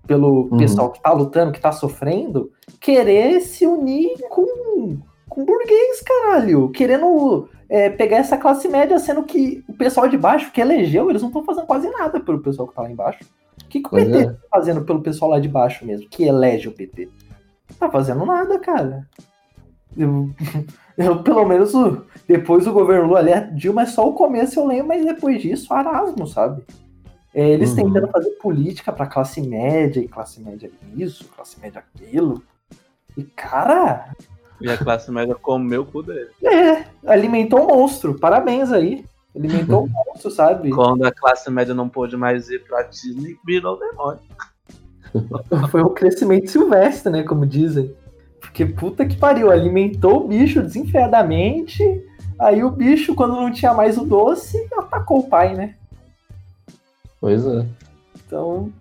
pelo 0.06 0.48
Uhum. 0.50 0.58
pessoal 0.58 0.90
que 0.90 1.00
tá 1.00 1.12
lutando, 1.12 1.52
que 1.52 1.60
tá 1.60 1.72
sofrendo, 1.72 2.50
querer 2.80 3.40
se 3.40 3.66
unir 3.66 4.14
com, 4.28 4.98
com 5.28 5.44
burguês, 5.44 6.02
caralho. 6.02 6.70
Querendo 6.70 7.48
é, 7.68 7.88
pegar 7.90 8.16
essa 8.18 8.36
classe 8.36 8.68
média, 8.68 8.98
sendo 8.98 9.22
que 9.22 9.64
o 9.68 9.72
pessoal 9.74 10.08
de 10.08 10.18
baixo 10.18 10.50
que 10.52 10.60
elegeu, 10.60 11.08
eles 11.10 11.22
não 11.22 11.28
estão 11.28 11.44
fazendo 11.44 11.66
quase 11.66 11.88
nada 11.90 12.18
pelo 12.20 12.40
pessoal 12.40 12.68
que 12.68 12.74
tá 12.74 12.82
lá 12.82 12.90
embaixo. 12.90 13.24
O 13.62 13.68
que, 13.68 13.80
que 13.80 13.86
o 13.86 13.90
Pois 13.90 14.04
PT 14.04 14.18
é. 14.18 14.26
tá 14.26 14.36
fazendo 14.50 14.84
pelo 14.84 15.00
pessoal 15.02 15.30
lá 15.32 15.38
de 15.40 15.48
baixo 15.48 15.84
mesmo, 15.84 16.08
que 16.08 16.24
elege 16.24 16.68
o 16.68 16.72
PT? 16.72 17.08
Tá 17.78 17.90
fazendo 17.90 18.24
nada, 18.24 18.58
cara. 18.58 19.08
Eu, 19.96 20.30
eu, 20.98 21.22
pelo 21.22 21.44
menos 21.44 21.74
o- 21.74 22.04
depois 22.26 22.64
do 22.64 22.72
governo 22.72 23.06
Lula, 23.08 23.18
aliás, 23.20 23.54
Dilma 23.56 23.82
é 23.82 23.86
só 23.86 24.08
o 24.08 24.14
começo, 24.14 24.58
eu 24.58 24.66
lembro, 24.66 24.88
mas 24.88 25.04
depois 25.04 25.40
disso, 25.42 25.72
Arasmo, 25.74 26.26
sabe? 26.26 26.62
É, 27.34 27.48
eles 27.48 27.70
Uhum. 27.70 27.76
tentando 27.92 28.08
fazer 28.12 28.30
política 28.40 28.92
pra 28.92 29.06
classe 29.06 29.40
média, 29.40 30.00
e 30.00 30.06
classe 30.08 30.40
média 30.40 30.70
isso, 30.96 31.24
classe 31.34 31.58
média 31.60 31.80
aquilo. 31.80 32.42
E, 33.16 33.24
cara, 33.24 34.12
E 34.60 34.68
a 34.70 34.78
classe 34.78 35.10
média 35.10 35.34
comeu 35.34 35.82
o 35.82 35.86
cu 35.86 36.02
dele. 36.02 36.30
é, 36.44 36.84
alimentou 37.06 37.64
o 37.64 37.66
monstro. 37.76 38.18
Parabéns 38.18 38.70
aí. 38.72 39.04
Alimentou 39.34 39.84
o 39.84 39.88
monstro, 39.88 40.30
sabe? 40.30 40.70
Quando 40.70 41.04
a 41.04 41.12
classe 41.12 41.50
média 41.50 41.74
não 41.74 41.88
pôde 41.88 42.16
mais 42.16 42.48
ir 42.50 42.62
pra 42.62 42.82
Disney, 42.82 43.36
virou 43.44 43.78
demônio. 43.78 44.20
Foi 45.70 45.82
o 45.82 45.90
crescimento 45.90 46.50
silvestre, 46.50 47.10
né? 47.12 47.22
Como 47.22 47.46
dizem. 47.46 47.94
Porque 48.40 48.64
puta 48.64 49.06
que 49.06 49.16
pariu, 49.16 49.50
alimentou 49.50 50.24
o 50.24 50.28
bicho 50.28 50.62
desenfreadamente. 50.62 51.82
Aí 52.38 52.62
o 52.62 52.70
bicho, 52.70 53.14
quando 53.14 53.34
não 53.34 53.50
tinha 53.50 53.74
mais 53.74 53.96
o 53.96 54.04
doce, 54.04 54.68
atacou 54.76 55.20
o 55.20 55.28
pai, 55.28 55.54
né? 55.54 55.74
Pois 57.20 57.44
é. 57.46 57.66
Então, 58.26 58.72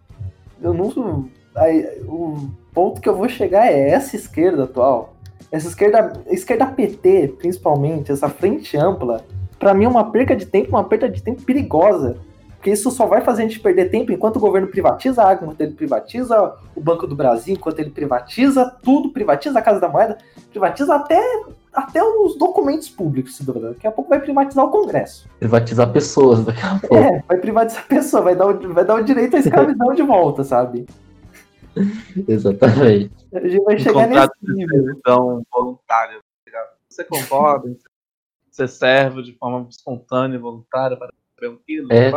eu 0.61 0.73
não. 0.73 1.29
Aí, 1.55 2.01
o 2.07 2.49
ponto 2.73 2.99
que 2.99 3.07
eu 3.07 3.15
vou 3.15 3.29
chegar 3.29 3.67
é 3.67 3.89
essa 3.89 4.15
esquerda 4.15 4.63
atual. 4.63 5.13
Essa 5.51 5.67
esquerda, 5.67 6.13
esquerda 6.27 6.65
PT, 6.65 7.35
principalmente, 7.37 8.11
essa 8.11 8.27
frente 8.27 8.75
ampla, 8.75 9.23
pra 9.63 9.73
mim 9.73 9.85
é 9.85 9.87
uma 9.87 10.11
perca 10.11 10.35
de 10.35 10.45
tempo, 10.45 10.69
uma 10.69 10.83
perda 10.83 11.09
de 11.09 11.21
tempo 11.23 11.41
perigosa. 11.43 12.17
Porque 12.55 12.71
isso 12.71 12.89
só 12.91 13.05
vai 13.05 13.19
fazer 13.19 13.43
a 13.43 13.45
gente 13.45 13.59
perder 13.59 13.89
tempo 13.89 14.13
enquanto 14.13 14.37
o 14.37 14.39
governo 14.39 14.67
privatiza 14.69 15.21
a 15.21 15.29
água, 15.29 15.43
enquanto 15.45 15.59
ele 15.59 15.73
privatiza 15.73 16.55
o 16.73 16.79
Banco 16.79 17.05
do 17.05 17.13
Brasil, 17.13 17.55
enquanto 17.55 17.79
ele 17.79 17.89
privatiza 17.89 18.73
tudo, 18.81 19.09
privatiza 19.09 19.59
a 19.59 19.61
Casa 19.61 19.81
da 19.81 19.89
Moeda, 19.89 20.17
privatiza 20.49 20.95
até, 20.95 21.19
até 21.73 22.01
os 22.01 22.37
documentos 22.37 22.87
públicos, 22.87 23.35
se 23.35 23.43
duvidar. 23.43 23.71
Daqui 23.71 23.85
a 23.85 23.91
pouco 23.91 24.09
vai 24.09 24.21
privatizar 24.21 24.63
o 24.63 24.69
Congresso. 24.69 25.27
Privatizar 25.39 25.91
pessoas 25.91 26.45
daqui 26.45 26.61
a 26.65 26.79
pouco. 26.79 26.95
É, 26.95 27.21
vai 27.27 27.37
privatizar 27.37 27.83
a 27.83 27.87
pessoa, 27.87 28.21
vai 28.23 28.35
dar 28.35 28.47
o, 28.47 28.73
vai 28.73 28.85
dar 28.85 28.95
o 28.95 29.03
direito 29.03 29.35
à 29.35 29.39
escravidão 29.39 29.93
de 29.93 30.01
volta, 30.03 30.45
sabe? 30.45 30.85
Exatamente. 32.27 33.11
A 33.33 33.39
gente 33.47 33.63
vai 33.63 33.75
Um 33.75 33.79
chegar 33.79 34.07
contrato 34.07 34.31
nesse 34.41 34.53
de 34.53 34.59
nível. 34.59 34.83
servidão 34.85 35.43
voluntária. 35.51 36.19
tá? 36.49 36.59
Você 36.89 37.03
concorda? 37.03 37.75
Você 38.53 38.67
serve 38.67 39.23
de 39.23 39.33
forma 39.33 39.65
espontânea 39.67 40.35
e 40.35 40.39
voluntária 40.39 40.95
para 40.95 41.09
receber 41.41 41.55
um 41.55 41.59
quilo? 41.65 41.87
É. 41.91 42.11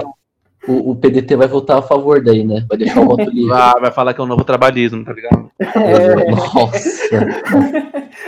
O, 0.68 0.90
o 0.90 0.96
PDT 0.96 1.34
vai 1.34 1.48
votar 1.48 1.78
a 1.78 1.82
favor 1.82 2.22
daí, 2.22 2.44
né? 2.44 2.66
Vai 2.68 2.76
deixar 2.76 3.00
o 3.00 3.06
voto 3.06 3.30
livre. 3.30 3.54
Ah, 3.54 3.78
vai 3.80 3.90
falar 3.90 4.12
que 4.12 4.20
é 4.20 4.24
um 4.24 4.26
novo 4.26 4.44
trabalhismo, 4.44 5.02
tá 5.02 5.14
ligado? 5.14 5.50
É, 5.58 6.28
Nossa. 6.30 7.14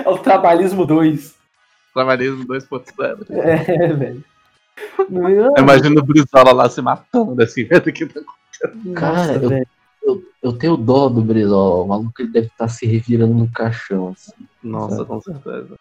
é 0.07 0.09
o 0.09 0.17
trabalhismo 0.17 0.87
2. 0.87 1.35
Trabalhismo 1.93 2.47
2.0. 2.47 3.27
É, 3.31 3.93
velho. 3.93 4.25
Imagina 5.59 6.01
o 6.01 6.05
Brizola 6.05 6.53
lá 6.53 6.71
se 6.71 6.81
matando 6.81 7.43
assim, 7.43 7.65
vendo 7.65 7.93
que 7.93 8.07
tá 8.07 8.21
Cara, 8.95 9.17
nossa, 9.17 9.33
eu- 9.35 9.49
velho. 9.51 9.67
Eu, 10.03 10.23
eu 10.43 10.53
tenho 10.55 10.79
dó 10.79 11.11
do 11.11 11.21
Brizola. 11.21 11.83
O 11.83 11.89
maluco 11.89 12.23
ele 12.23 12.31
deve 12.31 12.47
estar 12.47 12.69
se 12.69 12.87
revirando 12.87 13.35
no 13.35 13.51
caixão. 13.53 14.15
assim. 14.17 14.33
Nossa, 14.63 15.05
com 15.05 15.21
certeza. 15.21 15.77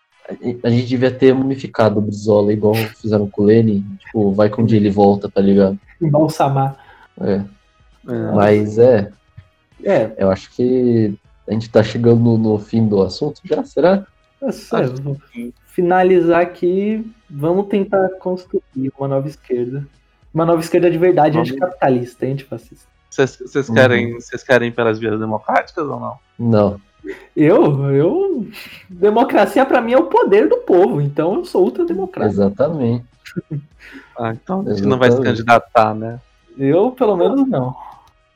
A, 0.64 0.70
gente 0.70 0.88
devia 0.88 1.12
ter 1.12 1.34
mumificado 1.34 2.00
o 2.00 2.02
Brizola, 2.02 2.52
igual 2.52 2.76
fizeram 2.76 3.30
com 3.30 3.44
o 3.44 3.46
Lenin. 3.46 3.86
Tipo, 4.00 4.32
vai 4.34 4.50
que 4.50 4.60
um 4.60 4.66
dia 4.66 4.78
ele 4.78 4.90
volta, 4.90 5.30
tá 5.30 5.40
ligado? 5.40 5.80
Embalsamar. 6.02 6.78
É. 7.22 7.42
É. 8.08 8.32
Mas 8.34 8.78
é, 8.78 9.12
É, 9.84 10.12
eu 10.18 10.30
acho 10.30 10.52
que 10.52 11.18
a 11.48 11.54
gente 11.54 11.70
tá 11.70 11.82
chegando 11.84 12.20
no, 12.20 12.38
no 12.38 12.60
fim 12.60 12.88
do 12.88 13.02
assunto 13.02 13.42
já, 13.44 13.64
será? 13.64 14.06
Nossa, 14.42 14.84
eu 14.84 14.96
vou 14.96 15.18
finalizar 15.68 16.42
aqui. 16.42 17.10
Vamos 17.30 17.68
tentar 17.68 18.10
construir 18.20 18.92
uma 18.98 19.08
nova 19.08 19.28
esquerda. 19.28 19.88
Uma 20.34 20.46
nova 20.46 20.60
esquerda 20.62 20.92
de 20.92 20.98
verdade, 20.98 21.34
Vamos. 21.34 21.50
anticapitalista, 21.50 22.26
antifascista. 22.26 22.88
Vocês 23.10 23.70
querem, 23.70 24.14
vocês 24.14 24.44
querem 24.44 24.70
ir 24.70 24.72
pelas 24.72 25.00
vias 25.00 25.20
democráticas 25.20 25.88
ou 25.88 26.00
não? 26.00 26.18
Não. 26.38 26.82
Eu, 27.36 27.92
eu. 27.92 28.48
Democracia 28.90 29.66
pra 29.66 29.82
mim 29.82 29.94
é 29.94 29.98
o 29.98 30.08
poder 30.08 30.50
do 30.50 30.58
povo, 30.58 31.02
então 31.02 31.36
eu 31.36 31.46
sou 31.46 31.64
ultrademocrata. 31.66 32.30
Exatamente. 32.32 33.06
Ah, 34.20 34.32
então 34.32 34.66
a 34.68 34.74
gente 34.74 34.88
não 34.88 34.98
vai 34.98 35.12
se 35.12 35.16
Exatamente. 35.16 35.38
candidatar, 35.46 35.94
né? 35.94 36.20
Eu, 36.58 36.90
pelo 36.90 37.16
menos, 37.16 37.48
não. 37.48 37.76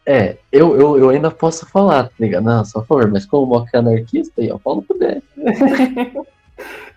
É, 0.06 0.38
eu, 0.52 0.80
eu, 0.80 0.98
eu 0.98 1.10
ainda 1.10 1.32
posso 1.32 1.66
falar, 1.66 2.04
tá 2.04 2.14
ligado? 2.20 2.44
Não, 2.44 2.64
só 2.64 2.82
por 2.82 2.88
favor, 2.88 3.12
mas 3.12 3.26
como 3.26 3.44
o 3.44 3.46
Mock 3.48 3.68
é 3.74 3.80
anarquista, 3.80 4.42
aí, 4.42 4.52
ó, 4.52 4.60
Paulo 4.60 4.84
puder. 4.84 5.24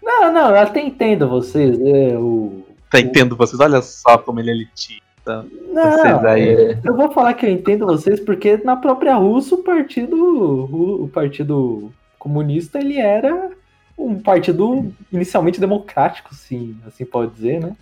Não, 0.03 0.31
não, 0.31 0.51
eu 0.51 0.59
até 0.59 0.83
entendo 0.83 1.29
vocês. 1.29 1.81
É, 1.81 2.17
o... 2.19 2.63
Tá 2.91 3.01
entendo 3.01 3.35
vocês, 3.37 3.59
olha 3.59 3.81
só 3.81 4.19
como 4.19 4.39
ele 4.39 4.51
é 4.51 4.53
elitista. 4.53 5.04
Vocês 5.25 6.05
Não, 6.05 6.27
aí. 6.27 6.49
É, 6.49 6.79
eu 6.85 6.97
vou 6.97 7.11
falar 7.11 7.35
que 7.35 7.47
eu 7.47 7.51
entendo 7.51 7.87
vocês 7.87 8.21
porque 8.21 8.59
na 8.65 8.77
própria 8.77 9.15
Rússia 9.17 9.57
o 9.57 9.63
partido, 9.63 10.17
o, 10.17 11.05
o 11.05 11.09
partido 11.09 11.91
comunista, 12.19 12.79
ele 12.79 12.99
era 12.99 13.51
um 13.97 14.19
partido 14.21 14.93
inicialmente 15.13 15.61
democrático, 15.61 16.35
sim, 16.35 16.77
assim 16.87 17.05
pode 17.05 17.33
dizer, 17.33 17.61
né? 17.61 17.73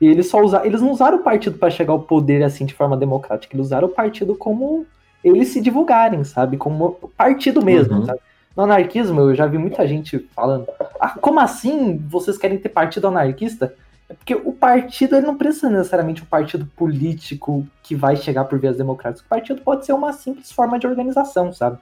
E 0.00 0.06
eles 0.06 0.28
só 0.28 0.40
usaram, 0.40 0.64
eles 0.64 0.80
não 0.80 0.90
usaram 0.90 1.18
o 1.18 1.22
partido 1.22 1.58
para 1.58 1.70
chegar 1.70 1.92
ao 1.92 2.00
poder 2.00 2.42
assim 2.42 2.64
de 2.64 2.74
forma 2.74 2.96
democrática, 2.96 3.54
eles 3.54 3.66
usaram 3.66 3.88
o 3.88 3.90
partido 3.92 4.34
como 4.34 4.86
eles 5.22 5.48
se 5.48 5.60
divulgarem, 5.60 6.22
sabe? 6.24 6.56
Como 6.56 6.92
partido 7.16 7.62
mesmo, 7.64 7.98
Uhum. 7.98 8.06
sabe? 8.06 8.20
No 8.56 8.64
anarquismo, 8.64 9.20
eu 9.20 9.34
já 9.34 9.46
vi 9.46 9.58
muita 9.58 9.86
gente 9.86 10.18
falando: 10.34 10.66
ah, 11.00 11.10
como 11.20 11.38
assim 11.40 11.96
vocês 12.08 12.36
querem 12.38 12.58
ter 12.58 12.68
partido 12.70 13.06
anarquista? 13.08 13.74
É 14.08 14.14
porque 14.14 14.34
o 14.34 14.52
partido 14.52 15.16
ele 15.16 15.26
não 15.26 15.36
precisa 15.36 15.68
necessariamente 15.68 16.22
um 16.22 16.26
partido 16.26 16.66
político 16.74 17.66
que 17.82 17.94
vai 17.94 18.16
chegar 18.16 18.44
por 18.44 18.58
vias 18.58 18.76
democráticas. 18.76 19.24
O 19.24 19.28
partido 19.28 19.60
pode 19.60 19.84
ser 19.84 19.92
uma 19.92 20.12
simples 20.12 20.50
forma 20.50 20.78
de 20.78 20.86
organização, 20.86 21.52
sabe? 21.52 21.78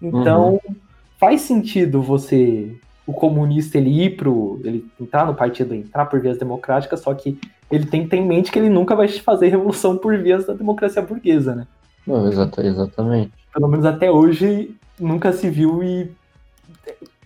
Então, 0.00 0.58
faz 1.18 1.42
sentido 1.42 2.00
você, 2.00 2.74
o 3.06 3.12
comunista, 3.12 3.76
ele 3.76 4.04
ir 4.04 4.16
pro. 4.16 4.58
ele 4.64 4.90
entrar 4.98 5.26
no 5.26 5.34
partido, 5.34 5.74
entrar 5.74 6.06
por 6.06 6.18
vias 6.20 6.38
democráticas, 6.38 7.00
só 7.00 7.12
que 7.12 7.38
ele 7.70 7.84
tem 7.84 8.04
que 8.04 8.08
ter 8.08 8.16
em 8.16 8.26
mente 8.26 8.50
que 8.50 8.58
ele 8.58 8.70
nunca 8.70 8.96
vai 8.96 9.06
fazer 9.08 9.48
revolução 9.48 9.98
por 9.98 10.16
vias 10.16 10.46
da 10.46 10.54
democracia 10.54 11.02
burguesa, 11.02 11.54
né? 11.54 11.66
não, 12.06 12.26
exata, 12.26 12.66
exatamente. 12.66 13.32
Pelo 13.52 13.68
menos 13.68 13.84
até 13.84 14.10
hoje 14.10 14.74
nunca 14.98 15.32
se 15.32 15.50
viu 15.50 15.82
e. 15.82 16.10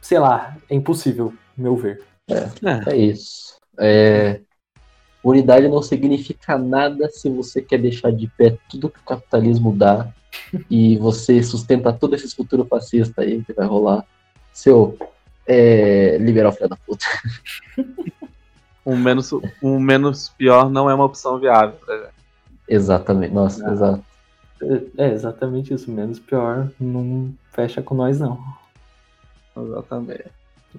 sei 0.01 0.19
lá, 0.19 0.57
é 0.69 0.75
impossível, 0.75 1.33
meu 1.57 1.77
ver. 1.77 2.03
É. 2.29 2.91
É 2.91 2.97
isso. 2.97 3.55
É, 3.79 4.41
unidade 5.23 5.69
não 5.69 5.83
significa 5.83 6.57
nada 6.59 7.09
se 7.11 7.29
você 7.29 7.61
quer 7.63 7.79
deixar 7.79 8.13
de 8.13 8.27
pé 8.29 8.57
tudo 8.69 8.91
que 8.91 9.01
o 9.01 9.05
capitalismo 9.05 9.75
dá 9.75 10.09
e 10.71 10.97
você 10.99 11.43
sustenta 11.43 11.93
todo 11.93 12.15
esse 12.15 12.35
futuro 12.35 12.65
fascista 12.65 13.23
aí 13.23 13.43
que 13.43 13.53
vai 13.53 13.67
rolar. 13.67 14.05
Seu 14.53 14.97
é, 15.47 16.17
liberal 16.19 16.53
filho 16.53 16.69
da 16.69 16.77
puta. 16.77 17.05
Um 18.87 18.97
menos, 18.97 19.31
um 19.63 19.79
menos 19.81 20.29
pior 20.29 20.69
não 20.69 20.91
é 20.91 20.95
uma 20.95 21.07
opção 21.07 21.39
viável. 21.39 21.79
né? 21.89 22.09
Exatamente. 22.69 23.33
Nossa, 23.33 23.67
Ah. 23.67 23.73
exato. 23.73 24.05
É 24.99 25.09
exatamente 25.11 25.73
isso, 25.73 25.91
menos 25.91 26.19
pior, 26.19 26.71
não 26.79 27.35
fecha 27.51 27.81
com 27.83 27.95
nós 27.95 28.21
não. 28.21 28.39
Exatamente. 29.57 30.25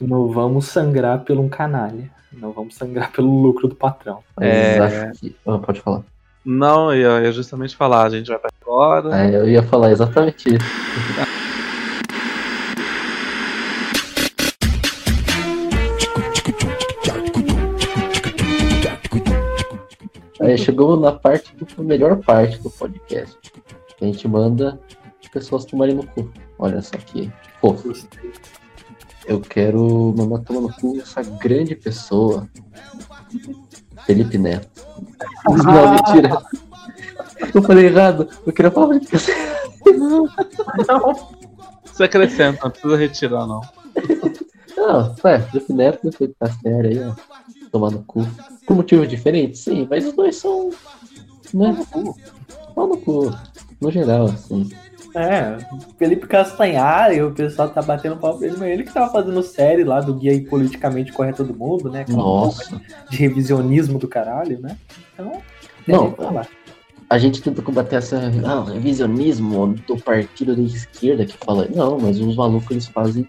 Não 0.01 0.27
vamos 0.29 0.65
sangrar 0.65 1.23
pelo 1.23 1.41
um 1.41 1.49
canalha. 1.49 2.11
Não 2.31 2.51
vamos 2.51 2.75
sangrar 2.75 3.11
pelo 3.11 3.41
lucro 3.41 3.67
do 3.67 3.75
patrão. 3.75 4.19
É. 4.39 4.77
acho 4.79 5.19
que. 5.19 5.35
Ah, 5.45 5.57
pode 5.57 5.79
falar. 5.81 6.03
Não, 6.43 6.93
eu 6.93 7.23
ia 7.23 7.31
justamente 7.31 7.75
falar, 7.75 8.03
a 8.03 8.09
gente 8.09 8.27
vai 8.27 8.37
pra 8.37 8.51
agora. 8.61 9.17
É, 9.19 9.35
eu 9.35 9.49
ia 9.49 9.63
falar 9.63 9.91
exatamente 9.91 10.49
isso. 10.49 10.65
Aí 20.39 20.57
chegou 20.57 20.99
na 20.99 21.13
parte 21.13 21.55
do 21.55 21.65
a 21.77 21.83
melhor 21.83 22.17
parte 22.17 22.61
do 22.61 22.69
podcast. 22.69 23.35
A 23.99 24.05
gente 24.05 24.27
manda 24.27 24.79
as 25.19 25.27
pessoas 25.29 25.65
tomarem 25.65 25.95
no 25.95 26.05
cu. 26.05 26.31
Olha 26.59 26.81
só 26.81 26.97
que 26.97 27.31
fofo. 27.59 27.91
Eu 29.27 29.41
quero 29.41 30.13
mandar 30.17 30.39
tomar 30.39 30.61
no 30.61 30.73
cu 30.73 30.99
essa 30.99 31.21
grande 31.21 31.75
pessoa. 31.75 32.47
Felipe 34.05 34.37
Neto. 34.37 34.85
Não, 35.47 35.93
mentira. 35.93 36.41
Eu 37.53 37.61
falei 37.63 37.85
errado. 37.87 38.29
Eu 38.45 38.53
queria 38.53 38.71
falar 38.71 38.87
Felipe 38.93 39.13
Neto. 39.13 39.45
Você 41.85 42.03
acrescenta, 42.03 42.65
não 42.65 42.71
precisa 42.71 42.97
retirar, 42.97 43.47
não. 43.47 43.61
Não, 44.75 45.15
ué, 45.23 45.39
Felipe 45.39 45.73
Neto 45.73 46.09
e 46.09 46.11
Felipe 46.11 46.35
Castelo 46.37 46.87
aí, 46.87 46.99
ó. 46.99 47.15
Tomar 47.71 47.91
no 47.91 48.03
cu. 48.03 48.27
Por 48.67 48.75
motivos 48.75 49.07
diferentes, 49.07 49.61
sim, 49.61 49.87
mas 49.89 50.05
os 50.05 50.13
dois 50.13 50.35
são. 50.35 50.71
Né? 51.53 51.77
Pau 52.75 52.87
no 52.87 52.97
cu. 52.97 53.33
No 53.79 53.89
geral, 53.89 54.25
assim. 54.25 54.69
É, 55.15 55.57
Felipe 55.97 56.27
Castanhari, 56.27 57.21
o 57.21 57.31
pessoal 57.31 57.69
tá 57.69 57.81
batendo 57.81 58.17
pau 58.17 58.37
pra 58.37 58.47
ele, 58.47 58.57
mas 58.57 58.69
ele 58.69 58.83
que 58.83 58.93
tava 58.93 59.11
fazendo 59.11 59.41
série 59.41 59.83
lá 59.83 60.01
do 60.01 60.13
Guia 60.13 60.45
Politicamente 60.49 61.13
Correto 61.13 61.43
do 61.43 61.55
Mundo, 61.55 61.89
né? 61.89 62.01
Aquela 62.01 62.17
Nossa. 62.17 62.81
de 63.09 63.17
revisionismo 63.17 63.97
do 63.97 64.07
caralho, 64.07 64.59
né? 64.59 64.77
Então, 65.13 65.41
Não, 65.87 66.15
a 67.09 67.17
gente 67.17 67.41
tenta 67.41 67.61
combater 67.61 67.95
essa 67.95 68.17
ah, 68.45 68.71
revisionismo 68.73 69.75
do 69.87 69.97
partido 69.97 70.55
da 70.55 70.61
esquerda 70.61 71.25
que 71.25 71.37
fala, 71.37 71.67
não, 71.73 71.97
mas 71.97 72.19
os 72.19 72.35
malucos 72.35 72.71
eles 72.71 72.87
fazem 72.87 73.27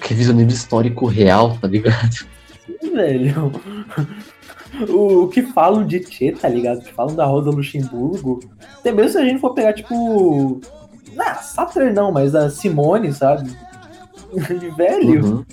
revisionismo 0.00 0.50
histórico 0.50 1.06
real, 1.06 1.56
tá 1.60 1.68
ligado? 1.68 2.26
velho. 2.92 3.52
O, 4.88 5.24
o 5.24 5.28
que 5.28 5.42
falam 5.42 5.86
de 5.86 6.00
Tchê, 6.00 6.32
tá 6.32 6.48
ligado? 6.48 6.82
Que 6.82 6.92
falam 6.92 7.14
da 7.14 7.24
Rosa 7.24 7.50
Luxemburgo. 7.50 8.40
Até 8.78 8.92
mesmo 8.92 9.12
se 9.12 9.18
a 9.18 9.24
gente 9.24 9.40
for 9.40 9.54
pegar, 9.54 9.72
tipo. 9.72 10.60
Ah, 11.18 11.34
Satter 11.36 11.92
não, 11.92 12.10
mas 12.10 12.34
a 12.34 12.50
Simone, 12.50 13.12
sabe? 13.12 13.50
Velho. 14.76 15.24
Uhum. 15.26 15.44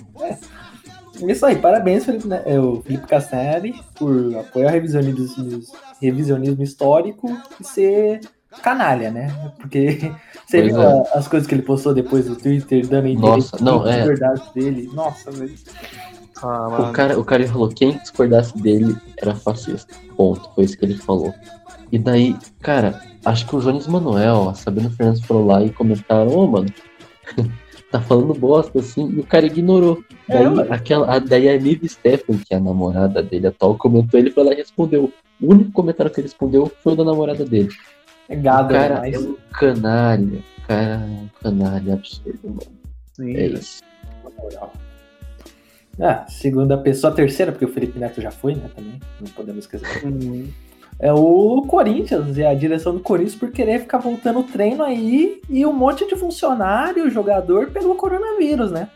Isso 1.28 1.46
aí, 1.46 1.56
parabéns, 1.56 2.04
Felipe, 2.04 2.28
né? 2.28 2.42
é, 2.44 2.58
o 2.60 2.82
Felipe 2.82 3.06
Castanhari, 3.06 3.74
por 3.94 4.36
apoiar 4.36 4.68
o 4.68 4.72
revisionismo, 4.72 5.62
revisionismo 6.00 6.62
histórico 6.62 7.34
e 7.58 7.64
ser 7.64 8.20
canalha, 8.62 9.10
né? 9.10 9.52
Porque 9.58 10.12
você 10.46 10.60
Pois 10.60 10.72
viu 10.74 10.82
é. 10.82 11.04
as 11.14 11.28
coisas 11.28 11.48
que 11.48 11.54
ele 11.54 11.62
postou 11.62 11.94
depois 11.94 12.26
no 12.26 12.36
Twitter, 12.36 12.86
dando 12.86 13.08
entender 13.08 13.26
Nossa, 13.26 13.56
não, 13.60 13.86
é. 13.86 14.04
verdades 14.04 14.42
dele. 14.54 14.90
Nossa, 14.92 15.30
velho. 15.30 15.54
O 16.42 16.92
cara, 16.92 17.18
o 17.18 17.24
cara 17.24 17.46
falou, 17.46 17.68
quem 17.68 17.96
discordasse 17.98 18.56
dele 18.60 18.96
era 19.18 19.34
fascista. 19.34 19.94
Ponto. 20.16 20.50
Foi 20.54 20.64
isso 20.64 20.76
que 20.78 20.84
ele 20.84 20.96
falou. 20.96 21.34
E 21.90 21.98
daí, 21.98 22.36
cara, 22.60 23.00
acho 23.24 23.46
que 23.46 23.56
o 23.56 23.60
Jones 23.60 23.86
Manuel, 23.86 24.48
a 24.50 24.54
Sabina 24.54 24.90
Fernandes 24.90 25.22
foram 25.24 25.46
lá 25.46 25.62
e 25.62 25.70
comentaram, 25.70 26.28
ô 26.32 26.46
mano, 26.46 26.66
tá 27.90 28.00
falando 28.00 28.34
bosta 28.34 28.80
assim, 28.80 29.08
e 29.10 29.20
o 29.20 29.26
cara 29.26 29.46
ignorou. 29.46 30.02
Daí, 30.28 30.44
É, 30.44 30.72
aquela, 30.74 31.14
a, 31.14 31.18
daí 31.18 31.48
a 31.48 31.58
Nive 31.58 31.88
Stefan, 31.88 32.38
que 32.38 32.52
é 32.52 32.56
a 32.56 32.60
namorada 32.60 33.22
dele 33.22 33.46
atual, 33.46 33.76
comentou, 33.76 34.18
ele 34.18 34.30
foi 34.30 34.44
lá 34.44 34.52
e 34.52 34.56
respondeu. 34.56 35.12
O 35.40 35.52
único 35.52 35.70
comentário 35.72 36.10
que 36.12 36.20
ele 36.20 36.26
respondeu 36.28 36.70
foi 36.82 36.94
o 36.94 36.96
da 36.96 37.04
namorada 37.04 37.44
dele. 37.44 37.68
É 38.28 38.36
O 38.36 38.42
gado 38.42 38.74
cara 38.74 38.94
demais. 38.96 39.14
é 39.14 39.18
um 39.18 39.36
canalha. 39.52 40.38
O 40.58 40.66
cara 40.66 40.82
é 40.82 40.96
um 40.96 41.28
canalha 41.40 41.94
absurdo, 41.94 42.38
mano. 42.42 42.60
Sim. 43.12 43.36
É 43.36 43.46
isso. 43.46 43.80
na 44.24 44.42
moral. 44.42 44.72
Ah, 46.00 46.26
segunda 46.28 46.76
pessoa, 46.76 47.12
terceira, 47.12 47.52
porque 47.52 47.64
o 47.64 47.68
Felipe 47.68 47.98
Neto 47.98 48.20
já 48.20 48.30
foi, 48.30 48.54
né, 48.54 48.68
também, 48.74 49.00
não 49.20 49.28
podemos 49.28 49.64
esquecer. 49.64 50.06
Hum, 50.06 50.48
É 50.98 51.12
o 51.12 51.62
Corinthians, 51.66 52.38
e 52.38 52.44
a 52.44 52.54
direção 52.54 52.94
do 52.94 53.00
Corinthians 53.00 53.34
por 53.34 53.50
querer 53.50 53.80
ficar 53.80 53.98
voltando 53.98 54.40
o 54.40 54.44
treino 54.44 54.82
aí, 54.82 55.42
e 55.48 55.64
um 55.66 55.72
monte 55.72 56.06
de 56.06 56.16
funcionário, 56.16 57.10
jogador, 57.10 57.70
pegou 57.70 57.94
coronavírus, 57.96 58.70
né? 58.70 58.88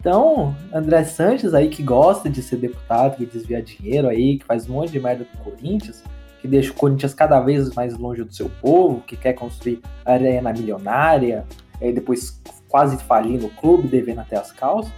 Então, 0.00 0.54
André 0.72 1.04
Sanches 1.04 1.54
aí, 1.54 1.68
que 1.68 1.82
gosta 1.82 2.28
de 2.30 2.40
ser 2.42 2.56
deputado, 2.56 3.16
que 3.16 3.26
desvia 3.26 3.62
dinheiro 3.62 4.08
aí, 4.08 4.38
que 4.38 4.44
faz 4.44 4.68
um 4.68 4.74
monte 4.74 4.92
de 4.92 5.00
merda 5.00 5.24
pro 5.24 5.52
Corinthians, 5.52 6.02
que 6.40 6.46
deixa 6.46 6.70
o 6.70 6.74
Corinthians 6.74 7.14
cada 7.14 7.40
vez 7.40 7.72
mais 7.74 7.96
longe 7.96 8.22
do 8.22 8.32
seu 8.32 8.48
povo, 8.60 9.02
que 9.06 9.16
quer 9.16 9.32
construir 9.32 9.80
arena 10.04 10.52
milionária, 10.52 11.44
aí 11.80 11.92
depois 11.92 12.40
quase 12.68 12.96
falindo 13.04 13.46
o 13.46 13.50
clube, 13.50 13.88
devendo 13.88 14.20
até 14.20 14.36
as 14.36 14.52
calças. 14.52 14.92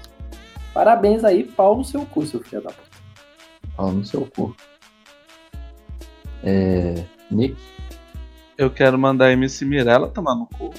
Parabéns 0.73 1.25
aí, 1.25 1.45
pau 1.45 1.77
no 1.77 1.85
seu 1.85 2.07
cu, 2.07 2.25
seu 2.25 2.41
filho 2.41 2.63
da 2.63 2.71
puta. 2.71 2.89
Fala 3.77 3.93
no 3.93 4.05
seu 4.05 4.27
cu. 4.27 4.55
É. 6.43 7.05
Nick? 7.31 7.57
Eu 8.57 8.71
quero 8.71 8.99
mandar 8.99 9.27
a 9.27 9.33
MC 9.33 9.65
Mirella 9.65 10.09
tomar 10.09 10.35
no 10.35 10.47
cu. 10.47 10.71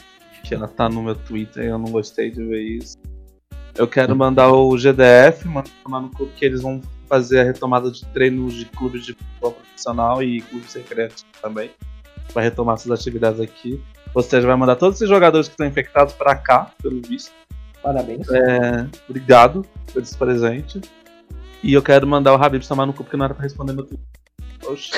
Que 0.43 0.55
ela 0.55 0.67
tá 0.67 0.89
no 0.89 1.03
meu 1.03 1.15
Twitter 1.15 1.63
e 1.63 1.67
eu 1.67 1.77
não 1.77 1.91
gostei 1.91 2.29
de 2.29 2.43
ver 2.43 2.61
isso. 2.61 2.97
Eu 3.75 3.87
quero 3.87 4.15
mandar 4.15 4.51
o 4.51 4.77
GDF, 4.77 5.45
tomar 5.83 6.01
no 6.01 6.09
clube 6.09 6.33
que 6.35 6.43
eles 6.43 6.61
vão 6.61 6.81
fazer 7.07 7.39
a 7.39 7.43
retomada 7.43 7.89
de 7.89 8.05
treinos 8.07 8.53
de 8.53 8.65
clubes 8.65 9.05
de 9.05 9.13
futebol 9.13 9.53
profissional 9.53 10.21
e 10.21 10.41
clubes 10.41 10.73
recreativos 10.73 11.25
também. 11.41 11.71
Vai 12.33 12.43
retomar 12.43 12.75
essas 12.75 12.91
atividades 12.91 13.39
aqui. 13.39 13.81
Ou 14.13 14.21
seja, 14.21 14.45
vai 14.45 14.55
mandar 14.55 14.75
todos 14.75 14.97
esses 14.97 15.09
jogadores 15.09 15.47
que 15.47 15.53
estão 15.53 15.65
infectados 15.65 16.13
pra 16.13 16.35
cá, 16.35 16.71
pelo 16.81 17.01
visto. 17.01 17.31
Parabéns. 17.81 18.29
É, 18.29 18.87
obrigado 19.09 19.65
por 19.91 20.01
esse 20.01 20.15
presente. 20.17 20.81
E 21.63 21.73
eu 21.73 21.81
quero 21.81 22.07
mandar 22.07 22.33
o 22.33 22.43
Habib 22.43 22.63
tomar 22.63 22.85
no 22.85 22.93
cu 22.93 23.03
porque 23.03 23.17
não 23.17 23.25
era 23.25 23.33
pra 23.33 23.43
responder 23.43 23.73
meu 23.73 23.85
Twitter. 23.85 24.05
Oxi. 24.67 24.91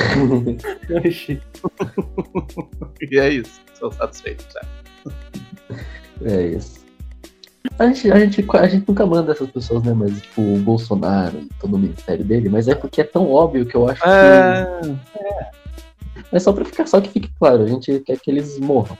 Oxi. 1.05 1.41
e 3.11 3.19
é 3.19 3.29
isso. 3.29 3.61
Sou 3.73 3.91
satisfeito 3.91 4.45
já. 4.53 4.61
É 6.25 6.47
isso. 6.47 6.83
A 7.79 7.87
gente, 7.87 8.11
a, 8.11 8.19
gente, 8.19 8.45
a 8.57 8.67
gente 8.67 8.87
nunca 8.87 9.05
manda 9.05 9.31
essas 9.31 9.49
pessoas, 9.49 9.83
né? 9.83 9.93
Mas, 9.93 10.21
tipo, 10.21 10.41
o 10.41 10.57
Bolsonaro 10.59 11.37
e 11.37 11.49
todo 11.59 11.75
o 11.75 11.79
ministério 11.79 12.23
dele, 12.23 12.49
mas 12.49 12.67
é 12.67 12.75
porque 12.75 13.01
é 13.01 13.03
tão 13.05 13.29
óbvio 13.31 13.65
que 13.65 13.75
eu 13.75 13.89
acho 13.89 14.05
É. 14.07 14.65
que. 14.81 14.97
É 16.31 16.39
só 16.39 16.51
pra 16.51 16.65
ficar, 16.65 16.87
só 16.87 16.99
que 16.99 17.09
fique 17.09 17.29
claro, 17.39 17.63
a 17.63 17.67
gente 17.67 17.99
quer 18.01 18.19
que 18.19 18.29
eles 18.29 18.59
morram. 18.59 18.97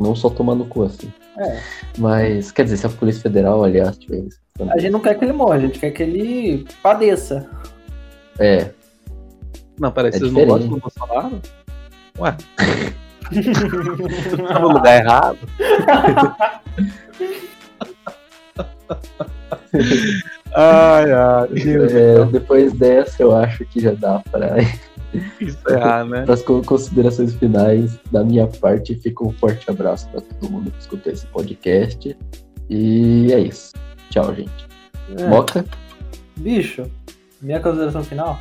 Não 0.00 0.14
só 0.16 0.30
tomar 0.30 0.54
no 0.54 0.64
cu, 0.64 0.84
assim. 0.84 1.12
É. 1.38 1.60
Mas, 1.98 2.50
quer 2.50 2.64
dizer, 2.64 2.78
se 2.78 2.86
a 2.86 2.88
Polícia 2.88 3.20
Federal, 3.22 3.62
aliás, 3.62 3.98
tiver 3.98 4.20
isso. 4.20 4.40
A 4.70 4.78
gente 4.78 4.90
não 4.92 5.00
quer 5.00 5.18
que 5.18 5.24
ele 5.24 5.32
morra, 5.32 5.56
a 5.56 5.60
gente 5.60 5.78
quer 5.78 5.90
que 5.90 6.02
ele 6.02 6.66
padeça. 6.82 7.48
É, 8.38 8.70
Não, 9.78 9.92
peraí, 9.92 10.08
É 10.08 10.12
vocês 10.18 10.32
não 10.32 10.40
diferente. 10.40 10.68
gostam 10.68 10.68
do 10.68 10.80
Bolsonaro? 10.80 11.40
Ué. 12.18 12.36
tá 14.48 14.58
no 14.58 14.68
lugar 14.68 15.00
errado? 15.02 15.38
ai, 20.54 21.12
ai. 21.12 21.48
é, 21.54 22.24
depois 22.26 22.72
dessa 22.72 23.22
eu 23.22 23.34
acho 23.34 23.64
que 23.66 23.80
já 23.80 23.92
dá 23.92 24.22
pra 24.30 24.56
Encerrar, 25.40 26.04
né? 26.04 26.22
Para 26.24 26.34
as 26.34 26.42
considerações 26.42 27.34
finais, 27.34 27.98
da 28.12 28.22
minha 28.22 28.46
parte, 28.46 28.94
fica 28.94 29.24
um 29.24 29.32
forte 29.32 29.68
abraço 29.68 30.08
para 30.08 30.20
todo 30.20 30.50
mundo 30.50 30.70
que 30.70 30.78
escutou 30.78 31.12
esse 31.12 31.26
podcast. 31.26 32.16
E 32.68 33.32
é 33.32 33.40
isso. 33.40 33.72
Tchau, 34.10 34.34
gente. 34.34 34.68
É. 35.18 35.26
Moca? 35.26 35.64
Bicho, 36.36 36.88
minha 37.42 37.60
consideração 37.60 38.04
final. 38.04 38.38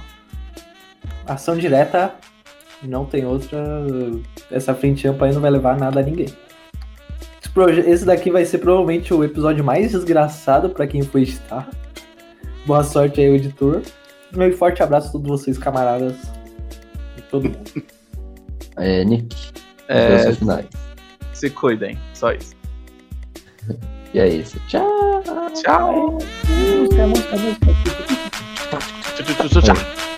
Ação 1.26 1.57
direta, 1.57 2.14
não 2.84 3.06
tem 3.06 3.26
outra. 3.26 3.60
Essa 4.52 4.73
frente 4.76 5.07
ampla 5.07 5.27
aí 5.27 5.34
não 5.34 5.41
vai 5.41 5.52
levar 5.52 5.77
nada 5.77 5.99
a 5.99 6.03
ninguém. 6.03 6.27
Esse, 7.86 8.06
daqui 8.06 8.30
vai 8.30 8.45
ser 8.45 8.60
provavelmente 8.60 9.14
o 9.14 9.23
episódio 9.23 9.64
mais 9.64 9.91
desgraçado 9.91 10.69
pra 10.69 10.88
quem 10.88 11.02
for 11.02 11.19
editar. 11.19 11.68
Boa 12.69 12.83
sorte 12.83 13.19
aí, 13.19 13.27
o 13.27 13.35
editor. 13.35 13.81
Um 14.37 14.51
forte 14.51 14.83
abraço 14.83 15.07
a 15.07 15.11
todos 15.13 15.27
vocês, 15.27 15.57
camaradas. 15.57 16.15
E 17.17 17.21
todo 17.23 17.45
mundo. 17.45 17.71
É, 18.77 19.03
Nick. 19.03 19.35
É. 19.89 20.31
Finais. 20.33 20.67
Se 21.33 21.49
cuidem, 21.49 21.97
só 22.13 22.31
isso. 22.31 22.55
E 24.13 24.19
é 24.19 24.27
isso. 24.27 24.59
Tchau. 24.67 25.23
Tchau. 25.55 26.19
Música. 26.47 27.07
Tchau, 28.69 29.35
tchau, 29.35 29.49
tchau, 29.49 29.61
tchau. 29.61 30.09